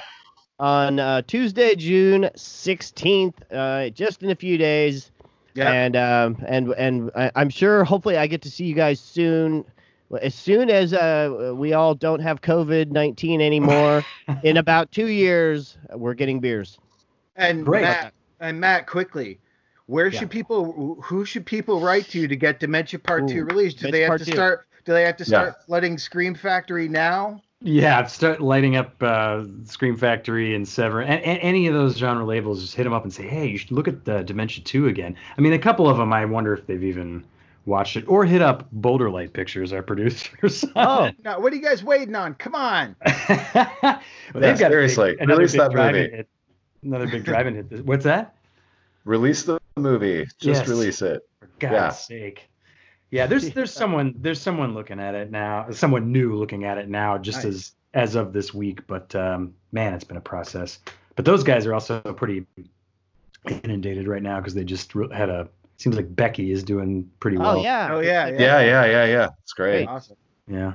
on 0.60 1.00
uh, 1.00 1.22
Tuesday, 1.22 1.74
June 1.74 2.30
sixteenth. 2.36 3.42
Uh, 3.50 3.88
just 3.88 4.22
in 4.22 4.30
a 4.30 4.36
few 4.36 4.56
days. 4.56 5.10
Yeah. 5.54 5.72
And 5.72 5.96
um, 5.96 6.36
and 6.46 6.68
and 6.74 7.10
I, 7.16 7.32
I'm 7.34 7.50
sure, 7.50 7.82
hopefully, 7.82 8.16
I 8.16 8.28
get 8.28 8.42
to 8.42 8.50
see 8.50 8.66
you 8.66 8.74
guys 8.76 9.00
soon 9.00 9.64
as 10.22 10.36
soon 10.36 10.70
as 10.70 10.94
uh, 10.94 11.52
we 11.56 11.72
all 11.72 11.96
don't 11.96 12.20
have 12.20 12.40
COVID 12.40 12.92
19 12.92 13.40
anymore, 13.40 14.04
in 14.44 14.58
about 14.58 14.92
two 14.92 15.08
years, 15.08 15.76
we're 15.92 16.14
getting 16.14 16.38
beers. 16.38 16.78
And 17.34 17.64
Great. 17.64 17.82
Matt, 17.82 18.14
and 18.38 18.60
Matt, 18.60 18.86
quickly, 18.86 19.40
where 19.86 20.08
yeah. 20.08 20.20
should 20.20 20.30
people, 20.30 20.96
who 21.02 21.24
should 21.24 21.46
people 21.46 21.80
write 21.80 22.08
to 22.10 22.28
to 22.28 22.36
get 22.36 22.60
Dementia 22.60 22.98
Part 22.98 23.24
Ooh, 23.24 23.34
2 23.34 23.44
released? 23.44 23.78
Do 23.78 23.90
they 23.90 24.00
have 24.00 24.18
to 24.18 24.24
two. 24.24 24.32
start, 24.32 24.66
do 24.84 24.92
they 24.92 25.02
have 25.02 25.16
to 25.18 25.24
start 25.24 25.54
yeah. 25.58 25.64
flooding 25.66 25.98
Scream 25.98 26.34
Factory 26.34 26.88
now? 26.88 27.40
Yeah, 27.64 28.06
start 28.06 28.40
lighting 28.40 28.76
up 28.76 29.00
uh, 29.00 29.44
Scream 29.64 29.96
Factory 29.96 30.54
and 30.54 30.66
Sever, 30.66 31.00
and, 31.00 31.22
and, 31.22 31.38
any 31.40 31.68
of 31.68 31.74
those 31.74 31.96
genre 31.96 32.24
labels. 32.24 32.60
Just 32.60 32.74
hit 32.74 32.82
them 32.82 32.92
up 32.92 33.04
and 33.04 33.12
say, 33.12 33.28
"Hey, 33.28 33.46
you 33.46 33.56
should 33.56 33.70
look 33.70 33.86
at 33.86 34.04
the 34.04 34.22
Dementia 34.24 34.64
Two 34.64 34.88
again." 34.88 35.14
I 35.38 35.40
mean, 35.40 35.52
a 35.52 35.58
couple 35.60 35.88
of 35.88 35.96
them, 35.96 36.12
I 36.12 36.24
wonder 36.24 36.52
if 36.52 36.66
they've 36.66 36.82
even 36.82 37.24
watched 37.64 37.96
it 37.96 38.04
or 38.08 38.24
hit 38.24 38.42
up 38.42 38.66
Boulder 38.72 39.10
Light 39.10 39.32
Pictures, 39.32 39.72
our 39.72 39.82
producers. 39.82 40.64
oh, 40.76 41.10
no, 41.24 41.38
what 41.38 41.52
are 41.52 41.56
you 41.56 41.62
guys 41.62 41.84
waiting 41.84 42.16
on? 42.16 42.34
Come 42.34 42.56
on. 42.56 42.96
well, 43.54 44.00
they've 44.34 44.58
got 44.58 44.72
seriously, 44.72 45.14
big, 45.16 45.28
release 45.28 45.52
that 45.52 45.72
movie. 45.72 46.10
Hit, 46.16 46.28
another 46.82 47.06
big 47.06 47.24
driving 47.24 47.54
hit. 47.54 47.86
What's 47.86 48.04
that? 48.04 48.34
Release 49.04 49.44
the 49.44 49.60
movie. 49.80 50.26
Just 50.38 50.60
yes. 50.60 50.68
release 50.68 51.02
it. 51.02 51.22
For 51.40 51.48
God's 51.58 51.72
yeah. 51.72 51.90
sake. 51.90 52.48
Yeah, 53.10 53.26
there's 53.26 53.50
there's 53.54 53.72
someone 53.72 54.14
there's 54.18 54.40
someone 54.40 54.74
looking 54.74 55.00
at 55.00 55.14
it 55.14 55.30
now, 55.30 55.70
someone 55.70 56.12
new 56.12 56.34
looking 56.34 56.64
at 56.64 56.78
it 56.78 56.88
now, 56.88 57.18
just 57.18 57.44
nice. 57.44 57.46
as 57.46 57.72
as 57.94 58.14
of 58.14 58.32
this 58.32 58.52
week. 58.52 58.86
But 58.86 59.14
um, 59.14 59.54
man, 59.72 59.94
it's 59.94 60.04
been 60.04 60.16
a 60.16 60.22
process. 60.22 60.78
But 61.14 61.24
those 61.24 61.44
guys 61.44 61.66
are 61.66 61.74
also 61.74 62.00
pretty 62.00 62.46
inundated 63.46 64.08
right 64.08 64.22
now 64.22 64.38
because 64.38 64.54
they 64.54 64.64
just 64.64 64.92
had 65.12 65.28
a 65.28 65.48
seems 65.76 65.96
like 65.96 66.14
Becky 66.14 66.52
is 66.52 66.62
doing 66.62 67.10
pretty 67.20 67.36
oh, 67.36 67.40
well. 67.40 67.58
Oh 67.58 67.62
yeah. 67.62 67.88
Oh 67.92 68.00
yeah. 68.00 68.28
Yeah. 68.28 68.38
Yeah. 68.38 68.60
Yeah. 68.60 68.84
Yeah. 68.86 69.04
yeah. 69.04 69.28
It's 69.42 69.52
great. 69.52 69.86
Awesome. 69.86 70.16
Yeah. 70.48 70.72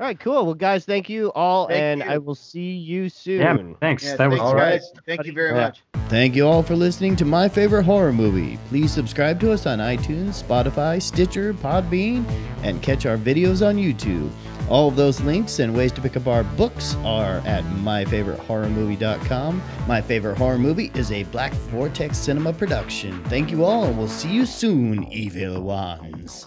All 0.00 0.06
right, 0.06 0.18
cool. 0.18 0.46
Well, 0.46 0.54
guys, 0.54 0.86
thank 0.86 1.10
you 1.10 1.30
all, 1.34 1.68
thank 1.68 1.78
and 1.78 2.00
you. 2.00 2.06
I 2.06 2.16
will 2.16 2.34
see 2.34 2.70
you 2.70 3.10
soon. 3.10 3.40
Yeah, 3.40 3.58
thanks. 3.80 4.02
Yeah, 4.02 4.16
that 4.16 4.30
was 4.30 4.40
all 4.40 4.54
right. 4.54 4.80
Thank 5.06 5.26
you 5.26 5.32
very 5.34 5.52
much. 5.52 5.82
Thank 6.08 6.34
you 6.34 6.46
all 6.46 6.62
for 6.62 6.74
listening 6.74 7.16
to 7.16 7.26
My 7.26 7.50
Favorite 7.50 7.82
Horror 7.82 8.14
Movie. 8.14 8.58
Please 8.70 8.90
subscribe 8.90 9.38
to 9.40 9.52
us 9.52 9.66
on 9.66 9.78
iTunes, 9.78 10.42
Spotify, 10.42 11.02
Stitcher, 11.02 11.52
Podbean, 11.52 12.24
and 12.62 12.80
catch 12.80 13.04
our 13.04 13.18
videos 13.18 13.60
on 13.64 13.76
YouTube. 13.76 14.30
All 14.70 14.88
of 14.88 14.96
those 14.96 15.20
links 15.20 15.58
and 15.58 15.76
ways 15.76 15.92
to 15.92 16.00
pick 16.00 16.16
up 16.16 16.26
our 16.26 16.44
books 16.44 16.94
are 17.04 17.42
at 17.44 17.62
myfavoritehorrormovie.com. 17.64 19.62
My 19.86 20.00
Favorite 20.00 20.38
Horror 20.38 20.58
Movie 20.58 20.90
is 20.94 21.12
a 21.12 21.24
Black 21.24 21.52
Vortex 21.52 22.16
Cinema 22.16 22.54
production. 22.54 23.22
Thank 23.24 23.50
you 23.50 23.64
all, 23.64 23.84
and 23.84 23.98
we'll 23.98 24.08
see 24.08 24.30
you 24.30 24.46
soon, 24.46 25.04
evil 25.12 25.60
ones. 25.60 26.46